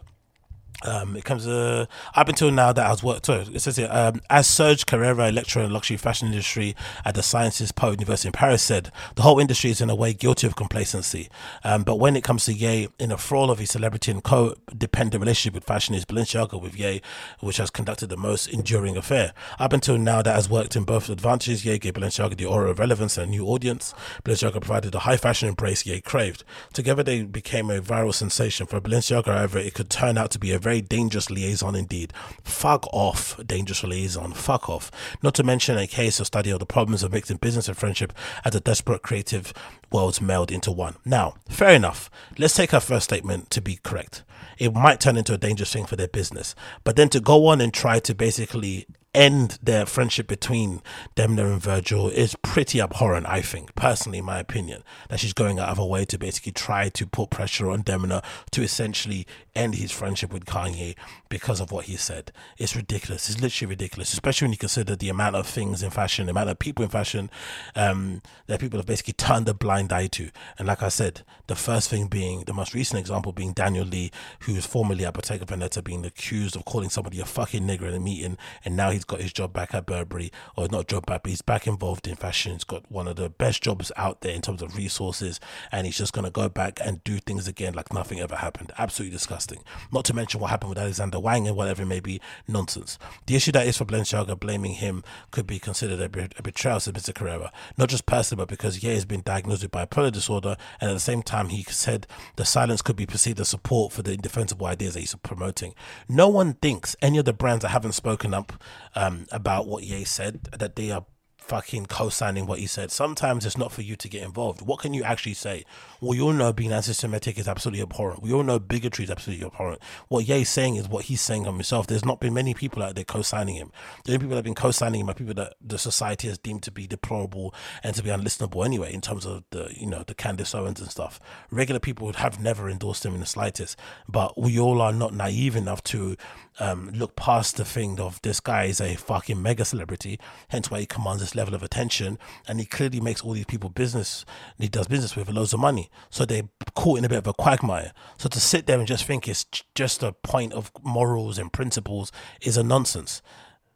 Um, 0.83 1.17
it 1.17 1.25
comes 1.25 1.45
uh, 1.45 1.85
up 2.15 2.29
until 2.29 2.51
now 2.51 2.71
that 2.71 2.85
I 2.85 2.89
was 2.89 3.03
worked. 3.03 3.25
Sorry, 3.25 3.41
it 3.53 3.59
says 3.59 3.75
here 3.75 3.89
um, 3.91 4.21
as 4.29 4.47
Serge 4.47 4.85
Carreira, 4.85 5.33
lecturer 5.33 5.63
in 5.63 5.71
luxury 5.71 5.97
fashion 5.97 6.29
industry 6.29 6.75
at 7.03 7.15
the 7.15 7.23
Sciences 7.23 7.71
Po 7.71 7.91
University 7.91 8.29
in 8.29 8.33
Paris, 8.33 8.63
said 8.63 8.91
the 9.15 9.23
whole 9.23 9.39
industry 9.39 9.71
is 9.71 9.81
in 9.81 9.89
a 9.89 9.95
way 9.95 10.13
guilty 10.13 10.47
of 10.47 10.55
complacency. 10.55 11.29
Um, 11.63 11.83
but 11.83 11.97
when 11.97 12.15
it 12.15 12.23
comes 12.23 12.45
to 12.45 12.53
Ye, 12.53 12.87
in 12.97 13.11
a 13.11 13.17
fraud 13.17 13.49
of 13.49 13.59
his 13.59 13.71
celebrity 13.71 14.11
and 14.11 14.23
co-dependent 14.23 15.21
relationship 15.21 15.53
with 15.53 15.65
fashion 15.65 15.95
is 15.95 16.05
Balenciaga 16.05 16.61
with 16.61 16.77
Ye, 16.77 17.01
which 17.41 17.57
has 17.57 17.69
conducted 17.69 18.07
the 18.07 18.17
most 18.17 18.47
enduring 18.47 18.95
affair. 18.95 19.33
Up 19.59 19.73
until 19.73 19.97
now, 19.97 20.21
that 20.21 20.35
has 20.35 20.49
worked 20.49 20.75
in 20.75 20.83
both 20.83 21.09
advantages. 21.09 21.65
Ye 21.65 21.77
gave 21.77 21.93
Balenciaga 21.93 22.37
the 22.37 22.45
aura 22.45 22.69
of 22.69 22.79
relevance 22.79 23.17
and 23.17 23.27
a 23.27 23.29
new 23.29 23.45
audience. 23.45 23.93
Balenciaga 24.23 24.61
provided 24.61 24.91
the 24.91 24.99
high 24.99 25.17
fashion 25.17 25.49
embrace 25.49 25.85
Ye 25.85 25.99
craved. 25.99 26.43
Together, 26.71 27.03
they 27.03 27.23
became 27.23 27.69
a 27.69 27.81
viral 27.81 28.13
sensation. 28.13 28.65
For 28.65 28.79
Balenciaga, 28.79 29.25
however, 29.25 29.59
it 29.59 29.73
could 29.73 29.89
turn 29.89 30.17
out 30.17 30.31
to 30.31 30.39
be 30.39 30.51
a 30.51 30.59
very 30.59 30.68
dangerous 30.77 31.29
liaison 31.29 31.75
indeed. 31.75 32.13
Fuck 32.43 32.85
off, 32.93 33.39
dangerous 33.45 33.83
liaison. 33.83 34.33
Fuck 34.33 34.69
off. 34.69 34.91
Not 35.23 35.33
to 35.35 35.43
mention 35.43 35.77
a 35.77 35.87
case 35.87 36.19
of 36.19 36.27
study 36.27 36.51
of 36.51 36.59
the 36.59 36.65
problems 36.65 37.03
of 37.03 37.11
mixing 37.11 37.37
business 37.37 37.67
and 37.67 37.77
friendship 37.77 38.13
as 38.45 38.55
a 38.55 38.59
desperate 38.59 39.01
creative 39.01 39.53
worlds 39.91 40.21
meld 40.21 40.51
into 40.51 40.71
one. 40.71 40.95
Now, 41.03 41.35
fair 41.49 41.71
enough. 41.71 42.09
Let's 42.37 42.55
take 42.55 42.73
our 42.73 42.79
first 42.79 43.05
statement 43.05 43.49
to 43.49 43.61
be 43.61 43.79
correct. 43.83 44.23
It 44.57 44.73
might 44.73 44.99
turn 44.99 45.17
into 45.17 45.33
a 45.33 45.37
dangerous 45.37 45.73
thing 45.73 45.85
for 45.85 45.95
their 45.95 46.07
business. 46.07 46.53
But 46.83 46.95
then 46.95 47.09
to 47.09 47.19
go 47.19 47.47
on 47.47 47.61
and 47.61 47.73
try 47.73 47.99
to 47.99 48.13
basically 48.13 48.87
end 49.13 49.57
their 49.61 49.85
friendship 49.85 50.27
between 50.27 50.81
Demna 51.15 51.51
and 51.51 51.61
Virgil 51.61 52.09
is 52.09 52.35
pretty 52.41 52.79
abhorrent, 52.79 53.25
I 53.27 53.41
think, 53.41 53.75
personally, 53.75 54.19
in 54.19 54.25
my 54.25 54.39
opinion. 54.39 54.83
That 55.09 55.19
she's 55.19 55.33
going 55.33 55.59
out 55.59 55.69
of 55.69 55.77
her 55.77 55.85
way 55.85 56.05
to 56.05 56.17
basically 56.17 56.51
try 56.51 56.89
to 56.89 57.07
put 57.07 57.29
pressure 57.29 57.69
on 57.69 57.83
Demna 57.83 58.23
to 58.51 58.61
essentially 58.61 59.25
end 59.55 59.75
his 59.75 59.91
friendship 59.91 60.31
with 60.31 60.45
Kanye 60.45 60.95
because 61.27 61.59
of 61.59 61.71
what 61.71 61.85
he 61.85 61.97
said. 61.97 62.31
It's 62.57 62.75
ridiculous. 62.75 63.29
It's 63.29 63.41
literally 63.41 63.69
ridiculous, 63.69 64.13
especially 64.13 64.45
when 64.45 64.53
you 64.53 64.57
consider 64.57 64.95
the 64.95 65.09
amount 65.09 65.35
of 65.35 65.47
things 65.47 65.83
in 65.83 65.89
fashion, 65.89 66.27
the 66.27 66.31
amount 66.31 66.49
of 66.49 66.59
people 66.59 66.83
in 66.83 66.89
fashion 66.89 67.29
um, 67.75 68.21
that 68.47 68.59
people 68.59 68.79
have 68.79 68.85
basically 68.85 69.13
turned 69.13 69.49
a 69.49 69.53
blind 69.53 69.91
eye 69.91 70.07
to. 70.07 70.29
And 70.57 70.67
like 70.67 70.83
I 70.83 70.89
said, 70.89 71.23
the 71.47 71.55
first 71.55 71.89
thing 71.89 72.07
being, 72.07 72.41
the 72.41 72.53
most 72.53 72.73
recent 72.73 72.99
example 72.99 73.31
being 73.31 73.53
Daniel 73.53 73.85
Lee, 73.85 74.11
who 74.41 74.53
was 74.53 74.65
formerly 74.65 75.05
at 75.05 75.13
Bottega 75.13 75.45
Veneta 75.45 75.83
being 75.83 76.05
accused 76.05 76.55
of 76.55 76.65
calling 76.65 76.89
somebody 76.89 77.19
a 77.19 77.25
fucking 77.25 77.63
nigger 77.63 77.87
in 77.87 77.95
a 77.95 77.99
meeting, 77.99 78.37
and 78.63 78.77
now 78.77 78.91
he's 78.91 78.98
he's 78.99 79.05
got 79.05 79.21
his 79.21 79.33
job 79.33 79.53
back 79.53 79.73
at 79.73 79.85
Burberry, 79.85 80.31
or 80.55 80.67
not 80.67 80.87
job 80.87 81.05
back, 81.05 81.23
but 81.23 81.29
he's 81.29 81.41
back 81.41 81.67
involved 81.67 82.07
in 82.07 82.15
fashion. 82.15 82.53
He's 82.53 82.63
got 82.63 82.89
one 82.91 83.07
of 83.07 83.15
the 83.15 83.29
best 83.29 83.63
jobs 83.63 83.91
out 83.95 84.21
there 84.21 84.33
in 84.33 84.41
terms 84.41 84.61
of 84.61 84.75
resources, 84.75 85.39
and 85.71 85.85
he's 85.85 85.97
just 85.97 86.13
going 86.13 86.25
to 86.25 86.31
go 86.31 86.49
back 86.49 86.79
and 86.83 87.03
do 87.03 87.17
things 87.19 87.47
again 87.47 87.73
like 87.73 87.93
nothing 87.93 88.19
ever 88.19 88.35
happened. 88.35 88.71
Absolutely 88.77 89.15
disgusting. 89.15 89.63
Not 89.91 90.05
to 90.05 90.13
mention 90.13 90.41
what 90.41 90.49
happened 90.49 90.69
with 90.69 90.77
Alexander 90.77 91.19
Wang 91.19 91.47
and 91.47 91.55
whatever 91.55 91.83
it 91.83 91.87
may 91.87 91.99
be, 91.99 92.19
nonsense. 92.47 92.99
The 93.25 93.35
issue 93.35 93.51
that 93.53 93.67
is 93.67 93.77
for 93.77 93.85
Balenciaga 93.85 94.39
blaming 94.39 94.73
him 94.73 95.03
could 95.31 95.47
be 95.47 95.59
considered 95.59 95.99
a, 95.99 96.29
a 96.37 96.41
betrayal, 96.41 96.79
said 96.79 96.95
Mr. 96.95 97.13
Carreira. 97.13 97.51
Not 97.77 97.89
just 97.89 98.05
personally, 98.05 98.41
but 98.41 98.49
because 98.49 98.83
Ye 98.83 98.93
has 98.93 99.05
been 99.05 99.21
diagnosed 99.21 99.63
with 99.63 99.71
bipolar 99.71 100.11
disorder, 100.11 100.57
and 100.81 100.91
at 100.91 100.93
the 100.93 100.99
same 100.99 101.23
time, 101.23 101.49
he 101.49 101.63
said 101.63 102.07
the 102.35 102.45
silence 102.45 102.81
could 102.81 102.95
be 102.95 103.05
perceived 103.05 103.39
as 103.39 103.49
support 103.49 103.93
for 103.93 104.01
the 104.01 104.13
indefensible 104.13 104.65
ideas 104.67 104.93
that 104.93 105.01
he's 105.01 105.15
promoting. 105.15 105.73
No 106.07 106.27
one 106.27 106.53
thinks 106.53 106.95
any 107.01 107.17
of 107.17 107.25
the 107.25 107.33
brands 107.33 107.61
that 107.61 107.69
haven't 107.69 107.93
spoken 107.93 108.33
up 108.33 108.53
um, 108.95 109.25
about 109.31 109.67
what 109.67 109.83
Ye 109.83 110.03
said 110.03 110.43
that 110.57 110.75
they 110.75 110.91
are 110.91 111.05
fucking 111.49 111.87
co-signing 111.87 112.45
what 112.45 112.59
he 112.59 112.67
said. 112.67 112.91
Sometimes 112.91 113.43
it's 113.43 113.57
not 113.57 113.71
for 113.71 113.81
you 113.81 113.95
to 113.95 114.07
get 114.07 114.21
involved. 114.21 114.61
What 114.61 114.79
can 114.79 114.93
you 114.93 115.03
actually 115.03 115.33
say? 115.33 115.65
We 115.99 116.21
all 116.21 116.31
know 116.31 116.53
being 116.53 116.71
anti-Semitic 116.71 117.39
is 117.39 117.47
absolutely 117.47 117.81
abhorrent. 117.81 118.21
We 118.21 118.31
all 118.31 118.43
know 118.43 118.59
bigotry 118.59 119.05
is 119.05 119.11
absolutely 119.11 119.47
abhorrent. 119.47 119.81
What 120.09 120.27
Ye's 120.27 120.47
saying 120.47 120.75
is 120.75 120.87
what 120.87 121.05
he's 121.05 121.21
saying 121.21 121.47
on 121.47 121.55
himself. 121.55 121.87
There's 121.87 122.05
not 122.05 122.19
been 122.19 122.35
many 122.35 122.53
people 122.53 122.83
out 122.83 122.93
there 122.93 123.03
co-signing 123.03 123.55
him. 123.55 123.71
The 124.05 124.11
only 124.11 124.19
people 124.19 124.29
that 124.29 124.35
have 124.35 124.43
been 124.43 124.53
co-signing 124.53 125.01
him 125.01 125.09
are 125.09 125.15
people 125.15 125.33
that 125.33 125.55
the 125.59 125.79
society 125.79 126.27
has 126.27 126.37
deemed 126.37 126.61
to 126.63 126.71
be 126.71 126.85
deplorable 126.85 127.53
and 127.83 127.95
to 127.95 128.03
be 128.03 128.11
unlistenable 128.11 128.63
anyway, 128.63 128.93
in 128.93 129.01
terms 129.01 129.25
of 129.25 129.43
the 129.49 129.73
you 129.75 129.87
know 129.87 130.03
the 130.05 130.13
Candace 130.13 130.53
Owens 130.53 130.79
and 130.79 130.91
stuff. 130.91 131.19
Regular 131.49 131.79
people 131.79 132.05
would 132.05 132.17
have 132.17 132.39
never 132.39 132.69
endorsed 132.69 133.05
him 133.05 133.15
in 133.15 133.21
the 133.21 133.25
slightest. 133.25 133.75
But 134.07 134.39
we 134.39 134.59
all 134.59 134.81
are 134.81 134.93
not 134.93 135.15
naive 135.15 135.55
enough 135.55 135.83
to 135.85 136.15
um, 136.59 136.91
look 136.93 137.15
past 137.15 137.57
the 137.57 137.65
thing 137.65 137.99
of 137.99 138.21
this 138.21 138.39
guy 138.39 138.65
is 138.65 138.81
a 138.81 138.95
fucking 138.95 139.41
mega 139.41 139.65
celebrity, 139.65 140.19
hence 140.49 140.69
why 140.69 140.81
he 140.81 140.85
commands 140.85 141.21
this 141.21 141.35
level 141.39 141.55
of 141.55 141.63
attention, 141.63 142.19
and 142.47 142.59
he 142.59 142.65
clearly 142.65 142.99
makes 142.99 143.21
all 143.21 143.33
these 143.33 143.45
people 143.45 143.69
business 143.69 144.25
he 144.59 144.67
does 144.67 144.87
business 144.87 145.15
with 145.15 145.29
loads 145.29 145.53
of 145.53 145.59
money. 145.59 145.89
So 146.09 146.25
they're 146.25 146.49
caught 146.75 146.99
in 146.99 147.05
a 147.05 147.09
bit 147.09 147.17
of 147.17 147.27
a 147.27 147.33
quagmire. 147.33 147.93
So 148.17 148.27
to 148.29 148.39
sit 148.39 148.67
there 148.67 148.77
and 148.77 148.87
just 148.87 149.05
think 149.05 149.27
it's 149.27 149.45
just 149.73 150.03
a 150.03 150.11
point 150.11 150.53
of 150.53 150.71
morals 150.83 151.37
and 151.37 151.51
principles 151.51 152.11
is 152.41 152.57
a 152.57 152.63
nonsense 152.63 153.21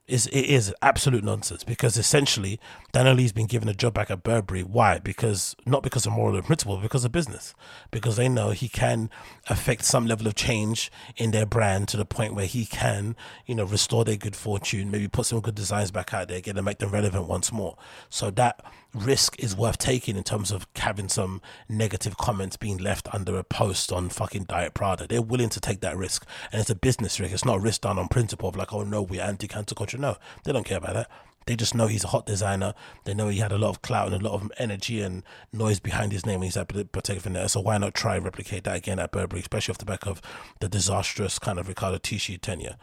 is 0.05 0.27
it 0.27 0.41
is 0.41 0.73
absolute 0.81 1.23
nonsense 1.23 1.63
because 1.63 1.97
essentially 1.97 2.59
Daniel 2.91 3.15
Lee's 3.15 3.31
been 3.31 3.45
given 3.45 3.69
a 3.69 3.73
job 3.73 3.93
back 3.93 4.11
at 4.11 4.21
Burberry. 4.21 4.61
Why? 4.61 4.99
Because 4.99 5.55
not 5.65 5.81
because 5.81 6.05
of 6.05 6.11
moral 6.11 6.35
and 6.35 6.45
principle, 6.45 6.77
because 6.77 7.05
of 7.05 7.13
business. 7.13 7.55
Because 7.89 8.17
they 8.17 8.27
know 8.27 8.49
he 8.49 8.67
can 8.67 9.09
affect 9.49 9.85
some 9.85 10.05
level 10.05 10.27
of 10.27 10.35
change 10.35 10.91
in 11.15 11.31
their 11.31 11.45
brand 11.45 11.87
to 11.89 11.97
the 11.97 12.05
point 12.05 12.35
where 12.35 12.45
he 12.45 12.65
can, 12.65 13.15
you 13.45 13.55
know, 13.55 13.63
restore 13.63 14.03
their 14.03 14.17
good 14.17 14.35
fortune, 14.35 14.91
maybe 14.91 15.07
put 15.07 15.25
some 15.25 15.39
good 15.39 15.55
designs 15.55 15.91
back 15.91 16.13
out 16.13 16.27
there, 16.27 16.41
get 16.41 16.55
them 16.55 16.65
make 16.65 16.79
them 16.79 16.91
relevant 16.91 17.27
once 17.27 17.51
more. 17.51 17.77
So 18.09 18.29
that 18.31 18.63
risk 18.93 19.39
is 19.39 19.55
worth 19.55 19.77
taking 19.77 20.15
in 20.15 20.23
terms 20.23 20.51
of 20.51 20.67
having 20.75 21.09
some 21.09 21.41
negative 21.67 22.17
comments 22.17 22.57
being 22.57 22.77
left 22.77 23.07
under 23.13 23.37
a 23.37 23.43
post 23.43 23.91
on 23.91 24.09
fucking 24.09 24.43
Diet 24.43 24.73
Prada. 24.73 25.07
They're 25.07 25.21
willing 25.21 25.49
to 25.49 25.59
take 25.59 25.81
that 25.81 25.97
risk. 25.97 26.25
And 26.51 26.61
it's 26.61 26.69
a 26.69 26.75
business 26.75 27.19
risk. 27.19 27.33
It's 27.33 27.45
not 27.45 27.57
a 27.57 27.61
risk 27.61 27.81
done 27.81 27.97
on 27.97 28.07
principle 28.07 28.49
of 28.49 28.55
like, 28.55 28.73
oh 28.73 28.83
no, 28.83 29.01
we're 29.01 29.21
anti 29.21 29.47
cancel 29.47 29.75
culture. 29.75 29.97
No, 29.97 30.17
they 30.43 30.51
don't 30.51 30.65
care 30.65 30.77
about 30.77 30.93
that. 30.93 31.09
They 31.45 31.55
just 31.55 31.75
know 31.75 31.87
he's 31.87 32.05
a 32.05 32.07
hot 32.07 32.25
designer. 32.25 32.73
They 33.03 33.13
know 33.13 33.27
he 33.27 33.39
had 33.39 33.51
a 33.51 33.57
lot 33.57 33.69
of 33.69 33.81
clout 33.81 34.11
and 34.11 34.21
a 34.21 34.25
lot 34.25 34.41
of 34.41 34.51
energy 34.57 35.01
and 35.01 35.23
noise 35.51 35.79
behind 35.79 36.13
his 36.13 36.25
name 36.25 36.39
when 36.39 36.47
he's 36.47 36.55
at 36.55 36.69
Bottega 36.69 37.19
Veneta. 37.19 37.49
So 37.49 37.59
why 37.59 37.77
not 37.77 37.93
try 37.93 38.15
and 38.15 38.23
replicate 38.23 38.63
that 38.63 38.77
again 38.77 38.99
at 38.99 39.11
Burberry, 39.11 39.41
especially 39.41 39.73
off 39.73 39.77
the 39.77 39.85
back 39.85 40.05
of 40.05 40.21
the 40.61 40.69
disastrous 40.69 41.39
kind 41.39 41.59
of 41.59 41.67
Riccardo 41.67 41.97
Tisci 41.97 42.39
tenure? 42.39 42.77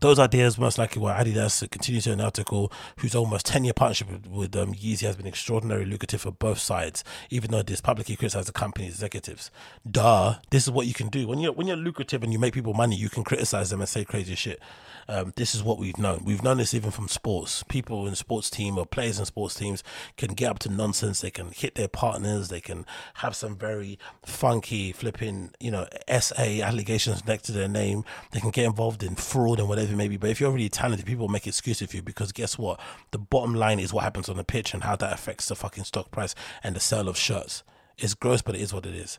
Those 0.00 0.18
ideas 0.18 0.58
most 0.58 0.78
likely 0.78 1.00
were 1.00 1.12
Adidas 1.12 1.68
continues 1.70 2.04
to 2.04 2.12
an 2.12 2.20
article 2.20 2.72
whose 2.98 3.14
almost 3.14 3.46
10 3.46 3.64
year 3.64 3.72
partnership 3.72 4.26
with, 4.26 4.56
um, 4.56 4.74
Yeezy 4.74 5.02
has 5.06 5.16
been 5.16 5.26
extraordinarily 5.26 5.86
lucrative 5.86 6.20
for 6.22 6.32
both 6.32 6.58
sides, 6.58 7.04
even 7.30 7.50
though 7.50 7.62
this 7.62 7.80
publicly 7.80 8.16
criticized 8.16 8.48
the 8.48 8.52
company's 8.52 8.94
executives. 8.94 9.50
Duh, 9.88 10.36
this 10.50 10.64
is 10.64 10.70
what 10.70 10.86
you 10.86 10.94
can 10.94 11.08
do. 11.08 11.26
When 11.26 11.38
you're, 11.38 11.52
when 11.52 11.66
you're 11.66 11.76
lucrative 11.76 12.22
and 12.22 12.32
you 12.32 12.38
make 12.38 12.54
people 12.54 12.74
money, 12.74 12.96
you 12.96 13.08
can 13.08 13.24
criticize 13.24 13.70
them 13.70 13.80
and 13.80 13.88
say 13.88 14.04
crazy 14.04 14.34
shit. 14.34 14.60
Um, 15.08 15.32
this 15.36 15.54
is 15.54 15.62
what 15.62 15.78
we've 15.78 15.98
known. 15.98 16.22
We've 16.24 16.42
known 16.42 16.58
this 16.58 16.74
even 16.74 16.90
from 16.90 17.08
sports. 17.08 17.62
People 17.64 18.06
in 18.06 18.14
sports 18.14 18.50
team 18.50 18.78
or 18.78 18.86
players 18.86 19.18
in 19.18 19.24
sports 19.24 19.54
teams 19.54 19.82
can 20.16 20.34
get 20.34 20.50
up 20.50 20.58
to 20.60 20.68
nonsense. 20.68 21.20
They 21.20 21.30
can 21.30 21.50
hit 21.50 21.74
their 21.74 21.88
partners. 21.88 22.48
They 22.48 22.60
can 22.60 22.86
have 23.14 23.36
some 23.36 23.56
very 23.56 23.98
funky 24.24 24.92
flipping, 24.92 25.52
you 25.60 25.70
know, 25.70 25.86
SA 26.20 26.42
allegations 26.62 27.26
next 27.26 27.44
to 27.44 27.52
their 27.52 27.68
name. 27.68 28.04
They 28.32 28.40
can 28.40 28.50
get 28.50 28.66
involved 28.66 29.02
in 29.02 29.14
fraud 29.14 29.58
and 29.58 29.68
whatever 29.68 29.92
it 29.92 29.96
may 29.96 30.08
be. 30.08 30.16
But 30.16 30.30
if 30.30 30.40
you're 30.40 30.50
really 30.50 30.68
talented, 30.68 31.06
people 31.06 31.28
make 31.28 31.46
excuses 31.46 31.90
for 31.90 31.96
you 31.96 32.02
because 32.02 32.32
guess 32.32 32.58
what? 32.58 32.80
The 33.10 33.18
bottom 33.18 33.54
line 33.54 33.78
is 33.78 33.92
what 33.92 34.04
happens 34.04 34.28
on 34.28 34.36
the 34.36 34.44
pitch 34.44 34.74
and 34.74 34.84
how 34.84 34.96
that 34.96 35.12
affects 35.12 35.48
the 35.48 35.54
fucking 35.54 35.84
stock 35.84 36.10
price 36.10 36.34
and 36.62 36.74
the 36.76 36.80
sale 36.80 37.08
of 37.08 37.16
shirts. 37.16 37.62
It's 37.98 38.14
gross, 38.14 38.42
but 38.42 38.54
it 38.54 38.60
is 38.60 38.72
what 38.72 38.86
it 38.86 38.94
is 38.94 39.18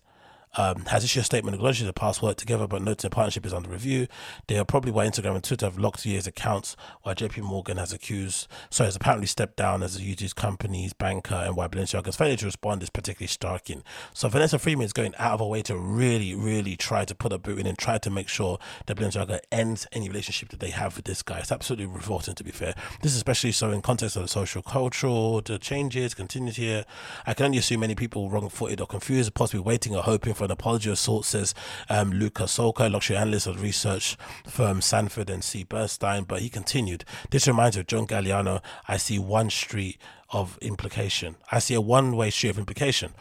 um, 0.57 0.86
has 0.86 1.03
issued 1.03 1.22
a 1.22 1.23
statement 1.23 1.56
acknowledging 1.56 1.88
the 1.88 1.94
past 1.94 2.22
work 2.22 2.38
together, 2.38 2.68
but 2.68 2.82
noting 2.82 3.10
the 3.10 3.14
partnership 3.14 3.45
is 3.45 3.53
under 3.53 3.69
review. 3.69 4.07
They 4.48 4.57
are 4.57 4.65
probably 4.65 4.91
why 4.91 5.07
Instagram 5.07 5.36
and 5.36 5.44
Twitter 5.44 5.65
have 5.65 5.77
locked 5.77 6.06
Ye's 6.06 6.27
accounts, 6.27 6.76
while 7.03 7.15
JP 7.15 7.44
Morgan 7.44 7.77
has 7.77 7.94
accused, 7.94 8.48
sorry, 8.69 8.88
has 8.88 8.95
apparently 8.95 9.27
stepped 9.27 9.56
down 9.56 9.84
as 9.84 9.95
a 9.95 9.99
Yeezy's 9.99 10.34
company's 10.34 10.94
banker, 10.94 11.36
and 11.36 11.56
why 11.56 11.68
Balenciaga's 11.68 12.15
failure 12.15 12.38
to 12.38 12.45
respond 12.45 12.84
is 12.84 12.90
particularly 12.90 13.27
striking. 13.27 13.84
So 14.14 14.27
Vanessa 14.30 14.60
Friedman 14.60 14.86
is 14.86 14.94
going 14.94 15.14
out 15.18 15.34
of 15.34 15.40
her 15.40 15.45
way 15.45 15.61
to 15.64 15.77
really, 15.77 16.36
really 16.36 16.76
try 16.76 17.06
to 17.06 17.15
put 17.15 17.34
a 17.34 17.38
boot 17.38 17.60
in 17.60 17.68
and 17.68 17.77
try 17.77 17.98
to 17.98 18.10
make 18.10 18.27
sure 18.27 18.60
that 18.86 18.98
Balenciaga 18.98 19.40
ends 19.52 19.88
any 19.91 20.07
relationship 20.07 20.49
that 20.49 20.60
they 20.60 20.72
have 20.72 20.95
with 20.95 21.06
this 21.06 21.22
guy. 21.22 21.40
It's 21.40 21.52
absolutely 21.52 21.88
revolting, 21.88 22.36
to 22.36 22.44
be 22.44 22.52
fair. 22.52 22.76
This 23.02 23.11
is 23.11 23.18
especially 23.18 23.52
so 23.52 23.72
in 23.72 23.82
context 23.82 24.15
of 24.15 24.22
the 24.22 24.27
social 24.27 24.61
cultural 24.61 25.41
the 25.41 25.60
changes, 25.60 26.14
continued 26.14 26.56
here. 26.56 26.86
I 27.26 27.34
can 27.34 27.48
only 27.48 27.57
assume 27.57 27.82
many 27.82 27.95
people 27.95 28.30
wrong-footed 28.30 28.82
or 28.82 28.88
confused, 28.88 29.34
possibly 29.34 29.61
waiting 29.61 29.95
or 29.95 30.03
hoping 30.03 30.34
for 30.34 30.44
an 30.45 30.51
apology 30.51 30.89
of 30.89 30.97
sorts, 30.97 31.30
says 31.30 31.53
um, 31.89 32.11
Luca 32.11 32.43
Solca, 32.43 32.91
luxury 32.91 33.17
analyst 33.17 33.47
of 33.47 33.61
research 33.61 34.17
firm 34.47 34.81
Sanford 34.81 35.30
and 35.30 35.43
C. 35.43 35.63
Bernstein. 35.63 36.23
But 36.23 36.41
he 36.41 36.49
continued, 36.49 37.03
This 37.30 37.47
reminds 37.47 37.76
me 37.76 37.81
of 37.81 37.88
John 37.88 38.07
Galliano. 38.07 38.61
I 38.88 38.97
see 38.97 39.19
one 39.19 39.49
street 39.49 39.97
of 40.30 40.57
implication. 40.61 41.35
I 41.51 41.59
see 41.59 41.73
a 41.73 41.81
one 41.81 42.15
way 42.15 42.30
street 42.30 42.49
of 42.49 42.59
implication. 42.59 43.13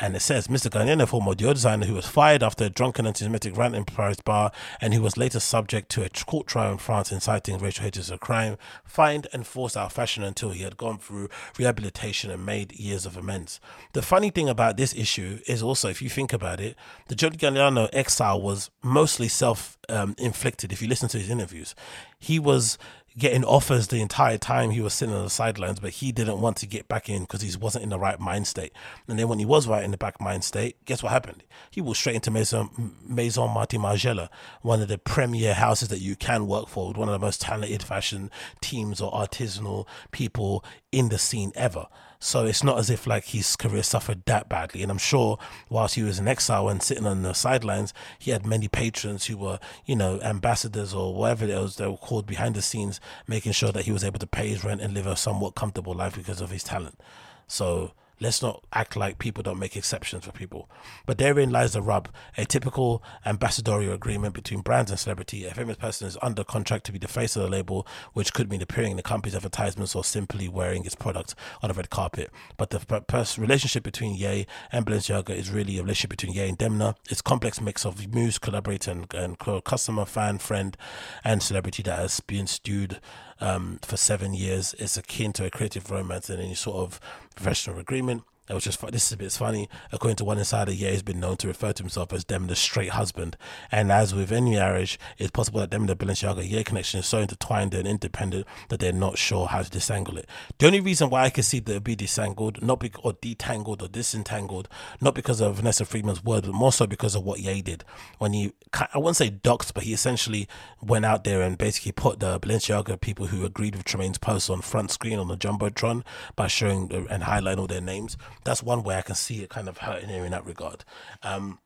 And 0.00 0.14
it 0.14 0.20
says 0.20 0.48
Mr. 0.48 0.70
Galliano, 0.70 1.08
former 1.08 1.32
Dior 1.32 1.54
designer 1.54 1.86
who 1.86 1.94
was 1.94 2.06
fired 2.06 2.42
after 2.42 2.64
a 2.64 2.70
drunken 2.70 3.06
anti-Semitic 3.06 3.56
rant 3.56 3.74
in 3.74 3.84
Paris 3.84 4.18
bar, 4.24 4.52
and 4.80 4.92
who 4.92 5.02
was 5.02 5.16
later 5.16 5.40
subject 5.40 5.88
to 5.90 6.04
a 6.04 6.08
court 6.08 6.46
trial 6.46 6.72
in 6.72 6.78
France 6.78 7.10
inciting 7.10 7.58
racial 7.58 7.84
hatred 7.84 8.02
as 8.02 8.10
a 8.10 8.18
crime, 8.18 8.58
fined 8.84 9.26
and 9.32 9.46
forced 9.46 9.76
out 9.76 9.86
of 9.86 9.92
fashion 9.92 10.22
until 10.22 10.50
he 10.50 10.62
had 10.62 10.76
gone 10.76 10.98
through 10.98 11.28
rehabilitation 11.58 12.30
and 12.30 12.44
made 12.44 12.72
years 12.72 13.06
of 13.06 13.16
amends. 13.16 13.60
The 13.92 14.02
funny 14.02 14.30
thing 14.30 14.48
about 14.48 14.76
this 14.76 14.94
issue 14.94 15.40
is 15.46 15.62
also, 15.62 15.88
if 15.88 16.02
you 16.02 16.10
think 16.10 16.32
about 16.32 16.60
it, 16.60 16.76
the 17.08 17.14
John 17.14 17.32
Galliano 17.32 17.88
exile 17.92 18.40
was 18.40 18.70
mostly 18.82 19.28
self-inflicted. 19.28 20.70
Um, 20.70 20.74
if 20.74 20.82
you 20.82 20.88
listen 20.88 21.08
to 21.10 21.18
his 21.18 21.30
interviews, 21.30 21.74
he 22.18 22.38
was 22.38 22.78
getting 23.18 23.44
offers 23.44 23.88
the 23.88 24.00
entire 24.00 24.36
time 24.36 24.70
he 24.70 24.80
was 24.80 24.92
sitting 24.92 25.14
on 25.14 25.24
the 25.24 25.30
sidelines, 25.30 25.80
but 25.80 25.90
he 25.90 26.12
didn't 26.12 26.40
want 26.40 26.56
to 26.58 26.66
get 26.66 26.86
back 26.86 27.08
in 27.08 27.22
because 27.22 27.40
he 27.40 27.56
wasn't 27.56 27.82
in 27.82 27.90
the 27.90 27.98
right 27.98 28.20
mind 28.20 28.46
state. 28.46 28.72
And 29.08 29.18
then 29.18 29.28
when 29.28 29.38
he 29.38 29.46
was 29.46 29.66
right 29.66 29.84
in 29.84 29.90
the 29.90 29.96
back 29.96 30.20
mind 30.20 30.44
state, 30.44 30.76
guess 30.84 31.02
what 31.02 31.12
happened? 31.12 31.42
He 31.70 31.80
was 31.80 31.98
straight 31.98 32.16
into 32.16 32.30
Maison, 32.30 32.94
Maison 33.06 33.50
Martin 33.50 33.80
Margiela, 33.80 34.28
one 34.60 34.82
of 34.82 34.88
the 34.88 34.98
premier 34.98 35.54
houses 35.54 35.88
that 35.88 36.00
you 36.00 36.14
can 36.14 36.46
work 36.46 36.68
for, 36.68 36.88
with 36.88 36.96
one 36.98 37.08
of 37.08 37.12
the 37.12 37.24
most 37.24 37.40
talented 37.40 37.82
fashion 37.82 38.30
teams 38.60 39.00
or 39.00 39.10
artisanal 39.12 39.86
people 40.10 40.64
in 40.92 41.08
the 41.08 41.18
scene 41.18 41.52
ever. 41.54 41.86
So 42.18 42.46
it's 42.46 42.64
not 42.64 42.78
as 42.78 42.90
if 42.90 43.06
like 43.06 43.26
his 43.26 43.56
career 43.56 43.82
suffered 43.82 44.22
that 44.26 44.48
badly. 44.48 44.82
And 44.82 44.90
I'm 44.90 44.98
sure 44.98 45.38
whilst 45.68 45.94
he 45.94 46.02
was 46.02 46.18
in 46.18 46.28
exile 46.28 46.68
and 46.68 46.82
sitting 46.82 47.06
on 47.06 47.22
the 47.22 47.34
sidelines, 47.34 47.92
he 48.18 48.30
had 48.30 48.46
many 48.46 48.68
patrons 48.68 49.26
who 49.26 49.36
were, 49.36 49.58
you 49.84 49.96
know, 49.96 50.20
ambassadors 50.20 50.94
or 50.94 51.14
whatever 51.14 51.46
it 51.46 51.58
was 51.58 51.76
they 51.76 51.86
were 51.86 51.96
called 51.96 52.26
behind 52.26 52.54
the 52.54 52.62
scenes, 52.62 53.00
making 53.26 53.52
sure 53.52 53.72
that 53.72 53.84
he 53.84 53.92
was 53.92 54.04
able 54.04 54.18
to 54.18 54.26
pay 54.26 54.48
his 54.48 54.64
rent 54.64 54.80
and 54.80 54.94
live 54.94 55.06
a 55.06 55.16
somewhat 55.16 55.54
comfortable 55.54 55.94
life 55.94 56.16
because 56.16 56.40
of 56.40 56.50
his 56.50 56.64
talent. 56.64 57.00
So 57.46 57.92
Let's 58.18 58.40
not 58.40 58.64
act 58.72 58.96
like 58.96 59.18
people 59.18 59.42
don't 59.42 59.58
make 59.58 59.76
exceptions 59.76 60.24
for 60.24 60.32
people. 60.32 60.70
But 61.04 61.18
therein 61.18 61.50
lies 61.50 61.74
the 61.74 61.82
rub. 61.82 62.08
A 62.38 62.46
typical 62.46 63.02
ambassadorial 63.26 63.92
agreement 63.92 64.34
between 64.34 64.60
brands 64.60 64.90
and 64.90 64.98
celebrity. 64.98 65.44
A 65.44 65.52
famous 65.52 65.76
person 65.76 66.08
is 66.08 66.16
under 66.22 66.42
contract 66.42 66.86
to 66.86 66.92
be 66.92 66.98
the 66.98 67.08
face 67.08 67.36
of 67.36 67.42
the 67.42 67.48
label, 67.48 67.86
which 68.14 68.32
could 68.32 68.50
mean 68.50 68.62
appearing 68.62 68.92
in 68.92 68.96
the 68.96 69.02
company's 69.02 69.36
advertisements 69.36 69.94
or 69.94 70.02
simply 70.02 70.48
wearing 70.48 70.84
its 70.86 70.94
product 70.94 71.34
on 71.62 71.70
a 71.70 71.74
red 71.74 71.90
carpet. 71.90 72.30
But 72.56 72.70
the 72.70 72.80
pers- 72.80 73.38
relationship 73.38 73.82
between 73.82 74.14
Ye 74.14 74.46
and 74.72 74.86
Balenciaga 74.86 75.30
is 75.30 75.50
really 75.50 75.78
a 75.78 75.82
relationship 75.82 76.10
between 76.10 76.32
Ye 76.32 76.48
and 76.48 76.58
Demna. 76.58 76.96
It's 77.10 77.20
complex 77.20 77.60
mix 77.60 77.84
of 77.84 78.14
muse, 78.14 78.38
collaborator, 78.38 78.90
and, 78.90 79.12
and 79.12 79.38
customer, 79.64 80.06
fan, 80.06 80.38
friend, 80.38 80.76
and 81.22 81.42
celebrity 81.42 81.82
that 81.82 81.98
has 81.98 82.20
been 82.20 82.46
stewed 82.46 83.00
um, 83.40 83.78
for 83.82 83.96
seven 83.96 84.34
years 84.34 84.74
It's 84.78 84.96
akin 84.96 85.32
to 85.34 85.44
a 85.44 85.50
creative 85.50 85.90
romance 85.90 86.30
and 86.30 86.40
any 86.40 86.54
sort 86.54 86.78
of 86.78 87.00
professional 87.36 87.78
agreement. 87.78 88.22
It 88.48 88.54
was 88.54 88.64
just 88.64 88.80
this 88.92 89.06
is 89.06 89.12
a 89.12 89.16
bit 89.16 89.32
funny. 89.32 89.68
According 89.92 90.16
to 90.16 90.24
one 90.24 90.38
insider, 90.38 90.72
yeah, 90.72 90.90
he's 90.90 91.02
been 91.02 91.20
known 91.20 91.36
to 91.38 91.48
refer 91.48 91.72
to 91.72 91.82
himself 91.82 92.12
as 92.12 92.24
Dem 92.24 92.46
the 92.46 92.56
straight 92.56 92.90
husband. 92.90 93.36
And 93.72 93.90
as 93.90 94.14
with 94.14 94.30
any 94.30 94.52
marriage, 94.52 94.98
it's 95.18 95.30
possible 95.32 95.60
that 95.60 95.70
Dem 95.70 95.82
and 95.82 95.88
the 95.88 95.96
Balenciaga 95.96 96.48
yeah 96.48 96.62
connection 96.62 97.00
is 97.00 97.06
so 97.06 97.18
intertwined 97.18 97.74
and 97.74 97.88
independent 97.88 98.46
that 98.68 98.80
they're 98.80 98.92
not 98.92 99.18
sure 99.18 99.46
how 99.46 99.62
to 99.62 99.70
disentangle 99.70 100.18
it. 100.18 100.28
The 100.58 100.66
only 100.66 100.80
reason 100.80 101.10
why 101.10 101.24
I 101.24 101.30
can 101.30 101.42
see 101.42 101.58
that 101.60 101.70
it'll 101.70 101.80
be 101.80 101.96
disentangled, 101.96 102.62
not 102.62 102.80
be, 102.80 102.92
or 103.02 103.14
detangled 103.14 103.82
or 103.82 103.88
disentangled, 103.88 104.68
not 105.00 105.14
because 105.14 105.40
of 105.40 105.56
Vanessa 105.56 105.84
Friedman's 105.84 106.22
words, 106.22 106.46
but 106.46 106.54
more 106.54 106.72
so 106.72 106.86
because 106.86 107.14
of 107.14 107.24
what 107.24 107.40
Ye 107.40 107.62
did 107.62 107.84
when 108.18 108.32
he 108.32 108.52
I 108.72 108.98
wouldn't 108.98 109.16
say 109.16 109.30
doxed, 109.30 109.74
but 109.74 109.84
he 109.84 109.92
essentially 109.92 110.48
went 110.82 111.04
out 111.04 111.24
there 111.24 111.40
and 111.42 111.56
basically 111.56 111.92
put 111.92 112.20
the 112.20 112.38
Balenciaga 112.38 113.00
people 113.00 113.26
who 113.26 113.44
agreed 113.44 113.74
with 113.74 113.84
Tremaine's 113.84 114.18
post 114.18 114.50
on 114.50 114.60
front 114.60 114.90
screen 114.90 115.18
on 115.18 115.28
the 115.28 115.36
jumbotron 115.36 116.04
by 116.34 116.46
showing 116.46 116.92
uh, 116.92 117.04
and 117.10 117.22
highlighting 117.22 117.58
all 117.58 117.66
their 117.66 117.80
names 117.80 118.16
that's 118.46 118.62
one 118.62 118.82
way 118.82 118.96
I 118.96 119.02
can 119.02 119.14
see 119.14 119.42
it 119.42 119.50
kind 119.50 119.68
of 119.68 119.78
hurting 119.78 120.08
him 120.08 120.24
in 120.24 120.30
that 120.30 120.46
regard. 120.46 120.84
Um, 121.22 121.58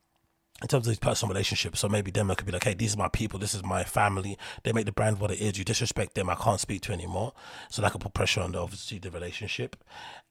in 0.62 0.68
terms 0.68 0.86
of 0.86 0.90
his 0.90 0.98
personal 0.98 1.32
relationships, 1.32 1.80
so 1.80 1.88
maybe 1.88 2.10
them 2.10 2.28
could 2.34 2.44
be 2.44 2.52
like, 2.52 2.64
hey, 2.64 2.74
these 2.74 2.94
are 2.94 2.98
my 2.98 3.08
people, 3.08 3.38
this 3.38 3.54
is 3.54 3.64
my 3.64 3.82
family. 3.82 4.36
They 4.62 4.72
make 4.72 4.84
the 4.84 4.92
brand 4.92 5.18
what 5.18 5.30
it 5.30 5.40
is. 5.40 5.56
You 5.56 5.64
disrespect 5.64 6.14
them, 6.14 6.28
I 6.28 6.34
can't 6.34 6.60
speak 6.60 6.82
to 6.82 6.92
anymore. 6.92 7.32
So 7.70 7.80
that 7.80 7.92
could 7.92 8.02
put 8.02 8.12
pressure 8.12 8.42
on 8.42 8.52
the 8.52 8.58
obviously 8.58 8.98
the 8.98 9.10
relationship. 9.10 9.76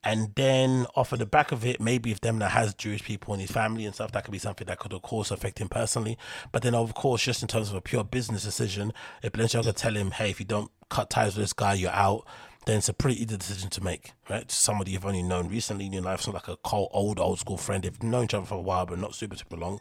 And 0.04 0.32
then 0.36 0.86
off 0.94 1.12
of 1.12 1.18
the 1.18 1.26
back 1.26 1.50
of 1.50 1.66
it, 1.66 1.80
maybe 1.80 2.12
if 2.12 2.20
Demna 2.20 2.48
has 2.48 2.74
Jewish 2.74 3.02
people 3.02 3.34
in 3.34 3.40
his 3.40 3.50
family 3.50 3.84
and 3.86 3.94
stuff, 3.94 4.12
that 4.12 4.24
could 4.24 4.30
be 4.30 4.38
something 4.38 4.68
that 4.68 4.78
could 4.78 4.92
of 4.92 5.02
course 5.02 5.32
affect 5.32 5.58
him 5.58 5.68
personally. 5.68 6.16
But 6.52 6.62
then 6.62 6.76
of 6.76 6.94
course, 6.94 7.24
just 7.24 7.42
in 7.42 7.48
terms 7.48 7.70
of 7.70 7.74
a 7.74 7.80
pure 7.80 8.04
business 8.04 8.44
decision, 8.44 8.92
if 9.24 9.32
Balenciaga 9.32 9.74
tell 9.74 9.96
him, 9.96 10.12
hey, 10.12 10.30
if 10.30 10.38
you 10.38 10.46
don't 10.46 10.70
cut 10.90 11.10
ties 11.10 11.36
with 11.36 11.44
this 11.44 11.52
guy, 11.52 11.74
you're 11.74 11.90
out 11.90 12.24
then 12.66 12.78
it's 12.78 12.88
a 12.88 12.92
pretty 12.92 13.16
easy 13.16 13.36
decision 13.36 13.70
to 13.70 13.82
make, 13.82 14.12
right? 14.28 14.50
Somebody 14.50 14.92
you've 14.92 15.06
only 15.06 15.22
known 15.22 15.48
recently 15.48 15.86
in 15.86 15.92
your 15.92 16.02
life, 16.02 16.26
not 16.26 16.34
like 16.34 16.48
a 16.48 16.56
cold, 16.58 16.90
old, 16.92 17.18
old 17.18 17.38
school 17.38 17.56
friend. 17.56 17.82
They've 17.82 18.02
known 18.02 18.24
each 18.24 18.34
other 18.34 18.46
for 18.46 18.56
a 18.56 18.60
while, 18.60 18.84
but 18.86 18.98
not 18.98 19.14
super, 19.14 19.36
super 19.36 19.56
long. 19.56 19.80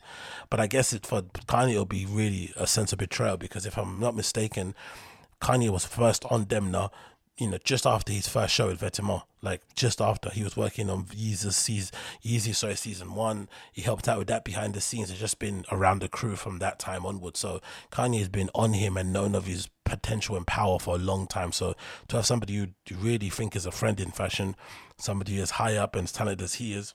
But 0.49 0.60
I 0.60 0.68
guess 0.68 0.93
it 0.93 1.06
for 1.06 1.22
Kanye, 1.22 1.72
it'll 1.72 1.85
be 1.85 2.06
really 2.06 2.53
a 2.56 2.65
sense 2.65 2.93
of 2.93 2.99
betrayal 2.99 3.38
because 3.38 3.65
if 3.65 3.77
I'm 3.77 3.99
not 3.99 4.15
mistaken, 4.15 4.76
Kanye 5.41 5.69
was 5.69 5.85
first 5.85 6.26
on 6.26 6.45
Demna 6.45 6.89
you 7.40 7.49
know, 7.49 7.57
just 7.64 7.86
after 7.86 8.11
his 8.11 8.28
first 8.28 8.53
show 8.53 8.68
with 8.68 8.82
Vetements, 8.82 9.24
like 9.41 9.61
just 9.74 10.02
after 10.02 10.30
he 10.30 10.44
was 10.44 10.57
working 10.57 10.90
on 10.90 11.06
Yeezus 11.06 11.53
season, 11.53 11.95
Yeezy 12.24 12.53
sorry 12.53 12.76
season 12.76 13.16
one, 13.16 13.48
he 13.72 13.82
helped 13.82 14.07
out 14.10 14.18
with 14.18 14.28
that 14.28 14.44
behind 14.44 14.74
the 14.74 14.82
scenes. 14.82 15.10
It's 15.10 15.20
just 15.20 15.40
been 15.40 15.66
around 15.72 16.02
the 16.02 16.10
crew 16.10 16.36
from 16.36 16.60
that 16.60 16.80
time 16.80 17.06
onward. 17.06 17.38
So 17.38 17.61
Kanye 17.91 18.20
has 18.20 18.30
been 18.30 18.49
on 18.53 18.74
him 18.74 18.98
and 18.98 19.14
known 19.14 19.36
of 19.36 19.45
his 19.45 19.70
potential 19.86 20.36
and 20.36 20.45
power 20.45 20.80
for 20.80 20.95
a 20.95 20.99
long 20.99 21.28
time. 21.28 21.53
So 21.53 21.76
to 22.10 22.18
have 22.18 22.26
somebody 22.26 22.53
you 22.53 22.68
really 22.94 23.30
think 23.30 23.56
is 23.56 23.66
a 23.66 23.72
friend 23.72 23.99
in 23.99 24.11
fashion, 24.11 24.56
somebody 24.98 25.40
as 25.40 25.52
high 25.52 25.78
up 25.78 25.95
and 25.95 26.03
as 26.03 26.11
talented 26.11 26.44
as 26.44 26.56
he 26.56 26.74
is, 26.74 26.94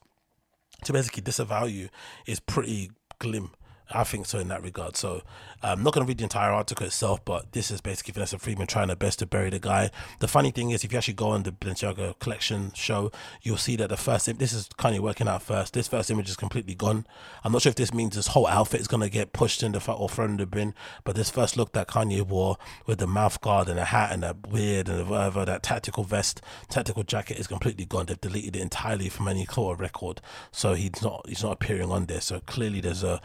to 0.83 0.93
basically 0.93 1.23
disavow 1.23 1.65
you 1.65 1.89
is 2.27 2.39
pretty 2.39 2.91
glim. 3.17 3.51
I 3.91 4.03
think 4.03 4.25
so 4.25 4.39
in 4.39 4.47
that 4.49 4.63
regard. 4.63 4.95
So 4.95 5.21
I'm 5.61 5.83
not 5.83 5.93
going 5.93 6.05
to 6.05 6.07
read 6.07 6.17
the 6.17 6.23
entire 6.23 6.51
article 6.51 6.85
itself, 6.85 7.23
but 7.25 7.51
this 7.51 7.71
is 7.71 7.81
basically 7.81 8.13
Vanessa 8.13 8.37
Friedman 8.37 8.67
trying 8.67 8.89
her 8.89 8.95
best 8.95 9.19
to 9.19 9.25
bury 9.25 9.49
the 9.49 9.59
guy. 9.59 9.91
The 10.19 10.27
funny 10.27 10.51
thing 10.51 10.71
is, 10.71 10.83
if 10.83 10.91
you 10.91 10.97
actually 10.97 11.15
go 11.15 11.29
on 11.29 11.43
the 11.43 11.51
Balenciaga 11.51 12.17
collection 12.19 12.71
show, 12.73 13.11
you'll 13.41 13.57
see 13.57 13.75
that 13.77 13.89
the 13.89 13.97
first 13.97 14.25
this 14.39 14.53
is 14.53 14.69
Kanye 14.77 14.99
working 14.99 15.27
out 15.27 15.41
first. 15.41 15.73
This 15.73 15.87
first 15.87 16.09
image 16.09 16.29
is 16.29 16.35
completely 16.35 16.75
gone. 16.75 17.05
I'm 17.43 17.51
not 17.51 17.61
sure 17.61 17.69
if 17.69 17.75
this 17.75 17.93
means 17.93 18.15
this 18.15 18.27
whole 18.27 18.47
outfit 18.47 18.81
is 18.81 18.87
going 18.87 19.03
to 19.03 19.09
get 19.09 19.33
pushed 19.33 19.63
in 19.63 19.71
the 19.71 19.91
or 19.91 20.09
thrown 20.09 20.31
in 20.31 20.37
the 20.37 20.45
bin, 20.45 20.73
but 21.03 21.15
this 21.15 21.29
first 21.29 21.57
look 21.57 21.73
that 21.73 21.87
Kanye 21.87 22.25
wore 22.25 22.57
with 22.85 22.99
the 22.99 23.07
mouth 23.07 23.39
guard 23.41 23.69
and 23.69 23.79
a 23.79 23.85
hat 23.85 24.11
and 24.11 24.23
a 24.23 24.33
beard 24.33 24.89
and 24.89 25.07
whatever 25.09 25.45
that 25.45 25.63
tactical 25.63 26.03
vest, 26.03 26.41
tactical 26.69 27.03
jacket 27.03 27.37
is 27.37 27.47
completely 27.47 27.85
gone. 27.85 28.07
They've 28.07 28.19
deleted 28.19 28.55
it 28.55 28.61
entirely 28.61 29.09
from 29.09 29.27
any 29.27 29.45
sort 29.45 29.79
record, 29.79 30.21
so 30.51 30.73
he's 30.73 31.01
not 31.01 31.25
he's 31.27 31.43
not 31.43 31.53
appearing 31.53 31.91
on 31.91 32.05
there. 32.05 32.21
So 32.21 32.39
clearly 32.41 32.81
there's 32.81 33.03
a 33.03 33.21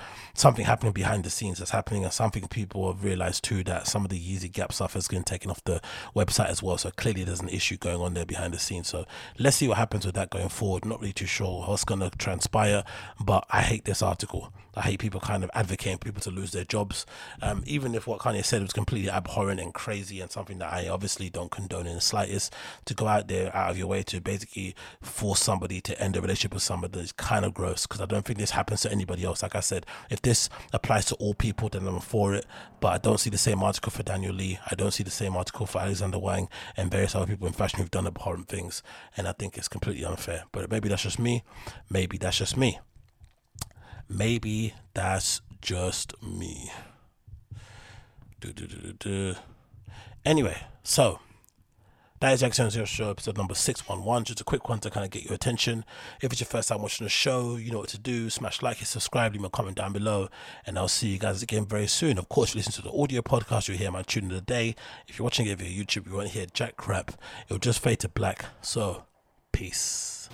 something 0.50 0.66
happening 0.66 0.92
behind 0.92 1.22
the 1.22 1.30
scenes 1.30 1.58
that's 1.58 1.70
happening 1.70 2.02
and 2.02 2.12
something 2.12 2.48
people 2.48 2.92
have 2.92 3.04
realized 3.04 3.44
too 3.44 3.62
that 3.62 3.86
some 3.86 4.04
of 4.04 4.10
the 4.10 4.18
Yeezy 4.18 4.50
Gap 4.50 4.72
stuff 4.72 4.94
has 4.94 5.06
been 5.06 5.22
taken 5.22 5.48
off 5.48 5.62
the 5.62 5.80
website 6.16 6.48
as 6.48 6.60
well. 6.60 6.76
So 6.76 6.90
clearly 6.90 7.22
there's 7.22 7.38
an 7.38 7.48
issue 7.48 7.76
going 7.76 8.00
on 8.00 8.14
there 8.14 8.26
behind 8.26 8.52
the 8.52 8.58
scenes. 8.58 8.88
So 8.88 9.06
let's 9.38 9.58
see 9.58 9.68
what 9.68 9.76
happens 9.76 10.04
with 10.04 10.16
that 10.16 10.30
going 10.30 10.48
forward. 10.48 10.84
Not 10.84 10.98
really 10.98 11.12
too 11.12 11.26
sure 11.26 11.62
what's 11.68 11.84
going 11.84 12.00
to 12.00 12.10
transpire, 12.10 12.82
but 13.20 13.46
I 13.50 13.62
hate 13.62 13.84
this 13.84 14.02
article. 14.02 14.52
I 14.74 14.82
hate 14.82 15.00
people 15.00 15.20
kind 15.20 15.44
of 15.44 15.50
advocating 15.54 15.98
people 15.98 16.20
to 16.22 16.30
lose 16.30 16.52
their 16.52 16.64
jobs. 16.64 17.06
Um, 17.42 17.62
even 17.66 17.94
if 17.94 18.06
what 18.06 18.20
Kanye 18.20 18.44
said 18.44 18.62
was 18.62 18.72
completely 18.72 19.10
abhorrent 19.10 19.60
and 19.60 19.74
crazy 19.74 20.20
and 20.20 20.30
something 20.30 20.58
that 20.58 20.72
I 20.72 20.88
obviously 20.88 21.30
don't 21.30 21.50
condone 21.50 21.86
in 21.86 21.94
the 21.94 22.00
slightest, 22.00 22.54
to 22.84 22.94
go 22.94 23.06
out 23.06 23.28
there 23.28 23.54
out 23.54 23.70
of 23.70 23.78
your 23.78 23.86
way 23.86 24.02
to 24.04 24.20
basically 24.20 24.74
force 25.00 25.42
somebody 25.42 25.80
to 25.80 26.00
end 26.00 26.16
a 26.16 26.20
relationship 26.20 26.54
with 26.54 26.62
somebody 26.62 27.00
is 27.00 27.12
kind 27.12 27.44
of 27.44 27.54
gross 27.54 27.86
because 27.86 28.00
I 28.00 28.06
don't 28.06 28.24
think 28.24 28.38
this 28.38 28.50
happens 28.50 28.82
to 28.82 28.92
anybody 28.92 29.24
else. 29.24 29.42
Like 29.42 29.56
I 29.56 29.60
said, 29.60 29.86
if 30.10 30.22
this 30.22 30.48
applies 30.72 31.06
to 31.06 31.14
all 31.16 31.34
people, 31.34 31.68
then 31.68 31.86
I'm 31.86 32.00
for 32.00 32.34
it. 32.34 32.46
But 32.80 32.88
I 32.88 32.98
don't 32.98 33.18
see 33.18 33.30
the 33.30 33.38
same 33.38 33.62
article 33.62 33.90
for 33.90 34.02
Daniel 34.02 34.34
Lee. 34.34 34.58
I 34.70 34.74
don't 34.74 34.92
see 34.92 35.02
the 35.02 35.10
same 35.10 35.36
article 35.36 35.66
for 35.66 35.80
Alexander 35.80 36.18
Wang 36.18 36.48
and 36.76 36.90
various 36.90 37.14
other 37.14 37.26
people 37.26 37.46
in 37.46 37.52
fashion 37.52 37.80
who've 37.80 37.90
done 37.90 38.06
abhorrent 38.06 38.48
things. 38.48 38.82
And 39.16 39.28
I 39.28 39.32
think 39.32 39.58
it's 39.58 39.68
completely 39.68 40.04
unfair. 40.04 40.44
But 40.52 40.70
maybe 40.70 40.88
that's 40.88 41.02
just 41.02 41.18
me. 41.18 41.44
Maybe 41.90 42.16
that's 42.16 42.38
just 42.38 42.56
me. 42.56 42.78
Maybe 44.10 44.74
that's 44.92 45.40
just 45.62 46.20
me. 46.20 46.72
Do, 48.40 49.34
Anyway, 50.24 50.56
so 50.82 51.20
that 52.18 52.32
is 52.32 52.40
Jackson 52.40 52.68
Zero 52.70 52.84
Show, 52.84 53.10
episode 53.10 53.38
number 53.38 53.54
611. 53.54 54.24
Just 54.24 54.40
a 54.40 54.44
quick 54.44 54.68
one 54.68 54.80
to 54.80 54.90
kind 54.90 55.04
of 55.04 55.10
get 55.12 55.24
your 55.24 55.34
attention. 55.34 55.84
If 56.20 56.32
it's 56.32 56.40
your 56.40 56.48
first 56.48 56.68
time 56.68 56.82
watching 56.82 57.04
the 57.04 57.08
show, 57.08 57.54
you 57.54 57.70
know 57.70 57.78
what 57.78 57.88
to 57.90 57.98
do. 57.98 58.28
Smash 58.30 58.62
like 58.62 58.78
and 58.78 58.86
subscribe, 58.88 59.32
leave 59.32 59.44
a 59.44 59.48
comment 59.48 59.76
down 59.76 59.92
below, 59.92 60.28
and 60.66 60.76
I'll 60.76 60.88
see 60.88 61.08
you 61.08 61.18
guys 61.18 61.42
again 61.42 61.64
very 61.64 61.86
soon. 61.86 62.18
Of 62.18 62.28
course, 62.28 62.52
you 62.52 62.58
listen 62.58 62.72
to 62.72 62.82
the 62.82 62.92
audio 62.92 63.22
podcast, 63.22 63.68
you'll 63.68 63.78
hear 63.78 63.92
my 63.92 64.02
tune 64.02 64.24
of 64.24 64.30
the 64.32 64.40
day. 64.40 64.74
If 65.06 65.18
you're 65.18 65.24
watching 65.24 65.46
it 65.46 65.56
via 65.58 65.68
YouTube, 65.68 66.08
you 66.08 66.14
won't 66.14 66.30
hear 66.30 66.46
jack 66.52 66.76
crap. 66.76 67.12
It'll 67.46 67.58
just 67.58 67.80
fade 67.80 68.00
to 68.00 68.08
black. 68.08 68.44
So, 68.60 69.04
peace. 69.52 70.28